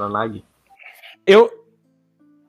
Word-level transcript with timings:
Pra 0.00 0.08
Nag. 0.08 0.42
Eu. 1.26 1.50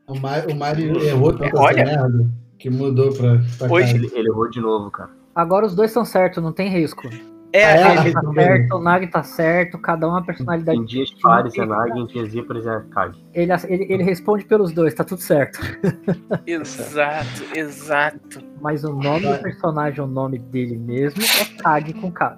O 0.08 0.18
Mario, 0.18 0.52
o 0.52 0.56
Mario 0.58 1.04
errou 1.04 1.34
tanto 1.34 1.58
Olha. 1.58 1.84
merda 1.84 2.30
que 2.58 2.70
mudou 2.70 3.14
pra, 3.14 3.42
pra 3.58 3.70
Hoje-. 3.70 3.96
Ele, 3.96 4.10
ele 4.14 4.30
errou 4.30 4.50
de 4.50 4.62
novo, 4.62 4.90
cara. 4.90 5.10
Agora 5.36 5.66
os 5.66 5.76
dois 5.76 5.90
estão 5.90 6.06
certos, 6.06 6.42
não 6.42 6.54
tem 6.54 6.70
risco. 6.70 7.10
É, 7.54 7.64
é? 7.64 7.92
ele- 7.92 8.00
Ele 8.08 8.14
tá 8.14 8.34
certo, 8.34 8.76
o 8.76 8.80
Nag 8.82 9.08
tá 9.08 9.24
certo, 9.24 9.78
cada 9.80 10.08
um 10.08 10.16
a 10.16 10.22
personalidade. 10.22 10.78
Em 10.80 10.86
dias 10.86 11.12
pares 11.22 11.58
é 11.58 11.66
Nag, 11.66 12.00
em 12.00 12.06
dias 12.06 12.34
ímpares 12.34 12.66
é 12.66 12.82
Kag. 12.90 13.18
Ele, 13.34 13.52
ele, 13.68 13.94
ele 13.94 14.04
responde 14.04 14.46
pelos 14.46 14.72
dois, 14.72 14.94
tá 14.94 15.04
tudo 15.04 15.20
certo. 15.20 15.60
exato, 16.48 17.44
exato. 17.54 18.40
Mas 18.62 18.86
o 18.86 18.94
nome 18.94 19.28
do 19.28 19.42
personagem, 19.42 20.00
o 20.00 20.08
nome 20.08 20.40
dele 20.40 20.78
mesmo, 20.78 21.22
é 21.22 21.62
Kag 21.62 21.94
com 21.96 22.10
K. 22.12 22.38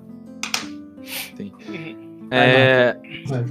É, 2.31 2.97
Vai. 3.27 3.45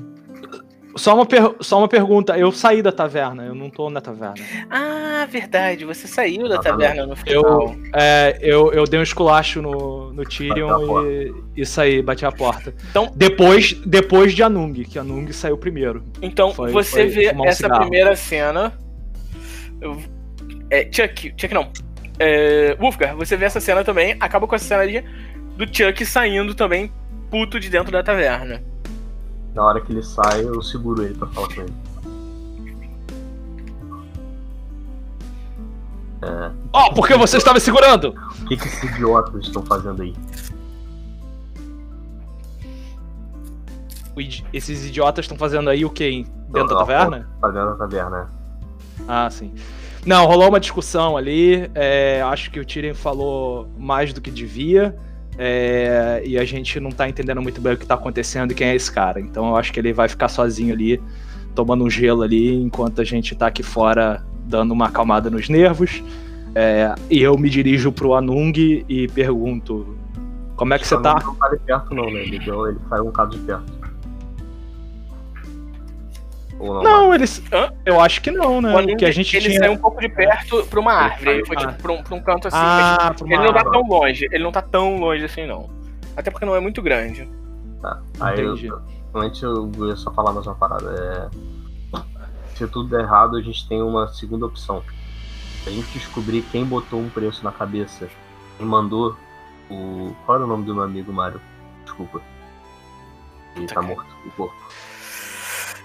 Só, 0.96 1.14
uma 1.14 1.26
per- 1.26 1.54
só 1.60 1.78
uma 1.78 1.88
pergunta. 1.88 2.36
Eu 2.38 2.50
saí 2.52 2.82
da 2.82 2.92
taverna, 2.92 3.44
eu 3.44 3.54
não 3.54 3.70
tô 3.70 3.88
na 3.90 4.00
taverna. 4.00 4.34
Ah, 4.70 5.26
verdade, 5.30 5.84
você 5.84 6.06
saiu 6.06 6.48
da 6.48 6.58
taverna 6.58 7.06
no 7.06 7.16
final. 7.16 7.42
Eu, 7.42 7.76
é, 7.94 8.38
eu, 8.40 8.72
eu 8.72 8.84
dei 8.84 8.98
um 8.98 9.02
esculacho 9.02 9.60
no, 9.62 10.12
no 10.12 10.24
Tyrion 10.24 10.98
a 10.98 11.04
e, 11.08 11.34
e 11.56 11.66
saí, 11.66 12.02
bati 12.02 12.24
a 12.26 12.32
porta. 12.32 12.74
Então- 12.90 13.10
depois, 13.14 13.72
depois 13.86 14.32
de 14.34 14.42
Anung, 14.42 14.72
que 14.84 14.98
Anung 14.98 15.30
saiu 15.32 15.56
primeiro. 15.56 16.02
Então, 16.20 16.52
Foi- 16.52 16.70
você 16.70 16.90
foi 17.02 17.06
vê 17.08 17.32
um 17.34 17.44
essa 17.46 17.62
cigarro. 17.64 17.80
primeira 17.82 18.14
cena. 18.16 18.72
Eu- 19.80 19.98
É, 20.70 20.88
Chuck, 20.90 21.34
Chuck 21.36 21.52
não. 21.52 21.70
É, 22.18 22.76
Wolfgar, 22.78 23.14
você 23.16 23.36
vê 23.36 23.44
essa 23.44 23.60
cena 23.60 23.84
também. 23.84 24.16
Acaba 24.20 24.46
com 24.46 24.54
essa 24.54 24.64
cena 24.64 24.82
ali 24.82 25.04
do 25.56 25.64
Chuck 25.66 26.04
saindo 26.06 26.54
também, 26.54 26.90
puto 27.30 27.58
de 27.60 27.68
dentro 27.68 27.92
da 27.92 28.02
taverna. 28.02 28.62
Na 29.54 29.64
hora 29.64 29.80
que 29.80 29.92
ele 29.92 30.02
sai, 30.02 30.44
eu 30.44 30.62
seguro 30.62 31.02
ele 31.02 31.14
pra 31.14 31.26
falar 31.28 31.48
com 31.54 31.60
ele. 31.62 31.72
Ó, 36.72 36.92
por 36.94 37.06
que 37.06 37.16
você 37.16 37.36
estava 37.36 37.58
segurando? 37.60 38.14
O 38.42 38.46
que, 38.46 38.56
que 38.56 38.66
esses 38.66 38.82
idiotas 38.84 39.44
estão 39.44 39.62
fazendo 39.64 40.02
aí? 40.02 40.14
O 44.14 44.20
idi- 44.20 44.44
Esses 44.52 44.86
idiotas 44.86 45.24
estão 45.24 45.36
fazendo 45.36 45.68
aí 45.68 45.84
o 45.84 45.90
quê? 45.90 46.24
Dentro 46.48 46.68
da 46.68 46.76
taverna? 46.76 47.28
Tá 47.40 47.48
dentro 47.48 47.70
da 47.70 47.76
taverna, 47.76 48.30
Ah, 49.08 49.28
sim. 49.30 49.52
Não, 50.06 50.26
rolou 50.26 50.48
uma 50.48 50.60
discussão 50.60 51.16
ali. 51.16 51.70
é, 51.74 52.22
acho 52.22 52.50
que 52.50 52.60
o 52.60 52.64
Tyrion 52.64 52.94
falou 52.94 53.68
mais 53.78 54.12
do 54.12 54.20
que 54.20 54.30
devia. 54.30 54.96
É, 55.38 56.22
e 56.24 56.38
a 56.38 56.44
gente 56.44 56.78
não 56.78 56.90
tá 56.90 57.08
entendendo 57.08 57.40
muito 57.40 57.60
bem 57.60 57.72
o 57.72 57.76
que 57.76 57.86
tá 57.86 57.94
acontecendo 57.94 58.52
e 58.52 58.54
quem 58.54 58.68
é 58.68 58.74
esse 58.74 58.90
cara. 58.92 59.20
Então 59.20 59.48
eu 59.48 59.56
acho 59.56 59.72
que 59.72 59.80
ele 59.80 59.92
vai 59.92 60.08
ficar 60.08 60.28
sozinho 60.28 60.74
ali, 60.74 61.02
tomando 61.54 61.84
um 61.84 61.90
gelo 61.90 62.22
ali, 62.22 62.54
enquanto 62.54 63.00
a 63.00 63.04
gente 63.04 63.34
tá 63.34 63.46
aqui 63.46 63.62
fora 63.62 64.22
dando 64.44 64.72
uma 64.72 64.86
acalmada 64.86 65.30
nos 65.30 65.48
nervos. 65.48 66.02
É, 66.54 66.94
e 67.10 67.22
eu 67.22 67.36
me 67.38 67.48
dirijo 67.48 67.90
pro 67.90 68.14
Anung 68.14 68.52
e 68.88 69.08
pergunto: 69.08 69.96
Como 70.54 70.74
é 70.74 70.78
que 70.78 70.86
você 70.86 71.00
tá? 71.00 71.18
Não 71.24 71.34
tá 71.34 71.46
ali 71.46 71.58
perto, 71.58 71.94
não, 71.94 72.04
né? 72.04 72.20
Ele, 72.20 72.36
ele 72.36 72.78
saiu 72.88 73.02
um 73.02 73.06
bocado 73.06 73.36
de 73.36 73.42
perto. 73.44 73.81
Ou 76.62 76.74
não? 76.74 76.82
Não, 76.82 77.14
ele. 77.14 77.24
Hã? 77.52 77.72
Eu 77.84 78.00
acho 78.00 78.20
que 78.22 78.30
não, 78.30 78.60
né? 78.60 78.72
Quando 78.72 78.86
Porque 78.88 79.04
a 79.04 79.10
gente 79.10 79.36
ele 79.36 79.46
tinha. 79.48 79.58
saiu 79.58 79.72
um 79.72 79.76
pouco 79.76 80.00
de 80.00 80.08
perto 80.08 80.64
pra 80.66 80.78
uma 80.80 80.92
árvore. 80.92 81.30
Ele 81.30 81.46
foi 81.46 81.56
Ah. 81.56 81.60
tipo 81.60 81.82
pra 81.82 81.92
um, 81.92 82.02
pra 82.02 82.14
um 82.14 82.22
canto 82.22 82.48
assim. 82.48 82.56
Ah, 82.60 83.12
pra 83.18 83.26
ele 83.26 83.42
não 83.44 83.52
tá 83.52 83.64
tão 83.64 83.82
longe. 83.82 84.28
Ele 84.30 84.44
não 84.44 84.52
tá 84.52 84.62
tão 84.62 84.96
longe 84.98 85.24
assim, 85.24 85.46
não. 85.46 85.68
Até 86.16 86.30
porque 86.30 86.46
não 86.46 86.54
é 86.54 86.60
muito 86.60 86.80
grande. 86.80 87.28
Tá. 87.80 88.00
Aí 88.20 88.40
eu, 88.40 88.80
antes 89.14 89.42
eu 89.42 89.70
ia 89.88 89.96
só 89.96 90.12
falar 90.12 90.32
mais 90.32 90.46
uma 90.46 90.54
parada. 90.54 91.30
É... 91.34 91.52
Se 92.54 92.66
tudo 92.68 92.88
der 92.90 93.00
errado, 93.00 93.36
a 93.36 93.42
gente 93.42 93.66
tem 93.68 93.82
uma 93.82 94.06
segunda 94.08 94.46
opção. 94.46 94.82
Se 95.64 95.68
a 95.68 95.72
gente 95.72 95.90
descobrir 95.98 96.42
quem 96.52 96.64
botou 96.64 97.00
um 97.00 97.08
preço 97.08 97.42
na 97.42 97.50
cabeça 97.50 98.08
e 98.60 98.62
mandou 98.62 99.16
o. 99.70 100.14
Qual 100.24 100.36
era 100.36 100.44
o 100.44 100.48
nome 100.48 100.64
do 100.64 100.74
meu 100.74 100.84
amigo 100.84 101.12
Mário? 101.12 101.40
Desculpa. 101.84 102.20
Ele 103.56 103.66
tá 103.66 103.82
morto, 103.82 104.06
o 104.26 104.30
corpo. 104.30 104.54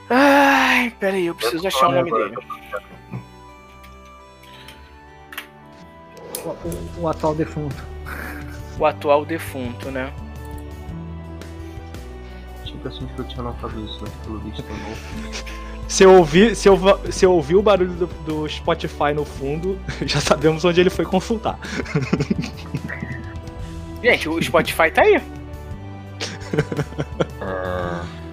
Ai, 0.10 0.90
peraí, 1.00 1.26
eu 1.26 1.36
preciso 1.36 1.68
achar 1.68 1.88
o 1.90 1.92
nome 1.92 2.12
dele. 2.12 2.36
O, 6.46 6.50
o- 6.50 7.02
o 7.02 7.08
atual 7.10 7.36
defunto. 7.36 7.76
O 8.80 8.86
atual 8.86 9.26
defunto, 9.26 9.92
né? 9.92 10.14
Impressão 12.66 13.08
de 13.08 13.14
que 13.14 13.20
eu 13.22 13.26
tinha 13.26 13.42
notado 13.44 13.74
isso, 13.86 14.04
né? 14.04 14.12
Pelo 14.24 14.38
visto 14.40 14.64
não. 14.70 15.90
Se 15.90 16.04
eu 16.04 16.14
ouvir, 16.14 16.56
se 16.56 16.70
eu, 16.70 16.78
se 17.12 17.26
eu 17.26 17.32
ouvir 17.34 17.56
o 17.56 17.62
barulho 17.62 17.92
do, 17.94 18.06
do 18.08 18.48
Spotify 18.48 19.14
no 19.16 19.26
fundo, 19.26 19.80
já 20.06 20.22
sabemos 20.22 20.64
onde 20.64 20.80
ele 20.80 20.90
foi 20.92 21.04
consultar. 21.06 21.58
Gente, 24.04 24.30
o 24.30 24.42
Spotify 24.42 24.92
tá 24.92 25.02
aí. 25.02 25.22
É... 27.42 28.27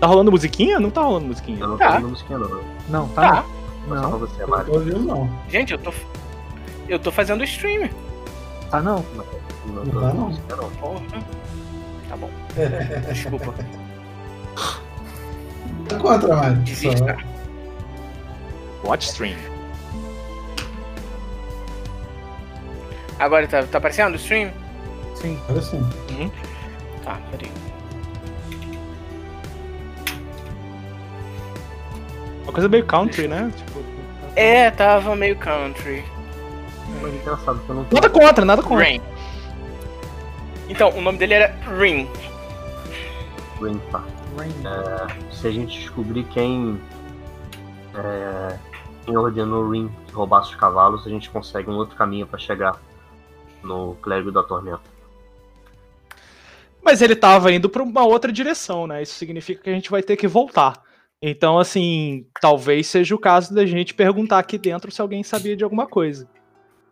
Tá 0.00 0.06
rolando 0.06 0.30
musiquinha? 0.30 0.78
Não 0.78 0.90
tá 0.90 1.02
rolando 1.02 1.26
musiquinha. 1.26 1.58
Eu 1.60 1.68
não 1.68 1.76
tô 1.76 1.84
Tá. 1.84 1.90
ouvindo 1.90 2.08
musiquinha, 2.10 2.38
não. 2.38 2.60
Não, 2.88 3.08
tá? 3.08 3.22
Tá. 3.22 3.42
Só 3.42 3.48
pra 3.94 4.00
Não, 4.02 4.18
você, 4.18 4.42
Eu 4.42 4.48
Mário. 4.48 4.66
tô 4.66 4.72
ouvindo, 4.74 5.00
não. 5.00 5.30
Gente, 5.48 5.72
eu 5.72 5.78
tô. 5.78 5.92
Eu 6.88 6.98
tô 6.98 7.10
fazendo 7.10 7.42
stream. 7.44 7.88
tá 8.70 8.80
não. 8.80 9.04
Não 9.66 9.74
Não 9.74 9.84
tô 9.86 10.00
tá, 10.00 10.06
não. 10.14 10.28
música, 10.28 10.56
não. 10.56 10.70
Porra. 10.70 11.00
Tá 12.08 12.16
bom. 12.16 12.30
Desculpa. 13.12 13.54
Tá 15.88 15.96
contra, 15.98 16.36
Mário. 16.36 16.56
Desista. 16.58 17.16
Watch 18.84 19.08
stream. 19.08 19.36
Agora 23.18 23.46
tá, 23.48 23.62
tá 23.64 23.78
aparecendo 23.78 24.12
o 24.12 24.16
stream? 24.16 24.52
Sim. 25.16 25.38
Olha 25.48 25.58
assim. 25.58 25.90
Tá, 27.04 27.18
peraí. 27.30 27.50
Uma 32.48 32.54
coisa 32.54 32.66
meio 32.66 32.86
country, 32.86 33.28
né? 33.28 33.52
Tipo, 33.54 33.84
É, 34.34 34.70
tava 34.70 35.14
meio 35.14 35.36
country. 35.36 36.02
Mas 37.02 37.12
engraçado 37.12 37.60
eu 37.68 37.74
não. 37.74 37.86
Nada 37.92 38.08
contra, 38.08 38.44
nada 38.46 38.62
contra. 38.62 38.84
Rain. 38.86 39.02
Então, 40.66 40.88
o 40.96 41.02
nome 41.02 41.18
dele 41.18 41.34
era 41.34 41.54
Ring. 41.78 42.08
Rain, 43.60 43.78
tá. 43.92 44.02
Rain. 44.38 44.50
Se 45.30 45.46
a 45.46 45.50
gente 45.50 45.78
descobrir 45.78 46.24
quem. 46.24 46.80
É, 47.94 48.56
quem 49.04 49.14
ordenou 49.14 49.64
o 49.64 49.70
Ring 49.70 49.90
que 50.06 50.14
roubasse 50.14 50.48
os 50.48 50.56
cavalos, 50.56 51.06
a 51.06 51.10
gente 51.10 51.28
consegue 51.28 51.68
um 51.68 51.74
outro 51.74 51.96
caminho 51.96 52.26
pra 52.26 52.38
chegar 52.38 52.80
no 53.62 53.94
Clérigo 53.96 54.32
da 54.32 54.42
Tormenta. 54.42 54.80
Mas 56.82 57.02
ele 57.02 57.14
tava 57.14 57.52
indo 57.52 57.68
pra 57.68 57.82
uma 57.82 58.06
outra 58.06 58.32
direção, 58.32 58.86
né? 58.86 59.02
Isso 59.02 59.16
significa 59.16 59.64
que 59.64 59.68
a 59.68 59.74
gente 59.74 59.90
vai 59.90 60.02
ter 60.02 60.16
que 60.16 60.26
voltar. 60.26 60.87
Então, 61.20 61.58
assim, 61.58 62.26
talvez 62.40 62.86
seja 62.86 63.14
o 63.14 63.18
caso 63.18 63.52
da 63.54 63.66
gente 63.66 63.92
perguntar 63.92 64.38
aqui 64.38 64.56
dentro 64.56 64.90
se 64.90 65.00
alguém 65.00 65.22
sabia 65.22 65.56
de 65.56 65.64
alguma 65.64 65.86
coisa. 65.86 66.28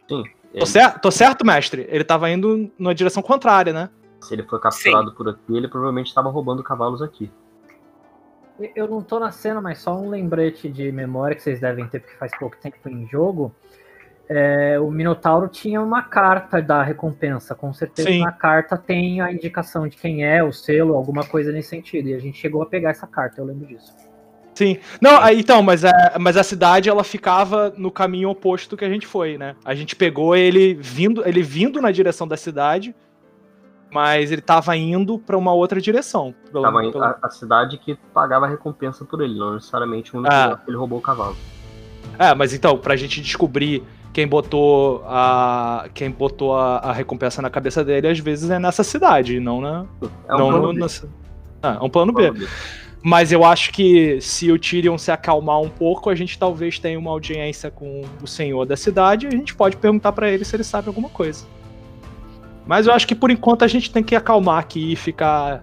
Tô, 0.08 0.24
Ele- 0.52 0.66
cer 0.66 0.98
tô 0.98 1.10
certo, 1.10 1.46
mestre? 1.46 1.86
Ele 1.88 2.02
tava 2.02 2.30
indo 2.30 2.70
na 2.78 2.92
direção 2.92 3.22
contrária, 3.22 3.72
né? 3.72 3.88
Se 4.20 4.34
ele 4.34 4.42
foi 4.42 4.58
capturado 4.58 5.12
por 5.12 5.28
aqui, 5.28 5.56
ele 5.56 5.68
provavelmente 5.68 6.08
estava 6.08 6.28
roubando 6.28 6.62
cavalos 6.62 7.00
aqui. 7.00 7.30
Eu 8.74 8.88
não 8.88 9.02
tô 9.02 9.20
na 9.20 9.30
cena, 9.30 9.60
mas 9.60 9.78
só 9.78 9.96
um 9.96 10.08
lembrete 10.08 10.68
de 10.68 10.90
memória 10.90 11.36
que 11.36 11.42
vocês 11.42 11.60
devem 11.60 11.86
ter, 11.86 12.00
porque 12.00 12.16
faz 12.16 12.32
pouco 12.38 12.56
tempo 12.56 12.88
em 12.88 13.06
jogo. 13.06 13.54
É, 14.28 14.80
o 14.80 14.90
Minotauro 14.90 15.46
tinha 15.46 15.80
uma 15.80 16.02
carta 16.02 16.60
da 16.60 16.82
recompensa. 16.82 17.54
Com 17.54 17.72
certeza 17.72 18.08
Sim. 18.08 18.20
na 18.20 18.32
carta 18.32 18.76
tem 18.76 19.20
a 19.20 19.30
indicação 19.30 19.86
de 19.86 19.96
quem 19.96 20.24
é, 20.24 20.42
o 20.42 20.52
selo, 20.52 20.96
alguma 20.96 21.24
coisa 21.24 21.52
nesse 21.52 21.68
sentido. 21.68 22.08
E 22.08 22.14
a 22.14 22.18
gente 22.18 22.38
chegou 22.38 22.62
a 22.62 22.66
pegar 22.66 22.90
essa 22.90 23.06
carta, 23.06 23.40
eu 23.40 23.44
lembro 23.44 23.66
disso. 23.66 23.94
Sim. 24.56 24.78
Não, 25.02 25.20
aí, 25.20 25.38
então, 25.40 25.62
mas 25.62 25.84
a, 25.84 25.92
mas 26.18 26.34
a 26.36 26.42
cidade 26.42 26.88
ela 26.88 27.04
ficava 27.04 27.72
no 27.76 27.90
caminho 27.90 28.30
oposto 28.30 28.74
que 28.76 28.84
a 28.84 28.88
gente 28.88 29.06
foi, 29.06 29.36
né? 29.36 29.54
A 29.62 29.74
gente 29.74 29.94
pegou 29.94 30.34
ele 30.34 30.72
vindo, 30.74 31.22
ele 31.28 31.42
vindo 31.42 31.78
na 31.80 31.90
direção 31.90 32.26
da 32.26 32.38
cidade, 32.38 32.94
mas 33.92 34.32
ele 34.32 34.40
tava 34.40 34.74
indo 34.74 35.18
pra 35.18 35.36
uma 35.36 35.52
outra 35.52 35.78
direção. 35.78 36.34
Pelo- 36.50 36.62
Tava 36.64 36.80
pelo- 36.80 37.04
a, 37.04 37.18
a 37.22 37.28
cidade 37.30 37.76
que 37.76 37.96
pagava 38.14 38.46
a 38.46 38.48
recompensa 38.48 39.04
por 39.04 39.20
ele, 39.20 39.38
não 39.38 39.54
necessariamente 39.54 40.14
o 40.16 40.20
único 40.20 40.32
Ah. 40.34 40.58
ele 40.66 40.76
roubou 40.76 40.98
o 40.98 41.02
cavalo. 41.02 41.36
É, 42.18 42.34
mas 42.34 42.54
então, 42.54 42.78
pra 42.78 42.96
gente 42.96 43.20
descobrir 43.20 43.82
quem 44.14 44.26
botou 44.26 45.04
a 45.06 45.86
quem 45.92 46.10
botou 46.10 46.56
a, 46.56 46.78
a 46.78 46.92
recompensa 46.94 47.42
na 47.42 47.50
cabeça 47.50 47.84
dele, 47.84 48.08
às 48.08 48.18
vezes 48.18 48.48
é 48.48 48.58
nessa 48.58 48.82
cidade, 48.82 49.38
não 49.38 49.60
na 49.60 49.84
É 50.26 50.34
um 50.34 50.38
não 50.38 50.48
plano 50.48 50.72
no- 50.72 50.86
B, 50.86 51.08
Ah, 51.62 51.78
é 51.78 51.84
um 51.84 51.90
plano 51.90 52.12
um 52.12 52.14
B. 52.14 52.22
plano 52.30 52.38
B. 52.38 52.48
Mas 53.08 53.30
eu 53.30 53.44
acho 53.44 53.70
que 53.70 54.20
se 54.20 54.50
o 54.50 54.58
Tyrion 54.58 54.98
se 54.98 55.12
acalmar 55.12 55.60
um 55.60 55.68
pouco, 55.68 56.10
a 56.10 56.14
gente 56.16 56.36
talvez 56.36 56.76
tenha 56.80 56.98
uma 56.98 57.12
audiência 57.12 57.70
com 57.70 58.02
o 58.20 58.26
senhor 58.26 58.66
da 58.66 58.76
cidade 58.76 59.26
e 59.26 59.28
a 59.28 59.30
gente 59.30 59.54
pode 59.54 59.76
perguntar 59.76 60.10
pra 60.10 60.28
ele 60.28 60.44
se 60.44 60.56
ele 60.56 60.64
sabe 60.64 60.88
alguma 60.88 61.08
coisa. 61.08 61.46
Mas 62.66 62.88
eu 62.88 62.92
acho 62.92 63.06
que 63.06 63.14
por 63.14 63.30
enquanto 63.30 63.62
a 63.62 63.68
gente 63.68 63.92
tem 63.92 64.02
que 64.02 64.16
acalmar 64.16 64.58
aqui 64.58 64.92
e 64.92 64.96
ficar 64.96 65.62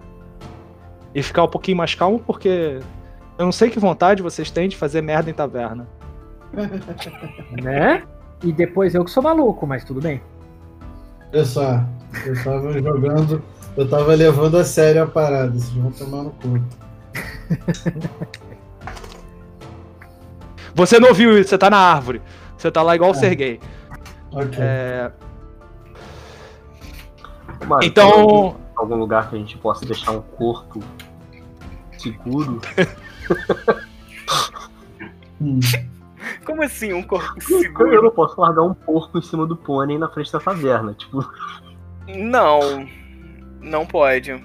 e 1.14 1.22
ficar 1.22 1.44
um 1.44 1.48
pouquinho 1.48 1.76
mais 1.76 1.94
calmo, 1.94 2.18
porque 2.18 2.80
Eu 3.36 3.44
não 3.44 3.52
sei 3.52 3.68
que 3.68 3.78
vontade 3.78 4.22
vocês 4.22 4.50
têm 4.50 4.66
de 4.66 4.76
fazer 4.78 5.02
merda 5.02 5.28
em 5.28 5.34
taverna. 5.34 5.86
Né? 7.62 8.04
E 8.42 8.52
depois 8.52 8.94
eu 8.94 9.04
que 9.04 9.10
sou 9.10 9.22
maluco, 9.22 9.66
mas 9.66 9.84
tudo 9.84 10.00
bem. 10.00 10.22
Olha 11.30 11.44
só, 11.44 11.84
eu 12.24 12.42
tava 12.42 12.72
jogando, 12.72 13.42
eu 13.76 13.86
tava 13.86 14.14
levando 14.14 14.56
a 14.56 14.64
sério 14.64 15.02
a 15.02 15.06
parada, 15.06 15.52
vocês 15.52 15.68
vão 15.74 15.92
tomar 15.92 16.22
no 16.22 16.30
cu. 16.30 16.58
Você 20.74 20.98
não 20.98 21.08
ouviu 21.10 21.38
isso, 21.38 21.50
você 21.50 21.58
tá 21.58 21.70
na 21.70 21.78
árvore. 21.78 22.20
Você 22.58 22.68
tá 22.70 22.82
lá 22.82 22.96
igual 22.96 23.12
o 23.12 23.14
É. 23.14 23.18
Sergei. 23.18 23.60
Ok. 24.32 24.58
É, 24.58 25.12
Mano, 27.66 27.84
então. 27.84 28.10
algum, 28.10 28.54
algum 28.76 28.96
lugar 28.96 29.30
que 29.30 29.36
a 29.36 29.38
gente 29.38 29.56
possa 29.58 29.86
deixar 29.86 30.10
um 30.10 30.20
corpo 30.20 30.80
seguro? 31.96 32.60
Hum. 35.40 35.60
Como 36.44 36.62
assim, 36.62 36.92
um 36.92 37.02
corpo 37.02 37.34
Eu 37.50 37.58
seguro? 37.60 38.02
não 38.02 38.10
posso 38.10 38.40
largar 38.40 38.62
um 38.62 38.74
porco 38.74 39.16
em 39.18 39.22
cima 39.22 39.46
do 39.46 39.56
pônei 39.56 39.96
na 39.98 40.08
frente 40.08 40.32
da 40.32 40.40
taverna. 40.40 40.94
Tipo, 40.94 41.24
Não. 42.08 42.86
Não 43.60 43.86
pode. 43.86 44.44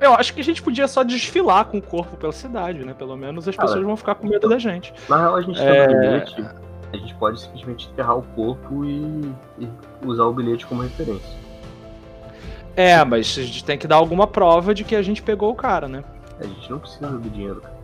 Eu 0.00 0.12
acho 0.14 0.34
que 0.34 0.40
a 0.40 0.44
gente 0.44 0.62
podia 0.62 0.86
só 0.86 1.02
desfilar 1.02 1.64
com 1.66 1.78
o 1.78 1.82
corpo 1.82 2.16
pela 2.16 2.32
cidade, 2.32 2.84
né? 2.84 2.92
Pelo 2.92 3.16
menos 3.16 3.48
as 3.48 3.56
Cara. 3.56 3.68
pessoas 3.68 3.84
vão 3.84 3.96
ficar 3.96 4.14
com 4.16 4.26
medo 4.26 4.48
da 4.48 4.58
gente. 4.58 4.92
na 5.08 5.16
real 5.16 5.36
a 5.36 5.40
gente 5.42 5.58
É. 5.58 5.86
tem 5.86 5.96
um 5.96 6.00
bilhete. 6.00 6.44
A 6.92 6.96
gente 6.96 7.14
pode 7.14 7.40
simplesmente 7.40 7.88
enterrar 7.92 8.16
o 8.18 8.22
corpo 8.22 8.84
e, 8.84 9.32
e 9.58 9.68
usar 10.04 10.24
o 10.24 10.32
bilhete 10.32 10.66
como 10.66 10.82
referência. 10.82 11.36
É, 12.76 13.02
mas 13.04 13.36
a 13.38 13.42
gente 13.42 13.64
tem 13.64 13.78
que 13.78 13.86
dar 13.88 13.96
alguma 13.96 14.26
prova 14.26 14.74
de 14.74 14.84
que 14.84 14.94
a 14.94 15.02
gente 15.02 15.22
pegou 15.22 15.50
o 15.50 15.54
cara, 15.54 15.88
né? 15.88 16.04
A 16.38 16.44
gente 16.44 16.70
não 16.70 16.78
precisa 16.78 17.06
do 17.08 17.30
dinheiro, 17.30 17.60
cara. 17.62 17.74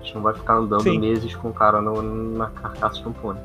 A 0.00 0.04
gente 0.04 0.14
não 0.14 0.22
vai 0.22 0.34
ficar 0.34 0.54
andando 0.54 0.82
Sim. 0.82 0.98
meses 0.98 1.34
com 1.34 1.48
o 1.48 1.52
cara 1.52 1.80
no- 1.80 2.02
na 2.36 2.48
carcaça 2.50 3.00
de 3.00 3.08
um 3.08 3.12
pônei. 3.12 3.42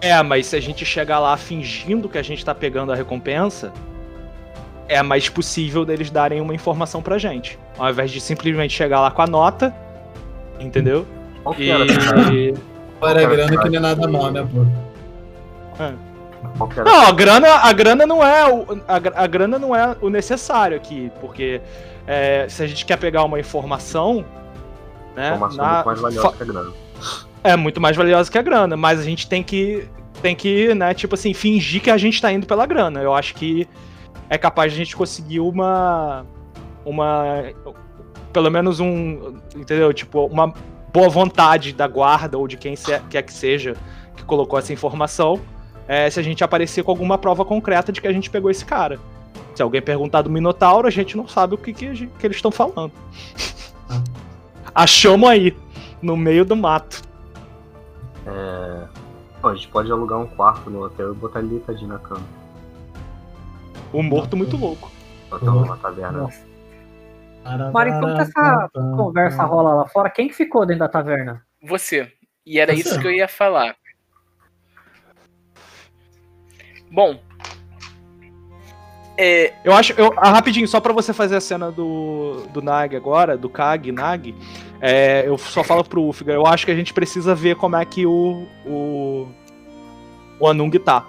É, 0.00 0.22
mas 0.22 0.46
se 0.46 0.56
a 0.56 0.60
gente 0.60 0.84
chegar 0.86 1.18
lá 1.18 1.36
fingindo 1.36 2.08
que 2.08 2.16
a 2.16 2.22
gente 2.22 2.42
tá 2.44 2.54
pegando 2.54 2.92
a 2.92 2.94
recompensa, 2.94 3.72
é 4.88 5.02
mais 5.02 5.28
possível 5.28 5.84
deles 5.84 6.10
darem 6.10 6.40
uma 6.40 6.54
informação 6.54 7.02
pra 7.02 7.18
gente. 7.18 7.58
Ao 7.78 7.90
invés 7.90 8.10
de 8.10 8.20
simplesmente 8.20 8.72
chegar 8.74 9.00
lá 9.00 9.10
com 9.10 9.22
a 9.22 9.26
nota, 9.26 9.74
entendeu? 10.58 11.06
Qual 11.42 11.54
que 11.54 11.70
era, 11.70 11.86
cara? 11.86 12.34
E. 12.34 12.54
Para 13.00 13.20
a 13.22 13.26
grana 13.28 13.56
que 13.62 13.68
não 13.68 13.76
é 13.76 13.80
nada 13.80 14.08
mal, 14.08 14.32
né, 14.32 14.46
pô? 14.50 14.66
Era? 15.82 16.08
Não, 16.84 17.06
a 17.06 17.12
grana, 17.12 17.48
a 17.48 17.72
grana 17.72 18.06
não 18.06 18.24
é 18.24 18.48
o, 18.52 18.64
a, 18.86 19.22
a 19.24 19.26
grana 19.26 19.58
não 19.58 19.74
é 19.74 19.96
o 20.00 20.08
necessário 20.08 20.76
aqui, 20.76 21.10
porque 21.20 21.60
é, 22.06 22.46
se 22.48 22.62
a 22.62 22.66
gente 22.66 22.84
quer 22.86 22.96
pegar 22.96 23.24
uma 23.24 23.38
informação, 23.40 24.24
né, 25.16 25.34
informação 25.34 25.64
na- 25.64 25.72
muito 25.84 25.86
mais 25.86 26.00
valiosa 26.00 26.32
que 26.36 26.42
a 26.42 26.46
grana. 26.46 26.72
é 27.44 27.56
muito 27.56 27.80
mais 27.80 27.96
valiosa 27.96 28.30
que 28.30 28.38
a 28.38 28.42
grana, 28.42 28.76
mas 28.76 29.00
a 29.00 29.02
gente 29.02 29.28
tem 29.28 29.42
que 29.42 29.88
tem 30.22 30.34
que, 30.34 30.74
né, 30.74 30.94
tipo 30.94 31.14
assim, 31.14 31.32
fingir 31.32 31.80
que 31.80 31.90
a 31.90 31.96
gente 31.96 32.20
tá 32.20 32.32
indo 32.32 32.44
pela 32.46 32.66
grana. 32.66 33.00
Eu 33.00 33.14
acho 33.14 33.34
que 33.36 33.68
é 34.30 34.36
capaz 34.38 34.72
de 34.72 34.80
a 34.80 34.84
gente 34.84 34.96
conseguir 34.96 35.40
uma 35.40 36.24
uma 36.84 37.44
pelo 38.32 38.50
menos 38.50 38.78
um, 38.80 39.36
entendeu? 39.56 39.92
Tipo, 39.92 40.26
uma 40.26 40.52
boa 40.92 41.08
vontade 41.08 41.72
da 41.72 41.86
guarda 41.86 42.38
ou 42.38 42.46
de 42.48 42.56
quem 42.56 42.76
se- 42.76 42.98
quer 43.10 43.22
que 43.22 43.32
seja 43.32 43.74
que 44.16 44.24
colocou 44.24 44.58
essa 44.58 44.72
informação, 44.72 45.40
é, 45.86 46.08
se 46.10 46.18
a 46.20 46.22
gente 46.22 46.42
aparecer 46.44 46.82
com 46.84 46.90
alguma 46.90 47.16
prova 47.18 47.44
concreta 47.44 47.90
de 47.92 48.00
que 48.00 48.06
a 48.08 48.12
gente 48.12 48.28
pegou 48.30 48.50
esse 48.50 48.64
cara. 48.64 48.98
Se 49.54 49.62
alguém 49.62 49.80
perguntar 49.82 50.22
do 50.22 50.30
Minotauro, 50.30 50.86
a 50.86 50.90
gente 50.90 51.16
não 51.16 51.26
sabe 51.26 51.54
o 51.54 51.58
que, 51.58 51.72
que, 51.72 51.94
gente- 51.94 52.12
que 52.18 52.26
eles 52.26 52.36
estão 52.36 52.50
falando. 52.50 52.92
Achamos 54.74 55.28
aí, 55.28 55.56
no 56.00 56.16
meio 56.16 56.44
do 56.44 56.54
mato. 56.54 57.02
É... 58.26 58.84
Bom, 59.42 59.48
a 59.48 59.54
gente 59.54 59.68
pode 59.68 59.90
alugar 59.90 60.18
um 60.18 60.26
quarto 60.26 60.68
no 60.70 60.84
hotel 60.84 61.12
e 61.12 61.14
botar 61.16 61.40
ele 61.40 61.48
deitadinho 61.48 61.88
na 61.88 61.98
cama. 61.98 62.22
O 63.92 64.02
morto 64.02 64.36
muito 64.36 64.56
louco. 64.56 64.90
Hotel 65.30 65.48
Uhum. 65.48 65.60
numa 65.62 65.76
taverna. 65.76 66.18
Nossa. 66.18 66.46
Mário, 67.72 67.94
enquanto 67.94 68.20
essa 68.20 68.68
conversa 68.74 69.42
rola 69.44 69.72
lá 69.74 69.88
fora, 69.88 70.10
quem 70.10 70.28
que 70.28 70.34
ficou 70.34 70.66
dentro 70.66 70.80
da 70.80 70.88
taverna? 70.88 71.42
Você. 71.62 72.12
E 72.44 72.58
era 72.58 72.74
Você. 72.74 72.80
isso 72.80 73.00
que 73.00 73.06
eu 73.06 73.12
ia 73.12 73.28
falar. 73.28 73.74
Bom. 76.90 77.18
É, 79.16 79.52
Eu 79.64 79.72
acho. 79.74 79.92
Eu, 79.94 80.12
ah, 80.16 80.30
rapidinho, 80.30 80.68
só 80.68 80.80
pra 80.80 80.92
você 80.92 81.12
fazer 81.12 81.36
a 81.36 81.40
cena 81.40 81.70
do, 81.72 82.46
do 82.52 82.62
Nag 82.62 82.94
agora, 82.94 83.36
do 83.36 83.48
Kag, 83.48 83.90
Nag, 83.90 84.34
é, 84.80 85.24
eu 85.26 85.36
só 85.36 85.64
falo 85.64 85.82
pro 85.82 86.04
Ufga, 86.04 86.32
eu 86.32 86.46
acho 86.46 86.64
que 86.64 86.70
a 86.70 86.76
gente 86.76 86.94
precisa 86.94 87.34
ver 87.34 87.56
como 87.56 87.76
é 87.76 87.84
que 87.84 88.06
o. 88.06 88.46
o. 88.64 89.28
o 90.38 90.46
Anung 90.46 90.70
tá. 90.78 91.04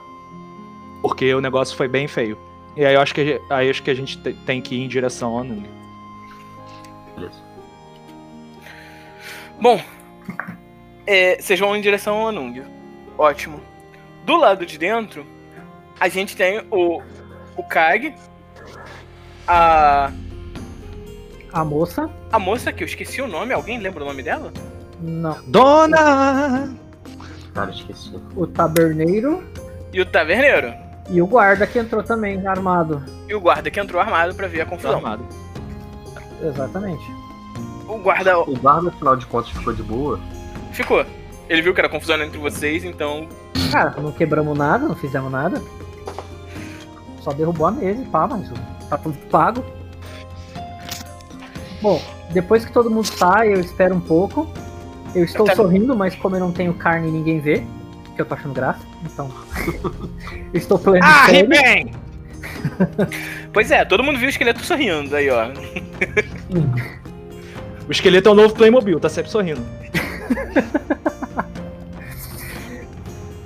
Porque 1.02 1.34
o 1.34 1.40
negócio 1.42 1.78
foi 1.78 1.88
bem 1.88 2.08
feio. 2.08 2.38
E 2.80 2.86
aí 2.86 2.94
eu 2.96 3.02
acho 3.02 3.14
que, 3.14 3.42
aí 3.50 3.70
acho 3.70 3.84
que 3.84 3.92
a 3.92 3.94
gente 3.94 4.18
te- 4.18 4.32
tem 4.46 4.62
que 4.62 4.74
ir 4.76 4.84
em 4.86 4.88
direção 4.88 5.32
ao 5.34 5.40
Anung. 5.40 5.66
Beleza. 7.14 7.36
bom. 9.62 9.82
É, 11.06 11.42
vocês 11.42 11.60
vão 11.60 11.76
em 11.76 11.82
direção 11.82 12.16
ao 12.18 12.28
Anung. 12.30 12.64
Ótimo. 13.18 13.60
Do 14.26 14.38
lado 14.38 14.66
de 14.66 14.78
dentro, 14.78 15.26
a 16.00 16.08
gente 16.08 16.38
tem 16.38 16.62
o, 16.72 17.02
o 17.58 17.64
Kag, 17.64 18.16
a, 19.46 20.10
A 21.52 21.66
moça? 21.66 22.10
a 22.32 22.40
moça 22.40 22.72
que 22.72 22.82
eu 22.84 22.88
esqueci 22.88 23.22
o 23.22 23.28
nome. 23.28 23.54
Alguém 23.54 23.80
lembra 23.80 24.04
o 24.04 24.08
nome 24.08 24.24
dela? 24.24 24.54
Não. 25.02 25.38
Dona! 25.48 26.74
Cara, 27.54 27.72
esqueci. 27.72 28.14
O 28.38 28.48
taberneiro 28.48 29.44
E 29.92 30.00
o 30.00 30.06
Taverneiro. 30.06 30.74
E 31.10 31.22
o 31.22 31.28
guarda 31.28 31.66
que 31.66 31.80
entrou 31.80 32.04
também, 32.04 32.46
armado. 32.46 33.04
E 33.28 33.34
o 33.34 33.40
guarda 33.42 33.70
que 33.72 33.80
entrou 33.80 34.02
armado 34.02 34.34
pra 34.36 34.48
ver 34.48 34.62
a 34.62 34.66
confusão. 34.66 34.96
armado. 34.96 35.24
Exatamente. 36.42 37.04
O 37.88 37.98
guarda 37.98 38.40
O 38.40 38.56
guarda, 38.56 38.90
afinal 38.90 39.16
de 39.16 39.26
contas, 39.26 39.50
ficou 39.52 39.74
de 39.74 39.84
boa. 39.84 40.20
ficou. 40.72 41.06
Ele 41.50 41.62
viu 41.64 41.74
que 41.74 41.80
era 41.82 41.90
confusão 41.90 42.22
entre 42.22 42.38
vocês, 42.38 42.84
então 42.84 43.28
Cara, 43.72 43.96
não 44.00 44.12
quebramos 44.12 44.56
nada, 44.58 44.88
não 44.88 44.96
fizemos 44.96 45.32
nada. 45.32 45.62
Só 47.22 47.32
derrubou 47.32 47.66
a 47.68 47.72
mesa 47.72 48.02
e 48.02 48.06
pá, 48.06 48.28
mas 48.28 48.50
tá 48.90 48.98
tudo 48.98 49.18
pago. 49.30 49.64
Bom, 51.82 52.02
depois 52.32 52.66
que 52.66 52.72
todo 52.72 52.90
mundo 52.90 53.06
sai, 53.06 53.54
eu 53.54 53.60
espero 53.60 53.96
um 53.96 54.00
pouco. 54.00 54.48
Eu 55.16 55.24
estou 55.24 55.42
Eu 55.42 55.46
quero- 55.54 55.64
sorrindo, 55.64 55.96
mas 55.96 56.16
como 56.16 56.36
eu 56.36 56.40
não 56.40 56.52
tenho 56.52 56.74
carne 56.74 57.08
e 57.08 57.12
ninguém 57.12 57.40
vê, 57.40 57.64
que 58.20 58.24
eu 58.24 58.26
tô 58.26 58.36
achando 58.36 58.54
graça, 58.54 58.86
então. 59.06 59.32
estou 60.54 60.78
pleno 60.78 61.06
Ah. 61.06 61.32
He-Man! 61.32 61.92
Pois 63.54 63.72
é, 63.72 63.86
todo 63.86 64.04
mundo 64.04 64.20
viu 64.20 64.28
o 64.28 64.30
esqueleto 64.30 64.64
sorrindo 64.64 65.16
aí, 65.16 65.30
ó. 65.30 65.48
O 67.88 67.92
esqueleto 67.92 68.30
é 68.30 68.32
o 68.32 68.36
novo 68.36 68.54
Playmobil, 68.54 69.00
tá 69.00 69.10
sempre 69.10 69.32
sorrindo. 69.32 69.62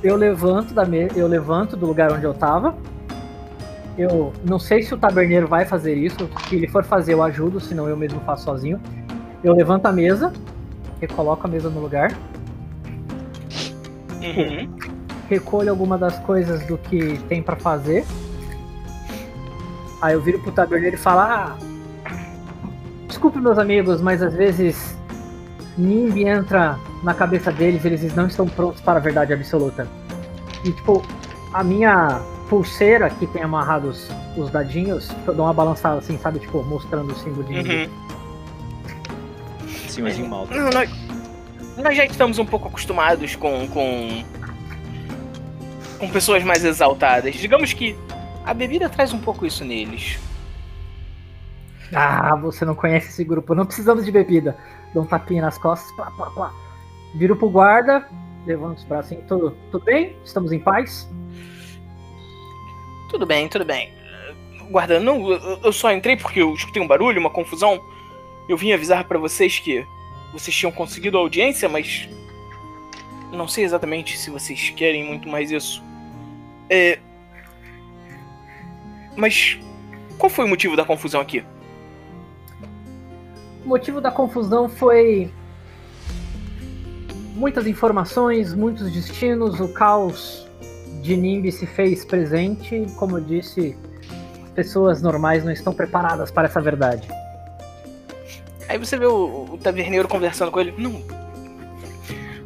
Eu 0.04 0.18
levanto 0.18 0.74
da 0.74 0.84
me... 0.84 1.08
eu 1.16 1.28
levanto 1.28 1.78
do 1.78 1.86
lugar 1.86 2.12
onde 2.12 2.26
eu 2.26 2.34
tava. 2.34 2.76
Eu 3.98 4.34
não 4.44 4.60
sei 4.60 4.84
se 4.84 4.94
o 4.94 4.98
taberneiro 4.98 5.48
vai 5.48 5.64
fazer 5.64 5.96
isso. 5.96 6.30
Se 6.50 6.58
ele 6.58 6.68
for 6.68 6.84
fazer, 6.84 7.14
eu 7.14 7.24
ajudo, 7.24 7.62
senão 7.62 7.88
eu 7.88 7.96
mesmo 7.96 8.20
faço 8.26 8.44
sozinho. 8.44 8.82
Eu 9.42 9.54
levanto 9.54 9.86
a 9.86 9.94
mesa, 9.94 10.34
recoloco 11.00 11.48
a 11.48 11.50
mesa 11.50 11.70
no 11.70 11.80
lugar, 11.80 12.12
Uhum. 14.24 14.70
recolho 15.30 15.70
alguma 15.70 15.98
das 15.98 16.18
coisas 16.20 16.66
do 16.66 16.78
que 16.78 17.18
tem 17.30 17.42
pra 17.42 17.56
fazer. 17.56 18.06
Aí 20.02 20.14
eu 20.14 20.22
viro 20.22 20.40
pro 20.40 20.52
taberneiro 20.52 20.96
e 20.96 21.00
falo: 21.00 21.20
ah, 21.22 21.58
Desculpe, 23.08 23.40
meus 23.40 23.58
amigos, 23.58 24.02
mas 24.02 24.22
às 24.22 24.34
vezes 24.34 24.98
Nimbi 25.78 26.28
entra 26.28 26.78
na 27.04 27.14
cabeça 27.14 27.52
deles, 27.52 27.86
eles 27.86 28.14
não 28.16 28.28
estão 28.28 28.48
prontos 28.48 28.82
para 28.82 28.98
a 28.98 29.02
verdade 29.02 29.34
absoluta. 29.34 29.88
E 30.66 30.72
tipo, 30.72 31.04
a 31.54 31.64
minha 31.64 32.22
pulseira 32.50 33.10
que 33.10 33.28
tem 33.28 33.44
amarrados 33.44 34.10
os 34.36 34.50
dadinhos, 34.50 35.10
eu 35.28 35.34
dou 35.34 35.46
uma 35.46 35.54
balançada 35.54 36.00
assim, 36.00 36.18
sabe? 36.18 36.40
Tipo, 36.40 36.64
mostrando 36.64 37.12
o 37.12 37.16
símbolo 37.16 37.44
de 37.44 37.54
Nimbi. 37.54 37.86
Uhum. 37.86 38.04
Senhorzinho 39.88 40.28
malta. 40.28 40.56
Não, 40.56 40.70
nós, 40.72 40.90
nós 41.78 41.96
já 41.96 42.06
estamos 42.06 42.40
um 42.40 42.46
pouco 42.46 42.68
acostumados 42.68 43.36
com, 43.36 43.68
com. 43.68 44.24
com 46.00 46.10
pessoas 46.10 46.44
mais 46.44 46.64
exaltadas. 46.64 47.36
Digamos 47.36 47.74
que 47.74 47.96
a 48.46 48.54
bebida 48.54 48.90
traz 48.90 49.14
um 49.14 49.20
pouco 49.20 49.46
isso 49.46 49.66
neles. 49.66 50.20
Ah, 51.96 52.36
você 52.36 52.66
não 52.66 52.76
conhece 52.76 53.10
esse 53.10 53.24
grupo, 53.24 53.54
não 53.54 53.66
precisamos 53.66 54.06
de 54.06 54.12
bebida. 54.12 54.58
Dou 54.94 55.04
um 55.04 55.06
tapinha 55.06 55.42
nas 55.42 55.58
costas, 55.58 55.92
plá, 55.96 56.12
plá, 56.12 56.30
plá. 56.32 56.54
Viro 57.16 57.36
pro 57.36 57.50
guarda, 57.50 58.08
levanto 58.46 58.80
os 58.80 58.84
braços 58.84 59.12
assim, 59.12 59.22
tudo, 59.28 59.56
tudo 59.72 59.86
bem? 59.86 60.16
Estamos 60.24 60.52
em 60.52 60.60
paz? 60.60 61.08
Tudo 63.10 63.26
bem, 63.26 63.48
tudo 63.48 63.64
bem. 63.64 63.94
guarda, 64.72 65.00
não, 65.00 65.32
eu, 65.32 65.60
eu 65.64 65.74
só 65.74 65.92
entrei 65.92 66.18
porque 66.18 66.42
eu 66.42 66.54
escutei 66.54 66.82
um 66.82 66.88
barulho, 66.88 67.20
uma 67.20 67.30
confusão. 67.30 67.80
Eu 68.50 68.58
vim 68.58 68.74
avisar 68.74 69.04
pra 69.06 69.20
vocês 69.20 69.60
que 69.60 69.86
vocês 70.34 70.56
tinham 70.56 70.72
conseguido 70.72 71.18
audiência, 71.18 71.70
mas 71.70 72.10
não 73.32 73.48
sei 73.48 73.64
exatamente 73.64 74.18
se 74.18 74.30
vocês 74.30 74.72
querem 74.72 75.06
muito 75.06 75.30
mais 75.30 75.52
isso. 75.52 75.84
É. 76.70 77.00
Mas 79.16 79.60
qual 80.18 80.30
foi 80.30 80.46
o 80.46 80.48
motivo 80.48 80.76
da 80.76 80.84
confusão 80.84 81.22
aqui? 81.22 81.44
O 83.64 83.70
motivo 83.70 84.02
da 84.02 84.12
confusão 84.12 84.68
foi 84.68 85.32
muitas 87.36 87.68
informações, 87.68 88.54
muitos 88.54 88.92
destinos, 88.92 89.60
o 89.60 89.72
caos 89.72 90.48
de 91.02 91.16
Nimbi 91.16 91.52
se 91.52 91.68
fez 91.68 92.04
presente. 92.04 92.86
Como 92.98 93.18
eu 93.18 93.24
disse, 93.24 93.78
pessoas 94.56 95.02
normais 95.02 95.44
não 95.44 95.52
estão 95.52 95.74
preparadas 95.74 96.32
para 96.32 96.48
essa 96.48 96.60
verdade. 96.60 97.08
Aí 98.68 98.78
você 98.78 98.98
vê 98.98 99.06
o, 99.06 99.50
o 99.52 99.58
taverneiro 99.58 100.08
conversando 100.08 100.52
com 100.52 100.60
ele. 100.60 100.74
Não. 100.78 101.02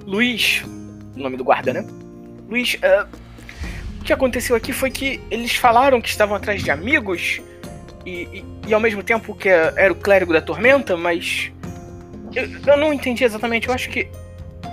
Luiz, 0.06 0.64
o 1.16 1.20
nome 1.20 1.38
do 1.38 1.44
guarda, 1.44 1.74
né? 1.74 1.86
Luiz, 2.50 2.76
uh, 2.76 3.08
o 4.00 4.04
que 4.04 4.14
aconteceu 4.14 4.56
aqui 4.56 4.72
foi 4.72 4.90
que 4.90 5.22
eles 5.30 5.56
falaram 5.56 6.00
que 6.00 6.10
estavam 6.10 6.36
atrás 6.36 6.64
de 6.64 6.72
amigos 6.72 7.42
e, 8.06 8.12
e, 8.12 8.46
e 8.68 8.74
ao 8.74 8.80
mesmo 8.80 9.04
tempo 9.04 9.36
que 9.36 9.50
era 9.50 9.92
o 9.92 9.96
clérigo 9.96 10.32
da 10.34 10.42
tormenta, 10.42 10.96
mas. 10.96 11.52
Eu, 12.34 12.74
eu 12.74 12.78
não 12.78 12.94
entendi 12.94 13.24
exatamente. 13.24 13.68
Eu 13.68 13.74
acho 13.74 13.90
que 13.90 14.10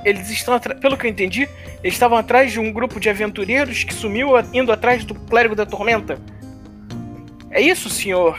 eles 0.05 0.29
estão 0.31 0.59
pelo 0.61 0.97
que 0.97 1.07
eu 1.07 1.11
entendi, 1.11 1.49
eles 1.83 1.95
estavam 1.95 2.19
atrás 2.19 2.53
de 2.53 2.61
um 2.61 2.71
grupo 2.71 3.01
de 3.01 3.09
aventureiros 3.09 3.85
que 3.85 3.95
sumiu 3.95 4.31
indo 4.53 4.71
atrás 4.71 5.05
do 5.05 5.15
clérigo 5.15 5.55
da 5.55 5.65
tormenta. 5.65 6.19
É 7.51 7.61
isso, 7.61 7.89
senhor 7.89 8.39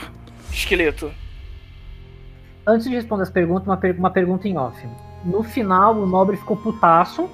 esqueleto? 0.52 1.12
Antes 2.66 2.88
de 2.88 2.94
responder 2.94 3.22
as 3.22 3.30
perguntas, 3.30 3.66
uma, 3.66 3.76
per 3.76 3.96
uma 3.96 4.10
pergunta 4.10 4.48
em 4.48 4.58
off. 4.58 4.76
No 5.24 5.42
final, 5.42 5.94
o 5.94 6.06
nobre 6.06 6.36
ficou 6.36 6.56
putaço 6.56 7.28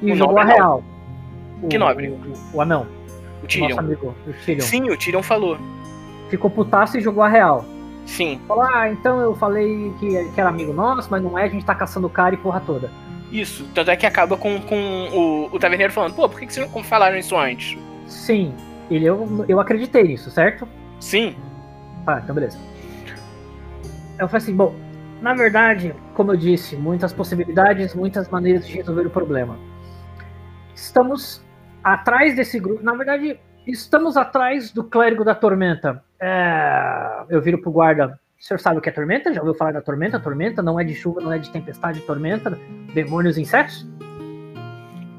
e 0.00 0.12
o 0.12 0.16
jogou 0.16 0.38
a 0.38 0.44
real. 0.44 0.84
O, 1.62 1.68
que 1.68 1.76
nobre? 1.76 2.08
O, 2.08 2.14
o, 2.14 2.56
o 2.56 2.60
anão. 2.60 2.86
O 3.42 3.46
Tyrion. 3.46 3.68
Nosso 3.68 3.80
amigo, 3.80 4.14
o 4.26 4.32
Tyrion. 4.44 4.60
Sim, 4.60 4.90
o 4.90 4.96
Tyrion 4.96 5.22
falou. 5.22 5.58
Ficou 6.28 6.50
putaço 6.50 6.96
e 6.96 7.00
jogou 7.00 7.22
a 7.22 7.28
real. 7.28 7.64
Sim. 8.06 8.40
Falou, 8.46 8.64
ah, 8.64 8.90
então 8.90 9.20
eu 9.20 9.34
falei 9.34 9.92
que, 9.98 10.30
que 10.32 10.40
era 10.40 10.48
amigo 10.48 10.72
nosso, 10.72 11.08
mas 11.10 11.22
não 11.22 11.36
é, 11.36 11.44
a 11.44 11.48
gente 11.48 11.64
tá 11.64 11.74
caçando 11.74 12.06
o 12.06 12.10
cara 12.10 12.34
e 12.34 12.38
porra 12.38 12.60
toda. 12.60 12.90
Isso, 13.30 13.64
tanto 13.74 13.90
é 13.90 13.96
que 13.96 14.06
acaba 14.06 14.36
com, 14.36 14.60
com 14.60 15.08
o, 15.12 15.54
o 15.54 15.58
taverneiro 15.58 15.92
falando, 15.92 16.14
pô, 16.14 16.28
por 16.28 16.38
que, 16.38 16.46
que 16.46 16.52
vocês 16.52 16.72
não 16.72 16.82
falaram 16.82 17.16
isso 17.16 17.36
antes? 17.36 17.78
Sim, 18.06 18.52
ele, 18.90 19.04
eu, 19.04 19.44
eu 19.48 19.60
acreditei 19.60 20.02
nisso, 20.04 20.30
certo? 20.30 20.66
Sim. 20.98 21.36
Ah, 22.06 22.20
então 22.22 22.34
beleza. 22.34 22.58
Eu 24.20 24.28
falei 24.28 24.42
assim, 24.42 24.54
bom, 24.54 24.74
na 25.22 25.32
verdade, 25.32 25.94
como 26.14 26.32
eu 26.32 26.36
disse, 26.36 26.76
muitas 26.76 27.10
possibilidades, 27.10 27.94
muitas 27.94 28.28
maneiras 28.28 28.66
de 28.66 28.74
resolver 28.74 29.06
o 29.06 29.10
problema. 29.10 29.58
Estamos 30.74 31.42
atrás 31.82 32.36
desse 32.36 32.60
grupo, 32.60 32.84
na 32.84 32.94
verdade, 32.94 33.40
estamos 33.66 34.18
atrás 34.18 34.70
do 34.72 34.84
clérigo 34.84 35.24
da 35.24 35.34
tormenta. 35.34 36.04
É... 36.20 37.24
Eu 37.30 37.40
viro 37.40 37.62
pro 37.62 37.72
guarda, 37.72 38.20
o 38.38 38.44
senhor 38.44 38.58
sabe 38.58 38.78
o 38.78 38.82
que 38.82 38.90
é 38.90 38.92
tormenta? 38.92 39.32
Já 39.32 39.40
ouviu 39.40 39.54
falar 39.54 39.72
da 39.72 39.80
tormenta? 39.80 40.20
Tormenta 40.20 40.62
não 40.62 40.78
é 40.78 40.84
de 40.84 40.94
chuva, 40.94 41.22
não 41.22 41.32
é 41.32 41.38
de 41.38 41.50
tempestade, 41.50 42.00
tormenta, 42.00 42.58
demônios, 42.92 43.38
insetos? 43.38 43.88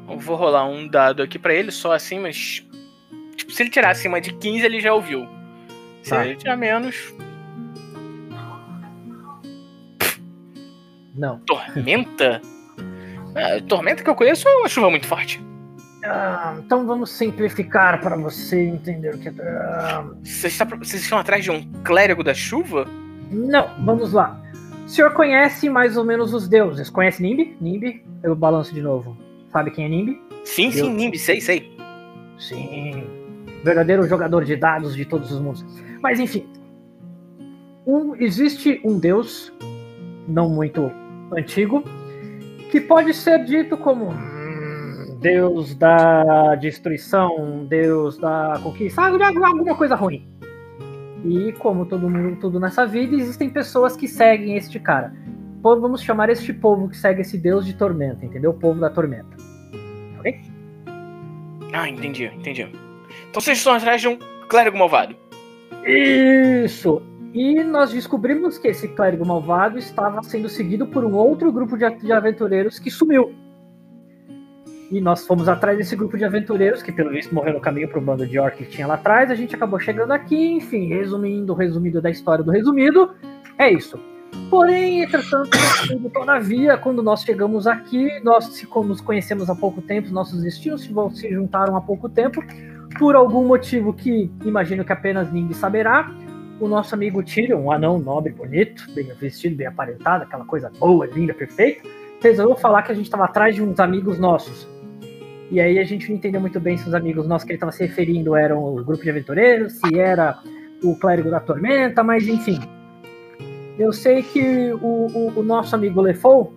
Eu 0.07 0.19
vou 0.19 0.35
rolar 0.35 0.67
um 0.67 0.87
dado 0.87 1.23
aqui 1.23 1.39
para 1.39 1.55
ele, 1.55 1.71
só 1.71 1.93
assim, 1.93 2.19
mas. 2.19 2.63
Tipo, 3.35 3.51
se 3.51 3.63
ele 3.63 3.71
tirar 3.71 3.89
acima 3.89 4.21
de 4.21 4.31
15, 4.33 4.63
ele 4.63 4.79
já 4.79 4.93
ouviu. 4.93 5.27
Se 6.03 6.11
tá. 6.11 6.23
ele 6.23 6.35
tirar 6.35 6.55
menos. 6.55 7.11
Não. 11.15 11.39
Tormenta? 11.39 12.41
É, 13.35 13.61
tormenta 13.61 14.03
que 14.03 14.09
eu 14.09 14.15
conheço 14.15 14.47
é 14.47 14.55
uma 14.57 14.67
chuva 14.67 14.89
muito 14.89 15.07
forte. 15.07 15.41
Ah, 16.03 16.55
então 16.57 16.85
vamos 16.85 17.11
simplificar 17.11 18.01
para 18.01 18.15
você 18.15 18.59
entender 18.63 19.13
o 19.13 19.19
que 19.19 19.29
é. 19.29 19.33
Ah... 19.39 20.05
Vocês 20.23 20.59
estão 20.93 21.19
atrás 21.19 21.43
de 21.43 21.51
um 21.51 21.71
clérigo 21.83 22.23
da 22.23 22.33
chuva? 22.33 22.87
Não, 23.29 23.69
vamos 23.85 24.13
lá. 24.13 24.41
O 24.85 24.89
senhor 24.89 25.13
conhece 25.13 25.69
mais 25.69 25.95
ou 25.95 26.03
menos 26.03 26.33
os 26.33 26.47
deuses. 26.47 26.89
Conhece 26.89 27.21
Nimbi? 27.21 27.55
Nimbi? 27.61 28.03
Eu 28.23 28.35
balanço 28.35 28.73
de 28.73 28.81
novo. 28.81 29.15
Sabe 29.51 29.71
quem 29.71 29.85
é 29.85 29.89
Nimbi? 29.89 30.19
Sim, 30.43 30.69
Deus. 30.69 30.75
sim, 30.75 30.93
Nimbi, 30.93 31.19
sei, 31.19 31.39
sei. 31.39 31.77
Sim. 32.39 33.03
Verdadeiro 33.63 34.07
jogador 34.07 34.43
de 34.43 34.55
dados 34.55 34.95
de 34.95 35.05
todos 35.05 35.31
os 35.31 35.39
mundos. 35.39 35.63
Mas 36.01 36.19
enfim. 36.19 36.47
Um, 37.85 38.15
existe 38.15 38.81
um 38.83 38.97
deus, 38.97 39.53
não 40.27 40.49
muito 40.49 40.91
antigo, 41.35 41.83
que 42.71 42.79
pode 42.79 43.13
ser 43.13 43.43
dito 43.45 43.77
como 43.77 44.09
hum, 44.09 45.17
deus 45.19 45.75
da 45.75 46.55
destruição, 46.55 47.65
deus 47.65 48.17
da 48.17 48.59
conquista, 48.63 49.01
alguma 49.01 49.75
coisa 49.75 49.95
ruim. 49.95 50.27
E 51.23 51.53
como 51.53 51.85
todo 51.85 52.09
mundo, 52.09 52.37
tudo 52.39 52.59
nessa 52.59 52.85
vida, 52.85 53.15
existem 53.15 53.49
pessoas 53.49 53.95
que 53.95 54.07
seguem 54.07 54.57
este 54.57 54.79
cara. 54.79 55.13
Vamos 55.61 56.01
chamar 56.01 56.29
este 56.29 56.51
povo 56.51 56.89
que 56.89 56.97
segue 56.97 57.21
esse 57.21 57.37
deus 57.37 57.65
de 57.65 57.75
tormenta, 57.75 58.25
entendeu? 58.25 58.49
O 58.49 58.55
povo 58.55 58.79
da 58.79 58.89
tormenta. 58.89 59.37
Ok? 60.17 60.41
Ah, 61.71 61.87
entendi, 61.87 62.25
entendi. 62.25 62.63
Então 63.29 63.41
vocês 63.41 63.59
estão 63.59 63.73
atrás 63.73 64.01
de 64.01 64.07
um 64.07 64.17
clérigo 64.47 64.77
malvado. 64.77 65.15
Isso! 65.85 67.01
E 67.33 67.63
nós 67.63 67.91
descobrimos 67.91 68.57
que 68.57 68.67
esse 68.67 68.89
clérigo 68.89 69.25
malvado 69.25 69.77
estava 69.77 70.21
sendo 70.23 70.49
seguido 70.49 70.85
por 70.85 71.05
um 71.05 71.15
outro 71.15 71.51
grupo 71.51 71.77
de, 71.77 72.11
aventureiros 72.11 72.77
que 72.77 72.91
sumiu. 72.91 73.33
E 74.91 74.99
nós 74.99 75.25
fomos 75.25 75.47
atrás 75.47 75.77
desse 75.77 75.95
grupo 75.95 76.17
de 76.17 76.25
aventureiros, 76.25 76.83
que 76.83 76.91
pelo 76.91 77.11
visto 77.11 77.33
morreu 77.33 77.53
no 77.53 77.61
caminho 77.61 77.87
para 77.87 77.99
o 77.99 78.01
bando 78.01 78.27
de 78.27 78.37
orc 78.37 78.57
que 78.57 78.65
tinha 78.65 78.85
lá 78.85 78.95
atrás. 78.95 79.31
A 79.31 79.35
gente 79.35 79.55
acabou 79.55 79.79
chegando 79.79 80.11
aqui, 80.11 80.51
enfim, 80.51 80.89
resumindo, 80.89 81.53
resumido 81.53 82.01
da 82.01 82.09
história 82.09 82.43
do 82.43 82.51
resumido, 82.51 83.11
é 83.57 83.71
isso. 83.71 83.97
Porém, 84.49 85.03
entretanto, 85.03 85.49
todavia, 86.13 86.77
quando 86.77 87.01
nós 87.01 87.23
chegamos 87.23 87.67
aqui, 87.67 88.19
nós 88.21 88.49
nos 88.85 88.99
conhecemos 88.99 89.49
há 89.49 89.55
pouco 89.55 89.81
tempo, 89.81 90.11
nossos 90.11 90.43
destinos 90.43 90.89
se 91.13 91.33
juntaram 91.33 91.75
há 91.77 91.81
pouco 91.81 92.09
tempo, 92.09 92.43
por 92.99 93.15
algum 93.15 93.45
motivo 93.45 93.93
que 93.93 94.29
imagino 94.43 94.83
que 94.83 94.91
apenas 94.91 95.31
ninguém 95.31 95.53
saberá, 95.53 96.11
o 96.65 96.67
nosso 96.67 96.93
amigo 96.93 97.23
Tyrion, 97.23 97.59
um 97.59 97.71
anão 97.71 97.97
nobre, 97.97 98.31
bonito, 98.31 98.85
bem 98.93 99.05
vestido, 99.19 99.55
bem 99.55 99.67
aparentado, 99.67 100.23
aquela 100.23 100.45
coisa 100.45 100.71
boa, 100.79 101.07
linda, 101.07 101.33
perfeita, 101.33 101.87
resolveu 102.21 102.55
falar 102.55 102.83
que 102.83 102.91
a 102.91 102.95
gente 102.95 103.05
estava 103.05 103.25
atrás 103.25 103.55
de 103.55 103.63
uns 103.63 103.79
amigos 103.79 104.19
nossos. 104.19 104.67
E 105.49 105.59
aí 105.59 105.79
a 105.79 105.83
gente 105.83 106.07
não 106.07 106.15
entendeu 106.15 106.39
muito 106.39 106.59
bem 106.59 106.77
se 106.77 106.87
os 106.87 106.93
amigos 106.93 107.27
nossos 107.27 107.45
que 107.45 107.51
ele 107.51 107.57
estava 107.57 107.71
se 107.71 107.85
referindo 107.85 108.35
eram 108.35 108.63
o 108.63 108.83
grupo 108.83 109.03
de 109.03 109.09
aventureiros, 109.09 109.73
se 109.73 109.99
era 109.99 110.39
o 110.83 110.95
clérigo 110.95 111.29
da 111.31 111.39
tormenta, 111.39 112.03
mas 112.03 112.27
enfim. 112.27 112.59
Eu 113.77 113.91
sei 113.91 114.21
que 114.21 114.71
o, 114.73 115.07
o, 115.07 115.39
o 115.39 115.43
nosso 115.43 115.75
amigo 115.75 115.99
Lefou, 115.99 116.53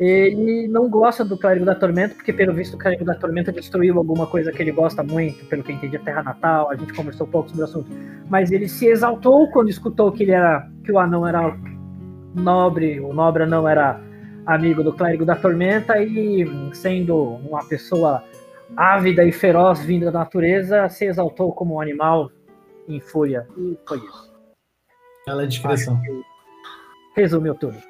ele 0.00 0.66
não 0.66 0.88
gosta 0.88 1.22
do 1.22 1.36
Clérigo 1.36 1.66
da 1.66 1.74
Tormenta, 1.74 2.14
porque 2.14 2.32
pelo 2.32 2.54
visto 2.54 2.72
o 2.72 2.78
Clérigo 2.78 3.04
da 3.04 3.14
Tormenta 3.14 3.52
destruiu 3.52 3.98
alguma 3.98 4.26
coisa 4.26 4.50
que 4.50 4.62
ele 4.62 4.72
gosta 4.72 5.02
muito, 5.02 5.44
pelo 5.44 5.62
que 5.62 5.72
entendi, 5.72 5.94
a 5.94 6.00
Terra 6.00 6.22
Natal, 6.22 6.70
a 6.70 6.74
gente 6.74 6.94
conversou 6.94 7.26
um 7.26 7.30
pouco 7.30 7.50
sobre 7.50 7.62
o 7.62 7.64
assunto. 7.66 7.90
Mas 8.26 8.50
ele 8.50 8.66
se 8.66 8.86
exaltou 8.86 9.50
quando 9.50 9.68
escutou 9.68 10.10
que 10.10 10.22
ele 10.22 10.32
era 10.32 10.66
que 10.82 10.90
o 10.90 10.98
anão 10.98 11.26
era 11.26 11.54
nobre, 12.34 12.98
o 12.98 13.12
nobre 13.12 13.44
não 13.44 13.68
era 13.68 14.00
amigo 14.46 14.82
do 14.82 14.94
clérigo 14.94 15.26
da 15.26 15.36
tormenta 15.36 16.02
e, 16.02 16.48
sendo 16.72 17.18
uma 17.20 17.62
pessoa 17.68 18.24
ávida 18.74 19.22
e 19.22 19.30
feroz 19.30 19.80
vinda 19.80 20.10
da 20.10 20.20
natureza, 20.20 20.88
se 20.88 21.04
exaltou 21.04 21.52
como 21.52 21.74
um 21.74 21.80
animal 21.80 22.30
em 22.88 23.00
fúria. 23.00 23.46
E 23.54 23.78
foi 23.86 23.98
isso. 23.98 24.32
Ela 25.28 25.42
é 25.42 25.46
discreção. 25.46 26.00
Resumiu 27.14 27.54
tudo. 27.54 27.89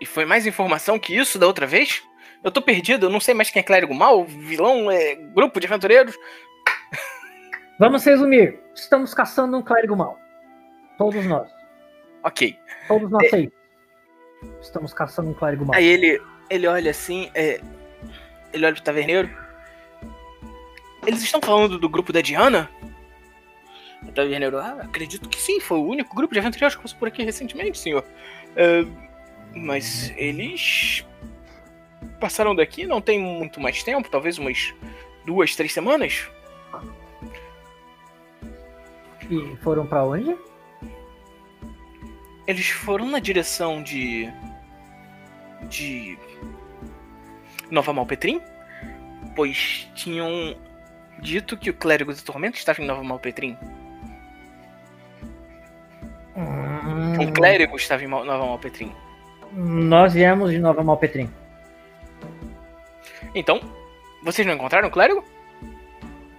E 0.00 0.06
foi 0.06 0.24
mais 0.24 0.46
informação 0.46 0.98
que 0.98 1.16
isso 1.16 1.38
da 1.38 1.46
outra 1.46 1.66
vez? 1.66 2.02
Eu 2.44 2.50
tô 2.50 2.60
perdido, 2.60 3.06
eu 3.06 3.10
não 3.10 3.20
sei 3.20 3.34
mais 3.34 3.50
quem 3.50 3.60
é 3.60 3.62
clérigo 3.62 3.94
mal, 3.94 4.24
vilão, 4.24 4.90
é, 4.90 5.14
grupo 5.14 5.58
de 5.58 5.66
aventureiros. 5.66 6.16
Vamos 7.78 8.04
resumir. 8.04 8.58
Estamos 8.74 9.14
caçando 9.14 9.56
um 9.56 9.62
clérigo 9.62 9.96
mal. 9.96 10.18
Todos 10.98 11.24
nós. 11.26 11.50
Ok. 12.22 12.58
Todos 12.88 13.10
nós 13.10 13.32
é... 13.32 13.48
Estamos 14.60 14.92
caçando 14.92 15.30
um 15.30 15.34
clérigo 15.34 15.64
mal. 15.64 15.76
Aí 15.76 15.86
ele, 15.86 16.20
ele 16.50 16.66
olha 16.66 16.90
assim, 16.90 17.30
é, 17.34 17.60
ele 18.52 18.64
olha 18.64 18.74
pro 18.74 18.84
taverneiro. 18.84 19.30
Eles 21.06 21.22
estão 21.22 21.40
falando 21.40 21.78
do 21.78 21.88
grupo 21.88 22.12
da 22.12 22.20
Diana? 22.20 22.68
O 24.02 24.12
taverneiro, 24.12 24.58
ah, 24.58 24.78
acredito 24.82 25.28
que 25.28 25.40
sim, 25.40 25.60
foi 25.60 25.78
o 25.78 25.86
único 25.86 26.14
grupo 26.14 26.32
de 26.32 26.40
aventureiros 26.40 26.76
que 26.76 26.82
passou 26.82 26.98
por 26.98 27.08
aqui 27.08 27.22
recentemente, 27.22 27.78
senhor. 27.78 28.04
É, 28.54 28.84
mas 29.56 30.12
eles 30.16 31.04
passaram 32.20 32.54
daqui 32.54 32.86
não 32.86 33.00
tem 33.00 33.18
muito 33.18 33.60
mais 33.60 33.82
tempo, 33.82 34.10
talvez 34.10 34.38
umas 34.38 34.74
duas, 35.24 35.56
três 35.56 35.72
semanas. 35.72 36.28
E 39.30 39.56
foram 39.56 39.86
pra 39.86 40.04
onde? 40.04 40.36
Eles 42.46 42.68
foram 42.68 43.06
na 43.06 43.18
direção 43.18 43.82
de. 43.82 44.30
de. 45.68 46.16
Nova 47.70 47.92
Malpetrim? 47.92 48.40
Pois 49.34 49.88
tinham 49.96 50.56
dito 51.18 51.56
que 51.56 51.70
o 51.70 51.74
clérigo 51.74 52.14
do 52.14 52.22
tormento 52.22 52.56
estava 52.56 52.80
em 52.80 52.86
Nova 52.86 53.02
Malpetrim. 53.02 53.58
Hum, 56.36 57.20
Um 57.20 57.32
clérigo 57.32 57.74
estava 57.76 58.04
em 58.04 58.06
Nova 58.06 58.46
Malpetrim. 58.46 58.94
Nós 59.52 60.12
viemos 60.12 60.50
de 60.50 60.58
Nova 60.58 60.82
Malpetrim. 60.82 61.30
Então, 63.34 63.60
vocês 64.22 64.46
não 64.46 64.54
encontraram 64.54 64.88
o 64.88 64.90
clérigo? 64.90 65.24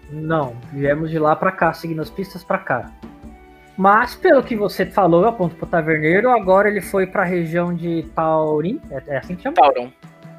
Não, 0.10 0.56
viemos 0.72 1.10
de 1.12 1.20
lá 1.20 1.36
pra 1.36 1.52
cá, 1.52 1.74
seguindo 1.74 2.02
as 2.02 2.10
pistas 2.10 2.44
pra 2.44 2.58
cá. 2.58 2.92
Mas, 3.78 4.16
pelo 4.16 4.42
que 4.42 4.56
você 4.56 4.86
falou, 4.86 5.22
eu 5.22 5.28
aponto 5.30 5.56
pro 5.56 5.68
taverneiro, 5.68 6.30
agora 6.32 6.68
ele 6.70 6.82
foi 6.82 7.06
pra 7.06 7.24
região 7.24 7.74
de 7.76 8.04
Taurin. 8.16 8.82
É, 8.90 9.16
é 9.16 9.18
assim 9.18 9.36
que 9.36 9.44
chama? 9.44 9.56
Tauron. 9.56 9.92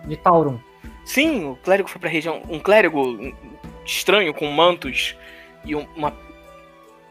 De 0.07 0.17
Taurum. 0.17 0.59
Sim, 1.05 1.51
o 1.51 1.57
clérigo 1.57 1.89
foi 1.89 2.01
pra 2.01 2.11
região. 2.11 2.43
Um 2.49 2.59
clérigo 2.59 3.33
estranho 3.85 4.35
com 4.35 4.47
mantos 4.51 5.17
e 5.65 5.75
um- 5.77 5.87
uma 5.97 6.13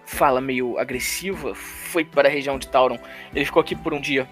fala 0.05 0.41
meio 0.41 0.77
agressiva 0.77 1.53
foi 1.55 2.03
para 2.03 2.27
a 2.27 2.31
região 2.31 2.57
de 2.59 2.67
Tauron. 2.67 2.99
Ele 3.33 3.45
ficou 3.45 3.61
aqui 3.61 3.75
por 3.75 3.93
um 3.93 4.01
dia. 4.01 4.27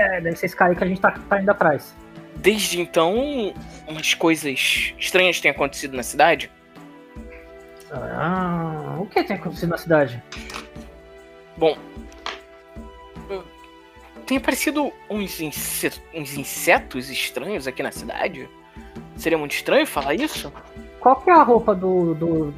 É, 0.00 0.18
deve 0.18 0.36
ser 0.36 0.46
esse 0.46 0.56
cara 0.56 0.70
aí 0.70 0.76
que 0.76 0.82
a 0.82 0.86
gente 0.86 1.00
tá, 1.00 1.10
tá 1.28 1.42
indo 1.42 1.50
atrás. 1.50 1.94
Desde 2.36 2.80
então, 2.80 3.52
umas 3.86 4.14
coisas 4.14 4.94
estranhas 4.98 5.40
têm 5.40 5.50
acontecido 5.50 5.94
na 5.94 6.02
cidade. 6.02 6.50
Ah, 7.92 8.96
o 8.98 9.06
que 9.06 9.22
tem 9.22 9.36
acontecido 9.36 9.68
na 9.68 9.76
cidade? 9.76 10.22
Bom, 11.56 11.76
tem 14.24 14.38
aparecido 14.38 14.90
uns, 15.10 15.38
inse- 15.40 16.00
uns 16.14 16.34
insetos 16.34 17.10
estranhos 17.10 17.66
aqui 17.66 17.82
na 17.82 17.92
cidade. 17.92 18.48
Seria 19.16 19.36
muito 19.36 19.52
estranho 19.52 19.86
falar 19.86 20.14
isso? 20.14 20.50
Qual 20.98 21.16
que 21.16 21.28
é 21.28 21.34
a 21.34 21.42
roupa 21.42 21.74
do, 21.74 22.14
do, 22.14 22.54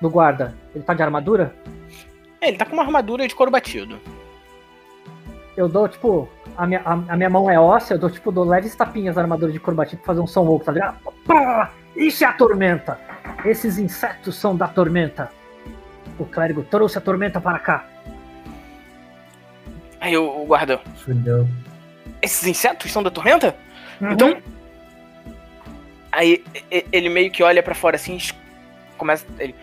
do 0.00 0.10
guarda? 0.10 0.56
Ele 0.74 0.82
tá 0.82 0.94
de 0.94 1.02
armadura? 1.02 1.54
É, 2.40 2.48
ele 2.48 2.56
tá 2.56 2.64
com 2.64 2.72
uma 2.72 2.82
armadura 2.82 3.28
de 3.28 3.34
couro 3.36 3.52
batido. 3.52 4.00
Eu 5.56 5.68
dou, 5.68 5.86
tipo, 5.86 6.28
a 6.60 6.66
minha, 6.66 6.82
a, 6.84 6.92
a 6.92 7.16
minha 7.16 7.30
mão 7.30 7.50
é 7.50 7.58
óssea, 7.58 7.94
eu 7.94 7.98
dou, 7.98 8.10
tipo, 8.10 8.30
dou 8.30 8.44
leves 8.44 8.76
tapinhas 8.76 9.16
na 9.16 9.22
armadura 9.22 9.50
de 9.50 9.58
couro 9.58 9.76
batido 9.76 10.02
pra 10.02 10.08
fazer 10.08 10.20
um 10.20 10.26
som 10.26 10.42
louco, 10.42 10.66
tá 10.66 10.72
ligado? 10.72 10.98
Pá! 11.26 11.72
Isso 11.96 12.22
é 12.22 12.26
a 12.26 12.32
tormenta! 12.34 13.00
Esses 13.44 13.78
insetos 13.78 14.36
são 14.36 14.54
da 14.54 14.68
tormenta. 14.68 15.30
O 16.18 16.26
clérigo 16.26 16.62
trouxe 16.62 16.98
a 16.98 17.00
tormenta 17.00 17.40
para 17.40 17.58
cá. 17.58 17.88
Aí 19.98 20.14
o, 20.18 20.42
o 20.42 20.44
guarda, 20.44 20.78
Fudeu. 20.96 21.48
esses 22.20 22.46
insetos 22.46 22.92
são 22.92 23.02
da 23.02 23.10
tormenta? 23.10 23.56
Então. 24.00 24.36
Aí 26.12 26.44
ele 26.92 27.08
meio 27.08 27.30
que 27.30 27.42
olha 27.42 27.62
pra 27.62 27.74
fora 27.74 27.96
assim, 27.96 28.18
começa. 28.98 29.24
Ele. 29.38 29.54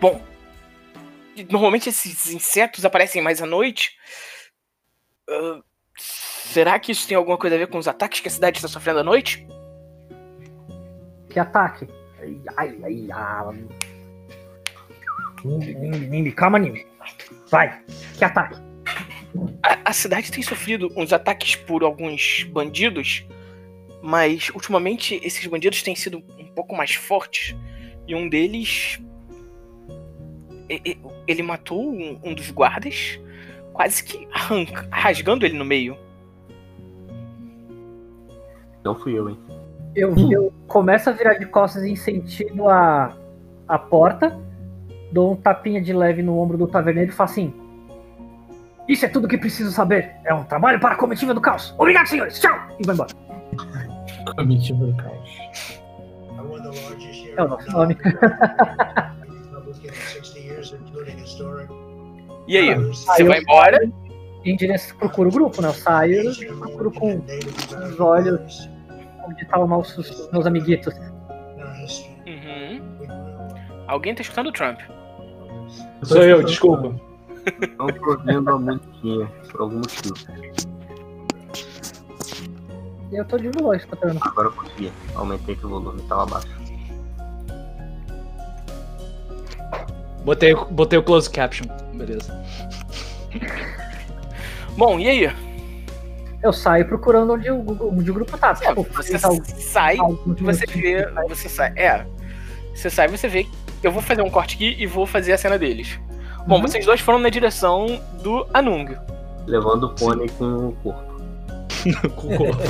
Bom. 0.00 0.22
Normalmente 1.50 1.88
esses 1.88 2.30
insetos 2.30 2.84
aparecem 2.84 3.22
mais 3.22 3.42
à 3.42 3.46
noite. 3.46 3.96
Ah, 5.28 5.60
será 6.52 6.78
que 6.78 6.92
isso 6.92 7.08
tem 7.08 7.16
alguma 7.16 7.38
coisa 7.38 7.56
a 7.56 7.58
ver 7.58 7.66
com 7.66 7.78
os 7.78 7.88
ataques 7.88 8.20
que 8.20 8.28
a 8.28 8.30
cidade 8.30 8.58
está 8.58 8.68
sofrendo 8.68 9.00
à 9.00 9.02
noite? 9.02 9.46
Que 11.30 11.40
ataque. 11.40 11.88
Ai, 12.20 12.38
ai, 12.56 12.78
ai, 12.84 13.08
ah. 13.10 13.52
Calma, 16.36 16.58
Nimbi. 16.58 16.86
Vai, 17.50 17.80
que 18.16 18.24
ataque. 18.24 18.60
A, 19.62 19.90
a 19.90 19.92
cidade 19.92 20.30
tem 20.30 20.42
sofrido 20.42 20.92
uns 20.94 21.12
ataques 21.12 21.56
por 21.56 21.82
alguns 21.82 22.44
bandidos, 22.44 23.26
mas 24.02 24.50
ultimamente 24.50 25.18
esses 25.24 25.46
bandidos 25.46 25.82
têm 25.82 25.96
sido 25.96 26.22
um 26.38 26.46
pouco 26.54 26.76
mais 26.76 26.94
fortes. 26.94 27.56
E 28.06 28.14
um 28.14 28.28
deles. 28.28 29.00
Ele 31.26 31.42
matou 31.42 31.92
um, 31.92 32.20
um 32.22 32.34
dos 32.34 32.50
guardas, 32.50 33.18
quase 33.72 34.02
que 34.02 34.26
arranca, 34.32 34.86
rasgando 34.90 35.44
ele 35.44 35.56
no 35.56 35.64
meio. 35.64 35.96
Não 38.84 38.94
fui 38.94 39.18
eu, 39.18 39.28
hein? 39.28 39.38
Eu, 39.94 40.14
eu 40.30 40.52
começo 40.66 41.10
a 41.10 41.12
virar 41.12 41.34
de 41.34 41.46
costas 41.46 41.84
em 41.84 41.94
sentido 41.94 42.68
a, 42.68 43.14
a 43.68 43.78
porta, 43.78 44.38
dou 45.12 45.32
um 45.32 45.36
tapinha 45.36 45.82
de 45.82 45.92
leve 45.92 46.22
no 46.22 46.38
ombro 46.38 46.56
do 46.56 46.66
taverneiro 46.66 47.10
e 47.10 47.14
falo 47.14 47.30
assim: 47.30 47.54
Isso 48.88 49.04
é 49.04 49.08
tudo 49.08 49.28
que 49.28 49.36
preciso 49.36 49.70
saber. 49.70 50.12
É 50.24 50.32
um 50.32 50.44
trabalho 50.44 50.80
para 50.80 50.94
a 50.94 50.98
comitiva 50.98 51.34
do 51.34 51.40
caos. 51.40 51.74
Obrigado, 51.78 52.06
senhores. 52.06 52.40
Tchau! 52.40 52.58
E 52.80 52.86
vai 52.86 52.94
embora. 52.94 53.14
Comitiva 54.34 54.86
do 54.86 54.96
caos. 54.96 55.30
É 57.36 57.42
o 57.42 57.48
nosso 57.48 57.70
nome. 57.70 57.96
E 62.48 62.56
aí, 62.56 62.74
você 62.74 63.24
vai 63.24 63.40
embora? 63.40 63.78
Em 64.44 64.56
direção, 64.56 64.96
procuro 64.96 65.28
o 65.28 65.32
grupo, 65.32 65.62
né? 65.62 65.68
Eu 65.68 65.72
saio 65.72 66.32
e 66.32 66.46
procuro 66.46 66.90
com 66.90 67.22
os 67.88 68.00
olhos 68.00 68.68
onde 69.26 69.42
estavam 69.42 69.66
nossos, 69.66 70.28
meus 70.32 70.46
amiguitos. 70.46 70.94
Uhum. 72.26 72.80
Alguém 73.86 74.14
tá 74.14 74.22
escutando 74.22 74.48
o 74.48 74.52
Trump. 74.52 74.80
Sou 76.02 76.22
eu, 76.22 76.42
desculpa. 76.42 76.94
Não 77.78 77.86
tô 77.88 78.10
ouvindo 78.10 78.50
a 78.50 78.58
musiquinha, 78.58 79.26
por 79.50 79.62
algum 79.62 79.76
motivo. 79.76 80.14
E 83.10 83.16
eu 83.16 83.24
tô 83.26 83.36
de 83.36 83.50
boa 83.50 83.76
escutando. 83.76 84.18
Agora 84.22 84.48
eu 84.48 84.52
consegui. 84.52 84.92
Aumentei 85.14 85.54
que 85.54 85.66
o 85.66 85.68
volume 85.68 86.02
tava 86.02 86.26
baixo. 86.26 86.48
Botei, 90.24 90.54
botei 90.70 90.98
o 90.98 91.02
close 91.02 91.28
caption. 91.28 91.66
Beleza. 91.94 92.32
Bom, 94.76 94.98
e 94.98 95.08
aí? 95.08 95.51
Eu 96.42 96.52
saio 96.52 96.86
procurando 96.88 97.34
onde 97.34 97.48
o, 97.50 97.88
onde 97.96 98.10
o 98.10 98.14
grupo 98.14 98.36
tá. 98.36 98.50
É, 98.62 98.68
Tipo, 98.68 98.82
você 98.94 99.18
tá 99.18 99.28
o- 99.30 99.40
sai, 99.44 99.96
alguns 99.98 100.40
você 100.40 100.66
minutinhos. 100.66 101.12
vê. 101.14 101.28
Você 101.28 101.48
sai. 101.48 101.72
É. 101.76 102.06
Você 102.74 102.90
sai 102.90 103.08
você 103.08 103.28
vê. 103.28 103.46
Eu 103.82 103.92
vou 103.92 104.02
fazer 104.02 104.22
um 104.22 104.30
corte 104.30 104.56
aqui 104.56 104.74
e 104.78 104.86
vou 104.86 105.06
fazer 105.06 105.32
a 105.32 105.38
cena 105.38 105.56
deles. 105.58 105.98
Bom, 106.46 106.56
Uhum. 106.56 106.62
vocês 106.62 106.84
dois 106.84 107.00
foram 107.00 107.18
na 107.20 107.28
direção 107.28 108.00
do 108.22 108.44
Anung. 108.52 108.96
Levando 109.46 109.84
o 109.84 109.94
pônei 109.94 110.28
com 110.30 110.68
o 110.68 110.72
corpo. 110.82 111.12
Com 112.16 112.28
o 112.34 112.36
corpo. 112.38 112.62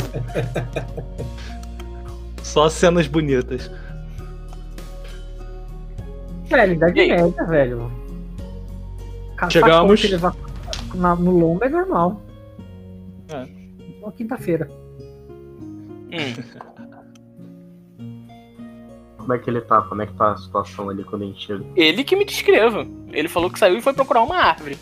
Só 2.43 2.69
cenas 2.69 3.07
bonitas. 3.07 3.71
Velho, 6.49 6.73
idade 6.75 6.99
E 6.99 7.03
aí? 7.03 7.09
média, 7.23 7.45
velho. 7.45 7.93
Caçar 9.37 9.51
Chegamos. 9.53 10.05
e 10.05 10.09
levar 10.09 10.35
na- 10.95 11.17
no 11.17 11.31
lombo 11.31 11.65
é 11.65 11.69
normal. 11.69 12.21
É. 13.31 13.47
Uma 14.03 14.13
quinta-feira. 14.13 14.69
Hum. 16.11 16.43
Como 19.17 19.33
é 19.35 19.39
que 19.39 19.49
ele 19.49 19.61
tá? 19.61 19.81
Como 19.83 20.03
é 20.03 20.07
que 20.07 20.13
tá 20.15 20.33
a 20.33 20.37
situação 20.37 20.89
ali 20.91 21.05
quando 21.05 21.23
a 21.23 21.27
gente 21.27 21.47
chega? 21.47 21.65
Ele 21.77 22.03
que 22.03 22.17
me 22.17 22.25
descreva. 22.25 22.85
Ele 23.13 23.29
falou 23.29 23.49
que 23.51 23.59
saiu 23.59 23.79
e 23.79 23.81
foi 23.81 23.93
procurar 23.93 24.23
uma 24.23 24.35
árvore. 24.37 24.77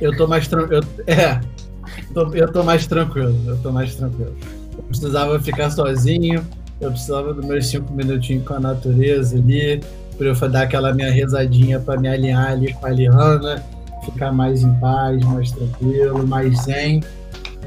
Eu 0.00 0.16
tô 0.16 0.28
mais 0.28 0.46
tranquilo. 0.46 0.84
É. 1.06 1.40
Tô- 2.14 2.32
eu 2.32 2.52
tô 2.52 2.62
mais 2.62 2.86
tranquilo. 2.86 3.34
Eu 3.46 3.60
tô 3.62 3.72
mais 3.72 3.96
tranquilo. 3.96 4.36
Eu 4.76 4.82
precisava 4.84 5.40
ficar 5.40 5.70
sozinho. 5.70 6.46
Eu 6.80 6.90
precisava 6.92 7.34
dos 7.34 7.44
meus 7.44 7.66
cinco 7.66 7.92
minutinhos 7.92 8.46
com 8.46 8.54
a 8.54 8.60
natureza 8.60 9.36
ali. 9.36 9.80
Pra 10.16 10.28
eu 10.28 10.34
dar 10.48 10.62
aquela 10.62 10.94
minha 10.94 11.10
rezadinha 11.10 11.80
pra 11.80 11.98
me 11.98 12.06
alinhar 12.08 12.52
ali 12.52 12.72
com 12.72 12.86
a 12.86 12.90
Liana. 12.90 13.64
Ficar 14.04 14.30
mais 14.30 14.62
em 14.62 14.72
paz, 14.78 15.24
mais 15.24 15.50
tranquilo, 15.50 16.24
mais 16.24 16.56
zen. 16.62 17.00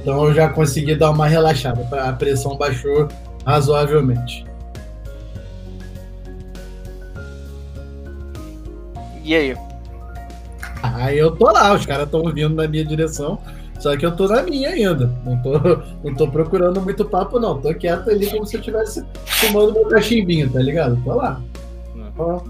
Então 0.01 0.25
eu 0.25 0.33
já 0.33 0.49
consegui 0.49 0.95
dar 0.95 1.11
uma 1.11 1.27
relaxada. 1.27 1.87
A 2.01 2.13
pressão 2.13 2.57
baixou 2.57 3.07
razoavelmente. 3.45 4.45
E 9.23 9.35
aí? 9.35 9.57
Aí 10.81 11.17
eu 11.17 11.35
tô 11.35 11.51
lá, 11.51 11.73
os 11.73 11.85
caras 11.85 12.05
estão 12.05 12.23
vindo 12.31 12.55
na 12.55 12.67
minha 12.67 12.83
direção, 12.85 13.37
só 13.79 13.95
que 13.95 14.05
eu 14.05 14.15
tô 14.15 14.27
na 14.27 14.41
minha 14.41 14.69
ainda. 14.69 15.13
Não 15.23 15.41
tô, 15.41 15.51
não 16.03 16.15
tô 16.15 16.27
procurando 16.27 16.81
muito 16.81 17.05
papo, 17.05 17.39
não. 17.39 17.59
Tô 17.59 17.73
quieto 17.73 18.09
ali 18.09 18.27
como 18.27 18.45
se 18.45 18.55
eu 18.55 18.59
estivesse 18.59 19.05
fumando 19.25 19.73
meu 19.73 19.87
cachimbinho, 19.87 20.49
tá 20.49 20.59
ligado? 20.59 20.99
Tô 21.03 21.13
lá. 21.15 21.39
Ó, 22.17 22.41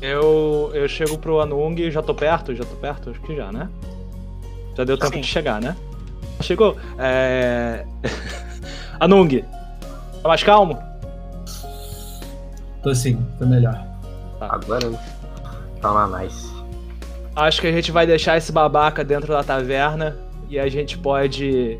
Eu, 0.00 0.70
eu 0.74 0.88
chego 0.88 1.16
pro 1.18 1.40
Anung, 1.40 1.90
já 1.90 2.02
tô 2.02 2.14
perto? 2.14 2.54
Já 2.54 2.64
tô 2.64 2.76
perto? 2.76 3.10
Acho 3.10 3.20
que 3.22 3.34
já, 3.34 3.50
né? 3.50 3.68
Já 4.76 4.84
deu 4.84 4.98
tempo 4.98 5.14
Sim. 5.14 5.20
de 5.22 5.26
chegar, 5.26 5.60
né? 5.60 5.74
Chegou. 6.40 6.76
É... 6.98 7.84
Anung, 9.00 9.42
tá 10.22 10.28
mais 10.28 10.42
calmo? 10.42 10.78
Tô 12.82 12.94
sim, 12.94 13.18
tô 13.38 13.46
melhor. 13.46 13.84
Agora? 14.40 14.90
Tá 15.80 15.90
lá, 15.90 16.20
nice. 16.20 16.48
Acho 17.34 17.60
que 17.60 17.66
a 17.66 17.72
gente 17.72 17.92
vai 17.92 18.06
deixar 18.06 18.36
esse 18.36 18.50
babaca 18.50 19.04
dentro 19.04 19.32
da 19.32 19.42
taverna 19.42 20.16
e 20.48 20.58
a 20.58 20.68
gente 20.68 20.96
pode, 20.96 21.78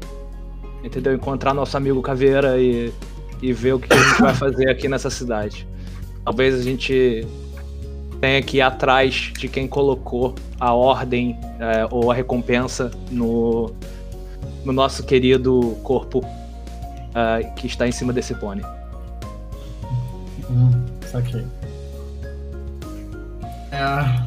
entendeu? 0.83 1.15
Encontrar 1.15 1.55
nosso 1.55 1.77
amigo 1.77 2.03
Caveira 2.03 2.59
e, 2.59 2.93
e 3.41 3.53
ver 3.53 3.75
o 3.75 3.79
que 3.79 3.93
a 3.93 3.97
gente 3.97 4.21
vai 4.21 4.35
fazer 4.37 4.69
aqui 4.69 4.89
nessa 4.89 5.09
cidade. 5.09 5.67
Talvez 6.25 6.55
a 6.55 6.63
gente 6.63 7.27
tenha 8.21 8.43
que 8.43 8.59
ir 8.59 8.63
atrás 8.63 9.33
de 9.39 9.49
quem 9.49 9.67
colocou 9.67 10.35
a 10.59 10.75
ordem 10.75 11.39
é, 11.61 11.87
ou 11.91 12.11
a 12.11 12.15
recompensa 12.15 12.91
no, 13.11 13.73
no 14.67 14.73
nosso 14.73 15.05
querido 15.05 15.79
corpo 15.85 16.25
é, 17.15 17.45
que 17.57 17.69
está 17.69 17.87
em 17.87 17.93
cima 17.93 18.13
desse 18.13 18.35
pônei. 18.35 18.65
Hum, 20.51 20.85
saquei. 21.07 21.47
É. 23.71 24.27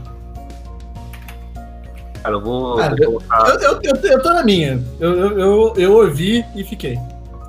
Cara, 2.22 2.36
eu 2.36 2.42
vou, 2.42 2.78
Cara, 2.78 2.96
vou 2.96 3.06
colocar, 3.06 3.50
Eu, 3.50 3.60
eu, 3.60 3.80
eu, 3.84 3.96
eu 3.96 4.24
tô 4.24 4.34
na 4.34 4.44
minha. 4.44 4.82
Eu, 5.00 5.14
eu, 5.14 5.40
eu, 5.40 5.74
eu 5.76 5.94
ouvi 5.94 6.46
e 6.56 6.64
fiquei. 6.64 6.98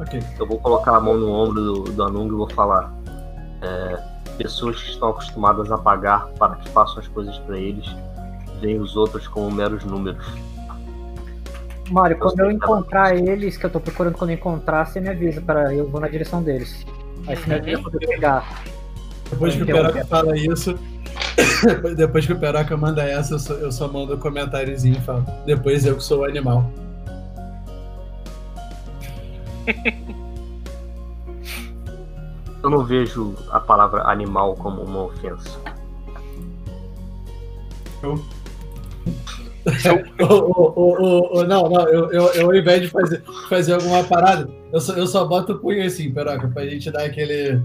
Ok. 0.00 0.20
eu 0.38 0.46
vou 0.46 0.58
colocar 0.58 0.96
a 0.96 1.00
mão 1.00 1.16
no 1.16 1.30
ombro 1.30 1.62
do, 1.62 1.82
do 1.92 2.02
Anung 2.02 2.28
e 2.28 2.30
vou 2.30 2.50
falar. 2.50 2.92
É, 3.62 4.02
pessoas 4.38 4.82
que 4.82 4.90
estão 4.90 5.10
acostumadas 5.10 5.70
a 5.70 5.76
pagar 5.76 6.26
para 6.38 6.56
que 6.56 6.68
façam 6.70 6.98
as 6.98 7.08
coisas 7.08 7.36
para 7.40 7.58
eles, 7.58 7.84
veem 8.60 8.80
os 8.80 8.96
outros 8.96 9.28
como 9.28 9.50
meros 9.50 9.84
números. 9.84 10.26
Mário, 11.90 12.16
quando 12.18 12.40
eu 12.40 12.50
encontrar 12.50 13.16
eles, 13.16 13.56
que 13.56 13.66
eu 13.66 13.70
tô 13.70 13.80
procurando 13.80 14.16
quando 14.16 14.30
eu 14.30 14.36
encontrar, 14.36 14.86
você 14.86 15.00
me 15.00 15.08
avisa, 15.08 15.40
para 15.40 15.74
eu 15.74 15.88
vou 15.88 16.00
na 16.00 16.08
direção 16.08 16.42
deles. 16.42 16.86
Aí 17.26 17.36
você 17.36 17.48
me 17.48 17.54
avisa 17.56 17.82
quando 17.82 18.00
eu 18.00 18.08
pegar. 18.08 18.62
Depois 19.28 19.54
que 19.54 19.62
o? 19.62 19.66
Peroca 19.66 20.04
fala 20.04 20.36
isso, 20.36 20.78
depois 21.96 22.26
que 22.26 22.32
o 22.32 22.38
Peroca 22.38 22.76
manda 22.76 23.02
essa, 23.02 23.34
eu 23.34 23.38
só, 23.38 23.54
eu 23.54 23.72
só 23.72 23.88
mando 23.88 24.14
um 24.14 24.18
comentáriozinho 24.18 24.96
e 24.96 25.00
falo. 25.00 25.24
Depois 25.44 25.84
eu 25.84 25.96
que 25.96 26.04
sou 26.04 26.20
o 26.20 26.24
animal. 26.24 26.70
Eu 32.62 32.68
não 32.68 32.84
vejo 32.84 33.34
a 33.50 33.58
palavra 33.58 34.02
animal 34.02 34.54
como 34.54 34.82
uma 34.82 35.04
ofensa. 35.04 35.58
Ô, 38.02 38.18
ô, 40.20 41.38
ô, 41.38 41.44
não, 41.44 41.68
não, 41.68 41.88
eu, 41.88 42.10
eu, 42.10 42.26
eu 42.34 42.46
ao 42.46 42.54
invés 42.54 42.82
de 42.82 42.88
fazer, 42.88 43.22
fazer 43.48 43.74
alguma 43.74 44.02
parada, 44.04 44.48
eu 44.72 44.80
só, 44.80 44.94
eu 44.94 45.06
só 45.06 45.24
boto 45.26 45.52
o 45.52 45.58
punho 45.58 45.84
assim, 45.84 46.12
Peroca, 46.12 46.48
pra 46.48 46.66
gente 46.66 46.90
dar 46.90 47.04
aquele 47.04 47.60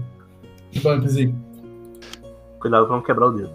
bumpzinho. 0.82 1.34
Cuidado 2.60 2.86
pra 2.86 2.96
não 2.96 3.02
quebrar 3.02 3.26
o 3.26 3.32
dedo. 3.32 3.50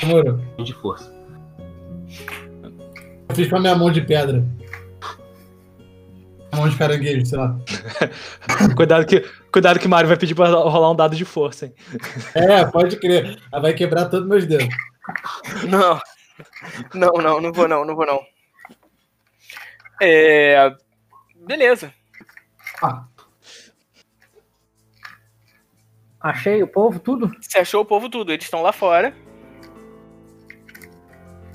Demorou. 0.00 0.38
De 0.62 0.74
força. 0.74 1.12
Eu 3.28 3.34
fiz 3.34 3.48
com 3.48 3.56
a 3.56 3.60
minha 3.60 3.74
mão 3.74 3.90
de 3.90 4.02
pedra. 4.02 4.44
Mão 6.54 6.68
de 6.68 6.76
caranguejo, 6.76 7.24
sei 7.24 7.38
lá. 7.38 7.56
Cuidado 8.76 9.06
que, 9.06 9.24
cuidado 9.50 9.78
que 9.78 9.88
Mario 9.88 10.08
vai 10.08 10.18
pedir 10.18 10.34
pra 10.34 10.48
rolar 10.48 10.90
um 10.90 10.96
dado 10.96 11.16
de 11.16 11.24
força, 11.24 11.66
hein? 11.66 11.72
É, 12.34 12.64
pode 12.66 12.96
crer. 12.96 13.38
Ela 13.50 13.62
vai 13.62 13.72
quebrar 13.72 14.06
todos 14.06 14.28
meus 14.28 14.44
dedos. 14.44 14.68
Não. 15.68 15.98
Não, 16.94 17.12
não, 17.14 17.40
não 17.40 17.52
vou 17.52 17.68
não, 17.68 17.84
não 17.84 17.94
vou 17.94 18.06
não. 18.06 18.20
É. 20.00 20.74
Beleza. 21.36 21.92
Achei 26.20 26.62
o 26.62 26.68
povo, 26.68 27.00
tudo 27.00 27.32
Você 27.40 27.58
achou 27.58 27.82
o 27.82 27.84
povo 27.84 28.08
tudo, 28.08 28.32
eles 28.32 28.44
estão 28.44 28.62
lá 28.62 28.72
fora. 28.72 29.14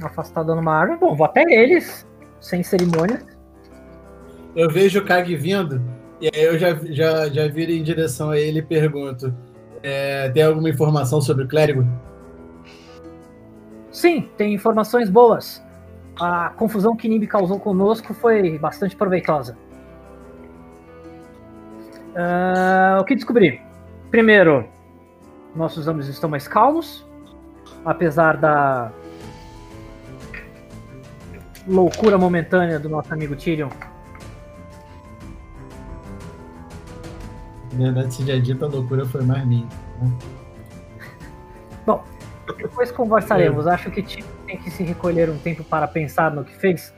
afastado 0.02 0.54
numa 0.56 0.74
árvore. 0.74 1.00
Bom, 1.00 1.16
vou 1.16 1.26
até 1.26 1.42
eles, 1.42 2.08
sem 2.40 2.64
cerimônia. 2.64 3.26
Eu 4.56 4.70
vejo 4.70 5.00
o 5.00 5.06
Kag 5.06 5.36
vindo, 5.36 5.82
e 6.20 6.30
aí 6.34 6.44
eu 6.44 6.58
já, 6.58 6.74
já, 6.90 7.30
já 7.30 7.48
viro 7.48 7.72
em 7.72 7.84
direção 7.84 8.32
a 8.32 8.40
ele 8.40 8.60
e 8.60 8.64
pergunto: 8.64 9.34
é, 9.84 10.30
tem 10.30 10.44
alguma 10.44 10.70
informação 10.70 11.22
sobre 11.22 11.46
o 11.46 11.48
clérigo? 11.48 11.86
Sim, 13.98 14.30
tem 14.38 14.54
informações 14.54 15.10
boas. 15.10 15.60
A 16.20 16.52
confusão 16.52 16.96
que 16.96 17.10
Nimbi 17.10 17.26
causou 17.26 17.60
conosco 17.60 18.14
foi 18.14 18.60
bastante 18.60 18.96
proveitosa. 18.96 19.58
Ah, 22.16 23.00
o 23.02 23.04
que 23.04 23.16
descobri? 23.16 23.60
Primeiro, 24.12 24.68
nossos 25.56 25.88
ambos 25.88 26.08
estão 26.08 26.30
mais 26.30 26.48
calmos, 26.48 27.08
apesar 27.84 28.38
da 28.38 28.92
loucura 31.68 32.20
momentânea 32.20 32.80
do 32.80 32.90
nosso 32.90 33.12
amigo 33.12 33.36
Tyrion. 33.36 33.70
Na 37.74 37.86
verdade, 37.86 38.14
se 38.14 38.24
já 38.28 38.38
dita 38.38 38.66
a 38.66 38.68
loucura 38.68 39.08
foi 39.08 39.24
mais 39.24 39.44
minha. 39.48 39.68
Depois 42.56 42.92
conversaremos. 42.92 43.68
Acho 43.68 43.92
que 43.92 44.02
Tyrion 44.02 44.28
tem 44.46 44.58
que 44.58 44.72
se 44.72 44.84
recolher 44.84 45.30
um 45.30 45.38
tempo 45.38 45.64
para 45.64 45.88
pensar 45.88 46.32
no 46.32 46.44
que 46.44 46.56
fez. 46.56 46.94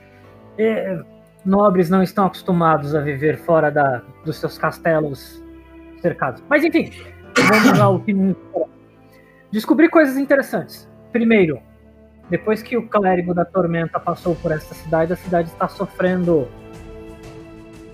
É, 0.58 1.00
nobres 1.44 1.90
não 1.90 2.02
estão 2.02 2.26
acostumados 2.26 2.94
a 2.94 3.00
viver 3.00 3.38
fora 3.38 3.70
da, 3.70 4.02
dos 4.24 4.38
seus 4.38 4.58
castelos 4.58 5.42
cercados. 6.00 6.42
Mas 6.48 6.64
enfim, 6.64 6.90
vamos 7.48 7.78
lá 7.78 7.88
o 7.88 8.00
que. 8.00 8.14
Descobri 9.50 9.88
coisas 9.88 10.16
interessantes. 10.16 10.88
Primeiro, 11.10 11.60
depois 12.28 12.62
que 12.62 12.76
o 12.76 12.88
clérigo 12.88 13.34
da 13.34 13.44
tormenta 13.44 13.98
passou 13.98 14.36
por 14.36 14.52
essa 14.52 14.72
cidade, 14.74 15.12
a 15.12 15.16
cidade 15.16 15.48
está 15.48 15.66
sofrendo 15.66 16.46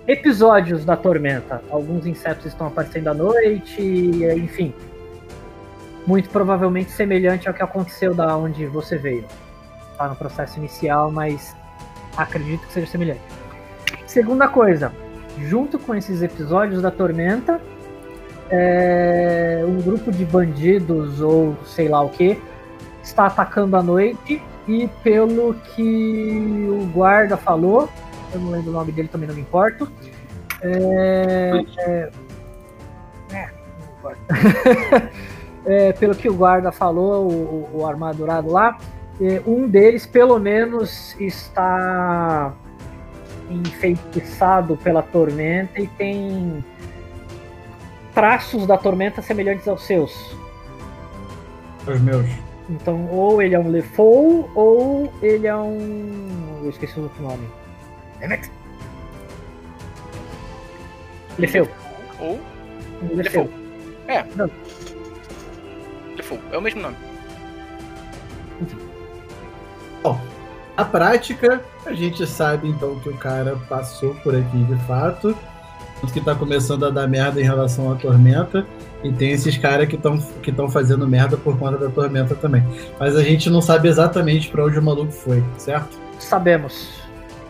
episódios 0.06 0.84
da 0.84 0.96
tormenta. 0.96 1.62
Alguns 1.70 2.06
insetos 2.06 2.46
estão 2.46 2.66
aparecendo 2.66 3.08
à 3.08 3.14
noite, 3.14 3.82
enfim. 3.82 4.74
Muito 6.06 6.28
provavelmente 6.30 6.90
semelhante 6.90 7.48
ao 7.48 7.54
que 7.54 7.62
aconteceu 7.62 8.14
da 8.14 8.36
onde 8.36 8.66
você 8.66 8.96
veio. 8.96 9.24
Está 9.92 10.08
no 10.08 10.16
processo 10.16 10.58
inicial, 10.58 11.10
mas 11.10 11.56
acredito 12.16 12.66
que 12.66 12.72
seja 12.72 12.86
semelhante. 12.86 13.22
Segunda 14.06 14.48
coisa, 14.48 14.92
junto 15.38 15.78
com 15.78 15.94
esses 15.94 16.22
episódios 16.22 16.80
da 16.80 16.90
tormenta, 16.90 17.60
é, 18.50 19.64
um 19.66 19.80
grupo 19.80 20.12
de 20.12 20.24
bandidos 20.24 21.20
ou 21.20 21.56
sei 21.64 21.88
lá 21.88 22.00
o 22.02 22.08
que 22.08 22.40
está 23.02 23.26
atacando 23.26 23.76
à 23.76 23.82
noite 23.82 24.40
e 24.68 24.88
pelo 25.02 25.54
que 25.54 26.66
o 26.68 26.86
guarda 26.92 27.36
falou, 27.36 27.88
eu 28.32 28.40
não 28.40 28.50
lembro 28.50 28.70
o 28.70 28.72
nome 28.72 28.92
dele, 28.92 29.08
também 29.08 29.28
não 29.28 29.34
me 29.34 29.40
importo. 29.40 29.90
É, 30.60 31.64
é, 31.78 32.10
é, 33.32 33.50
não 33.78 33.98
importa. 33.98 35.10
É, 35.66 35.92
pelo 35.92 36.14
que 36.14 36.28
o 36.28 36.34
guarda 36.34 36.70
falou, 36.70 37.28
o, 37.28 37.80
o 37.80 37.86
armadurado 37.86 38.48
lá, 38.48 38.78
é, 39.20 39.42
um 39.46 39.66
deles 39.66 40.06
pelo 40.06 40.38
menos 40.38 41.18
está 41.20 42.54
enfeitiçado 43.50 44.76
pela 44.76 45.02
tormenta 45.02 45.80
e 45.80 45.86
tem 45.86 46.64
traços 48.14 48.66
da 48.66 48.78
tormenta 48.78 49.20
semelhantes 49.20 49.66
aos 49.68 49.82
seus. 49.82 50.36
Os 51.86 52.00
meus. 52.00 52.26
Então, 52.68 53.06
ou 53.10 53.40
ele 53.40 53.54
é 53.54 53.58
um 53.58 53.68
Lefou, 53.68 54.50
ou 54.54 55.12
ele 55.22 55.46
é 55.46 55.54
um. 55.54 56.60
Eu 56.62 56.70
esqueci 56.70 56.98
o 56.98 57.04
outro 57.04 57.22
nome. 57.22 57.46
Demet? 58.18 58.50
Lefeu. 61.38 61.68
Ou 62.18 62.40
Lefeu. 63.14 63.48
É. 64.08 64.24
Não. 64.34 64.50
Lefou. 66.26 66.38
É 66.50 66.58
o 66.58 66.60
mesmo 66.60 66.82
nome. 66.82 66.96
Na 70.76 70.84
prática, 70.84 71.62
a 71.86 71.94
gente 71.94 72.26
sabe 72.26 72.68
então 72.68 73.00
que 73.00 73.08
o 73.08 73.16
cara 73.16 73.56
passou 73.66 74.14
por 74.16 74.36
aqui 74.36 74.58
de 74.64 74.76
fato, 74.86 75.34
que 76.12 76.20
tá 76.20 76.34
começando 76.34 76.84
a 76.84 76.90
dar 76.90 77.08
merda 77.08 77.40
em 77.40 77.44
relação 77.44 77.90
à 77.90 77.94
tormenta, 77.94 78.66
e 79.02 79.10
tem 79.10 79.30
esses 79.30 79.56
caras 79.56 79.88
que 79.88 79.96
estão 79.96 80.18
que 80.42 80.52
tão 80.52 80.68
fazendo 80.68 81.08
merda 81.08 81.38
por 81.38 81.58
conta 81.58 81.78
da 81.78 81.88
tormenta 81.88 82.34
também. 82.34 82.62
Mas 83.00 83.16
a 83.16 83.22
gente 83.22 83.48
não 83.48 83.62
sabe 83.62 83.88
exatamente 83.88 84.50
pra 84.50 84.66
onde 84.66 84.78
o 84.78 84.82
maluco 84.82 85.12
foi, 85.12 85.42
certo? 85.56 85.98
Sabemos. 86.18 86.90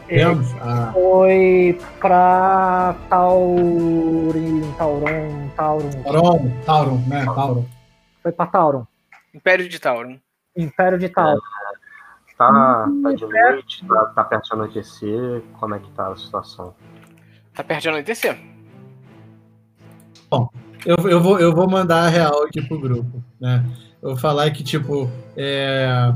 Ele 0.08 0.20
Temos? 0.20 0.54
Ah, 0.60 0.90
foi 0.92 1.78
pra 2.00 2.94
Taurin. 3.10 4.62
Tauron. 4.78 5.48
Tauron. 5.56 5.90
Tauron, 6.04 6.52
Tauron, 6.64 7.02
né? 7.08 7.24
Tauron. 7.24 7.64
Foi 8.26 8.32
pra 8.32 8.46
Tauron. 8.46 8.84
Império 9.32 9.68
de 9.68 9.78
Tauron. 9.78 10.18
Império 10.56 10.98
de 10.98 11.08
Tauron. 11.08 11.38
Tá, 12.36 12.88
tá 13.00 13.12
de 13.12 13.24
noite, 13.24 13.86
tá, 13.86 14.04
tá 14.06 14.24
perto 14.24 14.46
de 14.46 14.52
anoitecer. 14.52 15.42
Como 15.60 15.76
é 15.76 15.78
que 15.78 15.88
tá 15.92 16.08
a 16.08 16.16
situação? 16.16 16.74
Tá 17.54 17.62
perto 17.62 17.82
de 17.82 17.88
anoitecer. 17.88 18.36
Eu, 20.84 20.96
eu, 21.08 21.22
vou, 21.22 21.38
eu 21.38 21.54
vou 21.54 21.70
mandar 21.70 22.06
a 22.06 22.08
real 22.08 22.42
aqui 22.42 22.60
pro 22.66 22.80
grupo, 22.80 23.22
né? 23.40 23.64
Eu 24.02 24.08
vou 24.08 24.16
falar 24.16 24.50
que, 24.50 24.64
tipo, 24.64 25.08
é, 25.36 26.12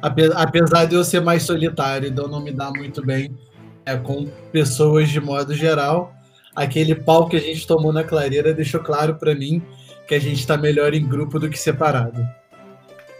ape- 0.00 0.30
apesar 0.36 0.84
de 0.84 0.94
eu 0.94 1.02
ser 1.02 1.20
mais 1.20 1.42
solitário 1.42 2.06
e 2.06 2.10
de 2.12 2.20
eu 2.20 2.28
não 2.28 2.40
me 2.40 2.52
dar 2.52 2.70
muito 2.70 3.04
bem 3.04 3.36
é, 3.84 3.96
com 3.96 4.24
pessoas 4.52 5.08
de 5.08 5.20
modo 5.20 5.52
geral, 5.52 6.14
aquele 6.54 6.94
pau 6.94 7.28
que 7.28 7.36
a 7.36 7.40
gente 7.40 7.66
tomou 7.66 7.92
na 7.92 8.04
clareira 8.04 8.54
deixou 8.54 8.80
claro 8.80 9.16
pra 9.16 9.34
mim 9.34 9.60
que 10.10 10.14
a 10.16 10.18
gente 10.18 10.44
tá 10.44 10.56
melhor 10.56 10.92
em 10.92 11.06
grupo 11.06 11.38
do 11.38 11.48
que 11.48 11.56
separado. 11.56 12.28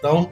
Então, 0.00 0.28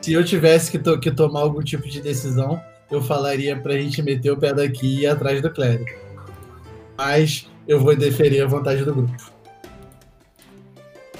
se 0.00 0.12
eu 0.12 0.24
tivesse 0.24 0.70
que, 0.70 0.78
to- 0.78 1.00
que 1.00 1.10
tomar 1.10 1.40
algum 1.40 1.60
tipo 1.60 1.88
de 1.88 2.00
decisão, 2.00 2.62
eu 2.88 3.02
falaria 3.02 3.60
pra 3.60 3.72
gente 3.72 4.00
meter 4.00 4.30
o 4.30 4.36
pé 4.36 4.54
daqui 4.54 4.86
e 4.86 5.00
ir 5.00 5.06
atrás 5.08 5.42
do 5.42 5.50
clérigo. 5.50 5.90
Mas 6.96 7.50
eu 7.66 7.80
vou 7.80 7.96
deferir 7.96 8.44
a 8.44 8.46
vontade 8.46 8.84
do 8.84 8.94
grupo. 8.94 9.32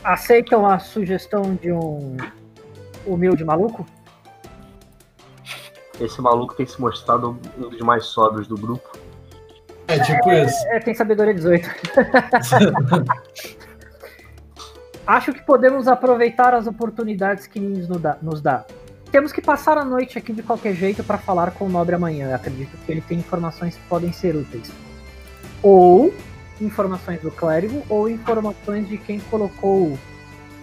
Aceitam 0.05 0.64
a 0.64 0.79
sugestão 0.79 1.57
de 1.57 1.73
um 1.73 2.17
humilde 3.05 3.45
maluco? 3.45 3.85
Esse 6.01 6.21
maluco 6.21 6.55
tem 6.55 6.67
se 6.67 6.81
mostrado 6.81 7.31
um 7.59 7.69
dos 7.69 7.81
mais 7.81 8.05
sóbrios 8.05 8.47
do 8.47 8.55
grupo. 8.57 8.97
É 9.88 9.99
tipo 9.99 10.31
isso. 10.31 10.57
É, 10.69 10.79
tem 10.79 10.95
sabedoria 10.95 11.35
18. 11.35 11.69
Acho 15.09 15.33
que 15.33 15.40
podemos 15.40 15.88
aproveitar 15.88 16.53
as 16.53 16.66
oportunidades 16.66 17.47
que 17.47 17.59
dá- 17.99 18.18
nos 18.21 18.42
dá. 18.42 18.66
Temos 19.11 19.33
que 19.33 19.40
passar 19.40 19.79
a 19.79 19.85
noite 19.85 20.18
aqui 20.18 20.35
de 20.35 20.42
qualquer 20.42 20.75
jeito 20.75 21.03
para 21.03 21.16
falar 21.16 21.53
com 21.53 21.64
o 21.64 21.68
nobre 21.71 21.94
amanhã. 21.94 22.29
Eu 22.29 22.35
acredito 22.35 22.77
que 22.85 22.92
ele 22.92 23.01
tem 23.01 23.18
informações 23.18 23.75
que 23.75 23.81
podem 23.88 24.12
ser 24.12 24.37
úteis. 24.37 24.71
Ou 25.62 26.12
informações 26.61 27.23
do 27.23 27.31
clérigo, 27.31 27.83
ou 27.88 28.07
informações 28.07 28.87
de 28.87 28.99
quem 28.99 29.18
colocou 29.18 29.99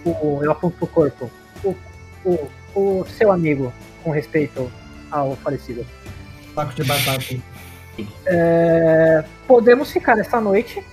o. 0.05 0.39
Eu 0.43 0.51
aponto 0.51 0.77
pro 0.77 0.86
corpo. 0.86 1.31
O, 1.63 1.75
o, 2.23 2.49
o 3.01 3.05
seu 3.17 3.31
amigo, 3.31 3.73
com 4.03 4.12
respeito 4.12 4.71
ao 5.10 5.36
falecido. 5.38 5.84
Saco 6.53 6.75
de 6.75 6.84
batata. 6.84 7.36
É, 8.27 9.23
podemos 9.47 9.91
ficar 9.91 10.19
essa 10.19 10.39
noite, 10.39 10.84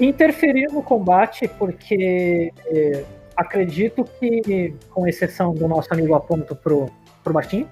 interferir 0.00 0.68
no 0.72 0.82
combate, 0.82 1.48
porque 1.58 2.52
é, 2.66 3.04
acredito 3.36 4.04
que, 4.04 4.74
com 4.90 5.06
exceção 5.06 5.54
do 5.54 5.66
nosso 5.66 5.92
amigo 5.92 6.14
aponto 6.14 6.54
pro, 6.54 6.90
pro 7.22 7.32
baixinho, 7.32 7.68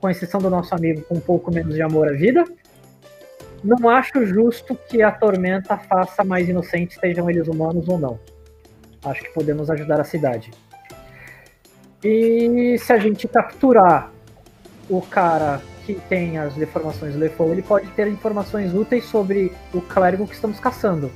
com 0.00 0.10
exceção 0.10 0.40
do 0.40 0.50
nosso 0.50 0.74
amigo 0.74 1.02
com 1.02 1.14
um 1.14 1.20
pouco 1.20 1.50
menos 1.52 1.74
de 1.74 1.82
amor 1.82 2.08
à 2.08 2.12
vida, 2.12 2.44
não 3.62 3.88
acho 3.88 4.26
justo 4.26 4.76
que 4.88 5.02
a 5.02 5.10
tormenta 5.10 5.78
faça 5.78 6.22
mais 6.22 6.48
inocentes, 6.48 6.98
sejam 7.00 7.30
eles 7.30 7.48
humanos 7.48 7.88
ou 7.88 7.98
não. 7.98 8.18
Acho 9.02 9.22
que 9.22 9.32
podemos 9.32 9.70
ajudar 9.70 10.00
a 10.00 10.04
cidade. 10.04 10.50
E 12.02 12.76
se 12.78 12.92
a 12.92 12.98
gente 12.98 13.26
capturar 13.26 14.12
o 14.90 15.00
cara 15.00 15.62
que 15.86 15.94
tem 15.94 16.36
as 16.38 16.54
deformações 16.54 17.14
do 17.14 17.18
Lefou, 17.18 17.50
ele 17.52 17.62
pode 17.62 17.86
ter 17.92 18.06
informações 18.08 18.74
úteis 18.74 19.04
sobre 19.04 19.50
o 19.72 19.80
clérigo 19.80 20.26
que 20.26 20.34
estamos 20.34 20.60
caçando. 20.60 21.10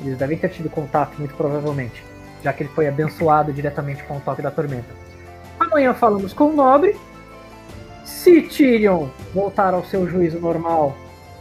Eles 0.00 0.16
devem 0.16 0.38
ter 0.38 0.48
tido 0.50 0.70
contato, 0.70 1.16
muito 1.18 1.34
provavelmente, 1.34 2.04
já 2.42 2.52
que 2.52 2.62
ele 2.62 2.70
foi 2.74 2.86
abençoado 2.86 3.52
diretamente 3.52 4.02
com 4.04 4.16
o 4.16 4.20
toque 4.20 4.42
da 4.42 4.50
tormenta. 4.50 4.88
Amanhã 5.58 5.92
falamos 5.94 6.32
com 6.32 6.44
o 6.50 6.52
nobre. 6.52 6.96
Se 8.04 8.42
Tyrion 8.42 9.08
voltar 9.34 9.74
ao 9.74 9.84
seu 9.84 10.08
juízo 10.08 10.38
normal, 10.38 10.96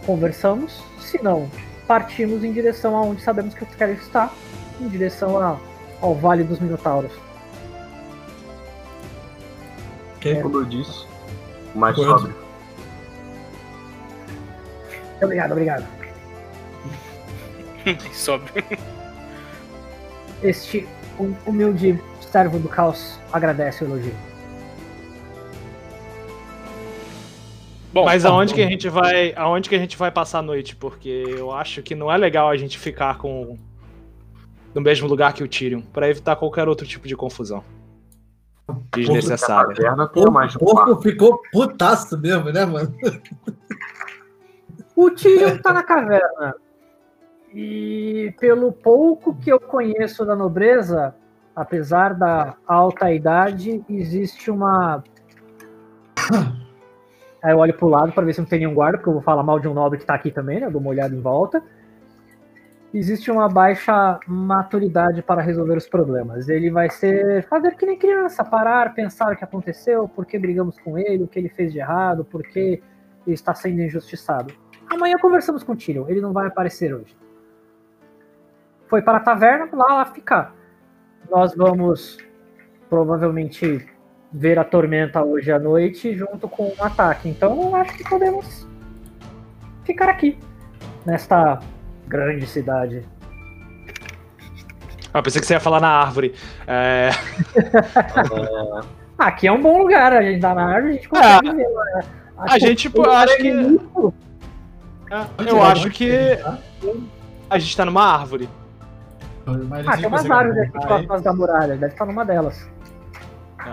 conversamos. 0.05 0.83
Se 0.99 1.21
não, 1.23 1.49
partimos 1.87 2.43
em 2.43 2.51
direção 2.51 2.95
aonde 2.95 3.21
sabemos 3.21 3.53
que 3.53 3.63
o 3.63 3.67
clérigo 3.67 4.01
está, 4.01 4.31
em 4.81 4.87
direção 4.87 5.37
a- 5.37 5.57
ao 6.01 6.13
Vale 6.15 6.43
dos 6.43 6.59
Minotauros. 6.59 7.11
Ok? 10.17 10.41
Como 10.41 10.57
eu 10.57 10.65
disse, 10.65 11.05
o 11.73 11.77
mais 11.79 11.95
sóbrio. 11.95 12.35
Obrigado, 15.21 15.51
obrigado. 15.51 15.96
Sobe. 18.13 18.45
Este 20.43 20.87
hum- 21.19 21.35
humilde 21.45 21.99
servo 22.31 22.59
do 22.59 22.67
caos 22.69 23.19
agradece 23.31 23.83
o 23.83 23.87
elogio. 23.87 24.13
Bom, 27.93 28.05
Mas 28.05 28.25
aonde 28.25 28.53
que 28.53 28.61
a 28.61 28.67
gente 28.67 28.89
vai, 28.89 29.33
aonde 29.35 29.69
que 29.69 29.75
a 29.75 29.79
gente 29.79 29.97
vai 29.97 30.11
passar 30.11 30.39
a 30.39 30.41
noite? 30.41 30.75
Porque 30.75 31.25
eu 31.27 31.51
acho 31.51 31.81
que 31.81 31.95
não 31.95 32.11
é 32.11 32.17
legal 32.17 32.49
a 32.49 32.57
gente 32.57 32.77
ficar 32.77 33.17
com 33.17 33.57
no 34.75 34.81
mesmo 34.81 35.07
lugar 35.07 35.33
que 35.33 35.43
o 35.43 35.47
Tyrion, 35.47 35.81
pra 35.81 36.07
evitar 36.07 36.35
qualquer 36.35 36.67
outro 36.67 36.85
tipo 36.85 37.07
de 37.07 37.15
confusão 37.15 37.63
desnecessária. 38.93 39.75
O 40.59 40.65
porco 40.65 41.01
ficou 41.01 41.41
putaço 41.51 42.17
mesmo, 42.17 42.51
né, 42.51 42.65
mano? 42.65 42.93
O 44.95 45.09
Tyrion 45.11 45.57
tá 45.59 45.73
na 45.73 45.83
caverna. 45.83 46.55
E 47.53 48.33
pelo 48.39 48.71
pouco 48.71 49.35
que 49.35 49.51
eu 49.51 49.59
conheço 49.59 50.25
da 50.25 50.35
nobreza, 50.35 51.15
apesar 51.55 52.13
da 52.13 52.55
alta 52.67 53.11
idade, 53.11 53.83
existe 53.89 54.51
uma. 54.51 55.03
Aí 57.43 57.53
eu 57.53 57.59
olho 57.59 57.73
pro 57.73 57.87
lado 57.87 58.11
para 58.11 58.25
ver 58.25 58.33
se 58.33 58.39
não 58.39 58.47
tem 58.47 58.59
nenhum 58.59 58.73
guarda, 58.73 58.97
porque 58.97 59.09
eu 59.09 59.13
vou 59.13 59.21
falar 59.21 59.43
mal 59.43 59.59
de 59.59 59.67
um 59.67 59.73
nobre 59.73 59.99
que 59.99 60.05
tá 60.05 60.15
aqui 60.15 60.31
também, 60.31 60.59
né? 60.59 60.67
Eu 60.67 60.71
dou 60.71 60.81
uma 60.81 60.89
olhada 60.89 61.15
em 61.15 61.21
volta. 61.21 61.63
Existe 62.93 63.29
uma 63.29 63.47
baixa 63.47 64.19
maturidade 64.27 65.21
para 65.21 65.41
resolver 65.41 65.77
os 65.77 65.87
problemas. 65.87 66.49
Ele 66.49 66.71
vai 66.71 66.89
ser 66.89 67.45
fazer 67.47 67.75
que 67.75 67.85
nem 67.85 67.97
criança, 67.97 68.43
parar, 68.43 68.93
pensar 68.93 69.33
o 69.33 69.35
que 69.35 69.43
aconteceu, 69.43 70.07
por 70.07 70.25
que 70.25 70.39
brigamos 70.39 70.79
com 70.79 70.97
ele, 70.97 71.23
o 71.23 71.27
que 71.27 71.37
ele 71.37 71.49
fez 71.49 71.71
de 71.71 71.79
errado, 71.79 72.25
por 72.25 72.43
que 72.43 72.81
ele 73.25 73.33
está 73.35 73.53
sendo 73.53 73.81
injustiçado. 73.81 74.53
Amanhã 74.89 75.15
conversamos 75.21 75.63
com 75.63 75.73
o 75.73 75.75
Tyrion, 75.75 76.05
ele 76.07 76.21
não 76.21 76.31
vai 76.33 76.47
aparecer 76.47 76.93
hoje. 76.93 77.15
Foi 78.89 79.01
para 79.01 79.17
a 79.17 79.21
taverna, 79.21 79.67
lá, 79.73 79.85
lá 79.95 80.05
ficar. 80.05 80.53
Nós 81.29 81.53
vamos 81.55 82.17
provavelmente 82.89 83.85
ver 84.31 84.57
a 84.59 84.63
tormenta 84.63 85.23
hoje 85.23 85.51
à 85.51 85.59
noite 85.59 86.15
junto 86.15 86.47
com 86.47 86.73
o 86.77 86.83
ataque. 86.83 87.29
Então 87.29 87.61
eu 87.61 87.75
acho 87.75 87.93
que 87.97 88.03
podemos 88.07 88.67
ficar 89.83 90.09
aqui, 90.09 90.37
nesta 91.05 91.59
grande 92.07 92.47
cidade. 92.47 93.05
Ah, 95.13 95.21
pensei 95.21 95.41
que 95.41 95.47
você 95.47 95.53
ia 95.53 95.59
falar 95.59 95.79
na 95.79 95.89
árvore. 95.89 96.33
É, 96.67 97.09
Aqui 99.17 99.47
é 99.47 99.51
um 99.51 99.61
bom 99.61 99.79
lugar, 99.79 100.13
a 100.13 100.21
gente 100.21 100.39
dá 100.39 100.53
na 100.53 100.63
árvore, 100.63 100.91
a 100.91 100.95
gente 100.95 101.09
consegue 101.09 101.51
ver. 101.51 101.67
né? 101.67 102.03
a 102.37 102.59
gente, 102.59 102.89
pô, 102.89 103.09
acho 103.09 103.33
é 103.33 103.37
que- 103.37 103.51
limpo. 103.51 104.13
eu 105.47 105.63
acho 105.63 105.89
que 105.89 106.11
a 107.49 107.57
gente 107.57 107.75
tá 107.75 107.83
numa 107.83 108.03
árvore. 108.03 108.47
Mas 109.69 109.87
Ah, 109.87 109.97
tem 109.97 110.05
umas 110.07 110.29
árvores 110.29 110.69
aqui 110.69 110.87
próximas 110.87 111.21
da 111.21 111.33
muralha, 111.33 111.77
deve 111.77 111.93
estar 111.93 112.05
numa 112.05 112.25
delas. 112.25 112.69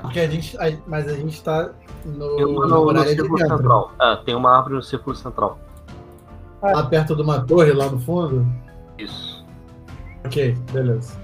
Porque 0.02 0.20
a 0.20 0.28
gente. 0.28 0.56
a- 0.58 0.76
mas 0.86 1.06
a 1.08 1.14
gente 1.14 1.42
tá 1.42 1.70
no, 2.04 2.36
Tem 2.36 2.44
uma 2.46 2.60
na 2.66 2.74
no, 2.74 2.80
no 2.80 2.84
muralha 2.86 3.04
de 3.06 3.10
círculo 3.16 3.38
dentro. 3.38 3.56
central. 3.56 3.92
É, 4.00 4.16
tem 4.24 4.34
uma 4.34 4.56
árvore 4.56 4.74
no 4.76 4.82
círculo 4.82 5.14
central. 5.16 5.58
Lá 6.62 6.86
perto 6.86 7.14
de 7.14 7.22
uma 7.22 7.40
torre 7.44 7.72
lá 7.72 7.88
no 7.90 7.98
fundo. 8.00 8.46
Isso. 8.98 9.44
Ok, 10.24 10.56
beleza. 10.72 11.18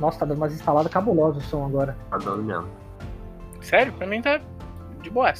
Nossa, 0.00 0.20
tá 0.20 0.26
dando 0.26 0.38
umas 0.38 0.52
instaladas 0.54 0.90
cabulosas 0.92 1.44
o 1.44 1.46
som 1.48 1.64
agora. 1.66 1.96
Tá 2.10 2.18
dando 2.18 2.42
mesmo. 2.42 2.66
Sério? 3.60 3.92
Pra 3.94 4.06
mim 4.06 4.20
tá 4.22 4.40
de 5.02 5.10
boa. 5.10 5.32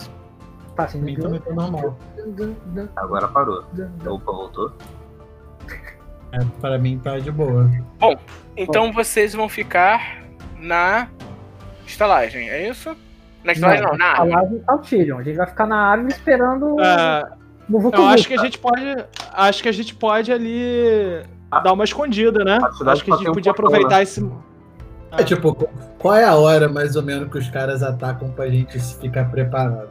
Tá 0.74 0.84
assim, 0.84 0.98
Pra 0.98 1.06
mim 1.06 1.16
também 1.16 1.40
tá 1.40 1.52
normal. 1.54 1.96
Agora 2.96 3.28
parou. 3.28 3.64
Opa, 4.06 4.32
voltou. 4.32 4.72
É, 6.32 6.38
pra 6.60 6.78
mim 6.78 6.98
tá 6.98 7.18
de 7.18 7.30
boa. 7.30 7.70
Então 8.56 8.92
vocês 8.92 9.32
vão 9.34 9.48
ficar 9.48 10.22
na 10.58 11.08
estalagem, 11.86 12.48
é 12.50 12.68
isso? 12.68 12.96
Na 13.44 13.52
estalagem 13.52 13.84
não, 13.84 13.96
na 13.96 14.04
A 14.06 14.10
árvore. 14.20 14.34
árvore 14.34 14.60
tá 14.66 14.74
o 14.74 14.78
Tyrion. 14.78 15.18
A 15.18 15.22
gente 15.22 15.36
vai 15.36 15.46
ficar 15.46 15.66
na 15.66 15.76
árvore 15.90 16.12
esperando 16.12 16.80
É, 16.80 17.24
no 17.68 17.78
Vucu 17.80 17.96
eu 17.98 18.06
acho 18.06 18.26
que 18.26 18.34
a 18.34 18.38
gente 18.42 18.58
pode. 18.58 18.82
Acho 19.32 19.62
que 19.62 19.68
a 19.68 19.72
gente 19.72 19.94
pode 19.94 20.32
ali 20.32 21.22
dar 21.62 21.72
uma 21.72 21.84
escondida, 21.84 22.44
né? 22.44 22.58
Acho 22.86 23.04
que 23.04 23.12
a 23.12 23.16
gente 23.16 23.32
podia 23.32 23.54
portão, 23.54 23.66
aproveitar 23.68 23.96
né? 23.98 24.02
esse. 24.02 24.28
É 25.12 25.22
tipo, 25.22 25.54
qu- 25.54 25.68
qual 25.98 26.16
é 26.16 26.24
a 26.24 26.34
hora 26.34 26.68
mais 26.68 26.96
ou 26.96 27.02
menos 27.02 27.30
que 27.30 27.38
os 27.38 27.48
caras 27.48 27.82
atacam 27.82 28.30
pra 28.32 28.48
gente 28.48 28.78
se 28.80 28.98
ficar 29.00 29.30
preparado? 29.30 29.88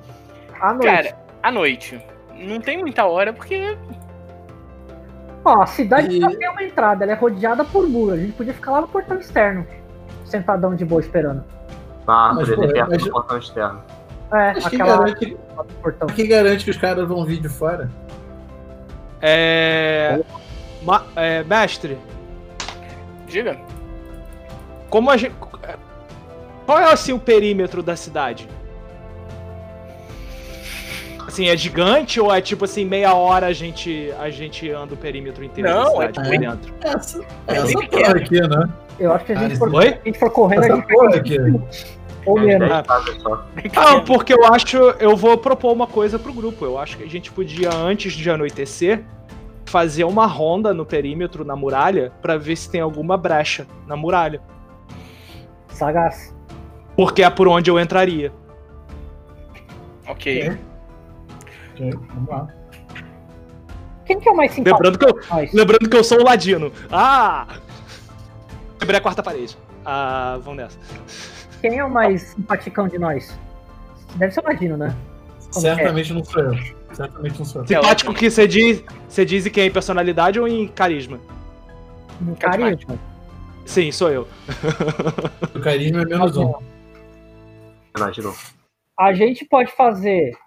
à 0.62 0.74
noite. 0.74 0.86
Cara, 0.86 1.16
à 1.42 1.52
noite. 1.52 2.02
Não 2.38 2.60
tem 2.60 2.78
muita 2.78 3.06
hora 3.06 3.32
porque. 3.32 3.78
Ó, 5.46 5.62
a 5.62 5.68
cidade 5.68 6.18
E- 6.18 6.20
só 6.20 6.28
tem 6.36 6.50
uma 6.50 6.64
entrada, 6.64 7.04
ela 7.06 7.12
é 7.12 7.16
rodeada 7.16 7.64
por 7.64 7.88
muro. 7.88 8.14
A 8.14 8.18
gente 8.18 8.32
podia 8.34 8.54
ficar 8.54 8.72
lá 8.72 8.82
no 8.82 8.88
portão 8.88 9.18
externo, 9.20 9.66
sentadão 10.26 10.76
de 10.76 10.84
boa 10.84 11.00
esperando. 11.00 11.44
Árvore 12.08 12.48
Mas, 12.48 12.56
pô, 12.56 12.74
perto 12.74 12.90
mas- 12.90 13.04
do 13.04 13.12
portão 13.12 13.38
externo. 13.38 13.84
É, 14.34 14.54
Mas 14.56 14.68
que 14.68 14.76
aquela 14.76 14.98
garante, 14.98 15.38
portão. 15.82 16.08
que 16.08 16.28
garante 16.28 16.66
que 16.66 16.72
os 16.72 16.78
caras 16.78 17.08
vão 17.08 17.24
vir 17.26 17.40
de 17.40 17.48
fora? 17.48 17.90
É, 19.22 20.20
ma- 20.84 21.06
é, 21.16 21.44
mestre, 21.44 21.98
Diga. 23.28 23.58
como 24.90 25.10
a 25.12 25.18
gente. 25.18 25.34
Qual 26.66 26.80
é 26.80 26.92
assim 26.92 27.14
o 27.14 27.20
perímetro 27.20 27.84
da 27.84 27.96
cidade? 27.96 28.50
Assim, 31.28 31.48
é 31.50 31.58
gigante 31.58 32.20
ou 32.20 32.34
é 32.34 32.40
tipo 32.40 32.66
assim, 32.66 32.86
meia 32.86 33.14
hora 33.14 33.48
a 33.48 33.54
gente, 33.54 34.14
a 34.20 34.30
gente 34.30 34.70
anda 34.70 34.94
o 34.94 34.98
perímetro 34.98 35.44
inteiro 35.44 35.70
Não, 35.70 35.98
da 35.98 36.06
é 36.06 36.08
cidade 36.08 36.30
por 36.30 36.38
dentro? 36.40 36.74
Essa, 36.82 37.20
É 37.48 37.56
essa 37.58 37.80
bem 37.80 37.88
porra 37.90 38.12
aqui, 38.16 38.42
né? 38.42 38.70
Eu 39.00 39.12
acho 39.14 39.26
que 39.26 39.32
a 39.34 39.36
gente, 39.36 39.54
Ah, 39.54 39.58
for, 39.58 39.74
Oi? 39.76 39.88
a 39.88 40.06
gente 40.06 40.20
for 40.20 40.30
correndo, 40.32 40.64
a 40.64 40.66
Essa 40.68 40.76
gente 40.76 40.88
porra 40.88 41.16
aqui. 41.16 41.38
ou 42.26 42.40
É, 42.40 42.42
menos. 42.44 42.72
Ah, 42.72 44.02
porque 44.06 44.34
eu 44.34 44.46
acho. 44.46 44.78
Eu 45.00 45.16
vou 45.18 45.38
propor 45.38 45.74
uma 45.74 45.88
coisa 45.88 46.18
pro 46.20 46.32
grupo. 46.32 46.64
Eu 46.64 46.78
acho 46.78 46.98
que 46.98 47.04
a 47.04 47.10
gente 47.10 47.32
podia, 47.32 47.70
antes 47.74 48.14
de 48.14 48.30
anoitecer, 48.30 49.04
fazer 49.66 50.04
uma 50.06 50.26
ronda 50.28 50.74
no 50.74 50.86
perímetro, 50.86 51.44
na 51.44 51.56
muralha, 51.56 52.12
pra 52.22 52.38
ver 52.38 52.56
se 52.56 52.70
tem 52.70 52.82
alguma 52.82 53.18
brecha 53.18 53.68
na 53.88 53.96
muralha. 53.98 54.42
Sagaz. 55.70 56.34
Porque 56.96 57.22
é 57.24 57.30
por 57.30 57.48
onde 57.48 57.70
eu 57.70 57.80
entraria. 57.80 58.32
Ok. 60.08 60.56
Ok, 61.76 61.92
vamos 62.14 62.30
lá. 62.30 62.48
Quem 64.06 64.20
que 64.20 64.30
é 64.30 64.32
o 64.32 64.36
mais 64.36 64.52
simpático? 64.52 64.82
Lembrando 64.82 64.98
que 64.98 65.06
eu, 65.06 65.36
nós? 65.36 65.54
lembrando 65.54 65.90
que 65.90 65.98
eu 65.98 66.04
sou 66.04 66.20
o 66.22 66.24
ladino. 66.24 66.72
Ah! 66.92 67.60
Quebrei 68.80 69.00
a 69.00 69.02
quarta 69.02 69.22
parede. 69.22 69.58
Ah, 69.84 70.40
vamos 70.42 70.64
nessa. 70.64 70.80
Quem 71.62 71.78
é 71.78 71.84
o 71.84 71.90
mais 71.90 72.22
simpaticão 72.22 72.88
de 72.88 72.98
nós? 72.98 73.38
Deve 74.16 74.32
ser 74.32 74.40
o 74.40 74.44
Ladino, 74.44 74.78
né? 74.78 74.96
Como 75.52 75.62
Certamente 75.62 76.14
não 76.14 76.24
sou 76.24 76.44
eu. 76.44 76.56
Certamente 76.94 77.40
não 77.40 77.46
sou 77.46 77.62
eu. 77.62 77.68
Simpático 77.68 78.14
que 78.14 78.30
você 78.30 78.48
diz. 78.48 78.84
Você 79.10 79.26
diz 79.26 79.46
em 79.46 79.50
quem? 79.50 79.68
Em 79.68 79.72
personalidade 79.72 80.40
ou 80.40 80.48
em 80.48 80.68
carisma? 80.68 81.20
Um 82.22 82.36
carisma. 82.36 82.98
Sim, 83.66 83.92
sou 83.92 84.10
eu. 84.12 84.28
O 85.54 85.60
carisma 85.60 86.04
é 86.04 86.06
menos 86.06 86.38
um. 86.38 86.54
Renan, 87.96 88.12
de 88.12 88.22
novo. 88.22 88.40
A 88.98 89.14
gente 89.14 89.44
pode 89.46 89.72
fazer 89.72 90.38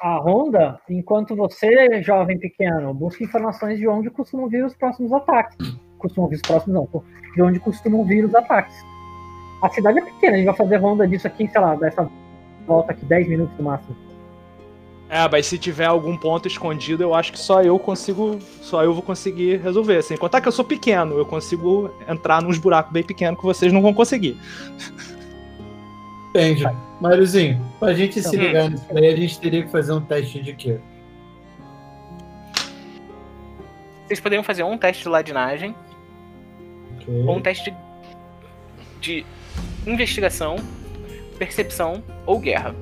a 0.00 0.16
ronda 0.18 0.80
enquanto 0.88 1.36
você, 1.36 2.02
jovem 2.02 2.38
pequeno, 2.38 2.92
busca 2.92 3.24
informações 3.24 3.78
de 3.78 3.88
onde 3.88 4.10
costumam 4.10 4.48
vir 4.48 4.64
os 4.64 4.74
próximos 4.74 5.12
ataques. 5.12 5.56
Costumam 5.98 6.28
vir 6.28 6.36
os 6.36 6.42
próximos, 6.42 6.74
não. 6.74 7.02
De 7.34 7.42
onde 7.42 7.58
costumam 7.58 8.04
vir 8.04 8.24
os 8.24 8.34
ataques. 8.34 8.76
A 9.62 9.68
cidade 9.70 9.98
é 9.98 10.02
pequena, 10.02 10.34
a 10.34 10.36
gente 10.36 10.46
vai 10.46 10.56
fazer 10.56 10.76
ronda 10.76 11.08
disso 11.08 11.26
aqui, 11.26 11.48
sei 11.48 11.60
lá, 11.60 11.74
dessa 11.74 12.08
volta 12.66 12.92
aqui, 12.92 13.04
10 13.04 13.28
minutos 13.28 13.56
no 13.56 13.64
máximo. 13.64 13.96
É, 15.08 15.28
mas 15.28 15.46
se 15.46 15.58
tiver 15.58 15.84
algum 15.84 16.16
ponto 16.16 16.48
escondido, 16.48 17.02
eu 17.02 17.14
acho 17.14 17.30
que 17.32 17.38
só 17.38 17.62
eu 17.62 17.78
consigo. 17.78 18.38
Só 18.60 18.82
eu 18.82 18.92
vou 18.92 19.02
conseguir 19.02 19.60
resolver. 19.60 20.02
Sem 20.02 20.16
contar 20.16 20.40
que 20.40 20.48
eu 20.48 20.52
sou 20.52 20.64
pequeno, 20.64 21.16
eu 21.16 21.26
consigo 21.26 21.90
entrar 22.08 22.42
nos 22.42 22.58
buracos 22.58 22.92
bem 22.92 23.02
pequenos 23.02 23.38
que 23.38 23.44
vocês 23.46 23.72
não 23.72 23.82
vão 23.82 23.94
conseguir. 23.94 24.36
Entende. 26.34 26.64
Mariozinho, 27.00 27.64
pra 27.78 27.94
gente 27.94 28.20
se 28.20 28.36
Hum. 28.36 28.40
ligar 28.40 28.68
nisso 28.68 28.84
aí, 28.90 29.06
a 29.06 29.16
gente 29.16 29.38
teria 29.38 29.62
que 29.62 29.70
fazer 29.70 29.92
um 29.92 30.00
teste 30.00 30.42
de 30.42 30.52
quê? 30.52 30.78
Vocês 34.06 34.18
poderiam 34.20 34.42
fazer 34.42 34.64
um 34.64 34.76
teste 34.76 35.04
de 35.04 35.08
ladinagem 35.08 35.74
Ok. 36.96 37.24
ou 37.26 37.36
um 37.36 37.40
teste 37.40 37.70
de, 37.70 37.76
de 39.00 39.26
investigação, 39.86 40.56
percepção 41.38 42.02
ou 42.26 42.38
guerra. 42.40 42.74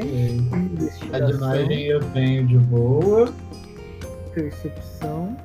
Investigação, 0.00 1.30
imagem 1.30 1.82
eu 1.86 2.00
tenho 2.12 2.46
de 2.46 2.56
boa. 2.58 3.32
percepção. 4.32 5.36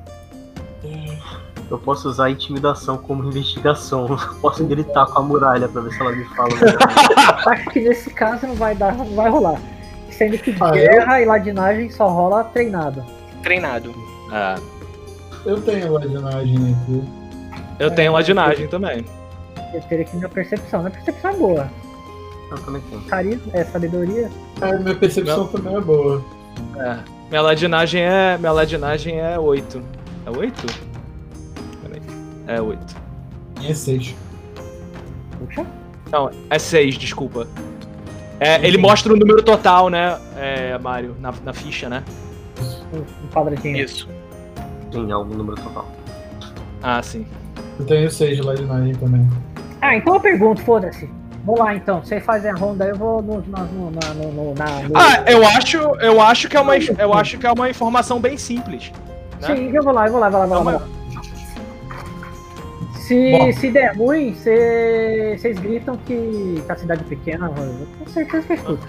Eu 1.69 1.78
posso 1.78 2.08
usar 2.10 2.30
intimidação 2.30 2.97
como 2.97 3.23
investigação. 3.28 4.08
Eu 4.08 4.17
posso 4.41 4.63
gritar 4.65 5.06
com 5.08 5.19
a 5.19 5.23
muralha 5.23 5.67
pra 5.67 5.82
ver 5.82 5.91
se 5.91 6.02
ela 6.02 6.12
me 6.12 6.26
fala. 6.26 6.49
Acho 7.47 7.69
que 7.69 7.80
nesse 7.82 8.10
caso 8.12 8.47
não 8.47 8.56
vai 8.56 8.76
dar, 8.76 8.95
não 8.95 9.06
vai 9.15 9.30
rolar. 9.30 9.60
Sendo 10.12 10.38
que 10.38 10.56
Ah, 10.60 10.71
guerra 10.71 11.21
e 11.21 11.26
ladinagem 11.26 11.89
só 11.89 12.08
rola 12.08 12.43
treinado. 12.43 13.04
Treinado. 13.41 13.93
É. 14.32 14.56
Eu 15.45 15.60
tenho 15.62 15.91
ladinagem 15.93 16.56
aqui. 16.56 17.04
Eu 17.80 17.91
tenho 17.91 18.13
ladinagem 18.13 18.67
também. 18.67 19.04
Eu 19.73 19.82
teria 19.82 20.06
que 20.06 20.15
minha 20.15 20.30
percepção. 20.30 20.82
Minha 20.82 20.91
percepção 20.91 21.32
é 21.32 21.34
boa. 21.34 21.69
Eu 22.52 22.58
também 22.60 22.82
tenho. 22.89 23.02
Carisma, 23.04 23.52
é 23.54 23.63
sabedoria. 23.63 24.30
Ah, 24.62 24.73
minha 24.73 24.95
percepção 24.95 25.47
também 25.47 25.76
é 25.76 25.82
boa. 25.82 26.23
É. 26.78 26.97
Minha 27.30 27.41
ladinagem 27.41 28.02
é. 28.04 28.38
Minha 28.38 28.52
ladinagem 28.52 29.19
é 29.19 29.39
8. 29.39 29.82
É 30.28 30.30
8? 30.30 30.92
É 32.47 32.62
8. 32.62 32.95
Minha 33.60 33.71
é 33.71 33.73
6. 33.75 34.15
Puxa. 35.39 35.65
Não, 36.12 36.29
é 36.49 36.60
6, 36.60 36.95
desculpa. 36.97 37.47
É, 38.39 38.65
ele 38.65 38.77
mostra 38.77 39.13
o 39.13 39.15
número 39.15 39.41
total, 39.41 39.89
né, 39.89 40.17
é, 40.36 40.77
Mário, 40.77 41.15
na, 41.19 41.34
na 41.43 41.53
ficha, 41.53 41.88
né? 41.88 42.03
Um, 42.93 43.27
quadradinho. 43.34 43.77
Isso. 43.77 44.08
Sim, 44.91 45.12
é 45.12 45.15
o 45.15 45.23
número 45.23 45.56
total. 45.62 45.88
Ah, 46.82 47.01
sim. 47.01 47.25
Eu 47.79 47.86
tenho 47.86 48.12
6 48.12 48.36
de 48.38 48.41
ladinagem 48.43 48.93
também. 48.95 49.27
Ah, 49.82 49.95
então 49.95 50.13
eu 50.15 50.19
pergunto, 50.19 50.62
foda-se. 50.62 51.10
Vamos 51.45 51.60
lá 51.60 51.75
então. 51.75 52.01
Vocês 52.03 52.23
fazem 52.23 52.51
a 52.51 52.56
ronda, 52.56 52.86
eu 52.86 52.95
vou 52.95 53.21
no. 53.21 53.43
na- 53.47 53.63
no, 53.63 53.91
no, 53.91 54.32
no, 54.32 54.53
na, 54.53 54.65
no- 54.88 54.95
Ah, 54.97 55.23
eu 55.29 55.45
acho, 55.45 55.77
eu 55.77 56.21
acho 56.21 56.47
que 56.47 56.56
é 56.56 56.62
uma, 56.62 56.75
eu 56.77 57.13
acho 57.13 57.38
que 57.38 57.45
é 57.47 57.51
uma 57.51 57.69
informação 57.69 58.19
bem 58.19 58.38
simples. 58.38 58.91
né? 59.41 59.47
Sim, 59.56 59.69
eu 59.75 59.84
vou 59.84 59.91
lá, 59.93 60.06
eu 60.08 60.12
vou 60.12 60.21
lá, 60.21 60.29
vou 60.29 60.39
lá, 60.39 60.45
vou 60.45 60.58
lá. 60.58 60.63
Vamos 60.63 60.73
Vou 60.73 60.82
lá. 60.82 61.03
Se, 63.13 63.32
Bom. 63.32 63.54
se 63.54 63.69
der 63.69 63.95
ruim, 63.95 64.34
cê- 64.34 65.36
vocês 65.38 65.60
gritam 65.60 65.95
que, 65.97 66.63
a 66.67 66.76
cidade 66.76 67.02
é 67.02 67.04
pequena, 67.08 67.45
eu 67.56 67.88
tenho 67.97 68.10
certeza 68.10 68.47
que 68.47 68.54
eu 68.54 68.58
escuto. 68.58 68.88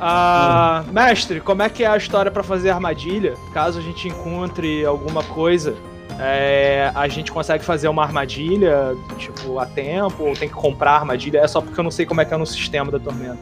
Ah, 0.00 0.84
mestre, 0.90 1.40
como 1.40 1.62
é 1.62 1.68
que 1.68 1.84
é 1.84 1.86
a 1.86 1.96
história 1.96 2.28
pra 2.30 2.42
fazer 2.42 2.70
armadilha? 2.70 3.34
Caso 3.54 3.78
a 3.78 3.82
gente 3.82 4.08
encontre 4.08 4.84
alguma 4.84 5.22
coisa, 5.22 5.76
é, 6.18 6.90
a 6.92 7.06
gente 7.06 7.30
consegue 7.30 7.64
fazer 7.64 7.86
uma 7.86 8.02
armadilha, 8.02 8.96
tipo, 9.16 9.60
a 9.60 9.66
tempo, 9.66 10.24
ou 10.24 10.34
tem 10.34 10.48
que 10.48 10.54
comprar 10.54 10.92
armadilha? 10.96 11.38
É 11.38 11.46
só 11.46 11.60
porque 11.60 11.78
eu 11.78 11.84
não 11.84 11.90
sei 11.92 12.04
como 12.04 12.20
é 12.20 12.24
que 12.24 12.34
é 12.34 12.36
no 12.36 12.46
sistema 12.46 12.90
da 12.90 12.98
tormenta. 12.98 13.38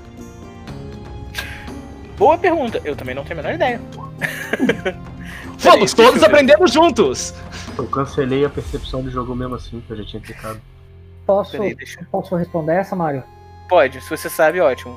Boa 2.18 2.36
pergunta. 2.36 2.78
Eu 2.84 2.94
também 2.94 3.14
não 3.14 3.24
tenho 3.24 3.40
a 3.40 3.42
menor 3.42 3.54
ideia. 3.54 3.80
Vamos, 5.64 5.94
todos 5.94 6.22
aprendemos 6.22 6.72
juntos! 6.72 7.34
Eu 7.76 7.86
cancelei 7.86 8.44
a 8.44 8.50
percepção 8.50 9.02
do 9.02 9.10
jogo 9.10 9.34
mesmo 9.34 9.54
assim, 9.54 9.80
que 9.80 9.90
eu 9.92 9.96
já 9.96 10.04
tinha 10.04 10.22
clicado. 10.22 10.60
Posso, 11.26 11.52
Peraí, 11.52 11.74
deixa. 11.74 12.06
posso 12.12 12.36
responder 12.36 12.74
essa, 12.74 12.94
Mário? 12.94 13.24
Pode, 13.68 14.00
se 14.00 14.10
você 14.10 14.28
sabe, 14.28 14.60
ótimo. 14.60 14.96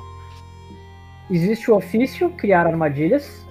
Existe 1.30 1.70
o 1.70 1.76
ofício 1.76 2.30
criar 2.30 2.66
armadilhas. 2.66 3.46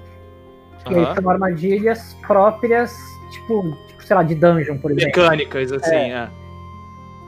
E 0.90 0.96
aí 0.96 1.16
são 1.16 1.30
armadilhas 1.30 2.16
próprias, 2.26 2.96
tipo, 3.32 3.76
tipo, 3.88 4.04
sei 4.04 4.16
lá, 4.16 4.24
de 4.24 4.36
dungeon, 4.36 4.78
por 4.78 4.92
exemplo. 4.92 5.22
Mecânicas, 5.22 5.72
assim, 5.72 5.96
é. 5.96 6.30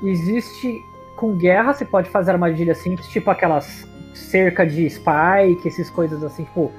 Existe 0.03 0.81
com 1.15 1.35
guerra, 1.35 1.73
você 1.73 1.83
pode 1.83 2.09
fazer 2.09 2.31
armadilhas 2.31 2.77
simples, 2.77 3.07
tipo 3.09 3.29
aquelas 3.29 3.85
cerca 4.13 4.65
de 4.65 4.89
spike, 4.89 5.67
essas 5.67 5.89
coisas 5.89 6.23
assim, 6.23 6.45
tipo, 6.45 6.71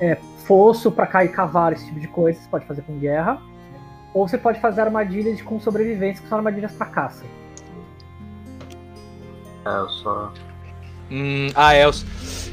é, 0.00 0.18
fosso 0.46 0.90
pra 0.90 1.06
cair 1.06 1.28
cavalo, 1.30 1.74
esse 1.74 1.86
tipo 1.86 2.00
de 2.00 2.08
coisa, 2.08 2.38
você 2.40 2.48
pode 2.48 2.66
fazer 2.66 2.82
com 2.82 2.98
guerra. 2.98 3.40
Ou 4.14 4.26
você 4.26 4.38
pode 4.38 4.60
fazer 4.60 4.80
armadilhas 4.80 5.42
com 5.42 5.60
sobrevivência, 5.60 6.22
que 6.22 6.28
são 6.28 6.38
armadilhas 6.38 6.72
pra 6.72 6.86
caça. 6.86 7.24
É, 9.66 9.68
eu 9.68 9.88
só. 9.90 10.32
Hum, 11.10 11.48
ah, 11.54 11.74
é. 11.74 11.84
Eu, 11.84 11.90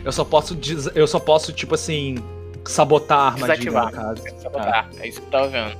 eu 0.06 0.12
só 0.12 0.25
posso. 0.25 0.56
des- 0.56 0.93
Eu 0.95 1.08
só 1.08 1.19
posso, 1.19 1.53
tipo 1.53 1.75
assim. 1.75 2.17
Sabotar 2.65 3.19
a 3.19 3.25
armadilha 3.27 3.56
Desativar. 3.58 3.91
caso. 3.91 4.23
Sabotar. 4.41 4.89
É 4.99 5.08
isso 5.08 5.19
que 5.21 5.27
eu 5.27 5.32
tava 5.32 5.47
vendo. 5.49 5.77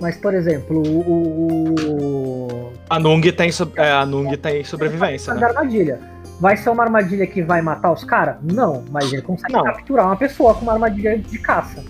Mas, 0.00 0.16
por 0.18 0.34
exemplo, 0.34 0.82
o. 0.86 1.74
o- 1.74 2.72
A 2.88 2.98
Nung 2.98 3.20
tem, 3.32 3.50
so- 3.50 3.72
é, 3.76 3.90
a 3.90 4.04
Nung 4.06 4.36
tem 4.36 4.62
sobrevivência, 4.64 5.32
fazer 5.32 5.40
né? 5.44 5.50
armadilha. 5.50 6.00
Vai 6.38 6.56
ser 6.56 6.68
uma 6.70 6.82
armadilha 6.82 7.26
que 7.26 7.42
vai 7.42 7.62
matar 7.62 7.92
os 7.92 8.04
caras? 8.04 8.36
Não, 8.42 8.84
mas 8.90 9.10
ele 9.12 9.22
consegue 9.22 9.54
Não. 9.54 9.64
capturar 9.64 10.06
uma 10.06 10.16
pessoa 10.16 10.54
com 10.54 10.62
uma 10.62 10.74
armadilha 10.74 11.18
de 11.18 11.38
caça. 11.38 11.82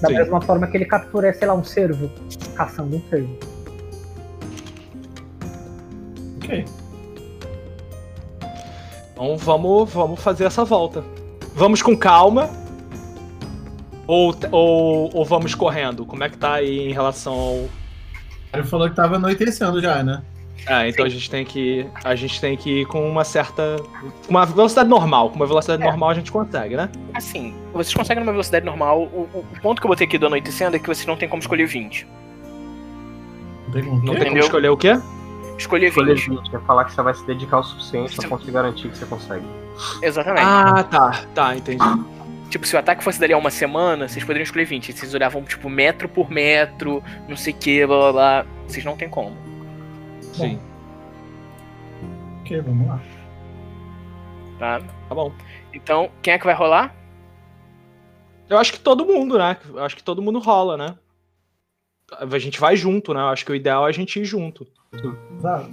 Da 0.00 0.08
Sim. 0.08 0.14
mesma 0.14 0.40
forma 0.40 0.66
que 0.66 0.76
ele 0.76 0.86
captura, 0.86 1.32
sei 1.34 1.46
lá, 1.46 1.54
um 1.54 1.64
cervo. 1.64 2.10
Caçando 2.54 2.96
um 2.96 3.02
cervo. 3.10 3.36
Ok. 6.38 6.64
Então 9.12 9.36
vamos, 9.36 9.92
vamos 9.92 10.22
fazer 10.22 10.44
essa 10.44 10.64
volta. 10.64 11.04
Vamos 11.54 11.82
com 11.82 11.96
calma. 11.96 12.48
Ou, 14.06 14.34
ou, 14.50 15.10
ou 15.12 15.24
vamos 15.24 15.54
correndo? 15.54 16.06
Como 16.06 16.24
é 16.24 16.30
que 16.30 16.38
tá 16.38 16.54
aí 16.54 16.88
em 16.88 16.92
relação 16.92 17.34
ao. 17.34 17.68
Ele 18.54 18.64
falou 18.64 18.88
que 18.88 18.96
tava 18.96 19.16
anoitecendo 19.16 19.82
já, 19.82 20.02
né? 20.02 20.22
É, 20.68 20.88
então 20.88 21.04
a 21.04 21.08
gente 21.08 21.30
tem 21.30 21.44
que. 21.44 21.86
A 22.04 22.14
gente 22.14 22.40
tem 22.40 22.56
que 22.56 22.80
ir 22.82 22.86
com 22.86 23.08
uma 23.08 23.24
certa. 23.24 23.76
Com 24.26 24.30
uma 24.30 24.44
velocidade 24.44 24.88
normal. 24.88 25.30
Com 25.30 25.36
uma 25.36 25.46
velocidade 25.46 25.82
É. 25.82 25.86
normal 25.86 26.10
a 26.10 26.14
gente 26.14 26.30
consegue, 26.30 26.76
né? 26.76 26.88
Assim, 27.14 27.54
vocês 27.72 27.94
conseguem 27.94 28.22
numa 28.22 28.32
velocidade 28.32 28.64
normal. 28.66 29.02
O, 29.04 29.28
o- 29.32 29.44
o 29.52 29.60
ponto 29.62 29.80
que 29.80 29.86
eu 29.86 29.88
botei 29.88 30.06
aqui 30.06 30.18
do 30.18 30.26
anoitecendo 30.26 30.76
é 30.76 30.78
que 30.78 30.86
vocês 30.86 31.06
não 31.06 31.16
tem 31.16 31.28
como 31.28 31.40
escolher 31.40 31.66
20. 31.66 32.06
Não 33.66 33.72
tem 33.72 33.82
como 33.84 33.96
Não 33.96 34.00
tem 34.02 34.14
como 34.14 34.22
Entendeu? 34.26 34.42
escolher 34.44 34.68
o 34.68 34.76
quê? 34.76 34.98
Escolher 35.58 35.88
Escolher 35.88 36.14
20. 36.14 36.30
20 36.30 36.54
é 36.54 36.58
falar 36.60 36.84
que 36.84 36.92
você 36.92 37.02
vai 37.02 37.14
se 37.14 37.26
dedicar 37.26 37.58
o 37.58 37.62
suficiente 37.64 38.24
a 38.24 38.28
conseguir 38.28 38.52
garantir 38.52 38.88
que 38.88 38.96
você 38.96 39.06
consegue. 39.06 39.44
Exatamente. 40.02 40.44
Ah, 40.46 40.84
tá. 40.84 41.24
Tá, 41.34 41.56
entendi. 41.56 41.84
Tipo, 42.48 42.66
se 42.66 42.74
o 42.76 42.78
ataque 42.78 43.02
fosse 43.04 43.20
dali 43.20 43.32
a 43.32 43.36
uma 43.38 43.50
semana, 43.50 44.08
vocês 44.08 44.24
poderiam 44.24 44.44
escolher 44.44 44.64
20. 44.64 44.92
Vocês 44.92 45.12
olhavam, 45.14 45.42
tipo, 45.42 45.68
metro 45.68 46.08
por 46.08 46.30
metro, 46.30 47.02
não 47.28 47.36
sei 47.36 47.52
o 47.52 47.56
que, 47.56 47.86
blá 47.86 47.98
blá 47.98 48.12
blá. 48.12 48.46
Vocês 48.66 48.84
não 48.84 48.96
tem 48.96 49.08
como. 49.08 49.36
Sim. 50.38 50.60
Ok, 52.40 52.60
vamos 52.62 52.88
lá. 52.88 53.00
Tá? 54.58 54.80
Tá 54.80 55.14
bom. 55.14 55.32
Então, 55.72 56.10
quem 56.22 56.34
é 56.34 56.38
que 56.38 56.46
vai 56.46 56.54
rolar? 56.54 56.94
Eu 58.48 58.58
acho 58.58 58.72
que 58.72 58.80
todo 58.80 59.04
mundo, 59.04 59.38
né? 59.38 59.56
Eu 59.68 59.84
acho 59.84 59.96
que 59.96 60.02
todo 60.02 60.22
mundo 60.22 60.38
rola, 60.38 60.76
né? 60.76 60.96
A 62.18 62.38
gente 62.38 62.58
vai 62.58 62.74
junto, 62.74 63.12
né? 63.12 63.20
Eu 63.20 63.28
acho 63.28 63.44
que 63.44 63.52
o 63.52 63.54
ideal 63.54 63.86
é 63.86 63.90
a 63.90 63.92
gente 63.92 64.18
ir 64.18 64.24
junto. 64.24 64.66
Exato. 65.36 65.70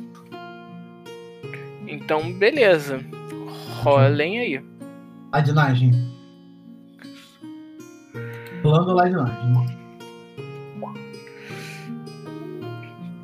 Então, 1.88 2.34
beleza. 2.34 3.00
Rolem 3.82 4.40
aí. 4.40 4.66
Ladinagem. 5.32 5.92
Rolando 8.62 8.94
ladinagem. 8.94 9.85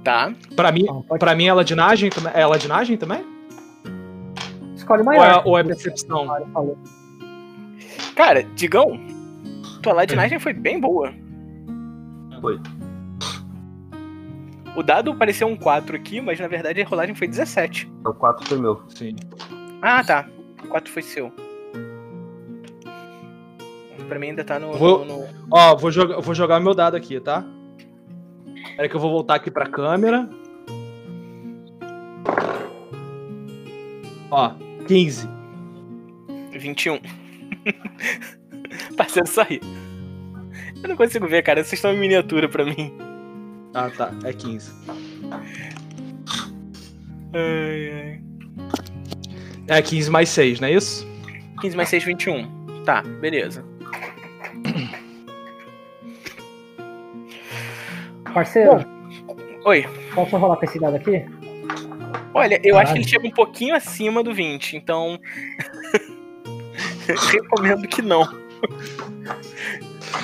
Tá? 0.03 0.33
Pra 0.55 0.71
mim, 0.71 0.85
pode- 1.07 1.19
pra 1.19 1.35
mim 1.35 1.45
é 1.45 1.53
ladinagem, 1.53 2.09
também- 2.09 2.31
é 2.35 2.45
ladinagem 2.45 2.97
também? 2.97 3.23
Escolhe 4.75 5.03
o 5.03 5.05
Ou 5.05 5.13
é, 5.13 5.17
maior. 5.17 5.43
ou 5.45 5.57
é 5.57 5.63
percepção? 5.63 6.27
Cara, 8.15 8.43
Digão, 8.55 8.99
tua 9.81 9.93
ladinagem 9.93 10.39
foi 10.39 10.53
bem 10.53 10.79
boa. 10.79 11.13
Foi. 12.41 12.59
O 14.75 14.81
dado 14.81 15.13
pareceu 15.15 15.47
um 15.47 15.55
4 15.55 15.95
aqui, 15.95 16.19
mas 16.21 16.39
na 16.39 16.47
verdade 16.47 16.81
a 16.81 16.85
rolagem 16.85 17.13
foi 17.13 17.27
17. 17.27 17.91
Então 17.99 18.13
4 18.13 18.47
foi 18.47 18.57
meu. 18.57 18.81
Sim. 18.89 19.15
Ah, 19.81 20.03
tá. 20.03 20.25
O 20.63 20.67
4 20.69 20.91
foi 20.91 21.01
seu. 21.03 21.31
Pra 24.07 24.17
mim 24.19 24.27
ainda 24.29 24.43
tá 24.43 24.59
no. 24.59 24.73
Vou- 24.73 25.05
no- 25.05 25.19
no- 25.19 25.27
Ó, 25.51 25.75
vou 25.75 25.91
jogar, 25.91 26.19
vou 26.19 26.33
jogar 26.33 26.59
meu 26.59 26.73
dado 26.73 26.95
aqui, 26.97 27.19
tá? 27.19 27.45
Espera 28.81 28.89
que 28.89 28.95
eu 28.95 28.99
vou 28.99 29.11
voltar 29.11 29.35
aqui 29.35 29.51
pra 29.51 29.67
câmera. 29.67 30.27
Ó, 34.31 34.55
15. 34.87 35.29
21. 36.53 36.99
Parceiro, 38.97 39.27
sorri. 39.27 39.61
Eu 40.81 40.89
não 40.89 40.95
consigo 40.95 41.27
ver, 41.27 41.43
cara. 41.43 41.63
Vocês 41.63 41.73
estão 41.73 41.93
em 41.93 41.99
miniatura 41.99 42.49
pra 42.49 42.65
mim. 42.65 42.91
Ah, 43.75 43.91
tá. 43.91 44.11
É 44.23 44.33
15. 44.33 44.71
Ai, 47.33 47.91
ai. 47.93 48.21
É 49.67 49.79
15 49.79 50.09
mais 50.09 50.27
6, 50.29 50.59
não 50.59 50.67
é 50.67 50.73
isso? 50.73 51.07
15 51.61 51.77
mais 51.77 51.87
6, 51.89 52.03
21. 52.03 52.83
Tá, 52.83 53.03
beleza. 53.03 53.63
Parceiro, 58.33 58.83
Oi. 59.65 59.85
posso 60.15 60.37
rolar 60.37 60.57
com 60.57 60.65
esse 60.65 60.79
dado 60.79 60.95
aqui? 60.95 61.23
Olha, 62.33 62.59
eu 62.63 62.77
acho 62.77 62.87
Caralho. 62.87 62.93
que 62.93 62.99
ele 62.99 63.07
chega 63.07 63.27
um 63.27 63.31
pouquinho 63.31 63.75
acima 63.75 64.23
do 64.23 64.33
20, 64.33 64.77
então. 64.77 65.19
Recomendo 67.31 67.87
que 67.87 68.01
não. 68.01 68.23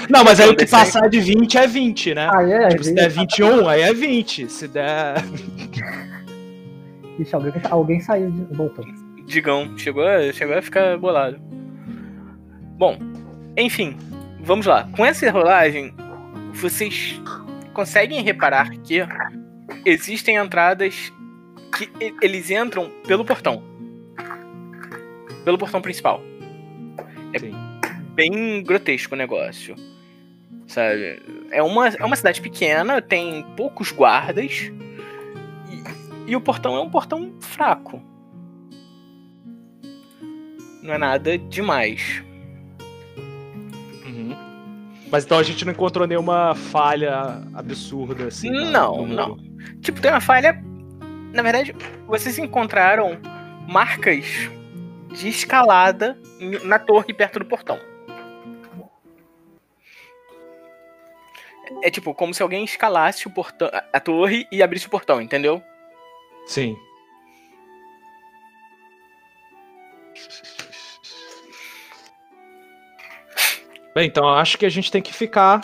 Não, 0.10 0.24
mas 0.24 0.40
aí 0.40 0.50
o 0.50 0.56
que 0.56 0.66
passar 0.66 1.10
de 1.10 1.20
20 1.20 1.58
é 1.58 1.68
20, 1.68 2.16
né? 2.16 2.30
Ah, 2.34 2.44
é? 2.44 2.70
Tipo, 2.70 2.84
se 2.84 2.94
der 2.94 3.10
21, 3.10 3.68
aí 3.68 3.82
é 3.82 3.94
20. 3.94 4.50
Se 4.50 4.68
der. 4.68 5.16
Ixi, 7.20 7.36
alguém, 7.36 7.54
alguém 7.70 8.00
saiu 8.00 8.32
de. 8.32 8.44
Voltou. 8.56 8.86
Digão, 9.26 9.78
chegou 9.78 10.06
chegou 10.32 10.58
a 10.58 10.62
ficar 10.62 10.98
bolado. 10.98 11.38
Bom, 12.78 12.98
enfim, 13.58 13.98
vamos 14.40 14.66
lá. 14.66 14.88
Com 14.96 15.06
essa 15.06 15.30
rolagem, 15.30 15.94
vocês 16.54 17.20
conseguem 17.78 18.24
reparar 18.24 18.72
que 18.72 19.02
existem 19.86 20.36
entradas 20.36 21.14
que 21.78 21.88
eles 22.24 22.50
entram 22.50 22.90
pelo 23.06 23.24
portão. 23.24 23.62
Pelo 25.46 25.60
portão 25.60 25.80
principal. 25.80 26.20
É 27.32 27.38
Sim. 27.38 27.52
bem 28.16 28.64
grotesco 28.64 29.14
o 29.14 29.18
negócio. 29.18 29.76
Sabe? 30.66 31.22
É 31.52 31.62
uma, 31.62 31.90
é 31.90 32.04
uma 32.04 32.16
cidade 32.16 32.42
pequena, 32.42 33.00
tem 33.00 33.46
poucos 33.56 33.92
guardas. 33.92 34.72
E, 35.70 36.32
e 36.32 36.36
o 36.36 36.42
portão 36.42 36.76
é 36.76 36.82
um 36.82 36.90
portão 36.90 37.36
fraco. 37.40 38.02
Não 40.82 40.96
é 40.96 40.98
nada 40.98 41.38
demais. 41.38 42.24
Mas 45.12 45.24
então 45.24 45.38
a 45.38 45.44
gente 45.44 45.64
não 45.64 45.72
encontrou 45.72 46.06
nenhuma 46.06 46.54
falha 46.54 47.42
absurda 47.54 48.26
assim. 48.26 48.50
Não, 48.50 49.06
não. 49.06 49.38
Tipo, 49.82 50.02
tem 50.02 50.12
uma 50.12 50.22
falha. 50.22 50.62
Na 51.34 51.42
verdade, 51.42 51.76
vocês 52.06 52.38
encontraram 52.38 53.18
marcas 53.68 54.26
de 55.12 55.30
escalada 55.30 56.18
na 56.64 56.78
torre 56.78 57.14
perto 57.14 57.40
do 57.40 57.46
portão. 57.46 57.80
É 61.82 61.90
tipo, 61.90 62.14
como 62.14 62.34
se 62.34 62.42
alguém 62.42 62.64
escalasse 62.64 63.28
o 63.28 63.30
portão, 63.30 63.70
a 63.92 64.00
torre 64.00 64.48
e 64.52 64.64
abrisse 64.64 64.88
o 64.88 64.90
portão, 64.90 65.22
entendeu? 65.22 65.62
Sim. 66.46 66.78
Bem, 73.98 74.06
então 74.06 74.26
eu 74.26 74.36
acho 74.36 74.60
que 74.60 74.66
a 74.68 74.70
gente 74.70 74.92
tem 74.92 75.02
que 75.02 75.12
ficar 75.12 75.60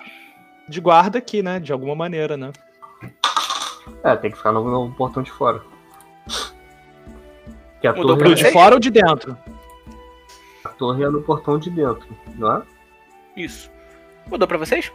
de 0.67 0.81
guarda 0.81 1.19
aqui, 1.19 1.43
né? 1.43 1.59
De 1.59 1.71
alguma 1.71 1.93
maneira, 1.93 2.35
né? 2.35 2.51
É, 4.03 4.15
tem 4.15 4.31
que 4.31 4.37
ficar 4.37 4.51
no, 4.51 4.63
no 4.87 4.91
portão 4.95 5.21
de 5.21 5.31
fora. 5.31 5.61
Que 7.79 7.85
a 7.85 7.93
Mudou 7.93 8.17
torre, 8.17 8.29
Do 8.29 8.35
de 8.35 8.51
fora 8.51 8.73
ou 8.73 8.79
de 8.79 8.89
dentro? 8.89 9.37
a 10.65 10.69
torre 10.69 11.03
é 11.03 11.09
no 11.09 11.21
portão 11.21 11.59
de 11.59 11.69
dentro, 11.69 12.07
não 12.33 12.57
é? 12.57 12.63
Isso. 13.37 13.69
Mudou 14.25 14.47
pra 14.47 14.57
vocês? 14.57 14.91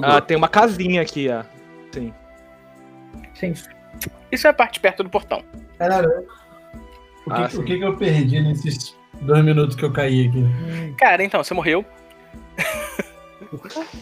Ah, 0.00 0.22
tem 0.22 0.38
uma 0.38 0.48
casinha 0.48 1.02
aqui, 1.02 1.28
ó. 1.28 1.44
Sim. 1.92 2.14
Sim. 3.34 3.52
Isso 4.32 4.46
é 4.46 4.50
a 4.50 4.54
parte 4.54 4.80
perto 4.80 5.02
do 5.04 5.10
portão. 5.10 5.44
Caralho, 5.76 6.08
o 7.26 7.30
que, 7.30 7.42
Ah, 7.42 7.50
o 7.52 7.62
que 7.62 7.76
que 7.76 7.84
eu 7.84 7.94
perdi 7.94 8.40
nesses 8.40 8.98
dois 9.20 9.44
minutos 9.44 9.76
que 9.76 9.84
eu 9.84 9.92
caí 9.92 10.28
aqui? 10.28 10.94
Cara, 10.96 11.22
então, 11.22 11.42
você 11.42 11.54
morreu. 11.54 11.84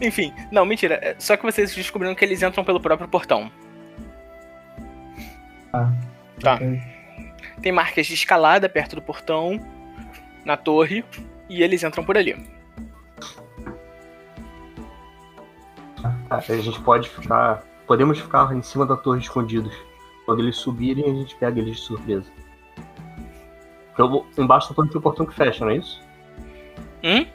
Enfim, 0.00 0.32
não, 0.50 0.64
mentira. 0.64 0.98
É 1.02 1.14
Só 1.18 1.36
que 1.36 1.44
vocês 1.44 1.74
descobriram 1.74 2.14
que 2.14 2.24
eles 2.24 2.42
entram 2.42 2.64
pelo 2.64 2.80
próprio 2.80 3.08
portão. 3.08 3.50
Tá. 6.40 6.54
Ok. 6.54 6.82
Tem 7.62 7.72
marcas 7.72 8.06
de 8.06 8.14
escalada 8.14 8.68
perto 8.68 8.96
do 8.96 9.02
portão, 9.02 9.58
na 10.44 10.56
torre, 10.56 11.04
e 11.48 11.62
eles 11.62 11.82
entram 11.82 12.04
por 12.04 12.16
ali. 12.16 12.36
Ah, 16.02 16.14
A 16.30 16.40
gente 16.40 16.80
pode 16.80 17.08
ficar. 17.08 17.62
Podemos 17.86 18.18
ficar 18.18 18.54
em 18.54 18.62
cima 18.62 18.84
da 18.86 18.96
torre 18.96 19.20
escondidos. 19.20 19.74
Quando 20.24 20.40
eles 20.40 20.56
subirem, 20.56 21.04
a 21.04 21.14
gente 21.14 21.34
pega 21.36 21.60
eles 21.60 21.76
de 21.76 21.82
surpresa. 21.82 22.30
Vou- 23.96 24.26
embaixo 24.38 24.70
da 24.70 24.74
torre 24.74 24.88
tem 24.88 24.98
um 24.98 25.02
portão 25.02 25.26
que 25.26 25.34
fecha, 25.34 25.64
não 25.64 25.70
é 25.72 25.76
isso? 25.76 26.00
Hum? 27.04 27.26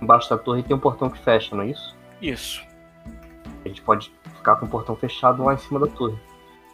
Embaixo 0.00 0.30
da 0.30 0.38
torre 0.38 0.62
tem 0.62 0.76
um 0.76 0.80
portão 0.80 1.08
que 1.10 1.18
fecha, 1.18 1.56
não 1.56 1.62
é 1.64 1.68
isso? 1.68 1.96
Isso. 2.20 2.62
A 3.64 3.68
gente 3.68 3.80
pode 3.82 4.12
ficar 4.36 4.56
com 4.56 4.66
o 4.66 4.68
portão 4.68 4.94
fechado 4.96 5.42
lá 5.42 5.54
em 5.54 5.58
cima 5.58 5.80
da 5.80 5.86
torre. 5.86 6.16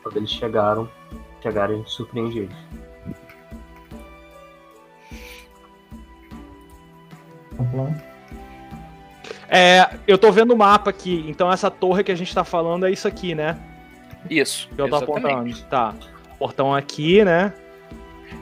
Quando 0.03 0.17
eles 0.17 0.31
chegaram, 0.31 0.89
chegarem, 1.43 1.77
a 1.77 1.79
gente 1.79 1.91
surpreende 1.91 2.39
eles. 2.41 2.57
Vamos 7.53 7.75
lá. 7.91 8.03
É, 9.49 9.99
eu 10.07 10.19
tô 10.19 10.31
vendo 10.31 10.53
o 10.53 10.57
mapa 10.57 10.91
aqui, 10.91 11.25
então 11.27 11.51
essa 11.51 11.71
torre 11.71 12.05
que 12.05 12.13
a 12.13 12.15
gente 12.15 12.35
tá 12.35 12.45
falando 12.45 12.85
é 12.87 12.91
isso 12.91 13.09
aqui, 13.09 13.35
né? 13.35 13.59
Isso. 14.29 14.69
Que 14.75 14.81
eu 14.81 14.89
tô 14.89 14.97
exatamente. 14.97 15.27
apontando. 15.27 15.63
Tá. 15.65 15.95
Portão 16.39 16.75
aqui, 16.75 17.25
né? 17.25 17.53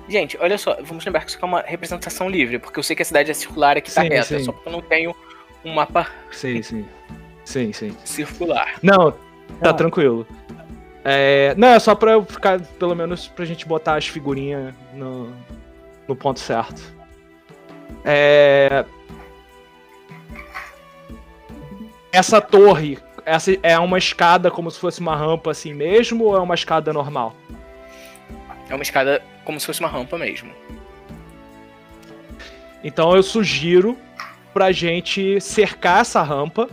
Gente, 0.08 0.36
olha 0.40 0.58
só, 0.58 0.76
vamos 0.82 1.04
lembrar 1.04 1.20
que 1.20 1.28
isso 1.28 1.36
aqui 1.36 1.44
é 1.44 1.48
uma 1.48 1.60
representação 1.62 2.28
livre, 2.28 2.58
porque 2.58 2.78
eu 2.78 2.82
sei 2.82 2.94
que 2.96 3.02
a 3.02 3.04
cidade 3.04 3.30
é 3.30 3.34
circular 3.34 3.76
aqui 3.76 3.92
tá 3.92 4.02
Sim, 4.02 4.08
reta, 4.08 4.38
sim. 4.38 4.44
só 4.44 4.52
porque 4.52 4.68
eu 4.68 4.72
não 4.72 4.80
tenho 4.82 5.14
um 5.64 5.72
mapa 5.74 6.08
Sim, 6.30 6.62
sim. 6.62 6.84
Sim, 7.44 7.72
sim. 7.72 7.96
circular. 8.04 8.74
Não, 8.82 9.12
tá 9.60 9.70
Ah. 9.70 9.74
tranquilo. 9.74 10.26
É, 11.04 11.54
não, 11.56 11.68
é 11.68 11.78
só 11.78 11.94
pra 11.94 12.12
eu 12.12 12.24
ficar, 12.24 12.60
pelo 12.60 12.94
menos, 12.96 13.28
pra 13.28 13.44
gente 13.44 13.64
botar 13.66 13.94
as 13.94 14.06
figurinhas 14.08 14.74
no, 14.92 15.32
no 16.08 16.16
ponto 16.16 16.40
certo. 16.40 16.82
É. 18.04 18.84
essa 22.12 22.40
torre, 22.40 22.98
essa 23.26 23.58
é 23.60 23.76
uma 23.78 23.98
escada 23.98 24.50
como 24.52 24.70
se 24.70 24.78
fosse 24.78 25.00
uma 25.00 25.16
rampa 25.16 25.50
assim 25.50 25.74
mesmo 25.74 26.24
ou 26.24 26.36
é 26.36 26.40
uma 26.40 26.54
escada 26.54 26.92
normal? 26.92 27.34
É 28.70 28.74
uma 28.74 28.82
escada 28.82 29.20
como 29.44 29.58
se 29.58 29.66
fosse 29.66 29.80
uma 29.80 29.88
rampa 29.88 30.16
mesmo. 30.16 30.52
Então 32.84 33.16
eu 33.16 33.22
sugiro 33.24 33.98
pra 34.54 34.70
gente 34.70 35.40
cercar 35.40 36.02
essa 36.02 36.22
rampa, 36.22 36.70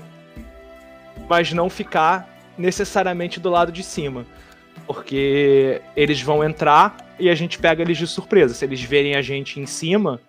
mas 1.28 1.52
não 1.52 1.72
ficar 1.72 2.30
necessariamente 2.56 3.40
do 3.40 3.50
lado 3.50 3.72
de 3.72 3.82
cima. 3.82 4.24
Porque 4.86 5.82
eles 5.96 6.22
vão 6.22 6.44
entrar 6.44 7.16
e 7.18 7.30
a 7.30 7.36
gente 7.36 7.58
pega 7.58 7.82
eles 7.82 7.98
de 7.98 8.06
surpresa. 8.06 8.54
Se 8.54 8.64
eles 8.64 8.82
verem 8.82 9.16
a 9.16 9.24
gente 9.24 9.60
em 9.60 9.66
cima, 9.66 10.22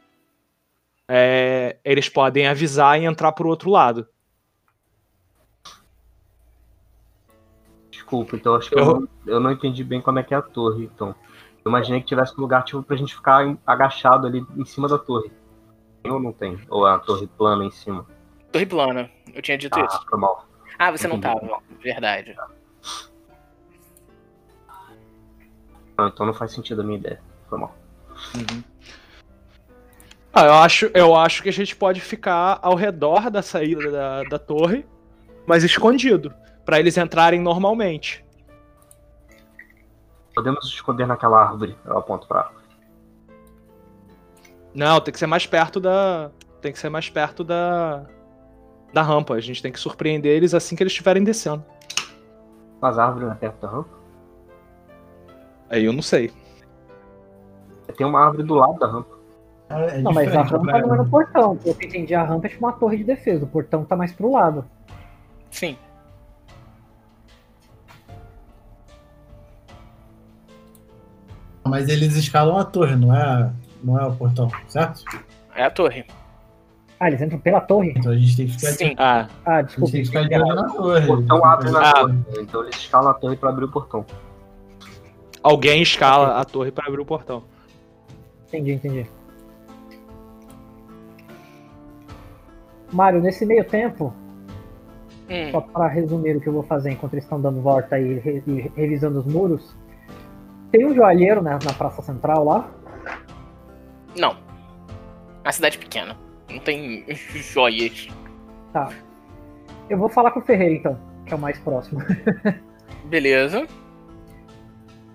é, 1.07 1.77
eles 1.85 2.09
podem 2.09 2.47
avisar 2.47 2.99
e 2.99 3.05
entrar 3.05 3.33
pro 3.33 3.49
outro 3.49 3.69
lado. 3.69 4.09
Desculpa, 8.05 8.37
então 8.37 8.55
acho 8.55 8.69
que 8.69 8.75
eu, 8.79 8.81
Eu- 8.85 9.01
não, 9.01 9.09
eu 9.27 9.41
não 9.41 9.51
entendi 9.51 9.83
bem 9.83 10.01
como 10.03 10.19
é 10.19 10.23
que 10.23 10.35
é 10.35 10.37
a 10.37 10.43
torre, 10.43 10.85
então. 10.85 11.15
Eu 11.65 11.71
imaginei 11.71 12.01
que 12.01 12.07
tivesse 12.07 12.35
um 12.39 12.43
lugar 12.43 12.63
tipo 12.63 12.83
pra 12.83 12.97
gente 12.97 13.15
ficar 13.15 13.57
agachado 13.67 14.27
ali 14.27 14.45
em 14.57 14.65
cima 14.67 14.87
da 14.87 14.99
torre. 14.99 15.33
Tem 16.03 16.13
ou 16.13 16.21
não 16.21 16.31
tem? 16.33 16.61
Ou 16.69 16.87
é 16.87 16.93
a 16.93 16.99
torre 16.99 17.27
plana 17.27 17.65
em 17.65 17.71
cima? 17.71 18.07
Torre 18.53 18.67
plana, 18.67 19.11
eu 19.33 19.41
tinha 19.41 19.57
dito 19.57 19.79
Ah, 19.79 19.87
isso. 19.87 20.05
foi 20.07 20.19
mal. 20.19 20.47
Ah, 20.79 20.91
você 20.91 21.09
não 21.09 21.17
entendi. 21.17 21.41
tava, 21.41 21.63
verdade. 21.83 22.37
Não, 25.97 26.09
então 26.09 26.27
não 26.27 26.35
faz 26.35 26.53
sentido 26.53 26.83
a 26.83 26.85
minha 26.85 26.99
ideia. 26.99 27.21
Foi 27.49 27.59
mal. 27.59 27.75
Ah, 30.33 30.45
eu 30.47 30.55
acho, 30.55 30.91
eu 30.93 31.15
acho 31.17 31.43
que 31.43 31.49
a 31.49 31.53
gente 31.53 31.75
pode 31.75 32.01
ficar 32.03 32.59
ao 32.61 32.75
redor 32.75 33.31
da 33.31 33.41
saída 33.41 33.91
da, 33.91 34.23
da 34.25 34.39
torre, 34.39 34.85
mas 35.47 35.63
escondido, 35.65 36.35
Pra 36.65 36.79
eles 36.81 36.97
entrarem 36.97 37.41
normalmente. 37.41 38.25
Podemos 40.35 40.65
esconder 40.67 41.07
naquela 41.07 41.41
árvore. 41.41 41.77
Eu 41.85 41.99
aponto 41.99 42.27
pra 42.27 42.41
árvore. 42.41 42.65
Não, 44.75 45.01
tem 45.01 45.13
que 45.13 45.19
ser 45.19 45.27
mais 45.27 45.47
perto 45.47 45.79
da, 45.79 46.31
tem 46.61 46.73
que 46.73 46.79
ser 46.79 46.89
mais 46.89 47.09
perto 47.09 47.45
da 47.45 48.05
da 48.93 49.03
rampa. 49.03 49.35
A 49.35 49.41
gente 49.41 49.61
tem 49.63 49.71
que 49.71 49.79
surpreender 49.79 50.33
eles 50.33 50.55
assim 50.55 50.75
que 50.75 50.83
eles 50.83 50.93
estiverem 50.93 51.23
descendo. 51.23 51.65
As 52.81 52.99
árvores 52.99 53.29
na 53.29 53.35
perto 53.35 53.61
da 53.61 53.69
rampa. 53.69 53.91
Aí 55.69 55.85
eu 55.85 55.93
não 55.93 56.03
sei. 56.03 56.33
Tem 57.97 58.07
uma 58.07 58.21
árvore 58.25 58.43
do 58.45 58.55
lado 58.55 58.79
da 58.79 58.87
rampa. 58.87 59.15
É 59.69 59.99
Não, 59.99 60.13
mas 60.13 60.35
a 60.35 60.43
rampa 60.43 60.73
né? 60.73 60.81
não 60.81 60.95
é 60.95 60.99
no 60.99 61.09
portão. 61.09 61.57
Pelo 61.57 61.75
que 61.75 61.85
eu 61.85 61.89
entendi, 61.89 62.15
a 62.15 62.23
rampa 62.23 62.47
é 62.47 62.51
tipo 62.51 62.65
uma 62.65 62.73
torre 62.73 62.99
de 62.99 63.05
defesa. 63.05 63.45
O 63.45 63.49
portão 63.49 63.85
tá 63.85 63.97
mais 63.97 64.13
pro 64.13 64.31
lado. 64.31 64.65
Sim. 65.51 65.77
Mas 71.67 71.89
eles 71.89 72.15
escalam 72.17 72.59
a 72.59 72.65
torre, 72.65 72.95
não 72.97 73.15
é, 73.15 73.51
não 73.83 73.99
é 73.99 74.07
o 74.07 74.15
portão, 74.15 74.51
certo? 74.69 75.03
É 75.55 75.65
a 75.65 75.71
torre. 75.71 76.05
Ah, 77.01 77.09
eles 77.09 77.21
entram 77.23 77.39
pela 77.39 77.61
torre? 77.61 77.93
Então 77.97 78.13
a 78.13 78.17
gente 78.17 78.37
tem 78.37 78.47
que 78.47 78.53
ficar 78.53 78.71
de, 78.71 78.77
Sim. 78.77 78.95
Ah, 78.99 79.29
Ah, 79.45 79.57
a 79.57 79.57
gente 79.63 79.67
desculpa. 79.69 79.93
tem 79.93 80.01
que 80.03 80.07
ficar 80.09 80.23
de 80.29 80.35
olho 80.37 80.55
na 80.55 80.69
torre. 80.69 81.05
O 81.05 81.07
portão 81.09 81.45
abre 81.45 81.71
na 81.71 81.91
Ah. 81.91 81.93
torre. 81.93 82.19
Então 82.39 82.63
eles 82.63 82.77
escalam 82.77 83.11
a 83.11 83.15
torre 83.15 83.37
pra 83.37 83.51
abrir 83.51 83.65
o 83.65 83.69
portão. 83.71 84.05
alguém 85.43 85.83
escala 85.83 86.41
a 86.41 86.45
torre 86.45 86.71
pra 86.71 86.87
abrir 86.87 87.01
o 87.03 87.05
portão. 87.07 87.43
Entendi, 88.49 88.73
entendi. 88.73 89.07
Mário, 92.93 93.21
nesse 93.21 93.45
meio 93.45 93.65
tempo, 93.65 94.13
Hum, 95.29 95.51
só 95.51 95.61
para 95.61 95.89
resumir 95.89 96.37
o 96.37 96.41
que 96.41 96.47
eu 96.49 96.53
vou 96.53 96.63
fazer 96.63 96.91
enquanto 96.93 97.15
eles 97.15 97.25
estão 97.25 97.41
dando 97.41 97.61
volta 97.61 97.99
e, 97.99 98.19
re- 98.21 98.43
e 98.47 98.71
revisando 98.77 99.19
os 99.21 99.27
muros, 99.27 99.75
tem 100.75 100.85
um 100.85 100.93
joalheiro 100.93 101.41
né, 101.41 101.57
na 101.65 101.73
Praça 101.73 102.03
Central 102.03 102.45
lá. 102.45 102.69
não. 104.17 104.37
A 105.45 105.53
cidade 105.53 105.77
é 105.77 105.81
pequena. 105.81 106.17
Não 106.51 106.59
tem 106.59 107.05
joias. 107.37 108.09
Tá. 108.73 108.89
Eu 109.89 109.99
vou 109.99 110.09
falar 110.09 110.33
com 110.33 110.41
o 110.41 110.43
Ferreira 110.43 110.75
então, 110.75 110.99
que 111.27 111.33
é 111.33 111.37
o 111.37 111.39
mais 111.39 111.59
próximo. 111.61 112.01
Beleza. 113.07 113.69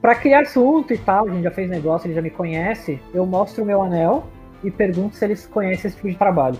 Pra 0.02 0.16
criar 0.16 0.42
assunto 0.42 0.94
e 0.94 0.98
tal, 0.98 1.28
a 1.28 1.32
gente 1.32 1.44
já 1.44 1.52
fez 1.52 1.70
negócio, 1.70 2.08
ele 2.08 2.14
já 2.14 2.22
me 2.22 2.30
conhece, 2.30 3.02
eu 3.14 3.26
mostro 3.26 3.64
o 3.64 3.66
meu 3.66 3.82
anel 3.82 4.26
e 4.64 4.72
pergunto 4.72 5.18
se 5.18 5.26
eles 5.26 5.46
conhecem 5.46 5.88
esse 5.88 5.96
tipo 5.98 6.08
de 6.08 6.16
trabalho. 6.16 6.58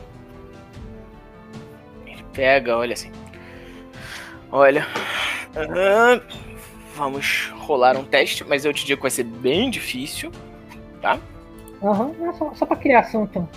Ele 2.06 2.26
pega, 2.34 2.76
olha 2.76 2.94
assim. 2.94 3.12
Olha. 4.52 4.86
aham, 5.56 6.22
vamos 7.00 7.50
rolar 7.56 7.96
um 7.98 8.04
teste, 8.04 8.44
mas 8.44 8.66
eu 8.66 8.74
te 8.74 8.86
digo 8.86 8.98
que 8.98 9.04
vai 9.04 9.12
ser 9.12 9.24
bem 9.24 9.70
difícil. 9.70 10.32
Aham, 11.82 12.14
é 12.30 12.34
só, 12.34 12.54
só 12.54 12.66
pra 12.66 12.76
criar 12.76 13.00
assunto. 13.00 13.48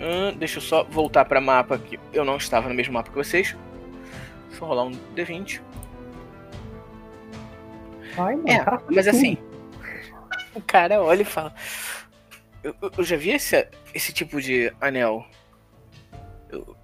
Ahn, 0.00 0.36
deixa 0.38 0.58
eu 0.58 0.62
só 0.62 0.84
voltar 0.84 1.24
pra 1.24 1.40
mapa 1.40 1.76
que 1.76 1.98
eu 2.12 2.24
não 2.24 2.36
estava 2.36 2.68
no 2.68 2.74
mesmo 2.74 2.94
mapa 2.94 3.10
que 3.10 3.16
vocês. 3.16 3.56
Deixa 4.48 4.64
eu 4.64 4.68
rolar 4.68 4.84
um 4.84 4.92
D20. 5.16 5.60
Ai, 8.16 8.36
mano, 8.36 8.48
É, 8.48 8.58
cara 8.64 8.78
faz 8.78 8.96
mas 8.96 9.08
assim. 9.08 9.36
O 10.54 10.60
cara 10.62 11.02
olha 11.02 11.22
e 11.22 11.24
fala. 11.24 11.52
Eu, 12.62 12.74
eu- 12.96 13.04
já 13.04 13.16
vi 13.16 13.30
esse, 13.30 13.68
esse 13.94 14.12
tipo 14.12 14.40
de 14.40 14.72
anel. 14.80 15.24
Eu- 16.50 16.76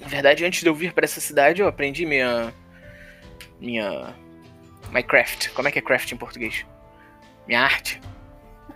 na 0.00 0.06
verdade, 0.06 0.44
antes 0.44 0.60
de 0.62 0.68
eu 0.68 0.74
vir 0.74 0.92
pra 0.92 1.04
essa 1.04 1.20
cidade, 1.20 1.60
eu 1.60 1.68
aprendi 1.68 2.04
minha. 2.06 2.52
Minha. 3.60 4.14
My 4.92 5.02
craft. 5.02 5.52
Como 5.52 5.68
é 5.68 5.70
que 5.72 5.78
é 5.78 5.82
craft 5.82 6.12
em 6.12 6.16
português? 6.16 6.64
Minha 7.46 7.62
arte. 7.62 8.00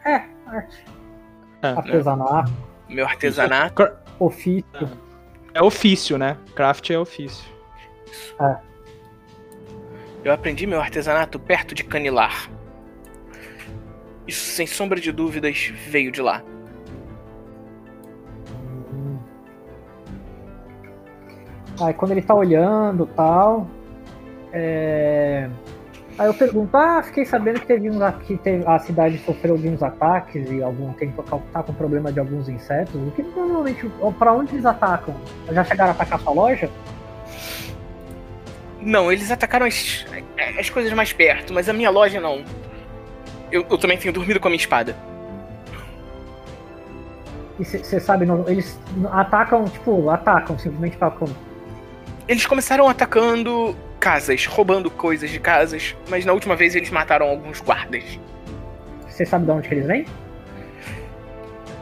É, 0.04 0.22
arte. 0.46 0.84
É, 1.62 1.68
Artesanato, 1.68 2.52
Meu 2.88 3.06
artesanato. 3.06 3.88
ofício. 4.18 4.90
É 5.54 5.62
ofício, 5.62 6.18
né? 6.18 6.36
Craft 6.56 6.90
é 6.90 6.98
ofício. 6.98 7.52
Eu 10.24 10.32
aprendi 10.32 10.66
meu 10.66 10.80
artesanato 10.80 11.38
perto 11.38 11.74
de 11.74 11.84
Canilar. 11.84 12.50
Isso, 14.26 14.54
sem 14.54 14.66
sombra 14.66 15.00
de 15.00 15.12
dúvidas, 15.12 15.72
veio 15.88 16.10
de 16.10 16.20
lá. 16.22 16.42
Aí 21.80 21.94
quando 21.94 22.12
ele 22.12 22.22
tá 22.22 22.34
olhando 22.34 23.06
tal. 23.06 23.68
É, 24.52 25.48
Aí 26.18 26.26
eu 26.26 26.34
pergunto, 26.34 26.76
ah, 26.76 27.02
fiquei 27.02 27.24
sabendo 27.24 27.58
que 27.60 27.66
teve 27.66 27.88
aqui, 28.04 28.36
teve- 28.36 28.64
a 28.66 28.78
cidade 28.78 29.16
sofreu 29.24 29.54
alguns 29.54 29.82
ataques 29.82 30.50
e 30.50 30.62
algum 30.62 30.92
tempo 30.92 31.22
tá 31.52 31.62
com 31.62 31.72
problema 31.72 32.12
de 32.12 32.20
alguns 32.20 32.48
insetos. 32.50 32.94
O 32.94 33.10
que 33.12 33.22
normalmente. 33.22 33.90
Pra 34.18 34.32
onde 34.32 34.52
eles 34.54 34.66
atacam? 34.66 35.14
Já 35.50 35.64
chegaram 35.64 35.90
a 35.92 35.94
atacar 35.94 36.20
sua 36.20 36.32
loja? 36.32 36.70
Não, 38.80 39.10
eles 39.10 39.30
atacaram 39.30 39.64
as, 39.64 40.04
as 40.58 40.68
coisas 40.68 40.92
mais 40.92 41.12
perto, 41.12 41.52
mas 41.54 41.68
a 41.68 41.72
minha 41.72 41.88
loja 41.88 42.20
não. 42.20 42.44
Eu, 43.50 43.64
eu 43.70 43.78
também 43.78 43.96
tenho 43.96 44.12
dormido 44.12 44.38
com 44.38 44.48
a 44.48 44.50
minha 44.50 44.60
espada. 44.60 44.94
E 47.58 47.64
você 47.64 48.00
sabe, 48.00 48.26
não- 48.26 48.46
eles 48.48 48.78
atacam, 49.12 49.64
tipo, 49.64 50.10
atacam, 50.10 50.58
simplesmente 50.58 50.96
atacam. 50.96 51.28
Eles 52.28 52.44
começaram 52.46 52.88
atacando 52.88 53.74
casas, 54.02 54.46
roubando 54.46 54.90
coisas 54.90 55.30
de 55.30 55.38
casas, 55.38 55.94
mas 56.08 56.24
na 56.24 56.32
última 56.32 56.56
vez 56.56 56.74
eles 56.74 56.90
mataram 56.90 57.28
alguns 57.28 57.60
guardas. 57.60 58.02
Você 59.06 59.24
sabe 59.24 59.44
de 59.44 59.52
onde 59.52 59.68
eles 59.68 59.86
vêm? 59.86 60.04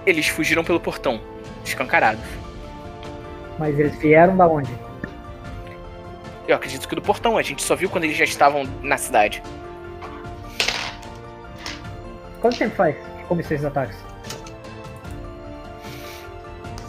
Eles 0.05 0.29
fugiram 0.29 0.63
pelo 0.63 0.79
portão, 0.79 1.19
escancarados. 1.65 2.23
Mas 3.59 3.79
eles 3.79 3.97
vieram 3.97 4.37
da 4.37 4.47
onde? 4.47 4.71
Eu 6.47 6.57
acredito 6.57 6.87
que 6.87 6.95
do 6.95 7.01
portão, 7.01 7.39
a 7.39 7.43
gente 7.43 7.63
só 7.63 7.75
viu 7.75 7.89
quando 7.89 8.05
eles 8.05 8.19
já 8.19 8.25
estavam 8.25 8.65
na 8.83 8.99
cidade. 8.99 9.43
Quanto 12.43 12.59
tempo 12.59 12.77
faz 12.77 12.97
que 12.97 13.25
começou 13.29 13.55
esses 13.55 13.67
ataques? 13.67 13.97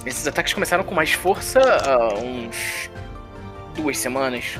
Esses 0.06 0.28
ataques 0.28 0.54
começaram 0.54 0.84
com 0.84 0.94
mais 0.94 1.14
força 1.14 1.62
há 1.62 2.16
uns. 2.16 2.90
duas 3.76 3.98
semanas. 3.98 4.60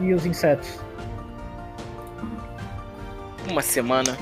E 0.00 0.12
os 0.12 0.26
insetos? 0.26 0.80
Uma 3.48 3.62
semana. 3.62 4.16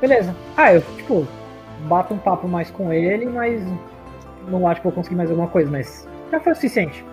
Beleza. 0.00 0.34
Ah, 0.56 0.74
eu, 0.74 0.82
tipo, 0.96 1.26
bato 1.88 2.14
um 2.14 2.18
papo 2.18 2.46
mais 2.46 2.70
com 2.70 2.92
ele, 2.92 3.26
mas 3.26 3.62
não 4.48 4.66
acho 4.66 4.80
que 4.80 4.84
vou 4.84 4.92
conseguir 4.92 5.16
mais 5.16 5.30
alguma 5.30 5.48
coisa, 5.48 5.70
mas 5.70 6.08
já 6.30 6.40
foi 6.40 6.52
o 6.52 6.54
suficiente. 6.54 7.04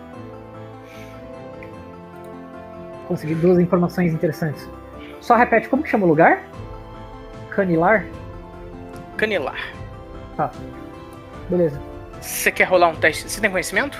Consegui 3.07 3.35
duas 3.35 3.59
informações 3.59 4.13
interessantes. 4.13 4.67
Só 5.19 5.35
repete, 5.35 5.67
como 5.69 5.83
que 5.83 5.89
chama 5.89 6.05
o 6.05 6.09
lugar? 6.09 6.43
Canilar? 7.49 8.05
Canelar. 9.17 9.73
Beleza. 11.49 11.81
Você 12.21 12.51
quer 12.51 12.65
rolar 12.65 12.89
um 12.89 12.95
teste? 12.95 13.29
Você 13.29 13.41
tem 13.41 13.49
conhecimento? 13.49 13.99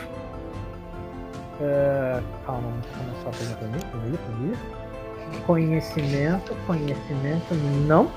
É, 1.62 2.22
calma, 2.46 2.62
vamos 2.70 2.86
começar 2.88 3.30
a 3.30 3.32
pergunta 3.32 3.66
ali, 3.66 4.18
ali, 4.38 4.54
ali. 4.54 5.40
Conhecimento, 5.46 6.56
conhecimento, 6.66 7.54
não. 7.86 8.10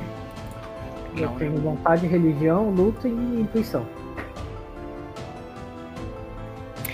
Eu 1.16 1.28
Não, 1.30 1.36
tenho 1.36 1.56
vontade, 1.60 2.06
religião, 2.06 2.70
luta 2.70 3.06
e 3.08 3.10
intuição. 3.40 3.86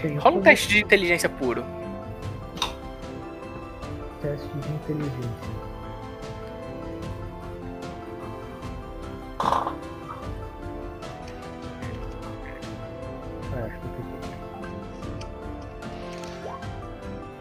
Tenho 0.00 0.20
Rola 0.20 0.36
um 0.38 0.40
teste 0.40 0.68
de 0.68 0.80
inteligência 0.80 1.28
puro. 1.28 1.64
teste 4.22 4.48
de 4.48 4.68
inteligência. 4.72 5.58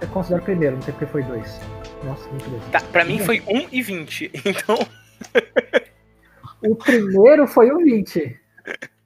Eu 0.01 0.07
considero 0.09 0.41
o 0.41 0.45
primeiro, 0.45 0.75
não 0.75 0.81
sei 0.81 0.93
porque 0.93 1.07
foi 1.07 1.23
dois. 1.23 1.59
Nossa, 2.03 2.29
muito 2.29 2.49
dois. 2.49 2.63
Tá, 2.71 2.81
pra 2.81 3.03
mim 3.03 3.19
foi 3.19 3.41
1 3.47 3.67
e 3.71 3.81
20. 3.81 4.31
Então, 4.45 4.77
O 6.61 6.75
primeiro 6.75 7.47
foi 7.47 7.71
o 7.71 7.77
20. 7.77 8.39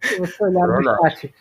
Se 0.01 0.19
você 0.19 0.43
olhar 0.43 0.67
no 0.67 0.83
chat. 0.83 1.33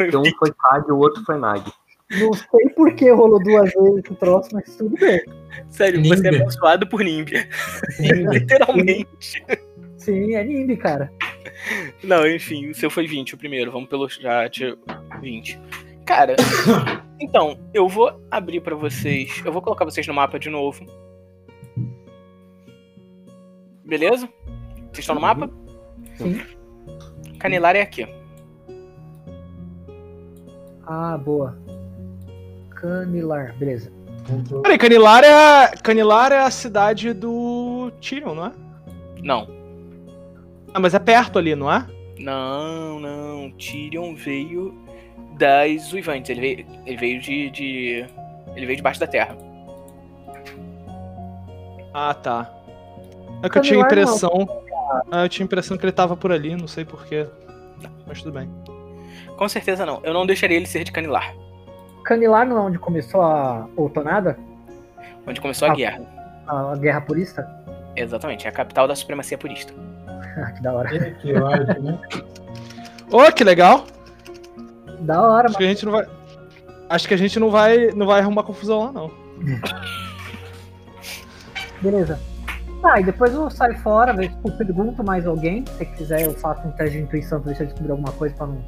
Então, 0.00 0.22
um 0.22 0.30
foi 0.38 0.52
Tag 0.52 0.88
e 0.88 0.92
o 0.92 0.98
outro 0.98 1.22
foi 1.24 1.38
Nag. 1.38 1.72
Não 2.10 2.32
sei 2.32 2.68
por 2.74 2.92
que 2.94 3.10
rolou 3.10 3.40
duas 3.42 3.72
vezes 3.72 4.10
o 4.10 4.14
troço, 4.16 4.50
mas 4.52 4.74
tudo 4.76 4.96
bem. 4.96 5.22
Sério, 5.68 6.02
você 6.02 6.26
é 6.26 6.30
abençoado 6.30 6.88
por 6.88 7.02
Nimbi. 7.02 7.48
Literalmente. 8.00 9.44
Sim, 9.96 10.34
é 10.34 10.42
Nimbi, 10.42 10.76
cara. 10.76 11.12
Não, 12.02 12.26
enfim, 12.26 12.70
o 12.70 12.74
seu 12.74 12.90
foi 12.90 13.06
20 13.06 13.34
o 13.34 13.38
primeiro. 13.38 13.70
Vamos 13.70 13.88
pelo 13.88 14.08
chat 14.08 14.76
20. 15.20 15.60
Cara, 16.04 16.36
então, 17.20 17.58
eu 17.72 17.88
vou 17.88 18.20
abrir 18.30 18.60
pra 18.60 18.74
vocês. 18.74 19.42
Eu 19.44 19.52
vou 19.52 19.62
colocar 19.62 19.84
vocês 19.84 20.06
no 20.06 20.14
mapa 20.14 20.38
de 20.38 20.50
novo. 20.50 20.84
Beleza? 23.84 24.28
Vocês 24.92 25.00
estão 25.00 25.14
no 25.14 25.20
mapa? 25.20 25.50
Sim. 26.16 26.40
Canilar 27.38 27.76
é 27.76 27.82
aqui. 27.82 28.06
Ah, 30.86 31.16
boa. 31.16 31.56
Canilar, 32.70 33.56
beleza. 33.56 33.92
Peraí, 34.62 34.78
Canilar 34.78 35.24
é, 35.24 35.68
Canilar 35.82 36.32
é 36.32 36.38
a 36.38 36.50
cidade 36.50 37.12
do 37.12 37.90
Tyrion, 38.00 38.34
não 38.34 38.46
é? 38.46 38.52
Não. 39.22 39.48
Ah, 40.72 40.80
mas 40.80 40.94
é 40.94 40.98
perto 40.98 41.38
ali, 41.38 41.54
não 41.54 41.72
é? 41.72 41.86
Não, 42.18 43.00
não. 43.00 43.50
Tyrion 43.52 44.14
veio 44.14 44.74
das 45.40 45.92
Uivantes. 45.92 46.30
Ele 46.30 46.40
veio, 46.40 46.66
ele 46.86 46.96
veio 46.96 47.20
de, 47.20 47.50
de. 47.50 48.06
Ele 48.54 48.66
veio 48.66 48.76
debaixo 48.76 49.00
da 49.00 49.06
terra. 49.06 49.36
Ah, 51.92 52.14
tá. 52.14 52.50
É 53.42 53.48
que 53.48 53.58
eu 53.58 53.62
tinha 53.62 53.78
a 53.82 53.82
impressão. 53.82 54.62
Ah, 55.10 55.24
eu 55.24 55.28
tinha 55.28 55.44
a 55.44 55.46
impressão 55.46 55.76
que 55.76 55.84
ele 55.84 55.92
tava 55.92 56.16
por 56.16 56.30
ali, 56.30 56.54
não 56.56 56.68
sei 56.68 56.84
porquê. 56.84 57.26
Mas 58.06 58.22
tudo 58.22 58.32
bem. 58.38 58.48
Com 59.36 59.48
certeza 59.48 59.86
não. 59.86 60.00
Eu 60.04 60.12
não 60.12 60.26
deixaria 60.26 60.56
ele 60.56 60.66
ser 60.66 60.84
de 60.84 60.92
Canilar. 60.92 61.34
Canilar 62.04 62.46
não 62.46 62.58
é 62.58 62.60
onde 62.60 62.78
começou 62.78 63.22
a 63.22 63.66
outonada? 63.76 64.38
Onde 65.26 65.40
começou 65.40 65.68
a 65.68 65.72
Ah. 65.72 65.74
guerra. 65.74 66.02
A 66.46 66.76
guerra 66.76 67.00
purista? 67.00 67.48
Exatamente, 67.96 68.46
é 68.46 68.50
a 68.50 68.52
capital 68.52 68.86
da 68.86 68.94
supremacia 68.94 69.38
purista. 69.38 69.72
Ah, 70.36 70.52
que 70.52 70.62
da 70.62 70.72
hora. 70.72 70.96
É, 70.96 71.10
que 71.10 71.34
ódio, 71.34 71.82
né? 71.82 71.98
Ô, 73.10 73.32
que 73.32 73.42
legal! 73.42 73.84
Da 75.00 75.22
hora, 75.22 75.48
Acho 75.48 75.56
que 75.56 75.64
a 75.64 75.68
gente 75.68 75.84
não 75.84 75.92
vai. 75.92 76.06
Acho 76.88 77.08
que 77.08 77.14
a 77.14 77.16
gente 77.16 77.40
não 77.40 77.50
vai, 77.50 77.90
não 77.92 78.06
vai 78.06 78.20
arrumar 78.20 78.42
confusão 78.42 78.84
lá, 78.84 78.92
não. 78.92 79.10
Beleza. 81.80 82.20
Tá, 82.82 83.00
e 83.00 83.04
depois 83.04 83.32
eu 83.34 83.50
saio 83.50 83.78
fora, 83.78 84.16
tipo, 84.16 84.50
pergunto 84.52 85.04
mais 85.04 85.26
alguém. 85.26 85.64
Se 85.76 85.84
quiser, 85.84 86.24
eu 86.24 86.32
faço 86.32 86.66
um 86.66 86.70
teste 86.72 86.96
de 86.96 87.04
intuição 87.04 87.40
pra 87.40 87.50
ver 87.50 87.56
se 87.56 87.62
eu 87.62 87.66
descobrir 87.66 87.90
alguma 87.92 88.12
coisa 88.12 88.34
pra 88.34 88.46
não 88.46 88.64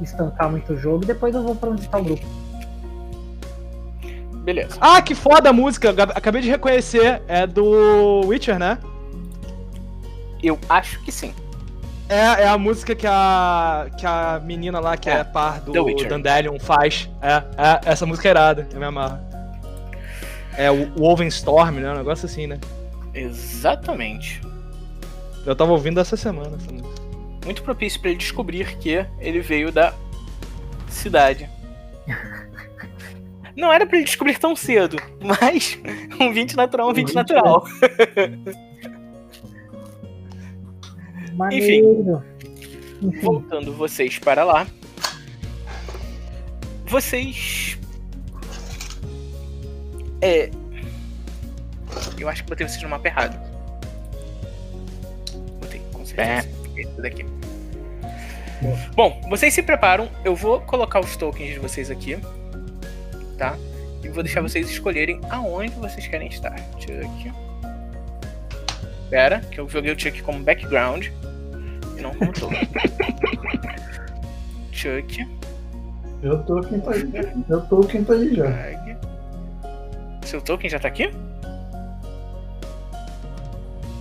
estancar 0.00 0.50
muito 0.50 0.72
o 0.72 0.76
jogo. 0.76 1.04
E 1.04 1.06
depois 1.06 1.34
eu 1.34 1.42
vou 1.42 1.54
pra 1.54 1.70
onde 1.70 1.88
tá 1.88 1.98
o 1.98 2.04
grupo. 2.04 2.26
Beleza. 4.44 4.76
Ah, 4.80 5.02
que 5.02 5.14
foda 5.14 5.50
a 5.50 5.52
música! 5.52 5.90
Acabei 6.14 6.40
de 6.40 6.48
reconhecer. 6.48 7.20
É 7.28 7.46
do 7.46 8.22
Witcher, 8.26 8.58
né? 8.58 8.78
Eu 10.42 10.58
acho 10.68 11.02
que 11.02 11.12
sim. 11.12 11.34
É, 12.08 12.42
é 12.42 12.46
a 12.46 12.56
música 12.56 12.94
que 12.94 13.06
a, 13.06 13.88
que 13.98 14.06
a 14.06 14.40
menina 14.44 14.78
lá, 14.78 14.96
que 14.96 15.10
é, 15.10 15.14
É, 15.14 15.24
par 15.24 15.60
do. 15.60 15.72
Dandelion, 16.08 16.58
faz. 16.58 17.10
É, 17.20 17.34
é, 17.34 17.80
essa 17.84 18.06
música 18.06 18.28
é 18.28 18.30
irada, 18.30 18.68
eu 18.72 18.78
me 18.78 18.84
amarro. 18.84 19.18
É 20.56 20.70
o 20.70 20.90
Wolvenstorm, 20.96 21.80
né? 21.80 21.92
Um 21.92 21.96
negócio 21.96 22.26
assim, 22.26 22.46
né? 22.46 22.58
Exatamente. 23.12 24.40
Eu 25.44 25.54
tava 25.54 25.72
ouvindo 25.72 26.00
essa 26.00 26.16
semana 26.16 26.56
essa 26.56 26.72
música. 26.72 27.02
Muito 27.44 27.62
propício 27.62 28.00
pra 28.00 28.10
ele 28.10 28.18
descobrir 28.18 28.76
que 28.78 29.04
ele 29.20 29.40
veio 29.40 29.70
da 29.70 29.92
cidade. 30.88 31.48
Não 33.56 33.72
era 33.72 33.86
pra 33.86 33.96
ele 33.96 34.04
descobrir 34.04 34.38
tão 34.38 34.54
cedo, 34.54 34.96
mas 35.20 35.78
um 36.20 36.32
20 36.32 36.56
natural 36.56 36.88
é 36.88 36.90
um 36.90 36.94
20 36.94 37.14
natural. 37.14 37.64
Maneiro. 41.36 42.22
Enfim, 43.02 43.20
Voltando 43.20 43.72
vocês 43.74 44.18
para 44.18 44.42
lá. 44.42 44.66
Vocês. 46.86 47.78
É. 50.20 50.50
Eu 52.18 52.28
acho 52.28 52.42
que 52.42 52.48
botei 52.48 52.66
vocês 52.66 52.82
no 52.82 52.88
mapa 52.88 53.08
errado. 53.08 53.38
Botei, 55.60 55.80
com 55.92 56.06
certeza. 56.06 56.48
Esse 56.76 57.02
daqui. 57.02 57.26
Bom, 58.94 59.20
vocês 59.28 59.52
se 59.52 59.62
preparam. 59.62 60.08
Eu 60.24 60.34
vou 60.34 60.60
colocar 60.62 61.00
os 61.00 61.16
tokens 61.16 61.54
de 61.54 61.58
vocês 61.58 61.90
aqui. 61.90 62.18
Tá? 63.36 63.56
E 64.02 64.08
vou 64.08 64.22
deixar 64.22 64.40
vocês 64.40 64.70
escolherem 64.70 65.20
aonde 65.28 65.74
vocês 65.74 66.06
querem 66.06 66.28
estar. 66.28 66.56
Chuck. 66.78 67.32
Pera, 69.10 69.40
que 69.40 69.60
eu 69.60 69.68
joguei 69.68 69.92
o 69.92 69.98
Chuck 69.98 70.22
como 70.22 70.42
background. 70.42 71.08
Não 72.00 72.14
como 72.14 72.32
token. 72.32 72.60
Chuck. 74.72 75.26
Eu 76.22 76.42
tô 76.44 76.60
quem 76.60 76.80
tá 76.80 76.90
aí. 76.92 77.10
Eu 77.48 77.60
tô 77.62 77.80
quem 77.80 78.04
tá 78.04 78.12
aí 78.14 78.34
já. 78.34 78.44
Tag. 78.50 78.96
Seu 80.24 80.40
token 80.40 80.70
já 80.70 80.78
tá 80.78 80.88
aqui? 80.88 81.10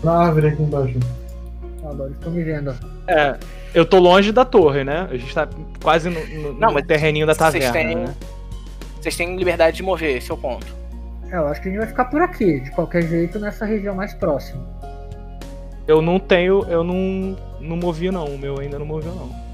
Na 0.04 0.26
árvore 0.26 0.48
aqui 0.50 0.62
embaixo. 0.62 1.00
agora 1.84 2.12
estou 2.12 2.32
me 2.32 2.44
vendo. 2.44 2.76
É, 3.08 3.38
eu 3.74 3.86
tô 3.86 3.98
longe 4.00 4.32
da 4.32 4.46
torre, 4.46 4.84
né? 4.84 5.08
A 5.10 5.18
gente 5.18 5.34
tá 5.34 5.48
quase 5.82 6.10
no, 6.10 6.20
no- 6.28 6.54
Não, 6.54 6.68
no 6.70 6.74
mas 6.76 6.86
terreninho 6.86 7.26
da 7.28 7.34
vocês 7.34 7.54
taverna, 7.66 7.74
têm- 7.74 7.96
né? 8.06 8.16
Vocês 9.02 9.16
têm 9.16 9.36
liberdade 9.38 9.78
de 9.78 9.84
mover, 9.84 10.18
esse 10.18 10.32
é 10.32 10.34
o 10.34 10.38
ponto. 10.38 10.66
É, 11.32 11.36
eu 11.38 11.48
acho 11.48 11.62
que 11.62 11.70
a 11.70 11.72
gente 11.72 11.80
vai 11.80 11.88
ficar 11.88 12.06
por 12.06 12.22
aqui, 12.22 12.60
de 12.60 12.72
qualquer 12.72 13.04
jeito, 13.04 13.40
nessa 13.40 13.66
região 13.66 13.96
mais 13.96 14.14
próxima. 14.14 14.62
Eu 15.88 16.02
não 16.02 16.20
tenho, 16.20 16.64
eu 16.68 16.84
não, 16.84 17.36
não 17.66 17.78
movi 17.78 18.10
não, 18.12 18.26
o 18.26 18.38
meu 18.38 18.60
ainda 18.60 18.78
não 18.80 18.86
moveu 18.86 19.14
não. 19.14 19.46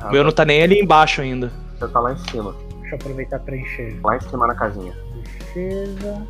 Ah, 0.00 0.08
O 0.08 0.12
meu 0.12 0.22
não 0.24 0.32
tá 0.32 0.44
nem 0.44 0.62
ali 0.62 0.80
embaixo 0.80 1.20
ainda. 1.20 1.52
Você 1.78 1.88
tá 1.88 2.00
lá 2.00 2.12
em 2.12 2.18
cima. 2.30 2.54
Deixa 2.80 2.94
eu 2.94 2.98
aproveitar 2.98 3.38
pra 3.40 3.56
encher. 3.56 3.98
Lá 4.02 4.16
em 4.16 4.20
cima 4.20 4.46
na 4.46 4.54
casinha. 4.54 4.92
Defesa. 5.22 6.26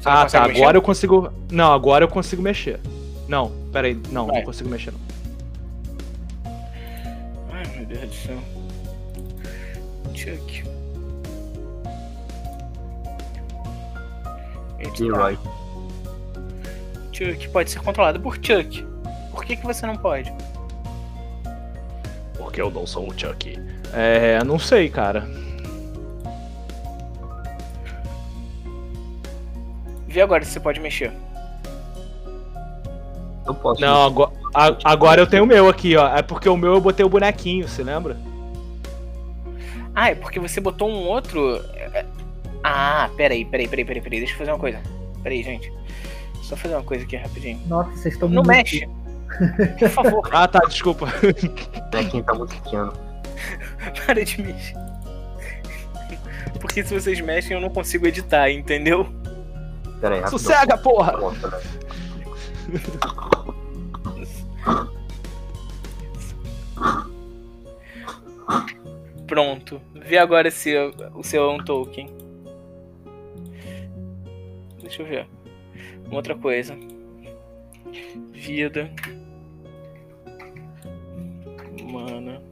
Você 0.00 0.08
Ah, 0.08 0.26
tá, 0.26 0.46
mexer? 0.46 0.60
agora 0.62 0.76
eu 0.76 0.82
consigo... 0.82 1.32
Não, 1.50 1.72
agora 1.72 2.04
eu 2.04 2.08
consigo 2.08 2.40
mexer. 2.42 2.78
Não, 3.26 3.50
peraí, 3.72 4.00
não, 4.10 4.26
Vai. 4.26 4.36
não 4.38 4.44
consigo 4.44 4.68
mexer 4.70 4.92
não. 4.92 5.00
Ai, 7.52 7.66
meu 7.76 7.86
Deus 7.86 8.00
do 8.08 8.14
céu. 8.14 8.38
Chuck. 10.14 10.64
Eita, 14.78 15.02
Leroy. 15.04 15.38
Chuck 17.18 17.48
pode 17.48 17.70
ser 17.70 17.80
controlado 17.80 18.20
por 18.20 18.34
Chuck. 18.36 18.86
Por 19.32 19.44
que, 19.44 19.56
que 19.56 19.66
você 19.66 19.86
não 19.86 19.96
pode? 19.96 20.32
Porque 22.36 22.60
eu 22.60 22.70
não 22.70 22.86
sou 22.86 23.08
o 23.08 23.18
Chucky. 23.18 23.58
É, 23.92 24.42
não 24.44 24.58
sei, 24.58 24.88
cara. 24.88 25.26
Vê 30.06 30.20
agora 30.22 30.44
se 30.44 30.52
você 30.52 30.60
pode 30.60 30.80
mexer. 30.80 31.12
Eu 33.46 33.54
posso. 33.54 33.80
Não, 33.80 34.06
agora, 34.06 34.30
a- 34.54 34.76
agora 34.84 35.20
eu 35.20 35.26
tenho 35.26 35.44
o 35.44 35.46
meu 35.46 35.68
aqui, 35.68 35.96
ó. 35.96 36.16
É 36.16 36.22
porque 36.22 36.48
o 36.48 36.56
meu 36.56 36.74
eu 36.74 36.80
botei 36.80 37.04
o 37.04 37.08
bonequinho, 37.08 37.68
você 37.68 37.82
lembra? 37.82 38.16
Ah, 39.94 40.10
é 40.10 40.14
porque 40.14 40.38
você 40.38 40.60
botou 40.60 40.88
um 40.88 41.06
outro. 41.06 41.56
é- 41.74 42.04
Ah, 42.62 43.08
peraí, 43.16 43.44
peraí, 43.44 43.68
peraí, 43.68 43.84
peraí, 43.84 44.02
peraí. 44.02 44.18
Deixa 44.20 44.34
eu 44.34 44.38
fazer 44.38 44.50
uma 44.52 44.58
coisa. 44.58 44.80
Peraí, 45.22 45.42
gente. 45.42 45.72
Só 46.48 46.56
fazer 46.56 46.74
uma 46.74 46.82
coisa 46.82 47.04
aqui 47.04 47.14
rapidinho. 47.16 47.60
Nossa, 47.66 47.90
vocês 47.90 48.14
estão 48.14 48.26
Não 48.28 48.36
muito- 48.42 48.48
mexe. 48.48 48.88
Por 49.78 49.88
favor, 49.90 50.28
Ah, 50.32 50.48
tá, 50.48 50.60
desculpa. 50.60 51.06
É 51.92 52.04
quem 52.04 52.22
tá 52.22 52.32
muito 52.32 52.54
pequeno. 52.62 52.90
para 54.06 54.24
de 54.24 54.40
mexer. 54.42 54.74
Porque 56.58 56.82
se 56.82 56.94
vocês 56.98 57.20
mexem, 57.20 57.52
eu 57.54 57.60
não 57.60 57.68
consigo 57.68 58.06
editar, 58.06 58.50
entendeu? 58.50 59.06
Pera 60.00 60.14
aí. 60.24 60.30
Sossega, 60.30 60.78
porra! 60.78 61.12
Né? 61.12 62.80
Pronto. 69.26 69.80
Vê 69.94 70.18
agora 70.18 70.50
se 70.50 70.74
o 71.14 71.22
seu 71.22 71.44
é 71.50 71.54
um 71.54 71.58
token. 71.58 72.08
Deixa 74.80 75.02
eu 75.02 75.06
ver. 75.06 75.28
Outra 76.10 76.36
coisa. 76.36 76.74
Vida. 78.32 78.90
Mana. 81.90 82.42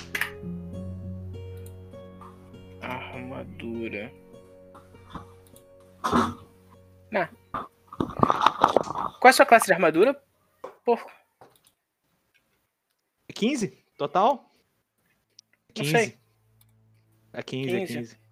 Armadura. 2.80 4.12
Nah. 7.10 7.28
Qual 9.20 9.28
é 9.28 9.28
a 9.28 9.32
sua 9.32 9.46
classe 9.46 9.66
de 9.66 9.72
armadura? 9.72 10.20
Porco. 10.84 11.10
15? 13.34 13.84
Total? 13.98 14.50
Não 15.76 15.84
sei. 15.84 16.18
É 17.32 17.42
15, 17.42 17.76
é 17.76 17.86
15. 17.86 18.25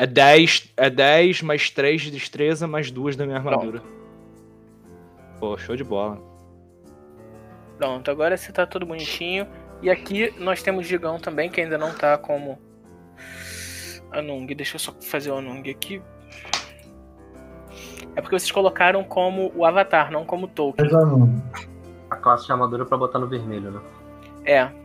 É 0.00 0.06
10, 0.06 0.72
é 0.78 0.88
10 0.88 1.42
mais 1.42 1.68
3 1.68 2.00
de 2.00 2.10
destreza 2.10 2.66
mais 2.66 2.90
2 2.90 3.16
da 3.16 3.26
minha 3.26 3.36
armadura. 3.36 3.82
Pô, 5.38 5.58
show 5.58 5.76
de 5.76 5.84
bola. 5.84 6.18
Pronto, 7.76 8.10
agora 8.10 8.34
você 8.34 8.50
tá 8.50 8.64
todo 8.64 8.86
bonitinho. 8.86 9.46
E 9.82 9.90
aqui 9.90 10.32
nós 10.38 10.62
temos 10.62 10.86
Gigão 10.86 11.20
também, 11.20 11.50
que 11.50 11.60
ainda 11.60 11.76
não 11.76 11.92
tá 11.92 12.16
como 12.16 12.58
Anung. 14.10 14.46
Deixa 14.46 14.76
eu 14.76 14.80
só 14.80 14.94
fazer 15.02 15.32
o 15.32 15.36
Anung 15.36 15.68
aqui. 15.68 16.00
É 18.16 18.22
porque 18.22 18.38
vocês 18.38 18.50
colocaram 18.50 19.04
como 19.04 19.52
o 19.54 19.66
Avatar, 19.66 20.10
não 20.10 20.24
como 20.24 20.48
Tolkien. 20.48 20.90
Mas. 20.90 21.68
A 22.08 22.16
classe 22.16 22.46
de 22.46 22.52
armadura 22.52 22.86
pra 22.86 22.96
botar 22.96 23.18
no 23.18 23.28
vermelho, 23.28 23.70
né? 23.70 23.80
É. 24.46 24.79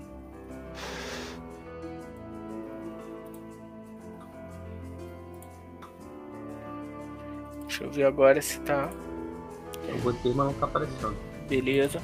ver 7.95 8.05
agora 8.05 8.41
se 8.41 8.59
tá. 8.61 8.89
Eu 9.87 9.97
botei, 9.99 10.33
mas 10.33 10.45
não 10.47 10.53
tá 10.53 10.65
aparecendo. 10.65 11.15
Beleza. 11.47 12.01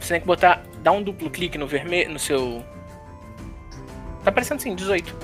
Você 0.00 0.14
tem 0.14 0.20
que 0.20 0.26
botar. 0.26 0.62
Dá 0.82 0.92
um 0.92 1.02
duplo 1.02 1.30
clique 1.30 1.58
no 1.58 1.66
vermelho. 1.66 2.12
no 2.12 2.18
seu. 2.18 2.62
Tá 4.22 4.30
aparecendo 4.30 4.60
sim, 4.60 4.74
18. 4.74 5.14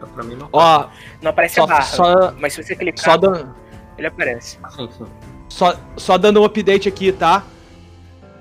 Tá 0.00 0.06
pra 0.06 0.22
mim 0.24 0.36
não. 0.36 0.48
Ó, 0.52 0.88
Não 1.20 1.30
aparece 1.30 1.56
só, 1.56 1.64
a 1.64 1.66
barra. 1.66 1.82
só, 1.82 2.32
Mas 2.38 2.52
se 2.54 2.62
você 2.62 2.76
clicar, 2.76 3.04
só, 3.04 3.16
dan- 3.16 3.54
ele 3.96 4.06
aparece. 4.06 4.58
Ah, 4.62 4.70
sim, 4.70 4.88
sim. 4.92 5.04
só, 5.48 5.76
só 5.96 6.16
dando 6.18 6.40
um 6.40 6.44
update 6.44 6.88
aqui, 6.88 7.10
tá? 7.12 7.44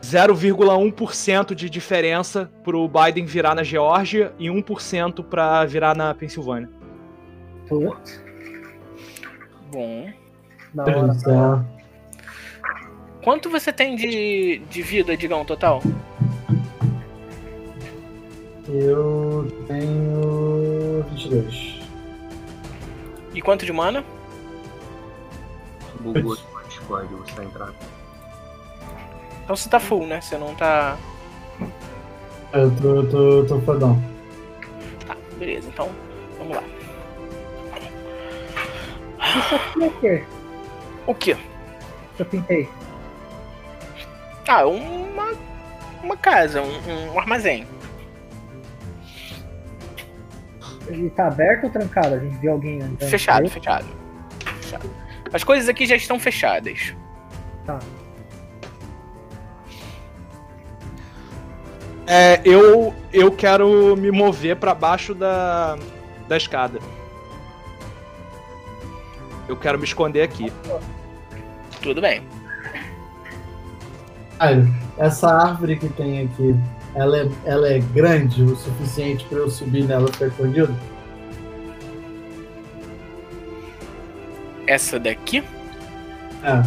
0,1% 0.01 1.53
de 1.55 1.69
diferença 1.69 2.49
pro 2.63 2.87
Biden 2.87 3.25
virar 3.25 3.55
na 3.55 3.63
Geórgia 3.63 4.33
e 4.39 4.47
1% 4.49 5.23
pra 5.23 5.65
virar 5.65 5.95
na 5.95 6.13
Pensilvânia. 6.13 6.69
Putz, 7.67 8.23
Bom. 9.71 10.09
Da 10.73 10.83
hora. 10.83 11.07
do 11.07 11.19
céu. 11.19 11.65
Quanto 13.23 13.49
você 13.49 13.73
tem 13.73 13.95
de, 13.95 14.59
de 14.69 14.81
vida, 14.81 15.17
Digão, 15.17 15.43
total? 15.43 15.81
Eu 18.69 19.47
tenho 19.67 21.03
22. 21.11 21.79
E 23.33 23.41
quanto 23.41 23.65
de 23.65 23.73
mana? 23.73 24.03
Bugou 25.99 26.35
no 26.35 26.63
Discord, 26.69 27.13
você 27.15 27.33
tá 27.33 27.43
entrando. 27.43 27.75
Então 29.43 29.55
você 29.55 29.69
tá 29.69 29.79
full, 29.79 30.05
né? 30.05 30.21
Você 30.21 30.37
não 30.37 30.55
tá. 30.55 30.97
Eu 32.53 32.71
tô, 32.81 32.95
eu 32.95 33.09
tô, 33.09 33.29
eu 33.39 33.47
tô 33.47 33.59
fodão. 33.61 34.01
Tá, 35.05 35.15
beleza. 35.37 35.69
Então, 35.69 35.89
vamos 36.37 36.55
lá. 36.55 36.63
Isso 39.75 39.83
aqui 39.83 40.07
é 40.07 40.36
o 41.07 41.15
que 41.15 41.35
eu 42.19 42.25
pintei? 42.25 42.69
Ah, 44.47 44.65
uma. 44.65 45.35
Uma 46.03 46.15
casa, 46.15 46.61
um, 46.61 47.13
um 47.13 47.19
armazém. 47.19 47.67
Ele 50.87 51.09
tá 51.09 51.27
aberto 51.27 51.65
ou 51.65 51.69
trancado? 51.69 52.15
A 52.15 52.19
gente 52.19 52.37
viu 52.37 52.53
alguém 52.53 52.81
andando. 52.81 53.09
Fechado, 53.09 53.43
aí? 53.43 53.49
fechado. 53.49 53.85
Fechado. 54.61 54.89
As 55.33 55.43
coisas 55.43 55.67
aqui 55.67 55.85
já 55.85 55.95
estão 55.95 56.17
fechadas. 56.19 56.95
Tá. 57.65 57.79
É, 62.05 62.39
eu, 62.45 62.95
eu 63.11 63.29
quero 63.31 63.97
me 63.97 64.11
mover 64.11 64.55
pra 64.55 64.73
baixo 64.73 65.13
da, 65.13 65.77
da 66.27 66.37
escada. 66.37 66.79
Eu 69.47 69.57
quero 69.57 69.77
me 69.77 69.83
esconder 69.83 70.21
aqui. 70.21 70.51
Tudo 71.87 72.01
bem. 72.01 72.21
Essa 74.97 75.29
árvore 75.33 75.77
que 75.77 75.87
tem 75.87 76.25
aqui, 76.25 76.53
ela 76.93 77.17
é, 77.17 77.29
ela 77.45 77.69
é 77.69 77.79
grande 77.79 78.43
o 78.43 78.57
suficiente 78.57 79.23
pra 79.23 79.37
eu 79.37 79.49
subir 79.49 79.85
nela 79.85 80.09
e 80.09 80.11
ficar 80.11 80.27
escondido? 80.27 80.75
Essa 84.67 84.99
daqui? 84.99 85.41
É, 86.43 86.61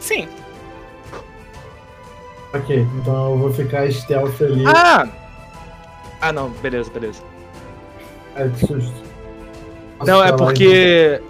Sim. 0.00 0.26
ok. 2.54 2.78
Então 2.98 3.32
eu 3.32 3.38
vou 3.38 3.52
ficar 3.52 3.92
stealth 3.92 4.40
ali. 4.40 4.64
Ah! 4.66 5.06
Ah, 6.22 6.32
não, 6.32 6.48
beleza, 6.48 6.90
beleza. 6.90 7.22
É, 8.36 8.48
que 8.48 8.66
susto. 8.66 9.02
Posso 9.98 10.10
Não, 10.10 10.24
é 10.24 10.32
porque. 10.32 11.20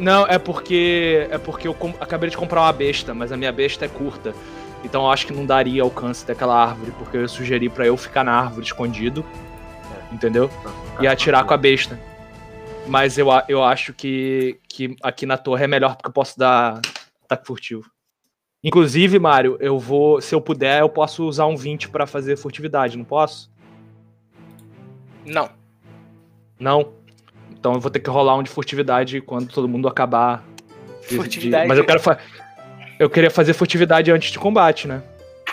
Não, 0.00 0.26
é 0.26 0.38
porque. 0.38 1.28
É 1.30 1.36
porque 1.36 1.68
eu 1.68 1.76
acabei 2.00 2.30
de 2.30 2.36
comprar 2.36 2.62
uma 2.62 2.72
besta, 2.72 3.12
mas 3.12 3.30
a 3.30 3.36
minha 3.36 3.52
besta 3.52 3.84
é 3.84 3.88
curta. 3.88 4.34
Então 4.82 5.02
eu 5.02 5.10
acho 5.10 5.26
que 5.26 5.32
não 5.32 5.44
daria 5.44 5.82
alcance 5.82 6.26
daquela 6.26 6.56
árvore, 6.56 6.90
porque 6.92 7.18
eu 7.18 7.28
sugeri 7.28 7.68
pra 7.68 7.86
eu 7.86 7.96
ficar 7.98 8.24
na 8.24 8.32
árvore 8.32 8.64
escondido. 8.64 9.24
Entendeu? 10.10 10.50
E 11.00 11.06
atirar 11.06 11.44
com 11.44 11.52
a 11.52 11.56
besta. 11.56 12.00
Mas 12.88 13.18
eu, 13.18 13.28
eu 13.46 13.62
acho 13.62 13.92
que, 13.92 14.58
que 14.66 14.96
aqui 15.02 15.26
na 15.26 15.36
torre 15.36 15.64
é 15.64 15.68
melhor 15.68 15.94
porque 15.94 16.08
eu 16.08 16.12
posso 16.12 16.36
dar 16.38 16.80
ataque 17.22 17.46
furtivo. 17.46 17.84
Inclusive, 18.64 19.18
Mário, 19.18 19.56
eu 19.60 19.78
vou. 19.78 20.20
Se 20.20 20.34
eu 20.34 20.40
puder, 20.40 20.80
eu 20.80 20.88
posso 20.88 21.24
usar 21.26 21.46
um 21.46 21.56
20 21.56 21.90
pra 21.90 22.06
fazer 22.06 22.36
furtividade, 22.36 22.96
não 22.96 23.04
posso? 23.04 23.50
Não. 25.26 25.50
Não? 26.58 26.92
Então 27.60 27.74
eu 27.74 27.80
vou 27.80 27.90
ter 27.90 28.00
que 28.00 28.08
rolar 28.08 28.36
um 28.36 28.42
de 28.42 28.48
furtividade 28.50 29.20
quando 29.20 29.52
todo 29.52 29.68
mundo 29.68 29.86
acabar. 29.86 30.42
de- 31.02 31.08
de- 31.10 31.16
Furtividade- 31.16 31.68
Mas 31.68 31.78
eu 31.78 31.84
quero 31.84 32.00
fa... 32.00 32.18
Eu 32.98 33.08
queria 33.10 33.30
fazer 33.30 33.52
furtividade 33.54 34.10
antes 34.10 34.30
de 34.32 34.38
combate, 34.38 34.88
né? 34.88 35.02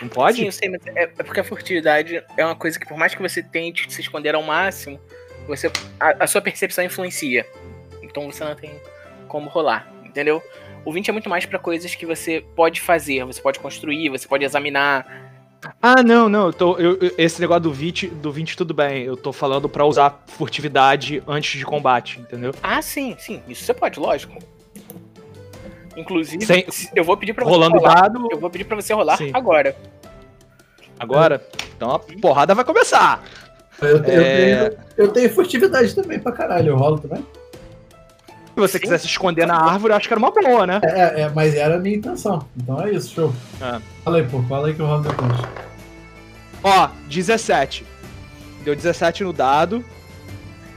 Não 0.01 0.08
pode? 0.10 0.38
Sim, 0.38 0.45
eu 0.45 0.51
sei, 0.51 0.70
mas 0.70 0.86
é, 0.88 1.03
é 1.03 1.08
porque 1.24 1.39
a 1.39 1.43
furtividade 1.43 2.22
é 2.38 2.45
uma 2.45 2.55
coisa 2.55 2.80
que, 2.80 2.86
por 2.86 2.97
mais 2.97 3.14
que 3.16 3.22
você 3.22 3.41
tente 3.41 3.91
se 3.91 4.01
esconder 4.01 4.36
ao 4.36 4.43
máximo, 4.43 4.99
você 5.47 5.72
a, 5.99 6.24
a 6.24 6.28
sua 6.28 6.41
percepção 6.41 6.84
influencia. 6.84 7.45
Então 8.03 8.30
você 8.32 8.43
não 8.43 8.53
tem 8.55 8.72
como 9.28 9.49
rolar, 9.49 9.91
entendeu? 10.03 10.41
O 10.86 10.91
20 10.93 11.10
é 11.10 11.12
muito 11.14 11.30
mais 11.30 11.45
pra 11.45 11.58
coisas 11.60 11.93
que 11.95 12.05
você 12.05 12.43
pode 12.55 12.80
fazer, 12.80 13.24
você 13.26 13.41
pode 13.41 13.60
construir, 13.60 14.10
você 14.10 14.28
pode 14.28 14.45
examinar. 14.45 15.26
Ah, 15.82 16.01
não, 16.03 16.28
não. 16.30 16.47
Eu 16.47 16.53
tô, 16.53 16.78
eu- 16.78 16.97
esse 17.18 17.39
negócio 17.41 17.63
do 17.63 17.72
20, 17.74 18.07
do 18.07 18.32
20 18.32 18.55
tudo 18.57 18.74
bem. 18.74 19.03
Eu 19.03 19.15
tô 19.18 19.32
falando 19.34 19.68
pra 19.70 19.86
usar 19.86 20.24
furtividade 20.28 21.22
antes 21.28 21.57
de 21.59 21.65
combate, 21.65 22.20
entendeu? 22.20 22.53
Ah, 22.61 22.82
sim, 22.82 23.15
sim, 23.20 23.41
isso 23.47 23.63
você 23.63 23.74
pode, 23.74 23.99
lógico. 23.99 24.38
Inclusive, 25.95 26.45
Sem- 26.45 26.65
eu 26.95 27.03
vou 27.03 27.18
pedir 27.18 27.34
pra 27.34 27.43
você 27.43 27.49
Rolando 27.51 27.78
rolar. 27.78 28.01
dado 28.01 28.28
Eu 28.32 28.39
vou 28.39 28.49
pedir 28.49 28.65
pra 28.65 28.76
você 28.76 28.93
rolar 28.93 29.18
Sim. 29.18 29.32
agora. 29.34 29.76
agora. 30.99 31.45
Então 31.76 31.91
a 31.91 31.99
porrada 31.99 32.53
vai 32.53 32.63
começar. 32.63 33.24
Eu, 33.82 33.97
eu 33.97 34.03
É. 34.22 34.70
tenho, 34.70 34.80
eu 34.97 35.07
tenho 35.11 35.30
furtividade 35.34 35.93
também 35.95 36.20
pra 36.20 36.32
caralho, 36.32 36.70
eu 36.70 36.76
rolo 36.78 36.99
também. 36.99 37.26
Se 38.58 38.62
você 38.62 38.80
Sim. 38.80 38.80
quiser 38.80 38.97
se 38.97 39.05
esconder 39.05 39.45
na 39.45 39.55
árvore, 39.55 39.93
eu 39.93 39.97
acho 39.97 40.08
que 40.08 40.14
era 40.16 40.20
uma 40.20 40.32
boa, 40.32 40.66
né? 40.66 40.82
É, 40.82 41.22
é, 41.22 41.30
mas 41.30 41.53
era 41.53 41.76
a 41.76 41.78
minha 41.78 41.95
intenção. 41.95 42.43
Então 42.58 42.82
é 42.82 42.91
isso, 42.91 43.14
show. 43.14 43.32
Ah. 43.62 43.80
Fala 44.03 44.18
aí, 44.18 44.28
pô, 44.28 44.41
fala 44.49 44.68
aí 44.68 44.74
que 44.74 44.80
eu 44.80 44.88
rolo 44.88 45.03
depois. 45.03 45.32
Ó, 46.64 46.89
17. 47.08 47.86
Deu 48.64 48.76
17 48.76 49.24
no 49.24 49.32
dado. 49.32 49.86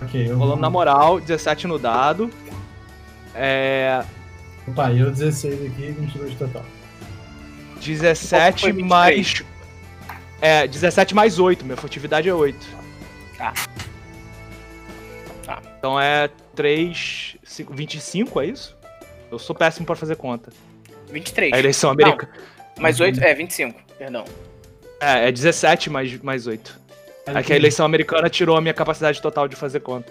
Ok, 0.02 0.24
eu 0.24 0.36
Rolando 0.36 0.56
vou, 0.56 0.60
na 0.60 0.68
moral, 0.68 1.20
17 1.20 1.66
no 1.66 1.78
dado. 1.78 2.30
É. 3.34 4.04
Opa, 4.68 4.92
eu 4.92 5.10
16 5.10 5.54
aqui 5.72 5.84
e 5.84 5.92
22 5.92 6.34
total. 6.34 6.64
17 7.80 8.60
Foi 8.60 8.72
23. 8.72 8.90
mais. 8.90 9.42
É, 10.42 10.66
17 10.66 11.14
mais 11.14 11.38
8. 11.38 11.64
Minha 11.64 11.78
furtividade 11.78 12.28
é 12.28 12.34
8. 12.34 12.58
Tá. 13.38 13.54
Tá. 15.46 15.62
Então 15.78 15.98
é 15.98 16.28
3. 16.54 17.39
5, 17.60 17.74
25, 17.74 18.40
é 18.40 18.46
isso? 18.46 18.76
Eu 19.30 19.38
sou 19.38 19.54
péssimo 19.54 19.86
pra 19.86 19.94
fazer 19.94 20.16
conta. 20.16 20.50
23. 21.10 21.52
A 21.52 21.58
eleição 21.58 21.90
americana. 21.90 22.32
Mais 22.78 22.98
8? 23.00 23.22
É, 23.22 23.34
25, 23.34 23.78
perdão. 23.98 24.24
É, 25.00 25.28
é 25.28 25.32
17 25.32 25.90
mais, 25.90 26.20
mais 26.22 26.46
8. 26.46 26.78
É 27.26 27.42
que 27.42 27.52
a 27.52 27.56
eleição 27.56 27.84
americana 27.86 28.28
tirou 28.30 28.56
a 28.56 28.60
minha 28.60 28.74
capacidade 28.74 29.20
total 29.20 29.46
de 29.46 29.54
fazer 29.56 29.80
conta. 29.80 30.10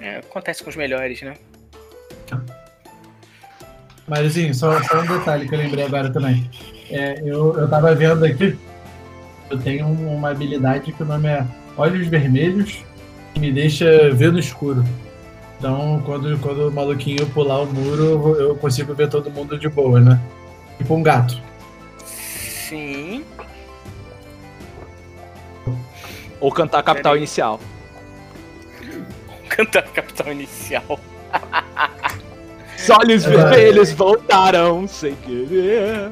É, 0.00 0.18
acontece 0.18 0.62
com 0.62 0.70
os 0.70 0.76
melhores, 0.76 1.20
né? 1.22 1.34
Mas 4.06 4.26
assim, 4.26 4.52
só, 4.52 4.82
só 4.82 5.00
um 5.00 5.06
detalhe 5.06 5.48
que 5.48 5.54
eu 5.54 5.58
lembrei 5.58 5.84
agora 5.84 6.10
também. 6.12 6.48
É, 6.90 7.20
eu, 7.24 7.56
eu 7.58 7.68
tava 7.68 7.94
vendo 7.94 8.22
aqui, 8.24 8.56
eu 9.50 9.58
tenho 9.58 9.86
um- 9.86 10.14
uma 10.14 10.30
habilidade 10.30 10.92
que 10.92 11.02
o 11.02 11.06
nome 11.06 11.26
é 11.28 11.44
Olhos 11.76 12.06
Vermelhos, 12.06 12.84
que 13.32 13.40
me 13.40 13.50
deixa 13.50 14.10
ver 14.10 14.30
no 14.30 14.38
escuro. 14.38 14.84
Então, 15.58 16.02
quando, 16.04 16.38
quando 16.38 16.68
o 16.68 16.72
maluquinho 16.72 17.26
pular 17.30 17.60
o 17.62 17.66
muro, 17.66 18.36
eu 18.38 18.54
consigo 18.56 18.92
ver 18.94 19.08
todo 19.08 19.30
mundo 19.30 19.58
de 19.58 19.68
boa, 19.68 20.00
né? 20.00 20.20
Tipo 20.78 20.94
um 20.94 21.02
gato. 21.02 21.40
Sim. 22.04 23.24
Ou 26.40 26.50
cantar 26.52 26.80
a 26.80 26.82
capital 26.82 27.16
inicial. 27.16 27.60
Cantar 29.48 29.82
capital 29.84 30.32
inicial. 30.32 30.98
Os 32.76 32.90
olhos 32.90 33.24
É. 33.24 33.30
vermelhos 33.30 33.92
voltaram 33.92 34.86
sem 34.88 35.14
querer. 35.14 36.10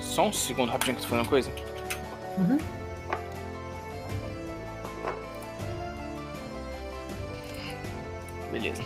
Só 0.00 0.26
um 0.28 0.32
segundo, 0.32 0.70
rapidinho, 0.70 0.96
que 0.96 1.02
tu 1.02 1.08
falou 1.08 1.24
uma 1.24 1.28
coisa. 1.30 1.50
Uhum. 2.36 2.58
Beleza. 8.52 8.82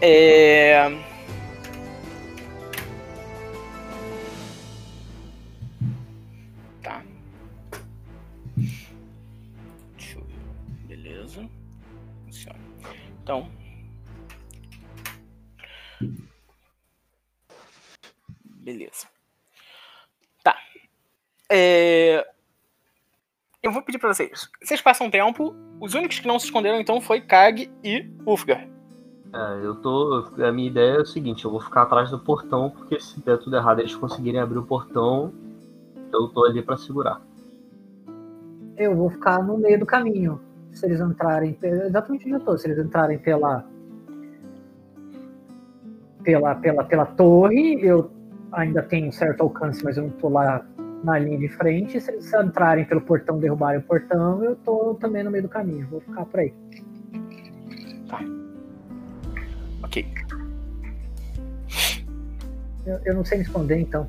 É. 0.00 0.88
Tá. 6.82 7.02
Deixa 9.96 10.18
eu 10.18 10.24
ver. 10.24 10.86
Beleza. 10.86 11.48
Funciona. 12.24 12.58
Então. 13.22 13.50
Beleza. 18.44 19.06
Tá. 20.42 20.56
É... 21.50 22.26
Eu 23.62 23.72
vou 23.72 23.82
pedir 23.82 23.98
pra 23.98 24.12
vocês. 24.12 24.50
Vocês 24.62 24.80
passam 24.80 25.10
tempo. 25.10 25.54
Os 25.80 25.94
únicos 25.94 26.18
que 26.18 26.26
não 26.26 26.38
se 26.38 26.46
esconderam 26.46 26.80
então 26.80 27.00
foi 27.00 27.20
Kag 27.20 27.70
e 27.82 28.08
Ulfgar. 28.26 28.71
É, 29.32 29.64
eu 29.64 29.74
tô. 29.76 30.26
A 30.38 30.52
minha 30.52 30.68
ideia 30.68 30.96
é 30.96 31.00
o 31.00 31.06
seguinte, 31.06 31.44
eu 31.44 31.50
vou 31.50 31.60
ficar 31.60 31.82
atrás 31.82 32.10
do 32.10 32.18
portão, 32.18 32.70
porque 32.70 33.00
se 33.00 33.18
der 33.20 33.38
tudo 33.38 33.56
errado 33.56 33.80
eles 33.80 33.94
conseguirem 33.94 34.40
abrir 34.40 34.58
o 34.58 34.62
portão, 34.62 35.32
eu 36.12 36.28
tô 36.28 36.44
ali 36.44 36.62
pra 36.62 36.76
segurar. 36.76 37.20
Eu 38.76 38.94
vou 38.94 39.08
ficar 39.10 39.42
no 39.42 39.56
meio 39.56 39.78
do 39.78 39.86
caminho. 39.86 40.38
Se 40.72 40.84
eles 40.84 41.00
entrarem. 41.00 41.56
Exatamente 41.62 42.26
onde 42.26 42.34
eu 42.34 42.40
tô. 42.40 42.58
Se 42.58 42.66
eles 42.66 42.78
entrarem 42.78 43.18
pela. 43.18 43.64
Pela, 46.22 46.54
pela, 46.54 46.84
pela 46.84 47.06
torre, 47.06 47.80
eu 47.82 48.10
ainda 48.52 48.82
tenho 48.82 49.08
um 49.08 49.12
certo 49.12 49.42
alcance, 49.42 49.82
mas 49.82 49.96
eu 49.96 50.04
não 50.04 50.10
tô 50.10 50.28
lá 50.28 50.64
na 51.02 51.18
linha 51.18 51.38
de 51.38 51.48
frente. 51.48 52.00
Se 52.00 52.12
eles 52.12 52.32
entrarem 52.32 52.84
pelo 52.84 53.00
portão, 53.00 53.38
derrubarem 53.38 53.80
o 53.80 53.82
portão, 53.82 54.44
eu 54.44 54.56
tô 54.56 54.94
também 54.94 55.24
no 55.24 55.30
meio 55.30 55.44
do 55.44 55.48
caminho. 55.48 55.88
Vou 55.90 56.00
ficar 56.00 56.24
por 56.26 56.40
aí. 56.40 56.54
Ok. 59.92 60.06
Eu, 62.86 62.98
eu 63.04 63.14
não 63.14 63.24
sei 63.24 63.38
me 63.38 63.44
esconder, 63.44 63.78
então. 63.78 64.08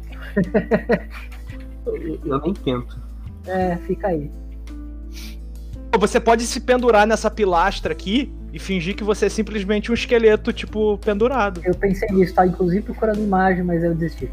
Eu, 1.86 2.18
eu 2.26 2.40
nem 2.40 2.54
tento. 2.54 2.98
É, 3.46 3.76
fica 3.86 4.08
aí. 4.08 4.32
Você 6.00 6.18
pode 6.18 6.46
se 6.46 6.62
pendurar 6.62 7.06
nessa 7.06 7.30
pilastra 7.30 7.92
aqui 7.92 8.34
e 8.54 8.60
fingir 8.60 8.96
que 8.96 9.04
você 9.04 9.26
é 9.26 9.30
simplesmente 9.30 9.92
um 9.92 9.94
esqueleto, 9.94 10.54
tipo, 10.54 10.98
pendurado. 11.00 11.60
Eu 11.66 11.76
pensei 11.76 12.08
nisso, 12.10 12.34
tá? 12.34 12.48
Inclusive 12.48 12.84
procurando 12.84 13.20
imagem, 13.20 13.64
mas 13.64 13.84
eu 13.84 13.94
desisti. 13.94 14.32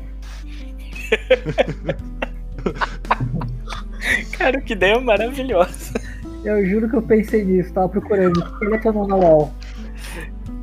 Cara, 4.39 4.61
que 4.61 4.75
ideia 4.75 5.01
maravilhosa. 5.01 6.01
Eu 6.45 6.65
juro 6.65 6.89
que 6.89 6.95
eu 6.95 7.03
pensei 7.03 7.45
nisso, 7.45 7.73
tava 7.73 7.89
procurando. 7.89 8.41
Ele 8.63 8.77
é 8.77 8.93
na 8.93 9.17
wall. 9.17 9.53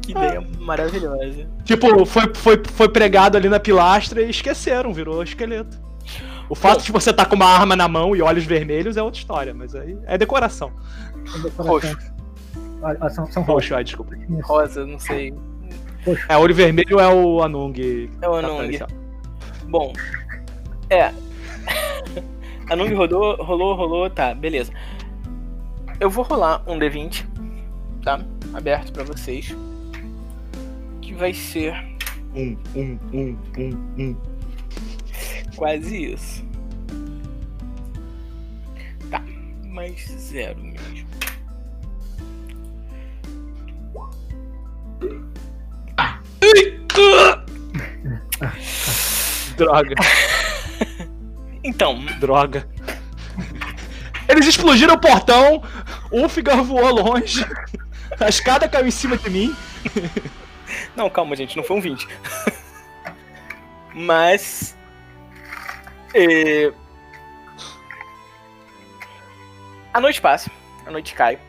Que 0.08 0.12
ideia 0.14 0.42
maravilhosa. 0.60 1.46
Tipo, 1.66 2.06
foi, 2.06 2.34
foi, 2.34 2.62
foi 2.66 2.88
pregado 2.88 3.36
ali 3.36 3.50
na 3.50 3.60
pilastra 3.60 4.22
e 4.22 4.30
esqueceram, 4.30 4.94
virou 4.94 5.22
esqueleto. 5.22 5.78
O 6.50 6.56
fato 6.56 6.82
de 6.82 6.94
você 6.94 7.10
estar 7.10 7.26
com 7.26 7.36
uma 7.36 7.46
arma 7.46 7.76
na 7.76 7.90
mão 7.90 8.16
e 8.16 8.22
olhos 8.22 8.46
vermelhos 8.46 8.96
é 8.96 9.04
outra 9.04 9.20
história, 9.20 9.54
mas 9.54 9.76
aí 9.76 9.98
é 10.06 10.18
decoração. 10.18 10.72
Roxo. 11.58 11.98
Olha, 12.82 12.98
ó, 13.02 13.10
são, 13.10 13.30
são 13.30 13.44
roxos. 13.44 13.72
Roxo, 13.72 13.76
ah, 13.76 13.84
desculpa. 13.84 14.16
Rosa, 14.44 14.86
não 14.86 14.98
sei. 14.98 15.34
roxo. 16.06 16.26
É, 16.30 16.38
olho 16.38 16.56
vermelho 16.56 17.02
é 17.02 17.14
o 17.14 17.44
Anung. 17.44 17.74
É 18.22 18.30
o 18.30 18.34
Anung. 18.34 18.80
Bom, 19.68 19.92
é. 20.90 21.12
Anung 22.72 22.94
rodou, 22.96 23.36
rolou, 23.44 23.76
rolou, 23.76 24.10
tá, 24.10 24.34
beleza. 24.34 24.72
Eu 26.00 26.10
vou 26.10 26.24
rolar 26.24 26.64
um 26.66 26.80
D20, 26.80 27.26
tá? 28.04 28.22
Aberto 28.54 28.94
pra 28.94 29.04
vocês. 29.04 29.54
Que 31.08 31.14
vai 31.14 31.34
ser 31.34 31.74
Um, 32.36 32.58
um, 32.76 33.00
um, 33.14 33.38
um, 33.58 33.94
um. 33.98 34.16
quase 35.56 36.12
isso. 36.12 36.46
Tá, 39.10 39.24
mais 39.64 40.06
zero 40.06 40.60
mesmo. 40.62 41.08
Droga, 49.56 49.96
Então, 51.64 52.04
droga. 52.20 52.68
Eles 54.28 54.46
explodiram 54.46 54.96
o 54.96 55.00
portão, 55.00 55.64
o 56.12 56.24
Ulfgar 56.24 56.62
voou 56.66 56.94
longe, 57.02 57.46
a 58.20 58.28
escada 58.28 58.68
caiu 58.68 58.88
em 58.88 58.92
cima 58.92 59.16
de 59.16 59.30
mim. 59.30 59.56
Não, 60.98 61.10
calma, 61.10 61.36
gente, 61.36 61.56
não 61.56 61.64
foi 61.64 61.78
um 61.78 61.82
20. 61.82 62.08
Mas. 63.94 64.76
é, 66.14 66.74
A 69.98 70.00
noite 70.00 70.22
passa, 70.22 70.52
a 70.86 70.92
noite 70.92 71.16
cai. 71.16 71.40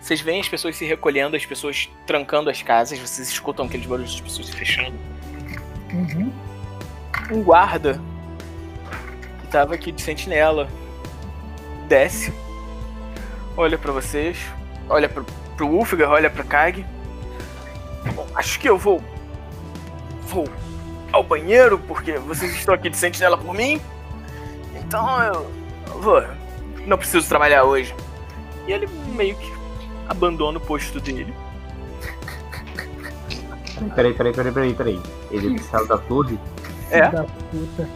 Vocês 0.00 0.20
veem 0.20 0.40
as 0.40 0.48
pessoas 0.48 0.74
se 0.74 0.84
recolhendo, 0.84 1.36
as 1.36 1.46
pessoas 1.46 1.88
trancando 2.04 2.50
as 2.50 2.60
casas, 2.62 2.98
vocês 2.98 3.28
escutam 3.28 3.66
aqueles 3.66 3.86
barulhos 3.86 4.12
de 4.12 4.22
pessoas 4.22 4.48
se 4.48 4.56
fechando. 4.56 4.98
Uhum. 5.92 6.32
Um 7.30 7.42
guarda 7.44 8.00
que 9.40 9.46
tava 9.46 9.74
aqui 9.74 9.92
de 9.92 10.02
sentinela 10.02 10.68
desce, 11.86 12.34
olha 13.56 13.78
pra 13.78 13.92
vocês, 13.92 14.36
olha 14.88 15.08
pro, 15.08 15.24
pro 15.56 15.68
Ulfgar, 15.68 16.10
olha 16.10 16.28
pra 16.28 16.42
Kag. 16.42 16.84
Acho 18.34 18.58
que 18.58 18.68
eu 18.68 18.76
vou. 18.78 19.02
Vou 20.26 20.48
ao 21.12 21.22
banheiro, 21.22 21.78
porque 21.78 22.18
vocês 22.18 22.52
estão 22.54 22.74
aqui 22.74 22.90
de 22.90 22.96
sentinela 22.96 23.38
por 23.38 23.54
mim. 23.54 23.80
Então 24.74 25.22
eu, 25.22 25.50
eu 25.88 26.00
vou. 26.00 26.24
Não 26.86 26.98
preciso 26.98 27.28
trabalhar 27.28 27.64
hoje. 27.64 27.94
E 28.66 28.72
ele 28.72 28.88
meio 29.14 29.36
que 29.36 29.52
abandona 30.08 30.58
o 30.58 30.60
posto 30.60 31.00
dele. 31.00 31.32
Peraí, 33.94 34.14
peraí, 34.14 34.32
peraí, 34.32 34.52
peraí, 34.52 34.74
peraí. 34.74 35.00
Ele 35.30 35.58
saiu 35.58 35.86
da 35.86 35.98
torre? 35.98 36.38
É. 36.90 37.08
Da 37.08 37.24
puta. 37.24 37.88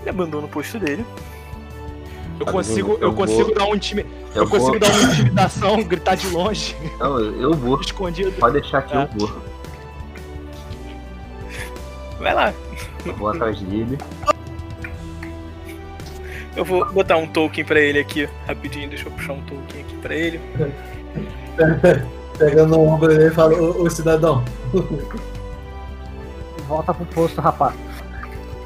Ele 0.00 0.10
abandona 0.10 0.46
o 0.46 0.48
posto 0.48 0.78
dele. 0.78 1.04
Eu 2.40 2.46
Tá 2.46 2.52
consigo, 2.52 2.98
eu 3.00 3.12
consigo 3.12 3.54
dar 3.54 3.66
um 3.66 3.74
intimi... 3.74 4.04
eu, 4.34 4.42
Eu 4.42 4.48
consigo 4.48 4.70
vou. 4.72 4.78
dar 4.80 4.90
uma 4.90 5.02
intimidação, 5.12 5.82
gritar 5.84 6.14
de 6.16 6.28
longe, 6.28 6.76
Não, 6.98 7.18
eu 7.20 7.52
vou. 7.54 7.80
escondido. 7.80 8.32
Pode 8.32 8.60
deixar 8.60 8.82
que 8.82 8.96
É. 8.96 9.02
eu 9.02 9.08
vou. 9.18 9.42
Vai 12.18 12.34
lá. 12.34 12.52
Eu 13.04 13.14
vou 13.14 13.28
atrás 13.30 13.60
dele. 13.60 13.98
Eu 16.54 16.64
vou 16.64 16.84
botar 16.92 17.16
um 17.16 17.26
token 17.26 17.64
pra 17.64 17.80
ele 17.80 17.98
aqui, 17.98 18.28
rapidinho. 18.46 18.88
Deixa 18.88 19.08
eu 19.08 19.12
puxar 19.12 19.32
um 19.32 19.40
token 19.42 19.80
aqui 19.80 19.96
pra 19.96 20.14
ele. 20.14 20.40
Pegando 22.38 22.76
o 22.78 22.86
ombro 22.86 23.08
dele 23.08 23.26
e 23.26 23.30
fala, 23.30 23.54
ô, 23.60 23.82
ô 23.82 23.90
cidadão. 23.90 24.44
Volta 26.68 26.94
pro 26.94 27.04
posto, 27.06 27.40
rapaz. 27.40 27.74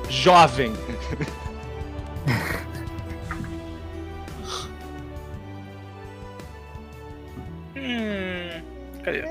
Jovem. 0.09 0.73
Cadê? 9.07 9.23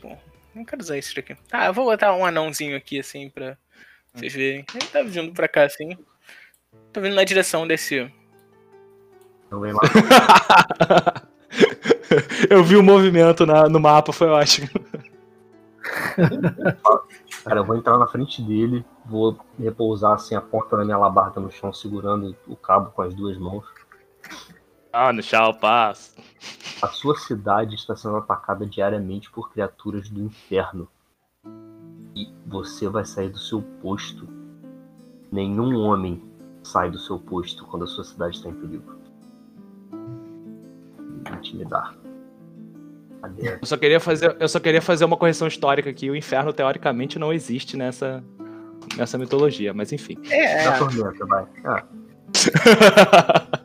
Bom, 0.00 0.16
não 0.54 0.64
quero 0.64 0.80
usar 0.82 0.96
isso 0.96 1.18
aqui. 1.18 1.36
Ah, 1.50 1.66
eu 1.66 1.74
vou 1.74 1.86
botar 1.86 2.14
um 2.14 2.24
anãozinho 2.24 2.76
aqui, 2.76 3.00
assim, 3.00 3.28
pra 3.30 3.56
vocês 4.14 4.32
verem. 4.32 4.64
Ele 4.74 4.86
tá 4.86 5.02
vindo 5.02 5.32
pra 5.32 5.48
cá, 5.48 5.64
assim. 5.64 5.98
Tá 6.92 7.00
vindo 7.00 7.16
na 7.16 7.24
direção 7.24 7.66
desse. 7.66 8.08
Não 9.50 9.58
vem 9.60 9.72
lá. 9.72 9.80
Eu 12.48 12.62
vi 12.62 12.76
o 12.76 12.82
movimento 12.82 13.44
na- 13.46 13.68
no 13.68 13.80
mapa, 13.80 14.12
foi 14.12 14.28
ótimo. 14.28 14.68
Cara, 17.44 17.58
eu 17.60 17.64
vou 17.64 17.76
entrar 17.76 17.98
na 17.98 18.06
frente 18.06 18.40
dele, 18.40 18.84
vou 19.04 19.36
repousar 19.58 20.12
assim 20.14 20.34
a 20.36 20.40
ponta 20.40 20.76
da 20.76 20.84
minha 20.84 20.96
labarda 20.96 21.40
no 21.40 21.50
chão, 21.50 21.72
segurando 21.72 22.34
o 22.46 22.54
cabo 22.56 22.90
com 22.92 23.02
as 23.02 23.12
duas 23.14 23.36
mãos. 23.36 23.64
Ah, 24.96 25.12
no 25.12 25.20
chão, 25.24 25.52
paz. 25.52 26.14
A 26.80 26.86
sua 26.86 27.16
cidade 27.16 27.74
está 27.74 27.96
sendo 27.96 28.16
atacada 28.16 28.64
diariamente 28.64 29.28
por 29.28 29.50
criaturas 29.50 30.08
do 30.08 30.22
inferno. 30.22 30.86
E 32.14 32.32
você 32.46 32.88
vai 32.88 33.04
sair 33.04 33.28
do 33.28 33.38
seu 33.38 33.60
posto. 33.82 34.28
Nenhum 35.32 35.76
homem 35.80 36.22
sai 36.62 36.92
do 36.92 36.98
seu 37.00 37.18
posto 37.18 37.66
quando 37.66 37.82
a 37.82 37.86
sua 37.88 38.04
cidade 38.04 38.36
está 38.36 38.48
em 38.48 38.54
perigo. 38.54 38.94
Intimidar. 41.38 41.96
Eu 43.36 43.66
só 43.66 43.76
queria 43.76 43.98
fazer, 43.98 44.36
eu 44.38 44.48
só 44.48 44.60
queria 44.60 44.80
fazer 44.80 45.04
uma 45.04 45.16
correção 45.16 45.48
histórica 45.48 45.90
aqui. 45.90 46.08
O 46.08 46.14
inferno 46.14 46.52
teoricamente 46.52 47.18
não 47.18 47.32
existe 47.32 47.76
nessa 47.76 48.22
nessa 48.96 49.18
mitologia, 49.18 49.74
mas 49.74 49.92
enfim. 49.92 50.16
É, 50.30 50.66
Na 50.66 50.78
tormenta, 50.78 51.26
vai. 51.26 51.46
Ah, 51.64 51.84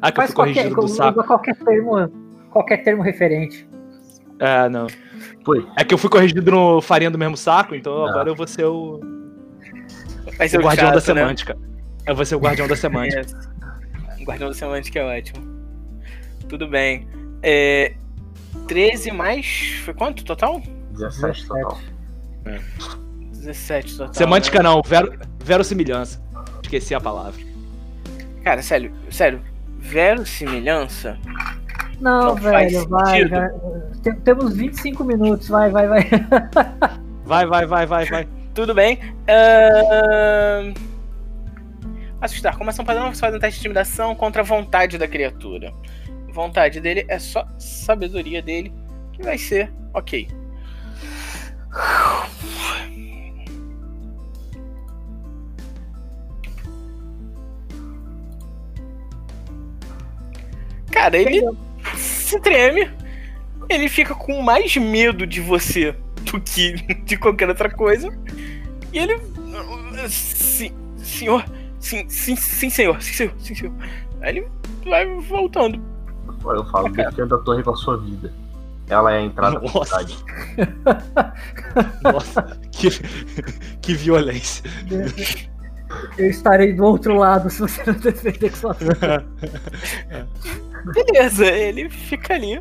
Ah, 0.00 0.12
que 0.12 0.18
eu 0.20 0.22
Faz 0.22 0.30
fui 0.30 0.34
qualquer, 0.36 0.54
corrigido 0.74 0.80
do 0.80 0.88
saco. 0.88 1.24
qualquer 1.24 1.56
termo, 1.56 2.08
qualquer 2.50 2.76
termo 2.84 3.02
referente. 3.02 3.68
É, 4.38 4.68
não. 4.68 4.86
foi. 5.44 5.66
É 5.76 5.84
que 5.84 5.92
eu 5.94 5.98
fui 5.98 6.08
corrigido 6.10 6.50
no 6.50 6.80
farinha 6.80 7.10
do 7.10 7.18
mesmo 7.18 7.36
saco, 7.36 7.74
então 7.74 8.04
Ah. 8.06 8.10
agora 8.10 8.28
eu 8.30 8.34
vou 8.36 8.46
ser 8.46 8.64
o, 8.64 9.00
vai 10.36 10.48
ser 10.48 10.58
o 10.58 10.60
o 10.60 10.64
guardião 10.64 10.90
da 10.92 11.00
chato, 11.00 11.14
né? 11.14 11.20
semântica. 11.22 11.58
Eu 12.06 12.14
vou 12.14 12.24
ser 12.24 12.36
o 12.36 12.38
guardião 12.38 12.68
da 12.68 12.76
semântica. 12.76 13.20
É. 14.20 14.24
Guardião 14.24 14.48
da 14.50 14.54
semântica 14.54 14.98
é 15.00 15.18
ótimo. 15.18 15.46
Tudo 16.48 16.68
bem. 16.68 17.08
É, 17.42 17.94
13 18.66 19.10
mais. 19.10 19.80
Foi 19.84 19.94
quanto 19.94 20.24
total? 20.24 20.62
17 20.92 21.46
total. 21.48 21.78
17 23.32 23.96
total. 23.96 24.14
Semântica 24.14 24.58
né? 24.58 24.64
não, 24.68 24.82
vero, 24.84 25.12
verossimilhança. 25.42 26.22
Esqueci 26.62 26.94
a 26.94 27.00
palavra. 27.00 27.40
Cara, 28.44 28.62
sério, 28.62 28.92
sério. 29.10 29.40
Verossimilhança? 29.78 31.18
Não, 32.00 32.26
Não 32.26 32.34
velho, 32.36 32.88
vai, 32.88 33.24
vai. 33.26 33.48
Tem- 34.02 34.14
Temos 34.20 34.54
25 34.56 35.02
minutos, 35.04 35.48
vai, 35.48 35.70
vai, 35.70 35.86
vai. 35.88 36.08
Vai, 37.24 37.44
vai, 37.44 37.66
vai, 37.66 37.84
vai, 37.84 38.06
vai. 38.06 38.28
Tudo 38.54 38.72
bem. 38.74 38.98
Ahn, 39.28 40.72
Assustar. 42.22 42.56
Como 42.56 42.70
ação 42.70 42.86
padrão, 42.86 43.12
você 43.12 43.20
faz 43.20 43.34
um 43.34 43.38
teste 43.38 43.60
de 43.60 43.66
intimidação 43.66 44.14
contra 44.14 44.40
a 44.40 44.44
vontade 44.44 44.96
da 44.96 45.06
criatura. 45.06 45.70
Vontade 46.32 46.80
dele 46.80 47.04
é 47.06 47.18
só 47.18 47.46
sabedoria 47.58 48.40
dele, 48.40 48.72
que 49.12 49.22
vai 49.22 49.36
ser 49.36 49.70
ok. 49.92 50.26
Cara, 60.98 61.16
ele 61.16 61.48
se 61.96 62.40
treme. 62.40 62.90
Ele 63.68 63.88
fica 63.88 64.14
com 64.16 64.42
mais 64.42 64.76
medo 64.76 65.24
de 65.24 65.40
você 65.40 65.94
do 66.24 66.40
que 66.40 66.72
de 67.04 67.16
qualquer 67.16 67.48
outra 67.48 67.70
coisa. 67.70 68.08
E 68.92 68.98
ele. 68.98 69.16
Sim, 70.08 70.72
senhor. 70.96 71.44
Sim, 71.78 72.08
sim, 72.08 72.34
sim, 72.34 72.68
senhor. 72.68 73.00
Sim, 73.00 73.12
senhor. 73.12 73.34
Sim, 73.38 73.54
senhor. 73.54 73.74
Aí 74.20 74.38
ele 74.38 74.48
vai 74.84 75.06
voltando. 75.20 75.80
Eu 76.44 76.64
falo, 76.66 76.88
defenda 76.88 77.36
a 77.36 77.38
torre 77.38 77.62
com 77.62 77.70
a 77.70 77.76
sua 77.76 77.96
vida. 77.98 78.32
Ela 78.88 79.12
é 79.12 79.18
a 79.18 79.22
entrada 79.22 79.60
da 79.60 79.72
Nossa. 79.72 79.84
cidade. 79.84 80.24
Nossa, 82.02 82.58
que, 82.72 82.88
que 83.80 83.94
violência. 83.94 84.64
Eu 86.16 86.28
estarei 86.30 86.72
do 86.72 86.84
outro 86.84 87.16
lado 87.16 87.50
se 87.50 87.60
você 87.60 87.82
não 87.86 87.94
defender 87.94 88.50
com 88.50 88.56
sua 88.56 88.72
vida. 88.72 89.26
Beleza, 90.84 91.46
ele 91.46 91.88
fica 91.88 92.34
ali. 92.34 92.60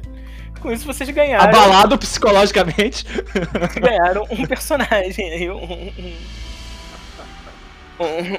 Com 0.62 0.72
isso 0.72 0.86
vocês 0.86 1.10
ganharam. 1.10 1.46
Abalado 1.46 1.98
psicologicamente. 1.98 3.06
ganharam 3.80 4.26
um 4.32 4.46
personagem 4.46 5.32
aí, 5.32 5.50
um, 5.50 5.94
um, 8.00 8.38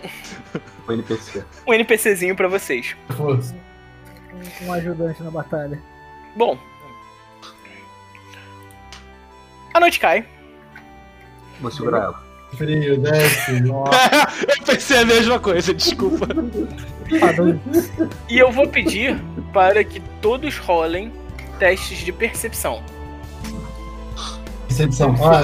um, 0.89 0.93
NPC. 0.93 1.45
um 1.67 1.73
NPCzinho 1.73 2.35
pra 2.35 2.49
vocês. 2.49 2.97
Força. 3.17 3.55
Um 4.63 4.73
ajudante 4.73 5.23
na 5.23 5.31
batalha. 5.31 5.81
Bom. 6.37 6.59
A 9.75 9.81
noite 9.81 10.01
cai. 10.01 10.27
Vou 11.61 11.71
segurar 11.71 12.03
ela. 12.05 12.28
Frio, 12.57 12.99
desce. 12.99 13.63
Eu 13.69 14.65
pensei 14.65 14.99
a 14.99 15.05
mesma 15.05 15.39
coisa, 15.39 15.75
desculpa. 15.75 16.27
E 18.29 18.39
eu 18.39 18.53
vou 18.53 18.69
pedir 18.69 19.19
para 19.53 19.83
que 19.83 20.01
todos 20.21 20.59
rolem 20.59 21.13
testes 21.59 21.99
de 21.99 22.13
percepção. 22.13 22.83
Percepção. 24.67 25.15
Ó, 25.19 25.43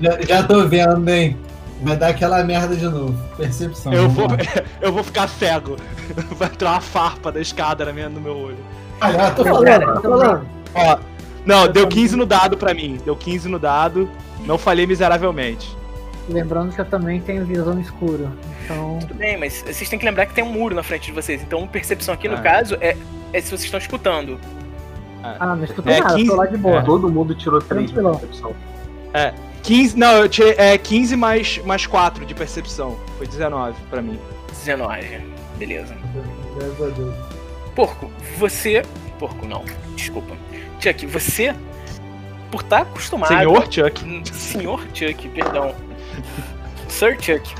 já, 0.00 0.20
já 0.20 0.42
tô 0.42 0.66
vendo, 0.66 1.08
hein? 1.08 1.36
Vai 1.82 1.96
dar 1.96 2.08
aquela 2.08 2.44
merda 2.44 2.76
de 2.76 2.84
novo. 2.84 3.16
Percepção. 3.36 3.92
Eu 3.92 4.08
vou, 4.08 4.28
lá. 4.28 4.36
eu 4.80 4.92
vou 4.92 5.02
ficar 5.02 5.28
cego. 5.28 5.76
Vai 6.36 6.48
entrar 6.48 6.72
uma 6.72 6.80
farpa 6.80 7.32
da 7.32 7.40
escada 7.40 7.84
na 7.84 7.92
minha, 7.92 8.08
no 8.08 8.20
meu 8.20 8.36
olho. 8.36 8.58
Ah, 9.00 9.30
tô 9.30 9.44
falando, 9.44 9.64
cara, 9.64 9.94
tô 9.94 10.02
falando. 10.02 10.46
Ó, 10.74 10.98
não, 11.44 11.68
deu 11.68 11.88
15 11.88 12.16
no 12.16 12.26
dado 12.26 12.56
pra 12.56 12.74
mim. 12.74 13.00
Deu 13.04 13.16
15 13.16 13.48
no 13.48 13.58
dado. 13.58 14.08
Não 14.44 14.58
falhei 14.58 14.86
miseravelmente. 14.86 15.76
Lembrando 16.28 16.74
que 16.74 16.80
eu 16.80 16.84
também 16.84 17.20
tenho 17.20 17.44
visão 17.44 17.80
escura. 17.80 18.30
Então. 18.64 18.98
Tudo 19.00 19.14
bem, 19.14 19.36
mas 19.36 19.62
vocês 19.62 19.88
têm 19.88 19.98
que 19.98 20.04
lembrar 20.04 20.26
que 20.26 20.34
tem 20.34 20.44
um 20.44 20.52
muro 20.52 20.74
na 20.74 20.82
frente 20.82 21.06
de 21.06 21.12
vocês. 21.12 21.42
Então, 21.42 21.66
percepção 21.66 22.14
aqui, 22.14 22.28
no 22.28 22.36
Ah. 22.36 22.40
caso, 22.40 22.76
é, 22.80 22.96
é 23.32 23.40
se 23.40 23.48
vocês 23.48 23.64
estão 23.64 23.78
escutando. 23.78 24.38
Ah, 25.22 25.54
não 25.54 25.64
escutei 25.64 25.94
É, 25.94 26.00
nada, 26.00 26.14
15 26.14 26.30
tô 26.30 26.36
lá 26.36 26.46
de 26.46 26.56
boa. 26.56 26.82
Todo 26.82 27.10
mundo 27.10 27.34
tirou 27.34 27.60
3 27.60 27.90
de 27.90 27.94
percepção. 27.94 28.54
15, 29.62 29.98
não, 29.98 30.12
eu 30.16 30.28
tirei 30.28 30.54
é, 30.56 30.78
15 30.78 31.16
mais, 31.16 31.58
mais 31.64 31.86
4 31.86 32.24
de 32.24 32.34
percepção. 32.34 32.96
Foi 33.18 33.26
19 33.26 33.76
pra 33.90 34.00
mim. 34.00 34.18
19. 34.48 35.20
Beleza. 35.58 35.94
Graças 36.56 36.82
a 36.82 36.94
Deus. 36.94 37.14
Porco, 37.74 38.10
você. 38.38 38.82
Porco 39.18 39.46
não, 39.46 39.64
desculpa. 39.94 40.34
Chuck, 40.80 41.04
você, 41.06 41.54
por 42.50 42.62
estar 42.62 42.82
acostumado. 42.82 43.28
Senhor 43.28 43.70
Chuck. 43.70 44.32
Senhor 44.32 44.80
Chuck, 44.94 45.28
perdão. 45.28 45.74
Sir 46.88 47.16
Chuck, 47.20 47.54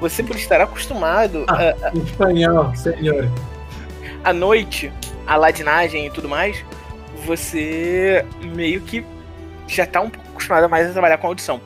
você 0.00 0.22
por 0.22 0.36
estar 0.36 0.60
acostumado 0.60 1.44
a, 1.48 1.90
Em 1.96 2.02
espanhol, 2.02 2.74
senhor. 2.76 3.28
à 4.22 4.32
noite, 4.32 4.92
a 5.26 5.36
ladinagem 5.36 6.06
e 6.06 6.10
tudo 6.10 6.28
mais, 6.28 6.64
você 7.24 8.24
meio 8.42 8.80
que 8.82 9.04
já 9.66 9.86
tá 9.86 10.00
um 10.00 10.10
pouco 10.10 10.28
acostumado 10.30 10.68
mais 10.68 10.88
a 10.88 10.92
trabalhar 10.92 11.18
com 11.18 11.26
audição. 11.26 11.60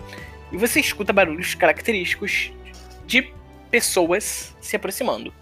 E 0.52 0.56
você 0.56 0.80
escuta 0.80 1.12
barulhos 1.12 1.54
característicos 1.54 2.52
de 3.06 3.32
pessoas 3.70 4.56
se 4.60 4.76
aproximando. 4.76 5.32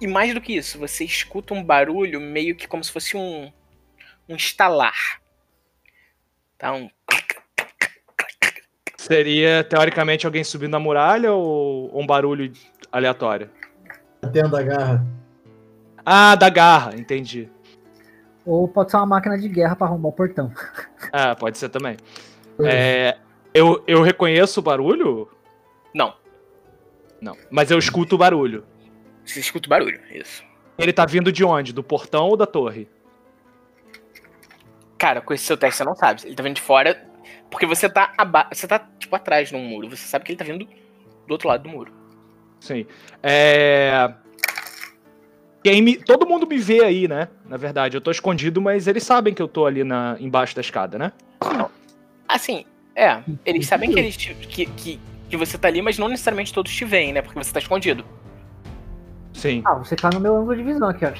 E 0.00 0.06
mais 0.06 0.32
do 0.32 0.40
que 0.40 0.56
isso, 0.56 0.78
você 0.78 1.04
escuta 1.04 1.52
um 1.52 1.62
barulho 1.62 2.20
meio 2.20 2.56
que 2.56 2.66
como 2.66 2.82
se 2.82 2.90
fosse 2.90 3.16
um, 3.16 3.52
um 4.28 4.34
estalar. 4.34 5.20
Tá? 6.56 6.72
Um 6.72 6.90
Seria, 9.00 9.64
teoricamente, 9.64 10.26
alguém 10.26 10.44
subindo 10.44 10.72
na 10.72 10.78
muralha 10.78 11.32
ou 11.32 11.90
um 11.98 12.06
barulho 12.06 12.52
aleatório? 12.92 13.48
Atendo 14.20 14.54
a 14.54 14.62
garra. 14.62 15.06
Ah, 16.04 16.34
da 16.34 16.50
garra, 16.50 16.94
entendi. 16.94 17.48
Ou 18.44 18.68
pode 18.68 18.90
ser 18.90 18.98
uma 18.98 19.06
máquina 19.06 19.38
de 19.38 19.48
guerra 19.48 19.74
pra 19.74 19.86
arrombar 19.86 20.10
o 20.10 20.12
portão. 20.12 20.52
Ah, 21.10 21.34
pode 21.34 21.56
ser 21.56 21.70
também. 21.70 21.96
É, 22.62 23.16
eu, 23.54 23.82
eu 23.86 24.02
reconheço 24.02 24.60
o 24.60 24.62
barulho? 24.62 25.28
Não, 25.94 26.14
Não. 27.22 27.34
Mas 27.50 27.70
eu 27.70 27.78
escuto 27.78 28.16
o 28.16 28.18
barulho. 28.18 28.64
você 29.24 29.40
escuta 29.40 29.66
o 29.66 29.70
barulho, 29.70 29.98
isso. 30.12 30.44
Ele 30.76 30.92
tá 30.92 31.06
vindo 31.06 31.32
de 31.32 31.42
onde? 31.42 31.72
Do 31.72 31.82
portão 31.82 32.28
ou 32.28 32.36
da 32.36 32.46
torre? 32.46 32.86
Cara, 34.98 35.22
com 35.22 35.32
esse 35.32 35.44
seu 35.44 35.56
teste 35.56 35.78
você 35.78 35.84
não 35.84 35.96
sabe. 35.96 36.20
Ele 36.26 36.34
tá 36.34 36.42
vindo 36.42 36.56
de 36.56 36.60
fora. 36.62 37.09
Porque 37.50 37.66
você 37.66 37.88
tá 37.88 38.12
aba... 38.16 38.48
Você 38.52 38.66
tá, 38.66 38.78
tipo, 38.98 39.14
atrás 39.16 39.48
de 39.48 39.56
um 39.56 39.64
muro. 39.64 39.90
Você 39.90 40.06
sabe 40.06 40.24
que 40.24 40.32
ele 40.32 40.38
tá 40.38 40.44
vindo 40.44 40.64
do 41.26 41.32
outro 41.32 41.48
lado 41.48 41.62
do 41.64 41.68
muro. 41.68 41.92
Sim. 42.60 42.86
É. 43.22 44.12
Quem 45.62 45.82
me... 45.82 45.96
Todo 45.96 46.26
mundo 46.26 46.46
me 46.46 46.58
vê 46.58 46.84
aí, 46.84 47.08
né? 47.08 47.28
Na 47.46 47.56
verdade, 47.56 47.96
eu 47.96 48.00
tô 48.00 48.10
escondido, 48.10 48.60
mas 48.60 48.86
eles 48.86 49.02
sabem 49.02 49.34
que 49.34 49.42
eu 49.42 49.48
tô 49.48 49.66
ali 49.66 49.84
na... 49.84 50.16
embaixo 50.20 50.54
da 50.54 50.60
escada, 50.60 50.98
né? 50.98 51.12
Assim, 52.28 52.64
é. 52.94 53.22
Eles 53.44 53.66
sabem 53.66 53.90
que, 53.90 53.98
eles 53.98 54.16
te- 54.16 54.34
que, 54.34 54.66
que, 54.66 55.00
que 55.28 55.36
você 55.36 55.58
tá 55.58 55.68
ali, 55.68 55.82
mas 55.82 55.98
não 55.98 56.08
necessariamente 56.08 56.52
todos 56.52 56.72
te 56.72 56.84
veem, 56.84 57.12
né? 57.12 57.20
Porque 57.20 57.38
você 57.38 57.52
tá 57.52 57.58
escondido. 57.58 58.04
Sim. 59.32 59.62
Ah, 59.64 59.74
você 59.74 59.96
tá 59.96 60.10
no 60.10 60.20
meu 60.20 60.36
ângulo 60.36 60.56
de 60.56 60.62
visão 60.62 60.88
aqui, 60.88 61.04
ó. 61.04 61.12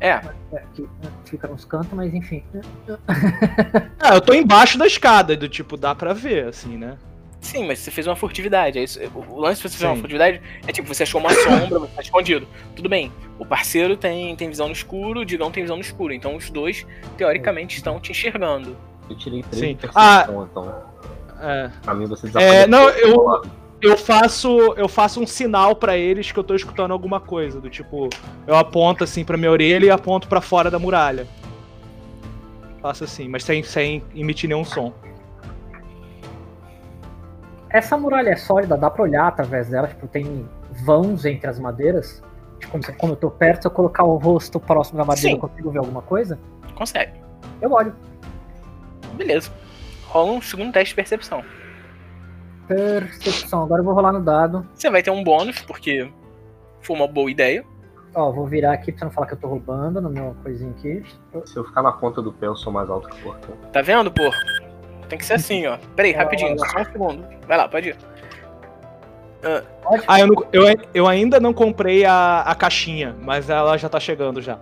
É. 0.00 0.20
É, 0.52 0.56
aqui, 0.56 0.82
né, 0.82 1.10
fica 1.24 1.48
nos 1.48 1.64
cantos, 1.64 1.92
mas 1.92 2.14
enfim. 2.14 2.42
Ah, 4.00 4.14
eu 4.14 4.20
tô 4.20 4.32
embaixo 4.32 4.78
da 4.78 4.86
escada, 4.86 5.36
do 5.36 5.48
tipo, 5.48 5.76
dá 5.76 5.94
pra 5.94 6.12
ver, 6.12 6.46
assim, 6.46 6.76
né? 6.76 6.96
Sim, 7.40 7.66
mas 7.66 7.78
você 7.78 7.90
fez 7.90 8.06
uma 8.06 8.16
furtividade. 8.16 8.78
É 8.78 8.82
isso. 8.82 8.98
O 9.14 9.40
lance 9.40 9.62
de 9.62 9.68
você 9.68 9.76
fazer 9.76 9.86
uma 9.86 9.96
furtividade 9.96 10.40
é 10.66 10.72
tipo, 10.72 10.88
você 10.88 11.04
achou 11.04 11.20
uma 11.20 11.30
sombra, 11.30 11.78
você 11.78 11.92
tá 11.94 12.02
escondido. 12.02 12.48
Tudo 12.74 12.88
bem. 12.88 13.12
O 13.38 13.46
parceiro 13.46 13.96
tem, 13.96 14.34
tem 14.34 14.48
visão 14.48 14.66
no 14.66 14.72
escuro, 14.72 15.20
o 15.20 15.24
Digão 15.24 15.50
tem 15.50 15.62
visão 15.62 15.76
no 15.76 15.82
escuro. 15.82 16.12
Então 16.12 16.34
os 16.36 16.50
dois, 16.50 16.84
teoricamente, 17.16 17.76
estão 17.76 18.00
te 18.00 18.10
enxergando. 18.10 18.76
Eu 19.08 19.16
tirei 19.16 19.42
3 19.42 19.60
Sim. 19.60 19.74
de 19.74 19.80
percepção, 19.80 20.48
então. 20.50 20.82
É. 21.40 21.70
Pra 21.82 21.94
mim 21.94 22.06
você 22.06 22.26
desapareceu. 22.26 22.62
É, 22.62 22.66
não, 22.66 22.88
eu, 22.90 23.42
eu 23.80 23.96
faço 23.96 24.48
eu 24.76 24.88
faço 24.88 25.20
um 25.20 25.26
sinal 25.26 25.76
pra 25.76 25.96
eles 25.96 26.32
que 26.32 26.38
eu 26.38 26.44
tô 26.44 26.54
escutando 26.54 26.90
alguma 26.92 27.20
coisa, 27.20 27.60
do 27.60 27.70
tipo, 27.70 28.08
eu 28.46 28.56
aponto 28.56 29.04
assim 29.04 29.24
pra 29.24 29.36
minha 29.36 29.50
orelha 29.50 29.86
e 29.86 29.90
aponto 29.90 30.28
pra 30.28 30.40
fora 30.40 30.70
da 30.70 30.78
muralha. 30.78 31.26
Faço 32.80 33.04
assim, 33.04 33.28
mas 33.28 33.44
sem, 33.44 33.62
sem 33.62 34.02
emitir 34.14 34.48
nenhum 34.48 34.64
som. 34.64 34.92
Essa 37.70 37.96
muralha 37.98 38.30
é 38.30 38.36
sólida, 38.36 38.76
dá 38.76 38.88
pra 38.90 39.02
olhar 39.02 39.26
através 39.26 39.68
dela, 39.68 39.88
tipo, 39.88 40.06
tem 40.06 40.48
vãos 40.84 41.24
entre 41.24 41.48
as 41.48 41.58
madeiras. 41.58 42.22
Tipo, 42.58 42.78
como 42.96 43.12
eu 43.12 43.16
tô 43.16 43.30
perto, 43.30 43.62
se 43.62 43.68
eu 43.68 43.70
colocar 43.70 44.04
o 44.04 44.16
rosto 44.16 44.58
próximo 44.58 44.98
da 44.98 45.04
madeira, 45.04 45.28
Sim. 45.30 45.34
eu 45.34 45.40
consigo 45.40 45.70
ver 45.70 45.78
alguma 45.78 46.02
coisa? 46.02 46.38
Consegue. 46.74 47.12
Eu 47.60 47.72
olho. 47.72 47.94
Beleza. 49.14 49.50
Rola 50.06 50.32
um 50.32 50.42
segundo 50.42 50.72
teste 50.72 50.90
de 50.90 50.96
percepção. 50.96 51.44
Percepção. 52.68 53.62
Agora 53.64 53.80
eu 53.80 53.84
vou 53.84 53.94
rolar 53.94 54.12
no 54.12 54.20
dado. 54.22 54.66
Você 54.74 54.90
vai 54.90 55.02
ter 55.02 55.10
um 55.10 55.24
bônus, 55.24 55.60
porque 55.62 56.10
foi 56.82 56.94
uma 56.96 57.08
boa 57.08 57.30
ideia. 57.30 57.64
Ó, 58.14 58.30
vou 58.30 58.46
virar 58.46 58.72
aqui 58.72 58.92
pra 58.92 58.98
você 59.00 59.04
não 59.06 59.12
falar 59.12 59.26
que 59.26 59.34
eu 59.34 59.38
tô 59.38 59.48
roubando 59.48 60.00
no 60.00 60.10
meu 60.10 60.36
coisinho 60.42 60.70
aqui. 60.78 61.02
Se 61.46 61.56
eu 61.56 61.64
ficar 61.64 61.82
na 61.82 61.92
ponta 61.92 62.20
do 62.22 62.32
pé, 62.32 62.46
eu 62.46 62.56
sou 62.56 62.72
mais 62.72 62.88
alto 62.90 63.08
que 63.08 63.18
o 63.20 63.22
portão. 63.22 63.54
Tá 63.72 63.80
vendo, 63.82 64.10
porco? 64.10 64.36
Tem 65.08 65.18
que 65.18 65.24
ser 65.24 65.34
assim, 65.34 65.66
ó. 65.66 65.78
Peraí, 65.96 66.12
rapidinho, 66.12 66.58
só 66.58 66.80
um 66.80 66.84
segundo. 66.84 67.24
Vai 67.46 67.56
lá, 67.56 67.68
pode 67.68 67.88
ir. 67.90 67.96
Pode? 69.82 70.04
Ah, 70.06 70.20
eu, 70.20 70.26
não- 70.26 70.44
eu, 70.52 70.64
eu 70.92 71.06
ainda 71.06 71.38
não 71.38 71.54
comprei 71.54 72.04
a, 72.04 72.40
a 72.42 72.54
caixinha, 72.54 73.14
mas 73.22 73.48
ela 73.48 73.76
já 73.78 73.88
tá 73.88 74.00
chegando 74.00 74.42
já. 74.42 74.58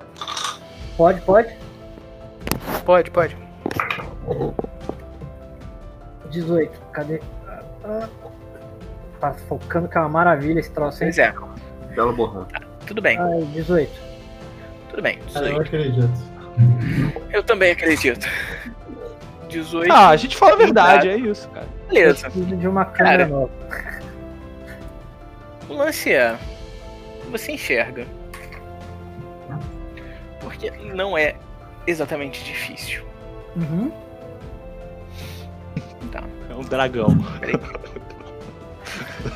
Pode, 0.96 1.20
pode. 1.22 1.56
Pode, 2.84 3.10
pode. 3.10 3.36
18. 6.30 6.80
Cadê? 6.92 7.20
Tá 9.20 9.32
focando 9.48 9.88
que 9.88 9.96
é 9.96 10.00
uma 10.00 10.08
maravilha 10.08 10.60
esse 10.60 10.70
troço 10.70 11.02
aí. 11.02 11.08
Pois 11.10 11.18
é, 11.18 11.34
Belo 11.94 12.12
borrão. 12.12 12.46
tudo 12.86 13.00
bem, 13.00 13.18
Ai, 13.18 13.42
18. 13.54 13.90
tudo 14.90 15.02
bem. 15.02 15.18
Cara, 15.32 15.46
eu 15.48 15.62
18. 15.62 15.66
acredito. 15.66 16.36
Eu 17.32 17.42
também 17.42 17.72
acredito. 17.72 18.26
18. 19.48 19.92
Ah, 19.92 20.08
a 20.10 20.16
gente 20.16 20.36
fala 20.36 20.52
a 20.54 20.56
verdade, 20.56 21.08
é 21.08 21.16
isso, 21.16 21.48
cara. 21.50 21.66
beleza. 21.88 22.28
Preciso 22.30 22.56
de 22.56 22.68
uma 22.68 22.84
câmera 22.84 23.18
Cara. 23.24 23.28
nova. 23.28 23.50
O 25.68 25.74
lance 25.74 26.12
é. 26.12 26.36
Você 27.30 27.52
enxerga. 27.52 28.06
Porque 30.40 30.70
não 30.70 31.16
é 31.18 31.34
exatamente 31.86 32.44
difícil. 32.44 33.04
Uhum. 33.56 33.90
É 36.56 36.58
um 36.58 36.62
dragão. 36.64 37.08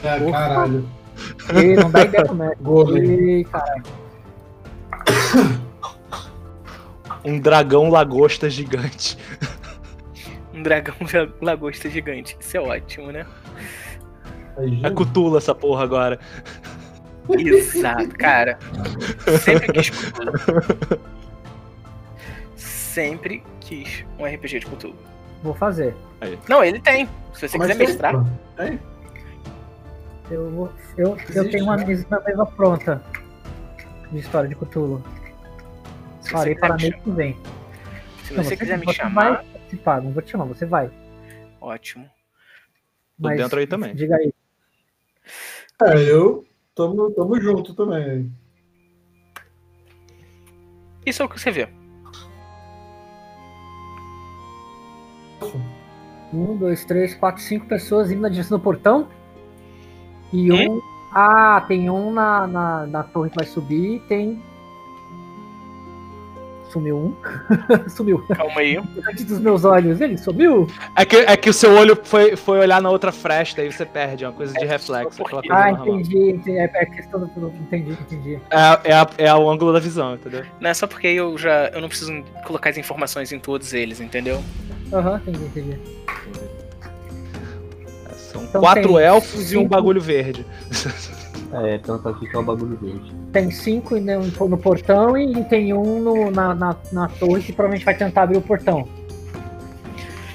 É, 0.04 0.30
caralho. 0.30 0.88
E 1.52 1.74
não 1.74 1.90
dá 1.90 2.04
ideia 2.04 2.24
como 2.24 2.42
é. 2.44 2.52
Ih, 3.02 3.44
caralho. 3.44 3.82
Um 7.24 7.38
dragão 7.40 7.90
lagosta 7.90 8.48
gigante. 8.48 9.18
Um 10.54 10.62
dragão 10.62 10.94
la- 11.00 11.28
lagosta 11.40 11.88
gigante. 11.90 12.36
Isso 12.40 12.56
é 12.56 12.60
ótimo, 12.60 13.10
né? 13.12 13.26
Aí, 14.56 14.80
É 14.84 14.90
cutula 14.90 15.38
essa 15.38 15.54
porra 15.54 15.82
agora. 15.84 16.18
Exato, 17.30 18.08
cara. 18.16 18.58
Sempre 19.42 19.72
quis 19.72 19.90
Cthulhu. 19.90 20.32
Sempre 22.56 23.42
quis 23.60 24.04
um 24.18 24.24
RPG 24.26 24.60
de 24.60 24.66
Cthulhu. 24.66 24.94
Vou 25.42 25.54
fazer. 25.54 25.94
Não, 26.48 26.62
ele 26.62 26.80
tem. 26.80 27.06
Se 27.32 27.48
você 27.48 27.58
Mas 27.58 27.68
quiser 27.68 27.78
tem, 27.78 27.86
mestrar. 27.86 28.14
Tem? 28.56 28.80
Eu, 30.30 30.50
vou, 30.50 30.72
eu, 30.96 31.08
eu 31.08 31.16
Existe, 31.16 31.50
tenho 31.50 31.64
uma 31.64 31.76
né? 31.76 31.84
mesa, 31.84 32.06
uma 32.08 32.20
mesa 32.20 32.46
pronta 32.46 33.02
de 34.12 34.18
história 34.18 34.48
de 34.48 34.54
Cthulhu. 34.54 35.02
Se 36.20 36.30
Farei 36.30 36.54
para 36.54 36.76
mês 36.76 36.94
que 36.94 37.10
vem. 37.10 37.36
se 38.24 38.34
Não, 38.34 38.44
você 38.44 38.56
quiser 38.56 38.78
me 38.78 38.92
chamar, 38.92 39.32
vai 39.36 39.44
participar, 39.46 40.02
não 40.02 40.12
vou 40.12 40.22
te 40.22 40.30
chamar, 40.30 40.44
você 40.44 40.66
vai. 40.66 40.90
ótimo. 41.60 42.04
Tô 42.04 42.10
Mas 43.28 43.38
dentro 43.38 43.58
aí 43.58 43.66
também. 43.66 43.94
Diga 43.94 44.16
aí. 44.16 44.32
É, 45.82 45.98
eu 46.10 46.46
tamo, 46.74 47.10
tamo 47.12 47.40
junto 47.40 47.74
também. 47.74 48.30
Isso 51.04 51.22
é 51.22 51.24
o 51.24 51.28
que 51.28 51.40
você 51.40 51.50
vê. 51.50 51.68
Um, 56.32 56.56
dois, 56.56 56.84
três, 56.84 57.14
quatro, 57.14 57.42
cinco 57.42 57.66
pessoas 57.66 58.10
indo 58.10 58.20
na 58.20 58.28
direção 58.28 58.58
do 58.58 58.62
portão. 58.62 59.08
E 60.32 60.52
um. 60.52 60.80
Ah, 61.12 61.64
tem 61.66 61.90
um 61.90 62.12
na, 62.12 62.46
na, 62.46 62.86
na 62.86 63.02
torre 63.02 63.30
que 63.30 63.36
vai 63.36 63.46
subir 63.46 63.96
e 63.96 64.00
tem. 64.00 64.40
Sumiu 66.70 66.96
um. 66.96 67.14
sumiu. 67.90 68.24
Calma 68.28 68.60
aí. 68.60 68.80
Diante 68.80 69.24
dos 69.24 69.40
meus 69.40 69.64
olhos, 69.64 70.00
ele 70.00 70.16
sumiu? 70.16 70.68
É 70.96 71.04
que, 71.04 71.16
é 71.16 71.36
que 71.36 71.50
o 71.50 71.52
seu 71.52 71.72
olho 71.72 71.98
foi, 72.04 72.36
foi 72.36 72.60
olhar 72.60 72.80
na 72.80 72.88
outra 72.90 73.10
fresta 73.10 73.60
e 73.64 73.72
você 73.72 73.84
perde, 73.84 74.22
é 74.24 74.28
uma 74.28 74.34
coisa 74.36 74.54
de 74.54 74.64
reflexo. 74.64 75.18
porque- 75.18 75.34
coisa 75.48 75.52
Ah, 75.52 75.72
entendi. 75.72 76.16
entendi. 76.30 76.56
É, 76.58 76.70
é 76.72 76.86
questão 76.86 77.18
do. 77.18 77.26
Entendi, 77.60 77.90
entendi. 77.90 78.34
É, 78.50 78.90
é, 78.90 78.94
a- 78.94 79.10
é 79.18 79.34
o 79.34 79.50
ângulo 79.50 79.72
da 79.72 79.80
visão, 79.80 80.14
entendeu? 80.14 80.44
Não 80.60 80.70
é 80.70 80.74
só 80.74 80.86
porque 80.86 81.08
eu 81.08 81.36
já. 81.36 81.66
Eu 81.74 81.80
não 81.80 81.88
preciso 81.88 82.12
colocar 82.46 82.70
as 82.70 82.78
informações 82.78 83.32
em 83.32 83.40
todos 83.40 83.74
eles, 83.74 84.00
entendeu? 84.00 84.40
Aham, 84.92 85.16
entendi, 85.26 85.44
entendi. 85.44 85.78
É, 88.08 88.14
São 88.14 88.42
Então 88.44 88.60
quatro 88.60 88.98
elfos 88.98 89.52
e 89.52 89.56
um 89.56 89.60
cinco- 89.62 89.70
bagulho 89.74 90.00
verde. 90.00 90.44
É, 91.52 91.78
tanto 91.78 92.08
aqui 92.08 92.28
que 92.28 92.36
é 92.36 92.38
o 92.38 92.42
bagulho 92.44 92.76
verde. 92.80 93.12
Tem 93.32 93.50
cinco 93.50 93.96
no, 93.98 94.48
no 94.48 94.56
portão 94.58 95.16
e 95.18 95.42
tem 95.44 95.72
um 95.74 96.00
no- 96.00 96.30
na, 96.30 96.54
na, 96.54 96.76
na 96.92 97.08
torre 97.08 97.42
que 97.42 97.52
provavelmente 97.52 97.84
vai 97.84 97.94
tentar 97.96 98.22
abrir 98.22 98.38
o 98.38 98.42
portão. 98.42 98.86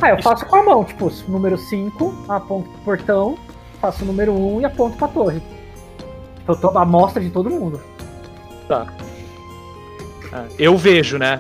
Ah, 0.02 0.10
eu 0.10 0.22
faço 0.22 0.46
com 0.46 0.58
a 0.58 0.64
mão, 0.64 0.84
tipo, 0.84 1.10
número 1.30 1.58
5, 1.58 2.14
aponto 2.28 2.68
pro 2.70 2.80
portão, 2.82 3.38
faço 3.80 4.04
o 4.04 4.08
número 4.08 4.34
1 4.34 4.56
um 4.58 4.62
e 4.62 4.66
aponto 4.66 4.98
pra 4.98 5.08
torre. 5.08 5.42
Eu 6.48 6.56
tô 6.58 6.70
a 6.78 6.82
amostra 6.82 7.24
de 7.24 7.30
todo 7.30 7.50
mundo. 7.50 7.80
É, 8.70 9.05
Eu 10.58 10.78
vejo, 10.78 11.18
né? 11.18 11.40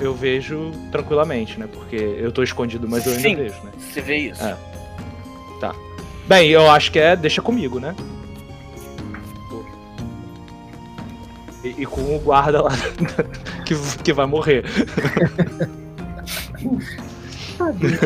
Eu- 0.00 0.14
vejo 0.14 0.70
tranquilamente, 0.90 1.58
né? 1.58 1.68
Porque 1.72 1.96
eu 1.96 2.30
tô 2.32 2.42
escondido, 2.42 2.88
mas 2.88 3.06
eu 3.06 3.12
ainda 3.12 3.22
Sim. 3.28 3.36
vejo, 3.36 3.54
né? 3.64 3.70
Você 3.78 4.00
vê 4.00 4.16
isso. 4.16 4.42
É. 4.44 4.56
Bem, 6.26 6.48
eu 6.50 6.70
acho 6.70 6.90
que 6.90 6.98
é 6.98 7.14
deixa 7.14 7.42
comigo, 7.42 7.78
né? 7.78 7.94
E, 11.62 11.82
e 11.82 11.86
com 11.86 12.16
o 12.16 12.18
guarda 12.18 12.62
lá 12.62 12.70
que, 13.64 13.74
que 14.02 14.12
vai 14.12 14.26
morrer. 14.26 14.64
Tadinho, 17.58 17.98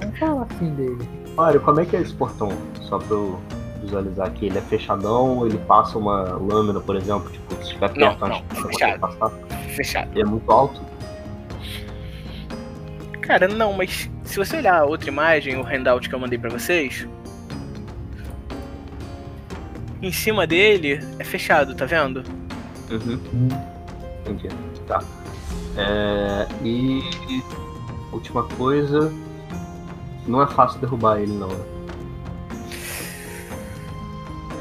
vamos 0.00 0.18
falar 0.18 0.46
assim 0.50 0.74
dele. 0.74 1.08
Mário, 1.36 1.60
como 1.60 1.80
é 1.80 1.84
que 1.84 1.96
é 1.96 2.00
esse 2.00 2.12
portão? 2.14 2.50
Só 2.82 2.98
pra 2.98 3.14
eu 3.14 3.40
visualizar 3.86 4.26
aqui. 4.26 4.46
Ele 4.46 4.58
é 4.58 4.60
fechadão 4.60 5.38
ou 5.38 5.46
ele 5.46 5.58
passa 5.58 5.96
uma 5.98 6.22
lâmina, 6.34 6.80
por 6.80 6.96
exemplo? 6.96 7.30
Tipo, 7.30 7.54
se 7.56 7.62
estiver 7.62 7.88
Não, 7.96 8.14
perto 8.14 8.28
não, 8.28 8.42
você 8.50 8.68
fechado. 8.68 9.00
passar. 9.00 9.30
Fechado. 9.74 10.10
Ele 10.12 10.22
é 10.22 10.24
muito 10.24 10.50
alto. 10.52 10.80
Cara, 13.22 13.48
não, 13.48 13.72
mas 13.72 14.08
se 14.22 14.36
você 14.36 14.56
olhar 14.58 14.80
a 14.80 14.84
outra 14.84 15.08
imagem, 15.08 15.56
o 15.56 15.64
handout 15.66 16.08
que 16.08 16.14
eu 16.14 16.18
mandei 16.18 16.38
pra 16.38 16.50
vocês. 16.50 17.06
Em 20.02 20.12
cima 20.12 20.46
dele 20.46 21.00
é 21.18 21.24
fechado, 21.24 21.74
tá 21.74 21.86
vendo? 21.86 22.22
Uhum. 22.90 23.48
Entendi. 24.26 24.48
Tá. 24.86 25.02
É, 25.76 26.46
e 26.62 27.02
última 28.12 28.44
coisa. 28.44 29.12
Não 30.26 30.42
é 30.42 30.46
fácil 30.46 30.80
derrubar 30.80 31.18
ele 31.20 31.32
não. 31.32 31.48
né? 31.48 31.75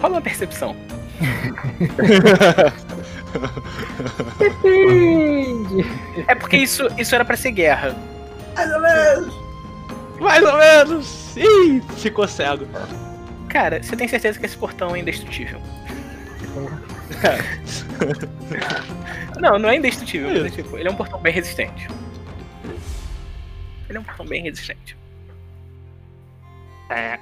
Rola 0.02 0.16
uma 0.16 0.22
percepção. 0.22 0.76
Depende. 4.38 5.86
É 6.28 6.36
porque 6.36 6.58
isso, 6.58 6.88
isso 6.98 7.16
era 7.16 7.24
pra 7.26 7.36
ser 7.38 7.52
guerra. 7.52 7.96
Mais 10.20 10.44
ou 10.44 10.58
menos! 10.58 11.36
Ih, 11.38 11.82
ficou 11.98 12.28
cego. 12.28 12.66
Cara, 13.50 13.82
você 13.82 13.96
tem 13.96 14.08
certeza 14.08 14.40
que 14.40 14.46
esse 14.46 14.58
portão 14.58 14.96
é 14.96 15.00
indestrutível? 15.00 15.60
Não, 19.40 19.60
não 19.60 19.70
é 19.70 19.76
indestrutível. 19.76 20.30
mas 20.30 20.46
é 20.46 20.50
tipo, 20.50 20.78
ele 20.78 20.88
é 20.88 20.92
um 20.92 20.96
portão 20.96 21.20
bem 21.20 21.34
resistente. 21.34 21.88
Ele 23.90 23.98
é 23.98 24.02
um 24.02 24.04
portão 24.04 24.26
bem 24.26 24.42
resistente. 24.44 24.98
É. 26.90 27.20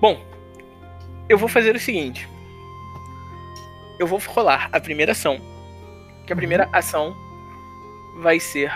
Bom, 0.00 0.20
eu 1.28 1.38
vou 1.38 1.48
fazer 1.48 1.74
o 1.74 1.80
seguinte. 1.80 2.28
Eu 3.98 4.06
vou 4.06 4.18
rolar 4.18 4.68
a 4.72 4.80
primeira 4.80 5.12
ação. 5.12 5.40
Que 6.26 6.32
a 6.32 6.36
primeira 6.36 6.68
ação 6.72 7.16
vai 8.20 8.38
ser 8.38 8.72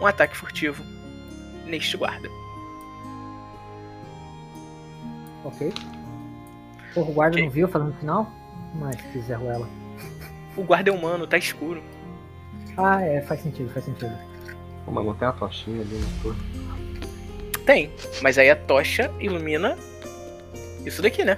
um 0.00 0.06
ataque 0.06 0.36
furtivo 0.36 0.82
neste 1.66 1.96
guarda. 1.96 2.28
Ok. 5.44 5.72
Porra, 6.94 7.10
o 7.10 7.12
guarda 7.12 7.38
não 7.38 7.50
viu 7.50 7.68
fazendo 7.68 7.92
final? 7.94 8.30
Mas 8.74 8.96
quiser 9.12 9.40
ela. 9.40 9.68
O 10.56 10.62
guarda 10.62 10.90
é 10.90 10.92
humano, 10.92 11.26
tá 11.26 11.36
escuro. 11.36 11.82
Ah, 12.76 13.02
é, 13.02 13.20
faz 13.22 13.40
sentido, 13.40 13.70
faz 13.72 13.84
sentido. 13.84 14.16
Pô, 14.84 14.92
mas 14.92 15.04
não 15.04 15.14
tem 15.14 15.28
a 15.28 15.32
tochinha 15.32 15.82
ali 15.82 15.98
no 15.98 16.22
torre. 16.22 16.38
Tem, 17.68 17.90
mas 18.22 18.38
aí 18.38 18.48
a 18.48 18.56
tocha 18.56 19.10
ilumina 19.20 19.76
isso 20.86 21.02
daqui, 21.02 21.22
né? 21.22 21.36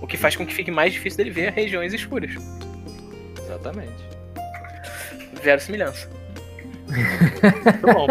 O 0.00 0.06
que 0.06 0.16
faz 0.16 0.36
com 0.36 0.46
que 0.46 0.54
fique 0.54 0.70
mais 0.70 0.92
difícil 0.92 1.16
dele 1.16 1.30
ver 1.32 1.50
regiões 1.52 1.92
escuras. 1.92 2.30
Exatamente. 3.36 4.00
Verossimilhança. 5.42 6.08
Muito 6.86 7.92
bom. 7.92 8.06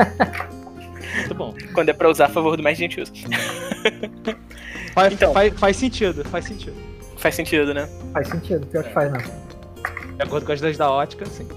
Muito 1.16 1.34
bom. 1.34 1.56
Quando 1.74 1.88
é 1.88 1.94
pra 1.94 2.10
usar 2.10 2.26
a 2.26 2.30
favor 2.30 2.58
do 2.58 2.64
mais 2.64 2.78
gentil. 2.78 3.06
Faz, 4.94 5.14
Então. 5.14 5.32
faz, 5.34 5.54
faz 5.58 5.78
sentido, 5.78 6.26
faz 6.26 6.44
sentido. 6.44 6.76
Faz 7.16 7.36
sentido, 7.36 7.74
né? 7.74 7.88
Faz 8.12 8.28
sentido, 8.28 8.68
pior 8.68 8.84
que 8.84 8.92
faz, 8.94 9.10
não. 9.14 9.20
De 10.18 10.22
acordo 10.24 10.46
com 10.46 10.52
as 10.52 10.60
leis 10.60 10.78
da 10.78 10.92
ótica, 10.92 11.26
sim. 11.26 11.48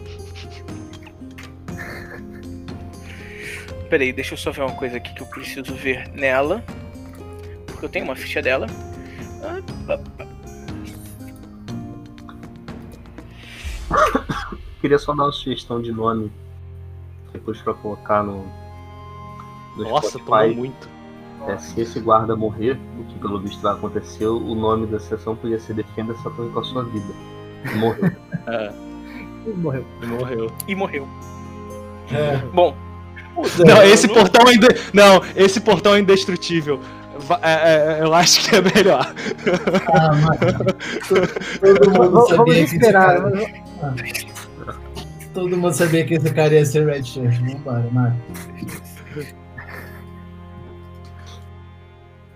Peraí, 3.94 4.12
deixa 4.12 4.34
eu 4.34 4.38
só 4.38 4.50
ver 4.50 4.62
uma 4.62 4.74
coisa 4.74 4.96
aqui 4.96 5.14
que 5.14 5.22
eu 5.22 5.26
preciso 5.28 5.72
ver 5.72 6.08
nela. 6.08 6.64
Porque 7.64 7.84
eu 7.84 7.88
tenho 7.88 8.04
uma 8.04 8.16
ficha 8.16 8.42
dela. 8.42 8.66
Queria 14.80 14.98
só 14.98 15.14
dar 15.14 15.22
uma 15.22 15.30
sugestão 15.30 15.80
de 15.80 15.92
nome. 15.92 16.32
Depois 17.32 17.62
pra 17.62 17.72
colocar 17.72 18.24
no. 18.24 18.44
no 19.76 19.84
Nossa, 19.84 20.18
tomou 20.18 20.54
muito. 20.56 20.88
É, 21.46 21.56
se 21.56 21.80
esse 21.80 22.00
guarda 22.00 22.34
morrer, 22.34 22.76
o 22.98 23.04
que 23.04 23.16
pelo 23.20 23.38
visto 23.38 23.62
vai 23.62 23.74
acontecer, 23.74 24.26
o 24.26 24.56
nome 24.56 24.88
da 24.88 24.98
sessão 24.98 25.36
podia 25.36 25.60
ser 25.60 25.74
Defenda 25.74 26.14
essa 26.14 26.28
torre 26.30 26.50
com 26.50 26.58
a 26.58 26.64
sua 26.64 26.82
vida. 26.82 27.14
Morreu. 27.76 28.10
É, 28.48 28.72
morreu. 29.56 29.86
e 30.02 30.06
morreu. 30.06 30.52
E 30.66 30.74
morreu. 30.74 31.06
É. 32.10 32.38
Bom, 32.52 32.74
Não, 33.66 33.82
esse 33.82 34.08
portão 34.08 34.48
é 34.48 34.54
inde... 34.54 34.66
Não, 34.92 35.22
esse 35.36 35.60
portão 35.60 35.94
é 35.94 36.00
indestrutível. 36.00 36.80
Va- 37.18 37.40
é, 37.42 37.98
é, 37.98 38.02
eu 38.02 38.12
acho 38.14 38.48
que 38.48 38.56
é 38.56 38.60
melhor. 38.60 39.14
Ah, 39.92 40.12
mano. 40.14 40.38
Todo 41.60 41.90
mundo 41.90 42.10
Vamos 42.10 42.28
sabia 42.28 42.36
vamos 42.36 42.54
que 42.54 42.60
esse 42.60 42.76
esperar. 42.76 43.22
cara... 43.22 43.64
Todo 45.32 45.56
mundo 45.56 45.72
sabia 45.74 46.06
que 46.06 46.14
esse 46.14 46.32
cara 46.32 46.54
ia 46.54 46.64
ser 46.64 46.86
Red 46.86 47.04
Shirt. 47.04 47.34
Vambora, 47.40 47.90
mano. 47.90 48.22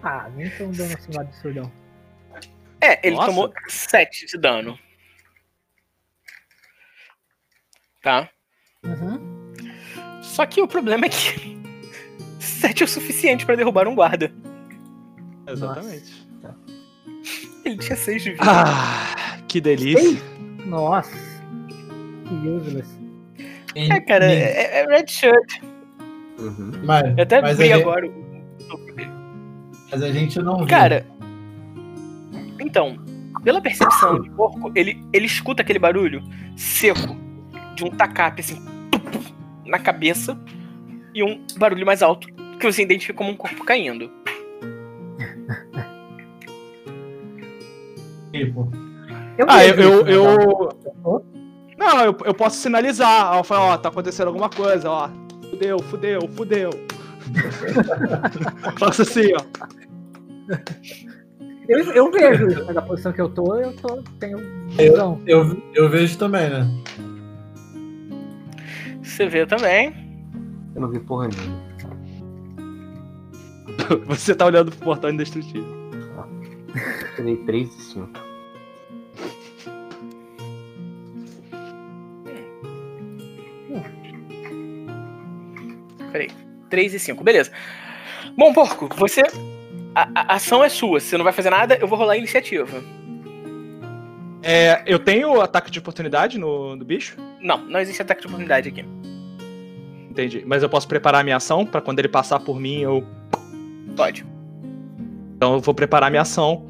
Ah, 0.02 0.28
nem 0.34 0.48
tão 0.50 0.70
dando 0.70 0.94
assim 0.94 1.16
um 1.16 1.20
absurdão. 1.20 1.72
é, 2.80 3.06
ele 3.06 3.16
Nossa. 3.16 3.26
tomou 3.28 3.52
7 3.68 4.26
de 4.26 4.38
dano. 4.38 4.78
Tá? 8.02 8.28
Uhum. 8.84 9.38
Só 10.39 10.47
que 10.47 10.62
o 10.62 10.69
problema 10.69 11.06
é 11.06 11.09
que 11.09 11.59
7 12.39 12.85
é 12.85 12.86
o 12.86 12.89
suficiente 12.89 13.44
pra 13.44 13.56
derrubar 13.56 13.89
um 13.89 13.94
guarda. 13.97 14.32
Exatamente. 15.48 16.28
Ele 17.65 17.77
tinha 17.77 17.97
6 17.97 18.23
de 18.23 18.31
vida. 18.31 18.44
Ah, 18.47 19.40
que 19.48 19.60
delícia. 19.60 20.23
Nossa. 20.65 21.10
Que 22.24 22.48
useless. 22.48 22.89
é, 23.74 24.01
cara, 24.01 24.32
é, 24.32 24.82
é 24.82 24.86
red 24.86 25.09
shirt. 25.09 25.60
Uhum. 26.39 26.70
Mas, 26.85 27.16
Eu 27.16 27.23
até 27.24 27.43
vi 27.43 27.56
gente, 27.56 27.73
agora 27.73 28.06
o 28.06 28.28
mas 29.90 30.02
a 30.05 30.12
gente 30.12 30.39
não 30.40 30.59
viu. 30.59 30.66
Cara, 30.69 31.05
então, 32.60 32.97
pela 33.43 33.60
percepção 33.60 34.20
de 34.20 34.31
porco, 34.31 34.70
ele, 34.77 35.05
ele 35.12 35.27
escuta 35.27 35.62
aquele 35.62 35.81
barulho 35.81 36.23
seco 36.56 37.16
de 37.74 37.85
um 37.85 37.90
tacape 37.90 38.40
assim 38.40 38.77
na 39.68 39.78
cabeça 39.78 40.38
e 41.14 41.22
um 41.22 41.44
barulho 41.56 41.86
mais 41.86 42.02
alto 42.02 42.28
que 42.58 42.64
você 42.72 42.82
identifica 42.82 43.14
como 43.16 43.30
um 43.30 43.36
corpo 43.36 43.64
caindo. 43.64 44.10
Tipo, 48.32 48.70
Ah, 49.46 49.64
eu. 49.64 49.74
vejo 49.76 49.88
eu, 49.88 50.00
isso, 50.00 50.10
eu- 51.04 51.24
Não, 51.78 52.04
eu, 52.04 52.16
eu 52.24 52.34
posso 52.34 52.56
sinalizar. 52.58 53.36
Ó, 53.36 53.42
falar, 53.44 53.74
ó, 53.74 53.78
tá 53.78 53.88
acontecendo 53.88 54.26
alguma 54.28 54.50
coisa, 54.50 54.90
ó. 54.90 55.08
Fudeu, 55.50 55.78
fudeu, 55.80 56.20
fudeu. 56.36 56.70
Faço 58.78 59.02
assim, 59.02 59.32
ó. 59.34 59.40
Eu, 61.68 61.78
eu 61.92 62.10
vejo 62.10 62.48
isso, 62.48 62.64
mas 62.66 62.74
da 62.74 62.82
posição 62.82 63.12
que 63.12 63.20
eu 63.20 63.28
tô, 63.28 63.54
eu 63.56 63.72
tô, 63.74 64.02
tenho 64.18 64.38
Eu- 64.78 65.20
eu, 65.26 65.62
eu 65.74 65.88
vejo 65.88 66.16
também, 66.18 66.48
né? 66.50 66.66
Você 69.09 69.26
vê 69.26 69.47
também. 69.47 69.93
Eu 70.74 70.82
não 70.82 70.90
vi 70.90 71.01
porra 71.01 71.28
nenhuma. 71.28 71.66
Você 74.06 74.35
tá 74.35 74.44
olhando 74.47 74.70
pro 74.70 74.80
portão 74.80 75.10
indestrutível. 75.10 75.66
Tirei 77.16 77.36
3 77.39 77.68
e 77.68 77.82
5. 77.82 78.10
Peraí. 86.12 86.30
3 86.68 86.94
e 86.94 86.98
5, 86.98 87.24
beleza. 87.24 87.51
Bom, 88.36 88.52
porco, 88.52 88.89
você. 88.94 89.22
A, 89.94 90.32
a 90.32 90.35
ação 90.35 90.62
é 90.62 90.68
sua. 90.68 91.01
Você 91.01 91.16
não 91.16 91.24
vai 91.24 91.32
fazer 91.32 91.51
nada, 91.51 91.76
eu 91.76 91.89
vou 91.89 91.98
rolar 91.98 92.12
a 92.12 92.18
iniciativa. 92.18 92.85
É, 94.43 94.82
eu 94.86 94.98
tenho 94.98 95.40
ataque 95.40 95.70
de 95.70 95.78
oportunidade 95.78 96.39
no, 96.39 96.76
no 96.76 96.85
bicho? 96.85 97.16
Não, 97.40 97.59
não 97.59 97.80
existe 97.80 98.02
ataque 98.02 98.20
de 98.20 98.26
oportunidade 98.26 98.68
aqui. 98.68 98.85
Entendi. 100.18 100.42
Mas 100.44 100.64
eu 100.64 100.68
posso 100.68 100.88
preparar 100.88 101.22
minha 101.22 101.36
ação 101.36 101.64
pra 101.64 101.80
quando 101.80 102.00
ele 102.00 102.08
passar 102.08 102.40
por 102.40 102.58
mim, 102.58 102.80
eu. 102.80 103.04
Pode. 103.96 104.26
Então 105.36 105.54
eu 105.54 105.60
vou 105.60 105.72
preparar 105.72 106.10
minha 106.10 106.22
ação 106.22 106.66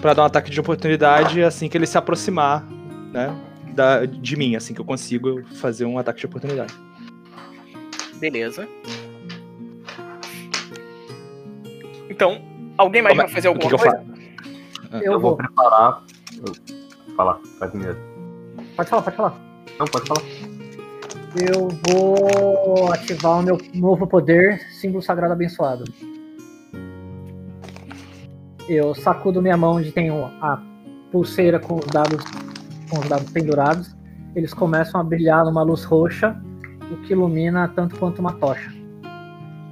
pra 0.00 0.14
dar 0.14 0.22
um 0.22 0.26
ataque 0.26 0.50
de 0.52 0.60
oportunidade 0.60 1.42
assim 1.42 1.68
que 1.68 1.76
ele 1.76 1.86
se 1.86 1.98
aproximar, 1.98 2.64
né? 3.12 3.34
Da, 3.74 4.06
de 4.06 4.36
mim, 4.36 4.54
assim 4.54 4.72
que 4.72 4.80
eu 4.80 4.84
consigo 4.84 5.42
fazer 5.56 5.84
um 5.84 5.98
ataque 5.98 6.20
de 6.20 6.26
oportunidade. 6.26 6.72
Beleza. 8.20 8.68
Então, 12.08 12.40
alguém 12.78 13.02
mais 13.02 13.12
Como 13.14 13.22
é- 13.22 13.24
vai 13.26 13.34
fazer 13.34 13.48
O 13.48 13.54
que, 13.58 13.66
alguma 13.66 13.68
que 13.68 13.74
eu 13.88 13.90
coisa? 13.92 14.06
faço? 14.86 15.04
Eu 15.04 15.12
Eu 15.14 15.20
vou 15.20 15.30
vou. 15.30 15.36
preparar. 15.36 16.02
Eu... 16.36 17.14
Falar, 17.16 17.38
vai 17.58 17.68
primeiro. 17.68 17.98
Pode 18.76 18.88
falar, 18.90 19.02
pode 19.02 19.16
falar. 19.16 19.34
Não, 19.78 19.86
pode 19.86 20.06
falar. 20.06 20.22
Eu 21.38 21.68
vou 21.68 22.92
ativar 22.92 23.40
o 23.40 23.42
meu 23.42 23.58
novo 23.74 24.06
poder, 24.06 24.58
símbolo 24.72 25.02
sagrado 25.02 25.32
abençoado. 25.32 25.84
Eu 28.68 28.94
sacudo 28.94 29.42
minha 29.42 29.56
mão 29.56 29.76
onde 29.76 29.92
tem 29.92 30.08
a 30.10 30.62
pulseira 31.12 31.60
com 31.60 31.76
os 31.76 31.86
dados, 31.86 32.24
com 32.90 32.98
os 32.98 33.08
dados 33.08 33.30
pendurados. 33.30 33.94
Eles 34.34 34.54
começam 34.54 35.00
a 35.00 35.04
brilhar 35.04 35.44
numa 35.44 35.62
luz 35.62 35.84
roxa, 35.84 36.36
o 36.90 36.96
que 37.02 37.12
ilumina 37.12 37.68
tanto 37.68 37.96
quanto 37.96 38.18
uma 38.18 38.32
tocha 38.34 38.70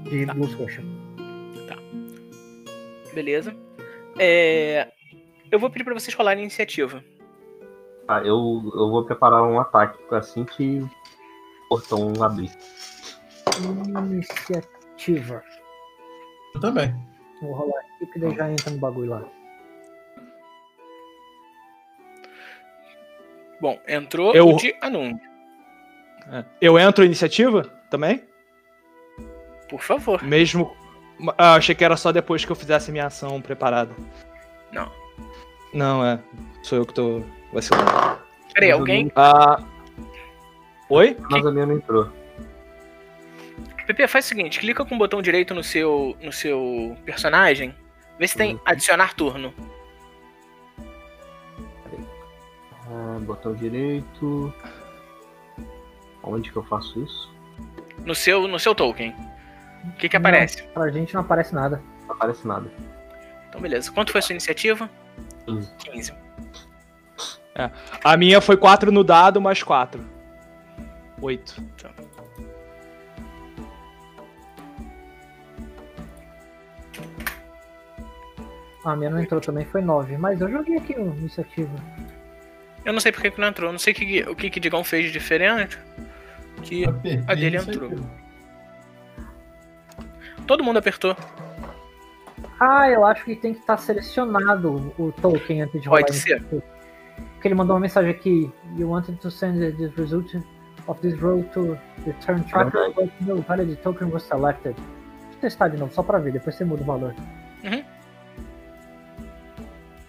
de 0.04 0.24
luz 0.26 0.52
roxa. 0.54 0.82
Beleza. 3.14 3.54
É, 4.18 4.88
Eu 5.50 5.58
vou 5.58 5.70
pedir 5.70 5.84
pra 5.84 5.94
vocês 5.94 6.14
rolarem 6.14 6.42
iniciativa. 6.42 7.02
Ah, 8.08 8.18
eu, 8.20 8.60
eu 8.74 8.90
vou 8.90 9.04
preparar 9.04 9.42
um 9.44 9.58
ataque 9.58 9.98
assim 10.10 10.44
que 10.44 10.84
portão 11.74 12.12
abrir. 12.22 12.50
Iniciativa. 14.06 15.42
Eu 16.54 16.60
também. 16.60 16.94
Vou 17.42 17.52
rolar 17.52 17.80
aqui 17.80 18.06
que 18.12 18.18
daí 18.20 18.34
já 18.34 18.50
entra 18.50 18.70
no 18.70 18.78
bagulho 18.78 19.10
lá. 19.10 19.22
Bom, 23.60 23.80
entrou 23.88 24.32
Eu- 24.34 24.48
o 24.50 24.56
de 24.56 24.74
Anum. 24.80 25.18
É. 26.30 26.44
Eu 26.60 26.78
entro 26.78 27.04
iniciativa 27.04 27.62
também? 27.90 28.22
Por 29.68 29.80
favor. 29.80 30.22
Mesmo. 30.22 30.76
Ah, 31.36 31.54
achei 31.54 31.74
que 31.74 31.84
era 31.84 31.96
só 31.96 32.12
depois 32.12 32.44
que 32.44 32.52
eu 32.52 32.56
fizesse 32.56 32.90
minha 32.92 33.06
ação 33.06 33.40
preparada. 33.40 33.94
Não. 34.72 34.90
Não, 35.72 36.04
é. 36.04 36.18
Sou 36.62 36.78
eu 36.78 36.86
que 36.86 36.94
tô 36.94 37.22
vacilando. 37.52 37.90
Peraí, 38.52 38.70
alguém. 38.70 39.10
Ah. 39.16 39.62
Oi? 40.90 41.16
Mas 41.30 41.46
a 41.46 41.50
minha 41.50 41.66
não 41.66 41.76
entrou. 41.76 42.08
Pepe, 43.86 44.06
faz 44.08 44.24
o 44.24 44.28
seguinte: 44.28 44.58
clica 44.60 44.84
com 44.84 44.94
o 44.94 44.98
botão 44.98 45.20
direito 45.22 45.54
no 45.54 45.62
seu, 45.62 46.16
no 46.22 46.32
seu 46.32 46.96
personagem. 47.04 47.74
Vê 48.18 48.28
se 48.28 48.36
tem 48.36 48.54
Uhum. 48.54 48.60
adicionar 48.64 49.14
turno. 49.14 49.52
Ah, 52.90 53.18
botão 53.20 53.54
direito. 53.54 54.52
Onde 56.22 56.50
que 56.50 56.56
eu 56.56 56.64
faço 56.64 57.00
isso? 57.02 57.32
No 58.04 58.14
seu, 58.14 58.46
no 58.48 58.58
seu 58.58 58.74
token. 58.74 59.14
O 59.88 59.92
que 59.98 60.08
que 60.08 60.16
aparece? 60.16 60.62
Pra 60.68 60.90
gente 60.90 61.12
não 61.14 61.20
aparece 61.20 61.54
nada. 61.54 61.82
Não 62.06 62.14
aparece 62.14 62.46
nada. 62.46 62.70
Então, 63.48 63.60
beleza. 63.60 63.90
Quanto 63.92 64.12
foi 64.12 64.20
a 64.20 64.22
sua 64.22 64.32
iniciativa? 64.32 64.88
15. 65.46 65.74
15. 65.78 66.12
A 68.02 68.16
minha 68.16 68.40
foi 68.40 68.56
4 68.56 68.90
no 68.90 69.04
dado, 69.04 69.40
mais 69.40 69.62
4. 69.62 70.04
8. 71.20 71.62
Ah, 78.84 78.92
a 78.92 78.96
minha 78.96 79.10
não 79.10 79.20
entrou 79.20 79.40
também, 79.40 79.64
foi 79.64 79.80
9. 79.80 80.16
Mas 80.18 80.40
eu 80.40 80.50
joguei 80.50 80.76
aqui 80.76 80.94
o 80.94 81.06
iniciativa. 81.16 81.70
Eu 82.84 82.92
não 82.92 83.00
sei 83.00 83.12
por 83.12 83.22
que 83.22 83.30
que 83.30 83.40
não 83.40 83.48
entrou. 83.48 83.72
Não 83.72 83.78
sei 83.78 83.92
o 83.92 83.96
que, 83.96 84.04
que- 84.06 84.30
o 84.30 84.36
que, 84.36 84.50
que 84.50 84.60
Digão 84.60 84.84
fez 84.84 85.06
de 85.06 85.12
diferente. 85.12 85.78
Que 86.62 86.84
Apertei 86.84 87.22
a 87.26 87.34
dele 87.34 87.56
entrou. 87.56 87.90
todo 90.46 90.62
mundo 90.62 90.78
apertou. 90.78 91.16
Ah, 92.60 92.88
eu 92.90 93.04
acho 93.06 93.24
que 93.24 93.34
tem 93.36 93.54
que 93.54 93.60
estar 93.60 93.76
selecionado 93.78 94.92
o 94.98 95.12
token 95.12 95.62
antes 95.62 95.80
de 95.80 95.88
rolar. 95.88 96.02
Pode 96.02 96.14
ser. 96.16 96.42
Porque 96.44 97.48
ele 97.48 97.54
mandou 97.54 97.74
uma 97.74 97.80
mensagem 97.80 98.10
aqui. 98.10 98.50
You 98.76 98.90
wanted 98.90 99.18
to 99.18 99.30
send 99.30 99.58
the 99.76 99.86
result 100.00 100.30
of 100.86 101.00
this 101.00 101.18
roll 101.20 101.42
to 101.54 101.78
the 102.04 102.12
turn 102.24 102.42
tracker, 102.44 102.90
but 102.94 103.10
no 103.20 103.36
valid 103.42 103.76
token 103.82 104.10
was 104.10 104.22
selected. 104.24 104.74
Deixa 104.74 105.36
eu 105.36 105.40
testar 105.40 105.68
de 105.68 105.76
novo, 105.76 105.92
só 105.94 106.02
pra 106.02 106.18
ver, 106.18 106.32
depois 106.32 106.54
você 106.56 106.64
muda 106.64 106.82
o 106.82 106.86
valor. 106.86 107.14
Uhum. 107.64 107.84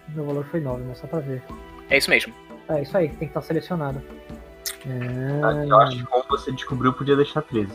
Meu 0.08 0.24
valor 0.24 0.44
foi 0.46 0.60
9, 0.60 0.84
mas 0.88 0.98
só 0.98 1.06
pra 1.06 1.20
ver. 1.20 1.42
É 1.90 1.98
isso 1.98 2.10
mesmo. 2.10 2.32
É 2.68 2.82
isso 2.82 2.96
aí, 2.96 3.08
tem 3.08 3.18
que 3.18 3.24
estar 3.26 3.42
selecionado. 3.42 4.02
Ah, 5.42 5.62
É... 5.62 5.66
Eu 5.70 5.80
acho 5.80 5.96
que 5.98 6.04
como 6.04 6.24
você 6.28 6.52
descobriu, 6.52 6.92
podia 6.92 7.16
deixar 7.16 7.42
13. 7.42 7.72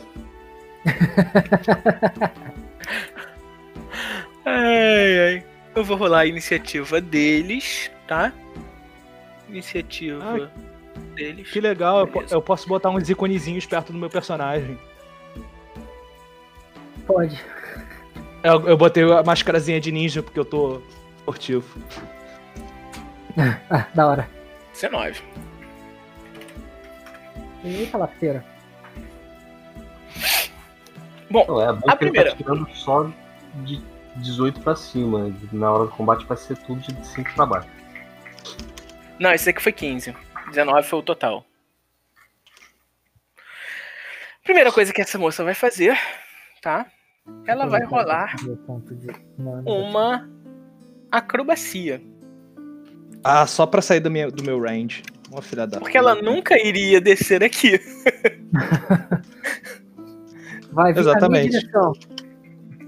Ai, 4.44 5.18
ai. 5.20 5.44
Eu 5.74 5.84
vou 5.84 5.96
rolar 5.96 6.20
a 6.20 6.26
iniciativa 6.26 7.00
deles, 7.00 7.90
tá? 8.06 8.32
Iniciativa 9.48 10.50
deles. 11.14 11.50
Que 11.50 11.60
legal, 11.60 12.00
eu, 12.06 12.24
eu 12.30 12.42
posso 12.42 12.68
botar 12.68 12.90
uns 12.90 13.08
iconezinhos 13.08 13.66
perto 13.66 13.92
do 13.92 13.98
meu 13.98 14.10
personagem. 14.10 14.78
Pode. 17.06 17.40
Eu, 18.42 18.68
eu 18.68 18.76
botei 18.76 19.02
a 19.12 19.22
mascarazinha 19.22 19.80
de 19.80 19.90
ninja 19.92 20.22
porque 20.22 20.38
eu 20.38 20.44
tô 20.44 20.80
esportivo. 21.18 21.78
Ah, 23.70 23.86
da 23.94 24.06
hora. 24.08 24.28
19. 24.72 25.20
Eita, 27.64 27.96
lapeira. 27.98 28.44
Bom, 31.30 31.44
Não, 31.48 31.62
é 31.62 31.72
bom 31.72 31.90
A 31.90 31.96
que 31.96 32.04
ele 32.04 32.10
primeira. 32.10 32.30
tá 32.30 32.36
tirando 32.36 32.68
só 32.74 33.08
de 33.64 33.80
18 34.16 34.60
pra 34.60 34.74
cima. 34.76 35.32
Na 35.52 35.70
hora 35.70 35.84
do 35.84 35.90
combate 35.90 36.26
vai 36.26 36.36
ser 36.36 36.56
tudo 36.58 36.80
de 36.80 37.06
5 37.06 37.32
pra 37.34 37.46
baixo. 37.46 37.68
não, 39.18 39.32
esse 39.32 39.48
aqui 39.48 39.62
foi 39.62 39.72
15. 39.72 40.14
19 40.52 40.86
foi 40.86 40.98
o 40.98 41.02
total. 41.02 41.44
Primeira 44.44 44.72
coisa 44.72 44.92
que 44.92 45.00
essa 45.00 45.18
moça 45.18 45.42
vai 45.44 45.54
fazer, 45.54 45.96
tá? 46.60 46.86
Ela 47.46 47.66
vai 47.66 47.84
rolar 47.84 48.34
uma 49.64 50.28
acrobacia. 51.10 52.02
Ah, 53.22 53.46
só 53.46 53.66
pra 53.66 53.80
sair 53.80 54.00
do 54.00 54.10
meu, 54.10 54.32
do 54.32 54.42
meu 54.42 54.60
range. 54.60 55.02
Uma 55.30 55.40
filha 55.40 55.66
da. 55.66 55.78
Porque 55.78 55.96
ela 55.96 56.16
nunca 56.16 56.58
iria 56.60 57.00
descer 57.00 57.42
aqui. 57.42 57.80
Vai 60.72 60.92
vir 60.92 61.00
Exatamente. 61.00 61.30
na 61.30 61.48
minha 61.48 61.60
direção. 61.60 61.92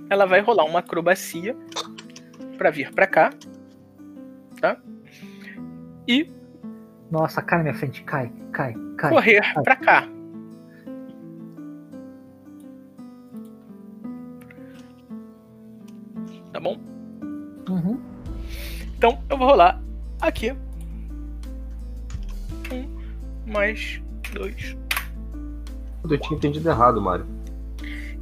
Ela 0.09 0.25
vai 0.25 0.41
rolar 0.41 0.65
uma 0.65 0.79
acrobacia 0.79 1.55
pra 2.57 2.71
vir 2.71 2.91
pra 2.93 3.07
cá. 3.07 3.31
Tá? 4.59 4.79
E 6.09 6.31
Nossa, 7.15 7.41
cai 7.41 7.59
na 7.59 7.63
minha 7.63 7.75
frente. 7.77 8.03
Cai, 8.03 8.29
cai, 8.51 8.75
cai. 8.99 9.11
correr 9.11 9.41
pra 9.63 9.77
cá. 9.77 10.09
Tá 16.53 16.59
bom? 16.59 16.77
Uhum. 17.69 18.01
Então 18.99 19.23
eu 19.31 19.39
vou 19.39 19.47
rolar 19.47 19.81
aqui. 20.21 20.51
Um, 22.73 22.99
mais 23.47 24.03
dois. 24.33 24.77
Eu 26.11 26.19
tinha 26.19 26.37
entendido 26.37 26.69
errado, 26.69 27.01
Mário. 27.01 27.25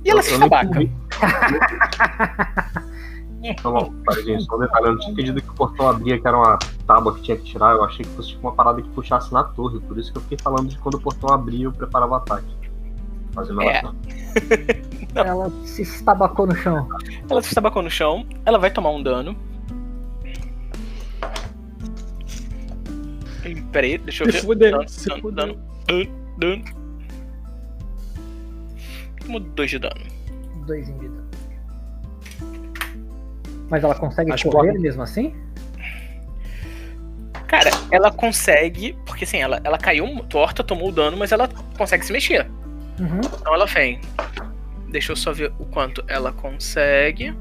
E 0.05 0.11
ela 0.11 0.21
Eu- 0.21 0.23
se 0.23 0.35
eu 0.35 0.39
não, 3.65 3.93
para, 4.05 4.23
gente, 4.23 4.45
só 4.45 4.57
um 4.57 4.61
detalhe. 4.61 4.87
Eu 4.87 4.93
não 4.93 4.99
tinha 5.01 5.13
entendido 5.13 5.43
que 5.43 5.49
o 5.51 5.55
portão 5.55 5.89
abria, 5.89 6.19
que 6.21 6.27
era 6.29 6.37
uma 6.37 6.59
tábua 6.87 7.15
que 7.17 7.23
tinha 7.23 7.37
que 7.37 7.45
tirar. 7.45 7.73
Eu 7.75 7.85
achei 7.85 8.05
que 8.05 8.11
fosse 8.13 8.29
tipo 8.31 8.47
uma 8.47 8.53
parada 8.55 8.81
que 8.81 8.89
puxasse 8.91 9.33
na 9.33 9.43
torre. 9.45 9.81
Por 9.81 9.99
isso 9.99 10.13
que 10.13 10.19
eu 10.19 10.23
fiquei 10.23 10.39
falando 10.39 10.69
de 10.69 10.79
quando 10.79 10.95
o 10.95 11.01
portão 11.01 11.31
abria, 11.35 11.65
eu 11.67 11.73
preparava 11.73 12.13
o 12.13 12.15
ataque. 12.17 12.47
Fazendo 13.33 13.63
É. 13.63 13.79
ela. 13.81 13.95
Ela 15.15 15.51
se 15.67 15.83
estabacou 15.83 16.47
no 16.47 16.55
chão. 16.57 16.89
Ela 17.29 17.43
se 17.43 17.55
tabacou 17.55 17.83
no 17.83 17.91
chão. 17.91 18.25
Ela 18.47 18.59
vai 18.59 18.71
tomar 18.71 18.91
um 18.91 19.03
dano. 19.03 19.37
Ih, 23.45 23.61
Pera 23.73 23.87
aí, 23.87 23.99
deixa 23.99 24.25
eu 24.25 24.27
Se 24.27 24.33
ver. 24.33 24.43
fuder, 24.43 24.71
Dano, 24.73 24.89
se 24.89 25.09
dano, 25.09 25.21
fuder. 25.21 25.47
dano, 25.47 25.59
dano, 25.87 26.11
dano. 26.39 26.65
Tomou 29.21 29.41
dois 29.41 29.71
de 29.71 29.79
dano. 29.79 30.01
Dois 30.67 30.89
em 30.89 30.99
vida. 30.99 31.22
Mas 33.73 33.83
ela 33.83 33.95
consegue 33.95 34.31
Acho 34.31 34.51
correr 34.51 34.79
mesmo 34.79 35.03
assim? 35.03 35.35
Cara, 37.47 37.71
ela 37.91 38.13
consegue. 38.13 38.93
Porque 39.07 39.25
assim, 39.25 39.39
ela, 39.39 39.63
ela 39.65 39.79
caiu 39.79 40.07
torta, 40.29 40.63
tomou 40.63 40.91
o 40.91 40.93
dano, 40.93 41.17
mas 41.17 41.33
ela 41.33 41.49
consegue 41.79 42.05
se 42.05 42.13
mexer. 42.13 42.47
Uhum. 43.01 43.21
Então 43.41 43.55
ela 43.55 43.65
vem. 43.65 43.99
Deixa 44.91 45.13
eu 45.13 45.17
só 45.17 45.33
ver 45.33 45.51
o 45.59 45.65
quanto 45.65 46.05
ela 46.07 46.33
consegue. 46.35 47.35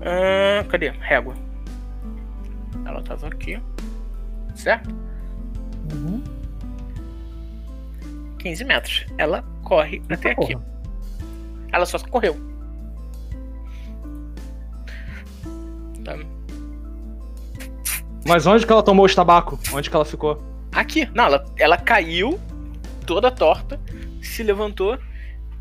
Ah, 0.00 0.64
cadê? 0.70 0.88
Régua. 0.88 1.34
Ela 2.86 3.02
tava 3.02 3.26
aqui. 3.26 3.60
Certo? 4.54 4.88
Uhum. 5.92 6.24
15 8.38 8.64
metros. 8.64 9.06
Ela 9.18 9.44
corre 9.62 10.00
até 10.08 10.30
aqui. 10.30 10.54
Porra. 10.54 10.66
Ela 11.70 11.84
só 11.84 11.98
correu. 11.98 12.47
Tá. 16.08 16.16
Mas 18.26 18.46
onde 18.46 18.66
que 18.66 18.72
ela 18.72 18.82
tomou 18.82 19.06
o 19.06 19.14
tabaco? 19.14 19.58
Onde 19.72 19.90
que 19.90 19.96
ela 19.96 20.04
ficou? 20.04 20.42
Aqui. 20.72 21.08
Não, 21.14 21.24
ela, 21.24 21.44
ela 21.56 21.76
caiu 21.76 22.38
toda 23.06 23.30
torta, 23.30 23.80
se 24.22 24.42
levantou. 24.42 24.98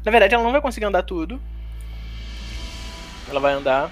Na 0.04 0.12
verdade, 0.12 0.36
ela 0.36 0.44
não 0.44 0.52
vai 0.52 0.62
conseguir 0.62 0.86
andar 0.86 1.04
tudo. 1.04 1.40
Ela 3.30 3.40
vai 3.40 3.54
andar 3.54 3.92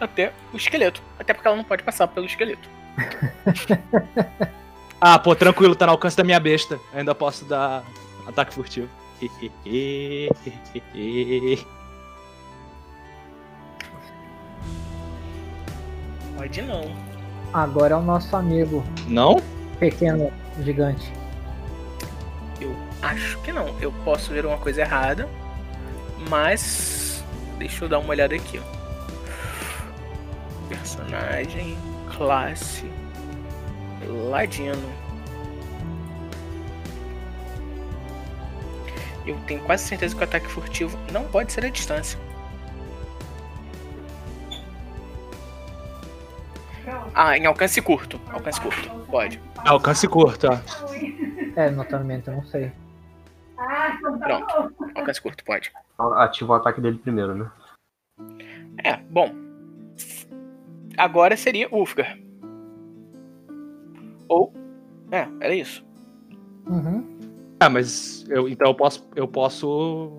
até 0.00 0.32
o 0.52 0.56
esqueleto. 0.56 1.02
Até 1.18 1.32
porque 1.32 1.46
ela 1.46 1.56
não 1.56 1.64
pode 1.64 1.82
passar 1.82 2.08
pelo 2.08 2.26
esqueleto. 2.26 2.68
Ah, 5.04 5.18
pô, 5.18 5.34
tranquilo, 5.34 5.74
tá 5.74 5.84
no 5.84 5.90
alcance 5.90 6.16
da 6.16 6.22
minha 6.22 6.38
besta. 6.38 6.78
Ainda 6.94 7.12
posso 7.12 7.44
dar 7.44 7.82
ataque 8.24 8.54
furtivo. 8.54 8.88
Pode 16.36 16.62
não. 16.62 16.94
Agora 17.52 17.94
é 17.94 17.96
o 17.96 18.02
nosso 18.02 18.34
amigo 18.34 18.82
Não? 19.06 19.36
pequeno 19.78 20.32
gigante. 20.62 21.12
Eu 22.60 22.74
acho 23.02 23.38
que 23.40 23.52
não. 23.52 23.68
Eu 23.80 23.92
posso 24.04 24.32
ver 24.32 24.46
uma 24.46 24.58
coisa 24.58 24.80
errada, 24.80 25.28
mas 26.30 27.22
deixa 27.58 27.84
eu 27.84 27.88
dar 27.88 27.98
uma 27.98 28.10
olhada 28.10 28.34
aqui. 28.34 28.58
Ó. 28.58 28.82
Personagem, 30.68 31.76
classe, 32.16 32.84
ladino. 34.30 34.90
Eu 39.26 39.38
tenho 39.46 39.60
quase 39.60 39.84
certeza 39.84 40.14
que 40.14 40.20
o 40.20 40.24
ataque 40.24 40.46
furtivo 40.48 40.98
não 41.12 41.24
pode 41.24 41.52
ser 41.52 41.64
à 41.64 41.68
distância. 41.68 42.18
Ah, 47.14 47.36
em 47.36 47.46
alcance 47.46 47.80
curto. 47.82 48.20
Alcance 48.30 48.60
curto. 48.60 48.90
Pode. 49.10 49.40
Alcance 49.66 50.08
curto, 50.08 50.48
ó. 50.48 50.58
É, 51.56 51.70
notoriamente, 51.70 52.28
eu 52.28 52.34
não 52.34 52.44
sei. 52.44 52.72
Pronto. 54.18 54.74
Alcance 54.94 55.20
curto, 55.20 55.44
pode. 55.44 55.70
Ativa 55.98 56.52
o 56.52 56.56
ataque 56.56 56.80
dele 56.80 56.98
primeiro, 56.98 57.34
né? 57.34 57.50
É, 58.82 58.96
bom. 58.96 59.34
Agora 60.96 61.36
seria 61.36 61.68
Ulfgar. 61.70 62.18
Ou. 64.28 64.52
É, 65.10 65.28
era 65.40 65.54
isso. 65.54 65.84
Uhum. 66.66 67.18
Ah, 67.60 67.68
mas 67.68 68.24
eu, 68.28 68.48
então 68.48 68.68
eu 68.68 68.74
posso. 68.74 69.06
Eu 69.14 69.28
posso. 69.28 70.18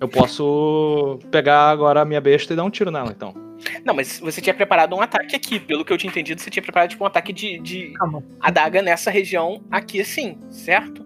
Eu 0.00 0.08
posso 0.08 1.18
pegar 1.30 1.70
agora 1.70 2.02
a 2.02 2.04
minha 2.04 2.20
besta 2.20 2.52
e 2.52 2.56
dar 2.56 2.64
um 2.64 2.70
tiro 2.70 2.90
nela, 2.90 3.10
então. 3.10 3.43
Não, 3.84 3.94
mas 3.94 4.18
você 4.20 4.40
tinha 4.40 4.54
preparado 4.54 4.94
um 4.94 5.00
ataque 5.00 5.34
aqui. 5.36 5.58
Pelo 5.60 5.84
que 5.84 5.92
eu 5.92 5.98
tinha 5.98 6.10
entendido, 6.10 6.40
você 6.40 6.50
tinha 6.50 6.62
preparado 6.62 6.90
tipo, 6.90 7.04
um 7.04 7.06
ataque 7.06 7.32
de, 7.32 7.58
de 7.58 7.92
Calma. 7.94 8.22
adaga 8.40 8.82
nessa 8.82 9.10
região 9.10 9.62
aqui, 9.70 10.00
assim, 10.00 10.38
certo? 10.50 11.04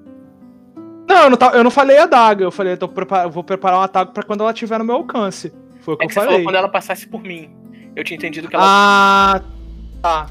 Não, 1.08 1.24
eu 1.24 1.30
não, 1.30 1.36
tá- 1.36 1.52
eu 1.54 1.64
não 1.64 1.70
falei 1.70 1.98
a 1.98 2.06
daga, 2.06 2.44
eu 2.44 2.50
falei, 2.50 2.74
eu, 2.74 2.76
tô 2.78 2.88
prepar- 2.88 3.24
eu 3.24 3.30
vou 3.30 3.42
preparar 3.42 3.78
um 3.78 3.82
ataque 3.82 4.12
pra 4.12 4.22
quando 4.22 4.40
ela 4.42 4.50
estiver 4.52 4.78
no 4.78 4.84
meu 4.84 4.96
alcance. 4.96 5.52
Foi 5.80 5.94
o 5.94 5.96
que 5.96 6.02
É 6.02 6.04
eu 6.04 6.08
que 6.08 6.14
você 6.14 6.20
falei. 6.20 6.30
falou 6.34 6.44
quando 6.46 6.56
ela 6.56 6.68
passasse 6.68 7.06
por 7.06 7.22
mim. 7.22 7.50
Eu 7.96 8.04
tinha 8.04 8.16
entendido 8.16 8.48
que 8.48 8.54
ela. 8.54 8.64
Ah, 8.66 9.42
tá. 10.02 10.26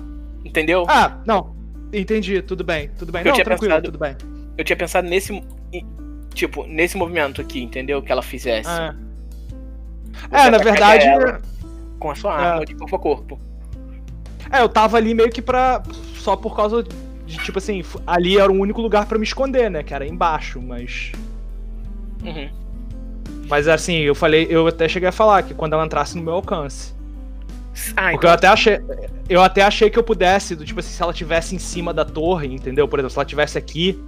Entendeu? 0.46 0.86
Ah, 0.88 1.18
não. 1.26 1.56
Entendi, 1.92 2.42
tudo 2.42 2.64
bem, 2.64 2.90
tudo 2.98 3.12
bem. 3.12 3.22
Eu 3.22 3.28
não, 3.28 3.34
tinha 3.34 3.46
tranquilo, 3.46 3.72
pensado- 3.74 3.86
tudo 3.92 3.98
bem. 4.00 4.16
Eu 4.58 4.64
tinha 4.64 4.78
pensado 4.78 5.08
nesse. 5.08 5.42
Tipo, 6.34 6.66
nesse 6.68 6.96
movimento 6.96 7.42
aqui, 7.42 7.62
entendeu? 7.64 8.02
Que 8.02 8.12
ela 8.12 8.22
fizesse. 8.22 8.70
É, 8.70 8.94
Você 10.30 10.48
É, 10.48 10.50
na 10.52 10.58
verdade. 10.60 11.06
Com 12.00 12.12
a 12.12 12.16
sua 12.16 12.32
É. 12.42 12.46
arma 12.48 12.66
de 12.66 12.76
corpo 12.76 12.96
a 12.96 13.00
corpo. 13.00 13.40
É, 14.52 14.62
eu 14.62 14.70
tava 14.70 14.98
ali 14.98 15.14
meio 15.14 15.30
que 15.30 15.42
pra. 15.42 15.82
Só 16.16 16.36
por 16.36 16.56
causa 16.56 16.84
de, 17.26 17.38
tipo 17.40 17.58
assim, 17.58 17.84
ali 18.06 18.38
era 18.38 18.52
o 18.52 18.56
único 18.56 18.82
lugar 18.82 19.06
pra 19.06 19.18
me 19.18 19.24
esconder, 19.24 19.70
né? 19.70 19.84
Que 19.84 19.94
era 19.94 20.06
embaixo, 20.06 20.62
mas. 20.62 21.12
Uhum. 22.24 22.50
Mas 23.50 23.68
assim, 23.68 24.00
eu 24.00 24.14
falei, 24.16 24.48
eu 24.50 24.68
até 24.68 24.88
cheguei 24.90 25.08
a 25.10 25.12
falar 25.12 25.44
que 25.44 25.54
quando 25.54 25.74
ela 25.74 25.86
entrasse 25.86 26.18
no 26.18 26.24
meu 26.24 26.34
alcance. 26.34 26.94
Ah, 27.96 28.12
Porque 28.12 28.16
então. 28.18 28.30
eu 28.30 28.34
até 28.34 28.48
achei. 28.48 28.80
Eu 29.30 29.42
até 29.44 29.62
achei 29.62 29.90
que 29.90 30.00
eu 30.00 30.04
pudesse, 30.04 30.56
do 30.56 30.66
tipo 30.66 30.80
assim, 30.80 30.92
se 30.94 31.02
ela 31.04 31.14
tivesse 31.14 31.54
em 31.56 31.60
cima 31.60 31.94
da 31.94 32.04
torre, 32.06 32.48
entendeu? 32.48 32.88
Por 32.88 33.00
exemplo, 33.00 33.12
se 33.12 33.18
ela 33.20 33.26
tivesse 33.26 33.58
aqui, 33.58 34.02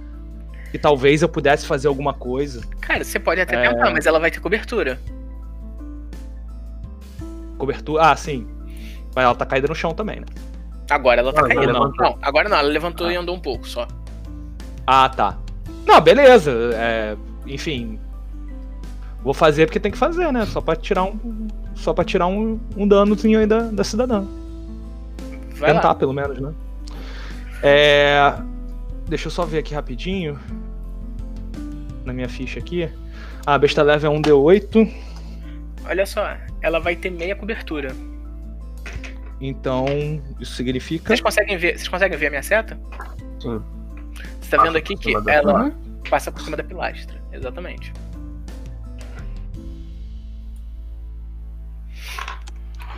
que 0.72 0.78
talvez 0.78 1.22
eu 1.22 1.28
pudesse 1.28 1.66
fazer 1.66 1.88
alguma 1.88 2.12
coisa. 2.12 2.62
Cara, 2.80 3.04
você 3.04 3.18
pode 3.18 3.40
até 3.40 3.54
É. 3.56 3.68
tentar, 3.70 3.90
mas 3.90 4.06
ela 4.06 4.18
vai 4.18 4.30
ter 4.30 4.40
cobertura. 4.40 4.98
Cobertura. 7.60 8.02
Ah, 8.10 8.16
sim. 8.16 8.46
Mas 9.14 9.24
ela 9.24 9.34
tá 9.34 9.44
caída 9.46 9.68
no 9.68 9.74
chão 9.74 9.92
também, 9.92 10.20
né? 10.20 10.26
Agora 10.90 11.20
ela 11.20 11.32
tá 11.32 11.42
Não, 11.42 11.48
caindo. 11.48 11.72
Não, 11.72 11.92
não, 11.92 12.18
agora 12.22 12.48
não, 12.48 12.56
ela 12.56 12.68
levantou 12.68 13.06
Ah. 13.06 13.12
e 13.12 13.16
andou 13.16 13.36
um 13.36 13.40
pouco 13.40 13.68
só. 13.68 13.86
Ah, 14.86 15.08
tá. 15.08 15.36
Não, 15.86 16.00
beleza. 16.00 16.50
É, 16.74 17.16
enfim. 17.46 17.98
Vou 19.22 19.34
fazer 19.34 19.66
porque 19.66 19.78
tem 19.78 19.92
que 19.92 19.98
fazer, 19.98 20.32
né? 20.32 20.46
Só 20.46 20.60
pra 20.60 20.74
tirar 20.74 21.04
um. 21.04 21.46
Só 21.74 21.92
pra 21.92 22.04
tirar 22.04 22.26
um, 22.26 22.58
um 22.76 22.88
danozinho 22.88 23.38
aí 23.38 23.46
da, 23.46 23.60
da 23.60 23.84
cidadã. 23.84 24.24
Vai 25.56 25.74
Tentar, 25.74 25.88
lá. 25.88 25.94
pelo 25.94 26.12
menos, 26.12 26.38
né? 26.40 26.52
É. 27.62 28.34
Deixa 29.06 29.26
eu 29.26 29.30
só 29.30 29.44
ver 29.44 29.58
aqui 29.58 29.74
rapidinho. 29.74 30.38
Na 32.04 32.12
minha 32.12 32.28
ficha 32.28 32.58
aqui. 32.58 32.88
Ah, 33.46 33.54
a 33.54 33.58
besta 33.58 33.82
leve 33.82 34.06
é 34.06 34.10
1D8. 34.10 34.90
Olha 35.86 36.06
só, 36.06 36.36
ela 36.62 36.78
vai 36.78 36.94
ter 36.96 37.10
meia 37.10 37.34
cobertura. 37.34 37.88
Então, 39.40 39.86
isso 40.38 40.54
significa. 40.54 41.06
Vocês 41.08 41.20
conseguem 41.20 41.56
ver, 41.56 41.76
vocês 41.78 41.88
conseguem 41.88 42.18
ver 42.18 42.26
a 42.26 42.30
minha 42.30 42.42
seta? 42.42 42.78
Sim. 43.40 43.62
Você 44.40 44.50
tá 44.50 44.56
Passa 44.58 44.62
vendo 44.64 44.76
aqui 44.76 44.96
que 44.96 45.14
ela 45.28 45.64
Uhum. 45.64 46.02
passa 46.10 46.30
por 46.30 46.42
cima 46.42 46.56
da 46.56 46.62
pilastra. 46.64 47.20
Exatamente. 47.32 47.92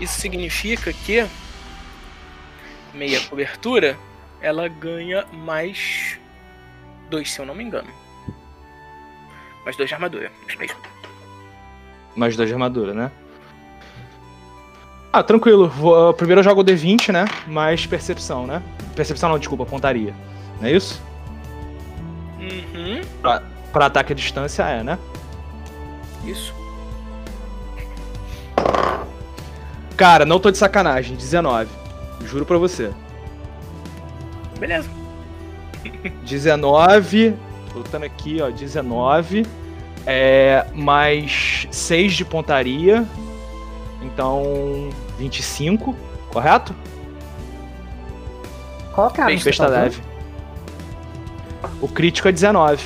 Isso 0.00 0.20
significa 0.20 0.92
que 0.92 1.26
meia 2.94 3.20
cobertura, 3.28 3.96
ela 4.40 4.66
ganha 4.68 5.24
mais 5.32 6.18
dois, 7.08 7.30
se 7.30 7.38
eu 7.40 7.46
não 7.46 7.54
me 7.54 7.62
engano. 7.62 7.88
Mais 9.64 9.76
dois 9.76 9.88
de 9.88 9.94
armadura. 9.94 10.30
Isso 10.48 10.58
mesmo. 10.58 10.76
Mais 12.16 12.36
dois 12.36 12.48
de 12.48 12.54
armadura, 12.54 12.92
né? 12.94 13.10
Ah, 15.12 15.22
tranquilo. 15.22 15.68
Vou- 15.68 16.10
uh, 16.10 16.14
primeiro 16.14 16.40
eu 16.40 16.44
jogo 16.44 16.60
o 16.60 16.64
D20, 16.64 17.12
né? 17.12 17.24
Mais 17.46 17.84
percepção, 17.86 18.46
né? 18.46 18.62
Percepção 18.94 19.28
não, 19.30 19.38
desculpa, 19.38 19.64
pontaria. 19.66 20.14
Não 20.60 20.68
é 20.68 20.72
isso? 20.72 21.02
Uhum. 22.38 23.00
Pra 23.72 23.86
ataque 23.86 24.12
à 24.12 24.16
distância 24.16 24.62
é, 24.64 24.82
né? 24.82 24.98
Isso. 26.24 26.54
Cara, 29.96 30.24
não 30.24 30.40
tô 30.40 30.50
de 30.50 30.58
sacanagem. 30.58 31.16
19. 31.16 31.68
Juro 32.24 32.44
pra 32.44 32.58
você. 32.58 32.90
Beleza. 34.58 34.88
19. 36.24 37.34
Botando 37.72 38.04
aqui, 38.04 38.38
ó. 38.40 38.50
19. 38.50 39.46
É. 40.06 40.66
Mais 40.74 41.66
6 41.70 42.14
de 42.14 42.24
pontaria. 42.24 43.06
Então. 44.02 44.90
25. 45.18 45.94
Correto? 46.30 46.74
Qual 48.92 49.10
que 49.10 49.20
é 49.20 49.24
a 49.24 49.26
Besta 49.26 49.52
tá 49.52 49.66
leve. 49.66 50.00
O 51.80 51.88
crítico 51.88 52.28
é 52.28 52.32
19. 52.32 52.82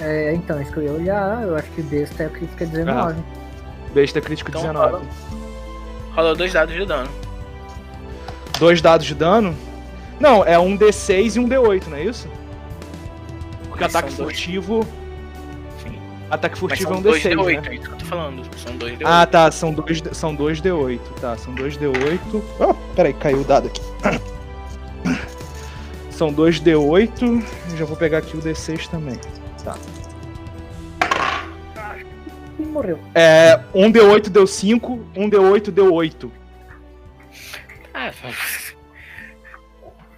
É, 0.00 0.34
então, 0.34 0.60
isso 0.60 0.72
que 0.72 0.78
eu 0.78 0.82
ia 0.82 0.92
olhar. 0.92 1.42
Eu 1.42 1.56
acho 1.56 1.70
que 1.70 1.82
besta 1.82 2.24
é 2.24 2.28
crítica 2.28 2.66
19. 2.66 3.22
Besta 3.94 4.20
crítico 4.20 4.50
Então, 4.50 4.62
19. 4.62 5.06
Rola 6.14 6.34
dois 6.34 6.52
dados 6.52 6.74
de 6.74 6.84
dano. 6.84 7.08
Dois 8.58 8.82
dados 8.82 9.06
de 9.06 9.14
dano? 9.14 9.56
Não, 10.18 10.44
é 10.44 10.58
um 10.58 10.76
D6 10.76 11.36
e 11.36 11.38
um 11.38 11.48
D8, 11.48 11.86
não 11.86 11.96
é 11.96 12.04
isso? 12.04 12.28
Porque 13.68 13.84
Mas 13.84 13.94
ataque 13.94 14.12
são 14.12 14.26
dois. 14.26 14.36
Ataque 16.32 16.58
furtivo 16.58 16.88
é 16.88 16.92
são 16.94 16.98
um 16.98 17.02
dois 17.02 17.22
D6. 17.22 17.34
D8, 17.34 17.60
né? 17.60 17.68
é 17.68 17.74
isso 17.74 17.88
que 17.88 17.92
eu 17.92 17.98
tô 17.98 18.04
falando. 18.06 18.58
São 18.58 18.76
dois 18.78 18.98
D8. 18.98 19.02
Ah, 19.04 19.26
tá. 19.26 19.50
São 19.50 19.74
dois, 19.74 20.02
são 20.12 20.34
dois 20.34 20.62
D8. 20.62 21.00
Tá, 21.20 21.36
são 21.36 21.54
dois 21.54 21.76
D8. 21.76 22.42
Oh, 22.58 22.72
peraí, 22.96 23.12
caiu 23.12 23.42
o 23.42 23.44
dado 23.44 23.66
aqui. 23.66 23.82
São 26.10 26.32
dois 26.32 26.58
D8. 26.58 27.44
Já 27.76 27.84
vou 27.84 27.96
pegar 27.96 28.18
aqui 28.18 28.36
o 28.36 28.40
D6 28.40 28.88
também. 28.88 29.18
Ih, 32.58 32.64
morreu. 32.64 32.98
É, 33.14 33.60
um 33.74 33.90
D8 33.92 34.28
deu 34.28 34.46
5, 34.46 34.92
um 35.16 35.28
D8 35.28 35.70
deu 35.70 35.92
8. 35.92 36.32
Ah, 37.92 38.10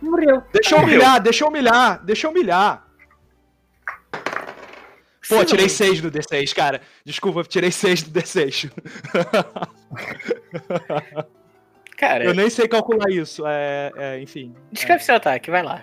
Morreu. 0.00 0.42
Deixa 0.52 0.76
eu 0.76 0.82
humilhar, 0.82 1.20
deixa 1.20 1.44
eu 1.44 1.48
humilhar, 1.48 2.04
deixa 2.04 2.26
eu 2.26 2.30
humilhar. 2.30 2.83
Pô, 5.28 5.38
Sim. 5.40 5.44
tirei 5.46 5.68
6 5.68 6.00
do 6.00 6.10
D6, 6.10 6.54
cara. 6.54 6.80
Desculpa, 7.04 7.42
tirei 7.44 7.70
6 7.70 8.02
do 8.02 8.20
D6. 8.20 8.70
Cara, 11.96 12.24
Eu 12.24 12.34
nem 12.34 12.50
sei 12.50 12.66
calcular 12.66 13.08
isso. 13.10 13.44
É, 13.46 13.92
é, 13.96 14.20
enfim. 14.20 14.52
descreve 14.72 15.04
seu 15.04 15.14
ataque, 15.14 15.50
vai 15.50 15.62
lá. 15.62 15.82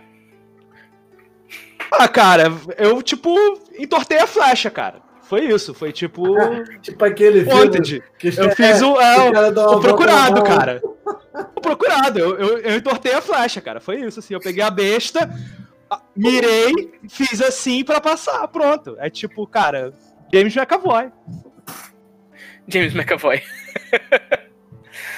Ah, 1.89 2.07
cara, 2.07 2.51
eu, 2.77 3.01
tipo, 3.01 3.33
entortei 3.77 4.19
a 4.19 4.27
flecha, 4.27 4.69
cara. 4.69 5.01
Foi 5.23 5.45
isso, 5.45 5.73
foi 5.73 5.93
tipo. 5.93 6.35
Tipo 6.81 7.05
aquele. 7.05 7.45
Wanted. 7.49 8.03
Eu 8.21 8.35
caras- 8.35 8.55
fiz 8.55 8.81
o, 8.81 8.99
é, 8.99 9.17
o 9.17 9.77
o 9.77 9.79
procurado, 9.79 10.43
cara. 10.43 10.81
O 11.55 11.61
procurado, 11.61 12.19
eu, 12.19 12.37
eu, 12.37 12.57
eu 12.59 12.75
entortei 12.77 13.13
a 13.13 13.21
flecha, 13.21 13.61
cara. 13.61 13.79
Foi 13.79 14.01
isso, 14.01 14.19
assim. 14.19 14.33
Eu 14.33 14.41
peguei 14.41 14.61
a 14.61 14.69
besta, 14.69 15.29
mirei, 16.15 16.99
fiz 17.09 17.41
assim 17.41 17.83
pra 17.83 18.01
passar, 18.01 18.47
pronto. 18.47 18.95
É 18.99 19.09
tipo, 19.09 19.45
cara, 19.47 19.93
James 20.33 20.55
McAvoy. 20.55 21.11
James 22.67 22.93
McAvoy. 22.95 23.41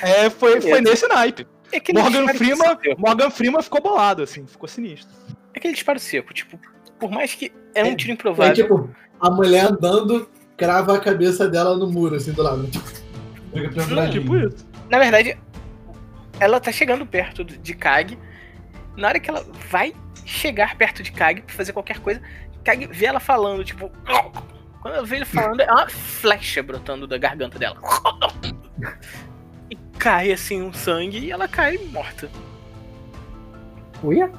É, 0.04 0.30
foi, 0.30 0.60
foi 0.60 0.82
nesse 0.82 1.08
naipe. 1.08 1.48
É 1.72 1.94
Morgan 1.94 2.28
Freeman. 2.34 2.78
Morgan 2.98 3.30
Freeman 3.30 3.62
ficou 3.62 3.82
bolado, 3.82 4.22
assim, 4.22 4.46
ficou 4.46 4.68
sinistro. 4.68 5.10
É 5.54 5.60
aquele 5.60 5.74
disparo 5.74 5.98
seco, 5.98 6.34
tipo, 6.34 6.60
por 7.00 7.10
mais 7.10 7.34
que 7.34 7.52
é 7.74 7.84
um 7.84 7.88
É, 7.88 7.96
tiro 7.96 8.12
Aí, 8.12 8.14
improvável. 8.14 8.54
tipo, 8.54 8.90
a 9.20 9.32
mulher 9.32 9.66
andando, 9.72 10.30
crava 10.58 10.96
a 10.96 11.00
cabeça 11.00 11.48
dela 11.48 11.78
no 11.78 11.90
muro, 11.90 12.16
assim, 12.16 12.34
do 12.34 12.44
lado. 12.44 12.70
Penduradinho. 13.52 14.22
Tipo 14.22 14.36
isso. 14.38 14.68
Na 14.90 15.00
verdade, 15.00 15.38
ela 16.40 16.60
tá 16.60 16.72
chegando 16.72 17.06
perto 17.06 17.44
de 17.44 17.74
Kag. 17.74 18.18
Na 18.98 19.08
hora 19.08 19.20
que 19.20 19.30
ela 19.30 19.46
vai 19.70 19.94
chegar 20.26 20.76
perto 20.76 21.04
de 21.04 21.12
Kag 21.12 21.42
pra 21.42 21.56
fazer 21.56 21.74
qualquer 21.74 22.00
coisa, 22.00 22.22
Kag 22.64 22.88
vê 22.88 23.06
ela 23.06 23.20
falando, 23.20 23.64
tipo. 23.64 23.92
Quando 24.82 24.96
ela 24.96 25.06
vê 25.06 25.18
ele 25.18 25.26
falando, 25.26 25.62
é 25.62 25.72
uma 25.72 25.88
flecha 25.90 26.62
brotando 26.62 27.08
da 27.08 27.18
garganta 27.18 27.58
dela. 27.58 27.78
E 29.70 29.76
cai 29.98 30.32
assim 30.32 30.62
um 30.62 30.74
sangue 30.74 31.20
e 31.20 31.32
ela 31.32 31.48
cai 31.48 31.78
morta. 31.78 32.30
Uia? 34.04 34.30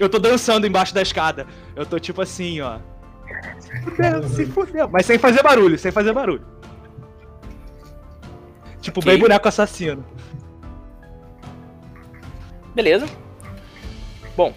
Eu 0.00 0.08
tô 0.08 0.18
dançando 0.18 0.66
embaixo 0.66 0.94
da 0.94 1.02
escada. 1.02 1.46
Eu 1.76 1.84
tô 1.84 1.98
tipo 1.98 2.22
assim, 2.22 2.60
ó. 2.62 2.78
Se 3.58 3.82
fudeu, 3.82 4.22
se 4.28 4.46
fudeu. 4.46 4.88
Mas 4.88 5.04
sem 5.06 5.18
fazer 5.18 5.42
barulho, 5.42 5.78
sem 5.78 5.92
fazer 5.92 6.12
barulho. 6.14 6.44
Tipo, 8.80 9.00
Ok. 9.00 9.12
bem 9.12 9.20
boneco 9.20 9.46
assassino. 9.46 10.04
Beleza. 12.74 13.06
Bom. 14.36 14.54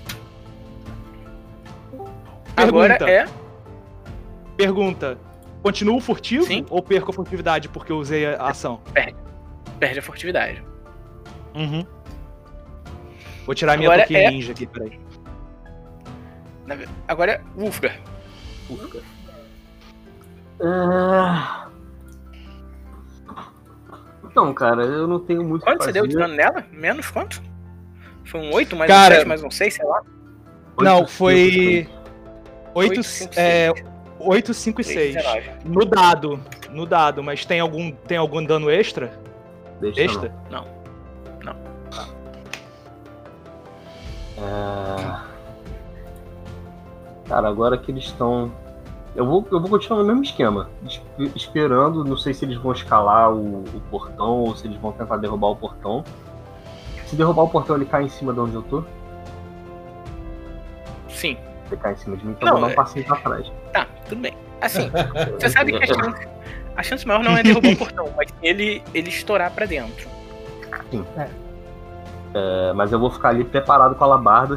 Agora 2.56 2.97
Pergunta. 2.97 3.11
é. 3.11 3.26
Pergunta: 4.56 5.18
continuo 5.61 5.99
furtivo 5.99 6.45
Sim. 6.45 6.65
ou 6.69 6.81
perco 6.81 7.11
a 7.11 7.14
furtividade 7.14 7.68
porque 7.69 7.91
eu 7.91 7.97
usei 7.97 8.26
a 8.35 8.47
ação? 8.47 8.80
Perde 9.80 9.99
a 9.99 10.02
furtividade. 10.02 10.64
Uhum. 11.53 11.85
Vou 13.45 13.53
tirar 13.53 13.73
a 13.73 13.77
minha 13.77 13.89
Agora 13.89 14.03
toquinha 14.03 14.19
é- 14.22 14.31
ninja 14.31 14.52
aqui, 14.53 14.65
peraí. 14.65 14.99
Agora 17.07 17.34
é 17.34 17.41
Wolfgar. 17.56 17.99
Puta. 18.68 18.99
Ah. 20.64 21.68
Então, 24.23 24.53
cara, 24.53 24.84
eu 24.84 25.07
não 25.07 25.19
tenho 25.19 25.43
muito 25.43 25.61
o 25.61 25.65
que 25.65 25.72
Quanto 25.72 25.84
você 25.84 25.91
deu 25.91 26.07
de 26.07 26.15
dano 26.15 26.34
nela? 26.34 26.65
Menos 26.72 27.10
quanto? 27.11 27.41
Foi 28.26 28.39
um 28.41 28.53
8 28.53 28.76
mais 28.76 28.89
Cara- 28.89 29.14
um 29.14 29.18
7 29.19 29.27
mais 29.27 29.43
um 29.43 29.52
6, 29.52 29.73
sei 29.73 29.85
lá. 29.85 30.02
Não, 30.80 31.07
foi. 31.07 31.88
8, 32.73 32.89
Oito, 32.89 33.03
cinco, 33.03 33.34
é, 33.38 33.72
8, 34.19 34.53
5 34.53 34.81
e 34.81 34.84
6. 34.84 35.14
6. 35.14 35.15
19. 35.15 35.52
No 35.65 35.85
dado. 35.85 36.39
No 36.69 36.85
dado, 36.85 37.23
mas 37.23 37.45
tem 37.45 37.60
algum, 37.61 37.91
tem 37.91 38.18
algum 38.18 38.43
dano 38.43 38.69
extra? 38.69 39.18
Deixa 39.80 40.02
Extra? 40.02 40.34
não. 40.49 40.65
Não. 41.43 41.56
É... 44.38 45.35
Cara, 47.30 47.47
agora 47.47 47.77
que 47.77 47.91
eles 47.91 48.06
estão. 48.06 48.52
Eu 49.15 49.26
vou, 49.26 49.47
eu 49.49 49.60
vou 49.61 49.69
continuar 49.69 49.99
no 50.02 50.06
mesmo 50.07 50.23
esquema. 50.23 50.69
es- 50.85 51.02
Esperando, 51.35 52.03
não 52.03 52.18
sei 52.18 52.34
se 52.34 52.43
eles 52.43 52.57
vão 52.57 52.73
escalar 52.73 53.31
o, 53.34 53.64
o 53.64 53.81
portão 53.89 54.39
ou 54.41 54.56
se 54.56 54.68
eles 54.68 54.77
vão 54.77 54.91
tentar 54.91 55.18
derrubar 55.18 55.47
o 55.52 55.56
portão. 55.56 56.03
Se 57.06 57.15
derrubar 57.15 57.44
o 57.44 57.49
portão, 57.49 57.76
ele 57.76 57.86
cai 57.86 58.03
em 58.03 58.10
cima 58.10 58.34
de 58.34 58.40
onde 58.40 58.56
eu 58.56 58.61
tô. 58.64 58.84
Sim. 61.10 61.38
Ele 61.68 61.77
cai 61.82 61.94
em 61.94 61.98
cima 61.98 62.18
de 62.18 62.26
mim, 62.26 62.32
então 62.32 62.48
Não, 62.48 62.56
eu 62.57 62.60
vou 62.60 62.68
dar 62.68 62.72
é- 62.72 62.73
um 62.73 62.84
passinho 62.84 63.06
pra 63.06 63.15
trás. 63.18 63.52
Tá, 63.72 63.88
tudo 64.07 64.22
bem. 64.22 64.34
Assim, 64.61 64.90
você 65.40 65.49
sabe 65.49 65.72
que 65.77 65.84
a 65.84 65.88
chance, 65.88 66.27
a 66.76 66.84
chance 66.84 67.07
maior 67.07 67.23
não 67.23 67.38
é 67.38 67.44
derrubar 67.44 67.72
o 67.73 67.77
portão, 67.77 68.10
mas 68.15 68.34
ele, 68.41 68.84
ele 68.94 69.10
estourar 69.10 69.52
pra 69.52 69.65
dentro. 69.65 70.07
É, 72.34 72.73
mas 72.73 72.91
eu 72.91 72.99
vou 72.99 73.10
ficar 73.10 73.30
ali 73.30 73.44
preparado 73.44 73.95
com 73.95 74.03
a 74.03 74.07
alabarda. 74.07 74.56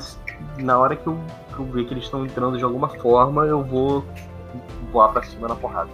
Na 0.59 0.79
hora 0.79 0.97
que 0.97 1.07
eu, 1.07 1.19
que 1.55 1.59
eu 1.61 1.65
ver 1.67 1.85
que 1.85 1.95
eles 1.95 2.05
estão 2.05 2.25
entrando 2.25 2.59
de 2.59 2.65
alguma 2.65 2.89
forma, 2.89 3.45
eu 3.45 3.63
vou 3.63 4.05
voar 4.93 5.13
pra 5.13 5.23
cima 5.23 5.47
na 5.49 5.55
porrada. 5.55 5.91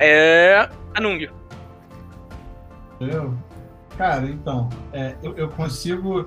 É. 0.00 0.66
Anung. 0.94 1.28
Eu? 3.00 3.34
Cara, 3.98 4.26
então, 4.26 4.68
é, 4.94 5.14
eu, 5.22 5.36
eu 5.36 5.48
consigo 5.50 6.26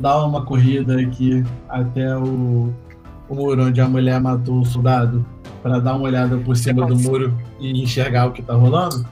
dar 0.00 0.24
uma 0.24 0.44
corrida 0.44 1.00
aqui 1.00 1.44
até 1.68 2.16
o, 2.16 2.74
o 3.28 3.34
muro 3.34 3.66
onde 3.66 3.80
a 3.80 3.88
mulher 3.88 4.20
matou 4.20 4.60
o 4.60 4.66
soldado 4.66 5.24
pra 5.62 5.78
dar 5.78 5.94
uma 5.94 6.04
olhada 6.04 6.36
por 6.38 6.56
cima 6.56 6.84
do 6.84 6.96
muro 6.96 7.32
e 7.60 7.80
enxergar 7.80 8.26
o 8.26 8.32
que 8.32 8.42
tá 8.42 8.54
rolando? 8.54 9.06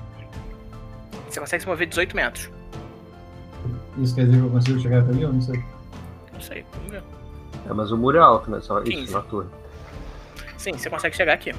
Você 1.30 1.38
consegue 1.38 1.62
se 1.62 1.68
mover 1.68 1.86
18 1.86 2.16
metros. 2.16 2.50
Isso 3.98 4.14
quer 4.14 4.24
dizer 4.24 4.38
que 4.38 4.44
eu 4.44 4.50
consigo 4.50 4.80
chegar 4.80 5.00
até 5.02 5.10
ali? 5.12 5.22
Eu 5.22 5.32
não 5.32 5.40
sei. 5.40 5.64
Não 6.32 6.40
sei, 6.40 6.64
vamos 6.74 6.90
ver. 6.90 7.02
É, 7.68 7.72
mas 7.72 7.92
o 7.92 7.96
muro 7.96 8.18
é 8.18 8.20
alto, 8.20 8.50
né? 8.50 8.60
Só 8.60 8.80
isso, 8.80 8.90
15. 8.90 9.12
na 9.12 9.20
torre. 9.22 9.46
Sim, 10.58 10.72
você 10.72 10.90
consegue 10.90 11.16
chegar 11.16 11.34
aqui. 11.34 11.54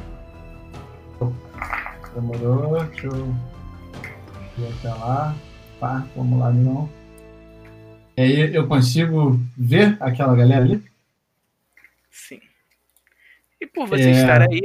Demorou, 2.13 2.83
deixa 2.85 3.07
eu 3.07 3.35
ir 4.57 4.73
até 4.79 4.89
lá. 4.89 5.35
Pá, 5.79 6.05
vamos 6.15 6.39
lá 6.39 6.51
não. 6.51 6.89
E 8.15 8.21
aí 8.21 8.55
eu 8.55 8.67
consigo 8.67 9.39
ver 9.57 9.97
aquela 9.99 10.35
galera 10.35 10.63
ali? 10.63 10.83
Sim. 12.11 12.39
E 13.59 13.65
por 13.65 13.87
você 13.87 14.03
É. 14.09 14.11
estar 14.11 14.41
aí, 14.41 14.61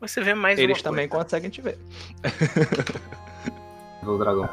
você 0.00 0.20
vê 0.20 0.34
mais 0.34 0.58
Eles 0.58 0.78
uma 0.78 0.82
também 0.84 1.08
coisa. 1.08 1.24
conseguem 1.24 1.50
te 1.50 1.60
ver. 1.62 1.78
O 4.06 4.18
dragão. 4.18 4.50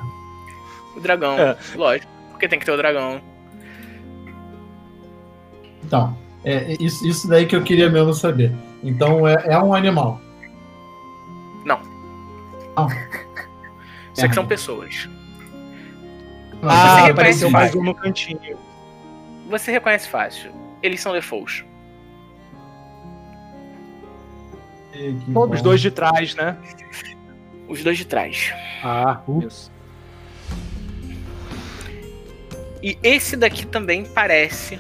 O 0.95 0.99
dragão, 1.01 1.37
É. 1.37 1.57
lógico. 1.75 2.09
Porque 2.29 2.47
tem 2.47 2.57
que 2.57 2.63
ter 2.65 2.71
o 2.71 2.77
dragão. 2.77 3.21
Então, 5.83 6.17
é 6.45 6.71
é 6.71 6.77
isso, 6.79 7.05
isso 7.05 7.27
daí 7.27 7.45
que 7.45 7.53
eu 7.53 7.61
queria 7.61 7.89
mesmo 7.89 8.13
saber. 8.13 8.49
Então 8.81 9.27
é, 9.27 9.35
é 9.47 9.57
um 9.61 9.73
animal. 9.73 10.21
Isso 14.13 14.21
aqui 14.25 14.31
É. 14.31 14.33
são 14.33 14.45
pessoas. 14.45 15.09
Não, 16.61 16.69
Ah, 16.69 16.95
reconhece 16.95 17.11
apareceu 17.11 17.49
mais 17.49 17.73
um 17.75 17.83
no 17.83 17.95
cantinho. 17.95 18.57
Você 19.49 19.71
reconhece 19.71 20.07
fácil. 20.09 20.51
Eles 20.83 20.99
são 21.01 21.13
Todos 25.33 25.55
Os 25.55 25.61
bom. 25.61 25.69
dois 25.69 25.81
de 25.81 25.89
trás, 25.91 26.35
né? 26.35 26.57
Os 27.67 27.83
dois 27.83 27.97
de 27.97 28.05
trás. 28.05 28.53
Ah, 28.83 29.21
uh, 29.27 29.47
Isso. 29.47 29.71
E 32.83 32.97
esse 33.03 33.35
daqui 33.37 33.65
também 33.65 34.03
parece 34.05 34.79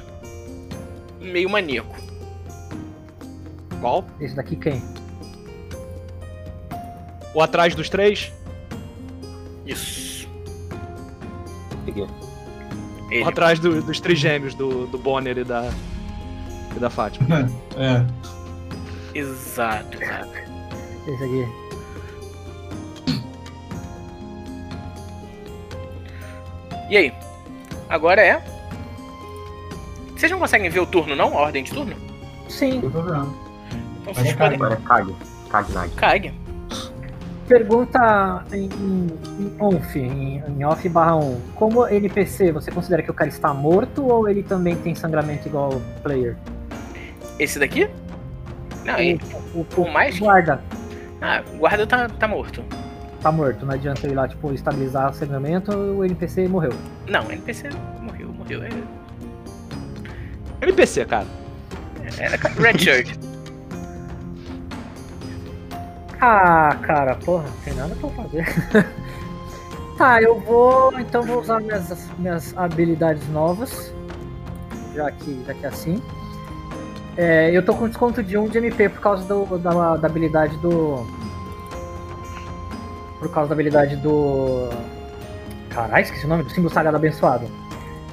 meio 1.19 1.49
maníaco. 1.49 1.95
Qual? 3.79 4.05
esse 4.19 4.35
daqui 4.35 4.55
quem? 4.55 4.81
O 7.33 7.41
atrás 7.41 7.73
dos 7.75 7.89
três? 7.89 8.31
Isso. 9.65 10.27
Peguei. 11.85 12.07
Ele. 13.09 13.23
O 13.23 13.27
atrás 13.27 13.59
do- 13.59 13.81
dos 13.81 13.99
trigêmeos, 13.99 14.53
do, 14.53 14.87
do 14.87 14.97
Bonner 14.97 15.37
e 15.37 15.43
da, 15.43 15.69
e 16.75 16.79
da 16.79 16.89
Fátima. 16.89 17.49
É. 17.77 18.05
Exato, 19.17 20.01
exato. 20.01 20.31
Esse 21.07 21.23
aqui. 21.23 21.45
E 26.89 26.97
aí? 26.97 27.13
Agora 27.89 28.21
é. 28.21 28.41
Vocês 30.15 30.31
não 30.31 30.39
conseguem 30.39 30.69
ver 30.69 30.79
o 30.79 30.85
turno, 30.85 31.15
não? 31.15 31.29
A 31.37 31.41
ordem 31.41 31.63
de 31.63 31.71
turno? 31.71 31.95
Sim. 32.49 32.79
Eu 32.83 32.91
tô 32.91 33.01
vendo. 33.01 33.33
Então 34.01 34.13
vocês 34.13 34.27
Olha, 34.27 34.37
podem. 34.37 34.55
Agora 34.55 34.73
é 34.73 34.77
Kag. 34.87 35.15
Kagnag. 35.49 35.89
Cague. 35.95 36.33
Pergunta 37.51 38.45
em, 38.53 38.69
em, 38.79 39.07
em 39.41 39.53
onf, 39.59 39.95
em, 39.97 40.41
em 40.47 40.63
off 40.63 40.87
barra 40.87 41.17
on. 41.17 41.37
Como 41.53 41.85
NPC, 41.85 42.49
você 42.49 42.71
considera 42.71 43.03
que 43.03 43.11
o 43.11 43.13
cara 43.13 43.29
está 43.29 43.53
morto 43.53 44.07
ou 44.07 44.29
ele 44.29 44.41
também 44.41 44.73
tem 44.77 44.95
sangramento 44.95 45.49
igual 45.49 45.73
o 45.73 45.81
player? 46.01 46.37
Esse 47.37 47.59
daqui? 47.59 47.89
Não, 48.85 48.97
ele... 48.97 49.19
O, 49.53 49.65
o 49.81 49.91
mais. 49.91 50.17
guarda 50.17 50.61
Ah, 51.21 51.43
o 51.53 51.57
guarda 51.57 51.85
tá, 51.85 52.07
tá 52.07 52.25
morto. 52.25 52.63
tá 53.21 53.33
morto, 53.33 53.65
não 53.65 53.73
adianta 53.73 54.07
ir 54.07 54.13
lá, 54.13 54.29
tipo, 54.29 54.53
estabilizar 54.53 55.11
o 55.11 55.13
sangramento, 55.13 55.75
o 55.75 56.05
NPC 56.05 56.47
morreu. 56.47 56.71
Não, 57.09 57.27
o 57.27 57.31
NPC 57.33 57.67
morreu, 58.01 58.29
morreu. 58.29 58.63
É, 58.63 58.69
NPC, 60.61 61.03
cara. 61.03 61.27
Era 62.17 62.37
Red 62.37 62.79
Shirt. 62.79 63.17
Ah, 66.23 66.77
cara, 66.83 67.15
porra, 67.15 67.45
não 67.45 67.57
tem 67.63 67.73
nada 67.73 67.95
pra 67.95 68.09
fazer. 68.11 68.45
tá, 69.97 70.21
eu 70.21 70.39
vou. 70.39 70.93
Então 70.99 71.23
vou 71.23 71.41
usar 71.41 71.59
minhas, 71.59 72.09
minhas 72.19 72.55
habilidades 72.55 73.27
novas. 73.29 73.91
Já 74.93 75.09
que, 75.09 75.33
que 75.43 75.65
é 75.65 75.67
assim. 75.67 75.99
É, 77.17 77.49
eu 77.51 77.65
tô 77.65 77.73
com 77.73 77.87
desconto 77.87 78.21
de 78.21 78.37
1 78.37 78.49
de 78.49 78.59
MP 78.59 78.87
por 78.89 79.01
causa 79.01 79.23
do, 79.23 79.57
da, 79.57 79.97
da 79.97 80.07
habilidade 80.07 80.55
do. 80.57 81.07
Por 83.17 83.31
causa 83.31 83.49
da 83.49 83.55
habilidade 83.55 83.95
do. 83.95 84.69
Caralho, 85.71 86.03
esqueci 86.03 86.25
o 86.25 86.29
nome 86.29 86.43
do 86.43 86.51
símbolo 86.51 86.71
sagrado 86.71 86.97
abençoado. 86.97 87.47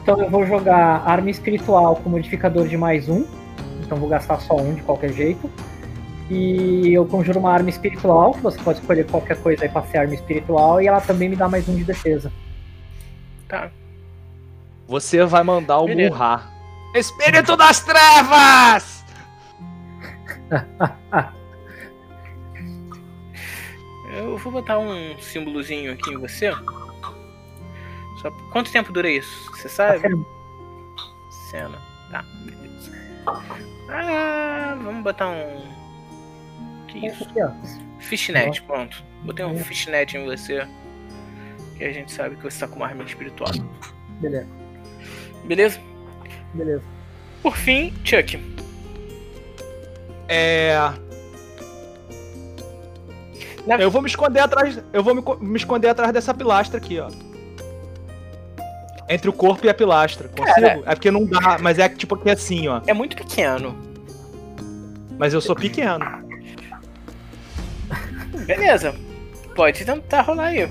Então 0.03 0.19
eu 0.19 0.31
vou 0.31 0.47
jogar 0.47 1.03
arma 1.07 1.29
espiritual 1.29 1.97
com 1.97 2.09
modificador 2.09 2.67
de 2.67 2.77
mais 2.79 3.07
um. 3.07 3.27
Então 3.83 3.99
vou 3.99 4.09
gastar 4.09 4.41
só 4.41 4.57
um 4.57 4.73
de 4.73 4.81
qualquer 4.81 5.13
jeito. 5.13 5.51
E 6.31 6.93
eu 6.93 7.07
conjuro 7.07 7.39
uma 7.41 7.53
arma 7.53 7.71
espiritual, 7.71 8.33
que 8.33 8.41
você 8.41 8.61
pode 8.61 8.81
escolher 8.81 9.07
qualquer 9.07 9.41
coisa 9.43 9.65
aí 9.65 9.69
pra 9.69 9.83
ser 9.83 9.99
arma 9.99 10.15
espiritual, 10.15 10.81
e 10.81 10.87
ela 10.87 11.01
também 11.01 11.29
me 11.29 11.37
dá 11.37 11.49
mais 11.49 11.69
um 11.69 11.75
de 11.75 11.85
defesa. 11.85 12.31
Tá. 13.49 13.71
Você 14.87 15.25
vai 15.25 15.43
mandar 15.43 15.79
o 15.79 15.87
Beleza. 15.87 16.11
Murra. 16.11 16.53
Espírito 16.95 17.57
das 17.57 17.81
trevas! 17.81 19.05
Eu 24.17 24.39
vou 24.39 24.53
botar 24.53 24.79
um 24.79 25.19
símbolozinho 25.21 25.93
aqui 25.93 26.11
em 26.11 26.19
você. 26.19 26.51
Só... 28.23 28.31
Quanto 28.51 28.73
tempo 28.73 28.93
dura 28.93 29.11
isso? 29.11 29.51
Você 29.53 29.69
sabe? 29.69 30.01
Cena. 31.51 31.79
Tá, 32.11 32.25
beleza. 32.45 32.91
Ah, 33.91 34.77
vamos 34.83 35.05
botar 35.05 35.29
um. 35.29 35.78
Isso 37.07 37.25
aqui, 37.25 37.43
ó. 37.43 37.51
Fishnet, 38.01 38.62
pronto. 38.62 39.03
Botei 39.25 39.45
um 39.45 39.59
fishnet 39.59 40.16
em 40.16 40.25
você. 40.25 40.66
Que 41.77 41.85
a 41.85 41.93
gente 41.93 42.11
sabe 42.12 42.37
que 42.37 42.43
você 42.43 42.59
tá 42.61 42.69
com 42.69 42.77
uma 42.77 42.87
arma 42.87 43.05
espiritual. 43.05 43.51
Beleza, 44.20 44.47
Beleza? 45.45 45.81
beleza. 46.55 46.83
Por 47.43 47.57
fim, 47.57 47.93
Chuck. 48.05 48.39
É. 50.29 50.77
Na- 53.66 53.77
Eu 53.77 53.91
vou 53.91 54.03
me 54.03 54.09
esconder 54.09 54.41
atrás. 54.41 54.83
Eu 54.93 55.03
vou 55.03 55.15
me, 55.15 55.23
me 55.47 55.57
esconder 55.57 55.89
atrás 55.89 56.12
dessa 56.12 56.35
pilastra 56.35 56.79
aqui, 56.79 56.99
ó. 56.99 57.09
Entre 59.09 59.29
o 59.31 59.33
corpo 59.33 59.65
e 59.65 59.69
a 59.70 59.75
pilastra. 59.75 60.29
Consigo? 60.29 60.55
Cara. 60.61 60.83
É 60.85 60.95
porque 60.95 61.11
não 61.11 61.25
dá, 61.25 61.59
mas 61.61 61.79
é 61.79 61.89
tipo 61.89 62.15
aqui 62.15 62.31
assim, 62.31 62.69
ó. 62.69 62.81
É 62.87 62.93
muito 62.93 63.16
pequeno. 63.16 63.77
Mas 65.19 65.33
eu 65.33 65.41
sou 65.41 65.55
pequeno. 65.57 66.05
Beleza. 68.49 68.95
Pode 69.55 69.85
tentar 69.85 70.23
rolar 70.23 70.47
aí. 70.47 70.69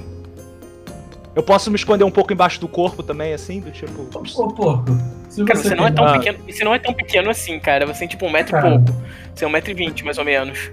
Eu 1.36 1.44
posso 1.44 1.70
me 1.70 1.76
esconder 1.76 2.04
um 2.04 2.10
pouco 2.12 2.34
embaixo 2.34 2.60
do 2.60 2.68
corpo 2.68 3.04
também, 3.04 3.32
assim, 3.34 3.60
do 3.60 3.70
tipo. 3.72 4.02
Ô, 4.02 4.48
porco, 4.48 4.98
se 5.30 5.44
Cara, 5.45 5.60
você 5.60 5.70
você 5.70 5.76
não 5.76 5.86
é 5.88 5.91
tão 5.91 6.06
Ah. 6.06 6.14
pequeno. 6.18 6.40
Você 6.49 6.64
não 6.64 6.74
é 6.74 6.80
tão 6.80 6.94
pequeno 6.94 7.30
assim, 7.30 7.60
cara. 7.60 7.86
Você 7.86 7.99
tem 7.99 8.08
tipo 8.08 8.26
um 8.26 8.32
metro 8.32 8.58
e 8.58 8.60
Cara. 8.62 8.80
pouco. 8.80 9.02
Você 9.36 9.45
é 9.45 9.48
um 9.48 9.52
metro 9.52 9.70
e 9.72 9.74
vinte, 9.76 10.04
mais 10.04 10.18
ou 10.18 10.26
menos. 10.26 10.72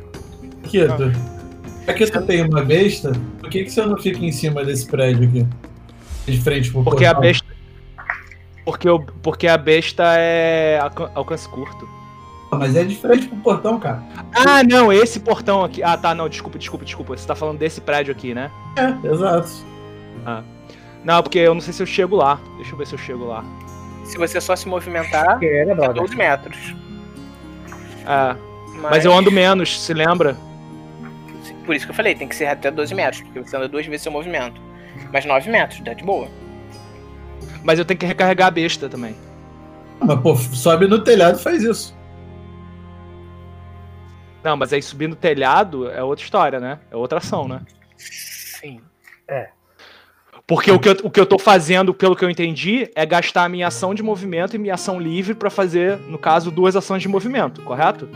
Quieto. 0.63 1.13
Aqui 1.87 2.11
tu 2.11 2.23
tem 2.23 2.43
uma 2.43 2.63
besta, 2.65 3.13
por 3.39 3.51
que, 3.51 3.65
que 3.65 3.71
você 3.71 3.85
não 3.85 3.99
fica 3.99 4.25
em 4.25 4.33
cima 4.33 4.65
desse 4.65 4.87
prédio 4.87 5.29
aqui? 5.29 5.47
De 6.27 6.41
frente 6.41 6.71
pro 6.73 6.83
Porque 6.83 7.05
a 7.05 7.09
portal? 7.15 7.21
besta. 7.31 7.47
Porque, 8.65 8.89
eu, 8.89 9.01
porque 9.23 9.47
a 9.47 9.59
besta 9.59 10.03
é 10.17 10.79
alcan- 10.81 11.11
alcance 11.15 11.47
curto. 11.47 11.87
Ah, 12.55 12.59
Mas 12.59 12.77
é 12.77 12.85
de 12.85 12.97
frente 12.97 13.27
pro 13.27 13.37
portão, 13.39 13.79
cara. 13.79 14.03
Ah, 14.35 14.63
não, 14.63 14.93
esse 14.93 15.21
portão 15.21 15.65
aqui. 15.65 15.83
Ah, 15.83 15.97
tá, 15.97 16.15
não, 16.15 16.29
desculpa, 16.29 16.59
desculpa, 16.59 16.85
desculpa. 16.85 17.17
Você 17.17 17.27
tá 17.27 17.35
falando 17.35 17.59
desse 17.59 17.81
prédio 17.81 18.13
aqui, 18.13 18.35
né? 18.35 18.51
É, 18.77 19.09
exato. 19.09 19.51
Não, 21.05 21.23
porque 21.23 21.39
eu 21.39 21.53
não 21.53 21.61
sei 21.61 21.73
se 21.73 21.83
eu 21.83 21.87
chego 21.87 22.17
lá. 22.17 22.41
Deixa 22.57 22.73
eu 22.73 22.79
ver 22.79 22.87
se 22.87 22.95
eu 22.95 22.99
chego 22.99 23.27
lá. 23.27 23.45
Se 24.05 24.17
você 24.17 24.41
só 24.41 24.57
se 24.57 24.69
movimentar, 24.69 25.39
é 25.43 25.75
brother. 25.75 25.95
12 25.95 26.17
metros. 26.17 26.75
É, 28.07 28.37
mas 28.91 29.05
eu 29.05 29.13
ando 29.13 29.31
menos, 29.31 29.81
se 29.81 29.95
lembra? 29.95 30.37
Por 31.65 31.75
isso 31.75 31.87
que 31.87 31.93
eu 31.93 31.97
falei, 31.97 32.15
tem 32.15 32.29
que 32.29 32.37
ser 32.37 32.47
até 32.47 32.71
12 32.71 32.95
metros, 32.95 33.23
porque 33.23 33.41
você 33.41 33.57
anda 33.57 33.69
duas 33.69 33.87
vezes 33.87 34.03
seu 34.03 34.13
movimento. 34.13 34.61
Mas 35.13 35.25
9 35.25 35.51
metros, 35.51 35.81
dá 35.81 35.95
de 35.95 36.05
boa. 36.05 36.29
Mas 37.63 37.79
eu 37.79 37.85
tenho 37.85 37.99
que 37.99 38.07
recarregar 38.07 38.49
a 38.49 38.51
besta 38.51 38.89
também. 38.89 39.17
Mas, 40.01 40.21
pô, 40.21 40.37
sobe 40.37 40.87
no 40.87 41.03
telhado 41.03 41.39
e 41.39 41.43
faz 41.43 41.63
isso. 41.63 41.94
Não, 44.45 44.57
mas 44.57 44.73
aí 44.73 44.83
subir 44.83 45.09
no 45.09 45.17
telhado 45.17 45.91
é 45.91 46.03
outra 46.03 46.25
história, 46.25 46.61
né? 46.61 46.79
É 46.91 46.97
outra 46.97 47.19
ação, 47.19 47.49
né? 47.49 47.63
Sim. 47.97 48.81
Porque 50.47 50.71
o 50.71 50.79
que, 50.79 50.91
eu, 50.91 50.97
o 51.05 51.11
que 51.11 51.19
eu 51.19 51.25
tô 51.25 51.39
fazendo, 51.39 51.95
pelo 51.95 52.15
que 52.15 52.23
eu 52.23 52.29
entendi, 52.29 52.91
é 52.95 53.07
gastar 53.07 53.45
a 53.45 53.49
minha 53.49 53.69
ação 53.69 53.95
de 53.95 54.03
movimento 54.03 54.55
e 54.55 54.59
minha 54.59 54.75
ação 54.75 55.01
livre 55.01 55.35
pra 55.35 55.49
fazer, 55.49 55.97
no 56.01 56.19
caso, 56.19 56.51
duas 56.51 56.77
ações 56.77 57.01
de 57.01 57.09
movimento, 57.09 57.63
correto? 57.63 58.07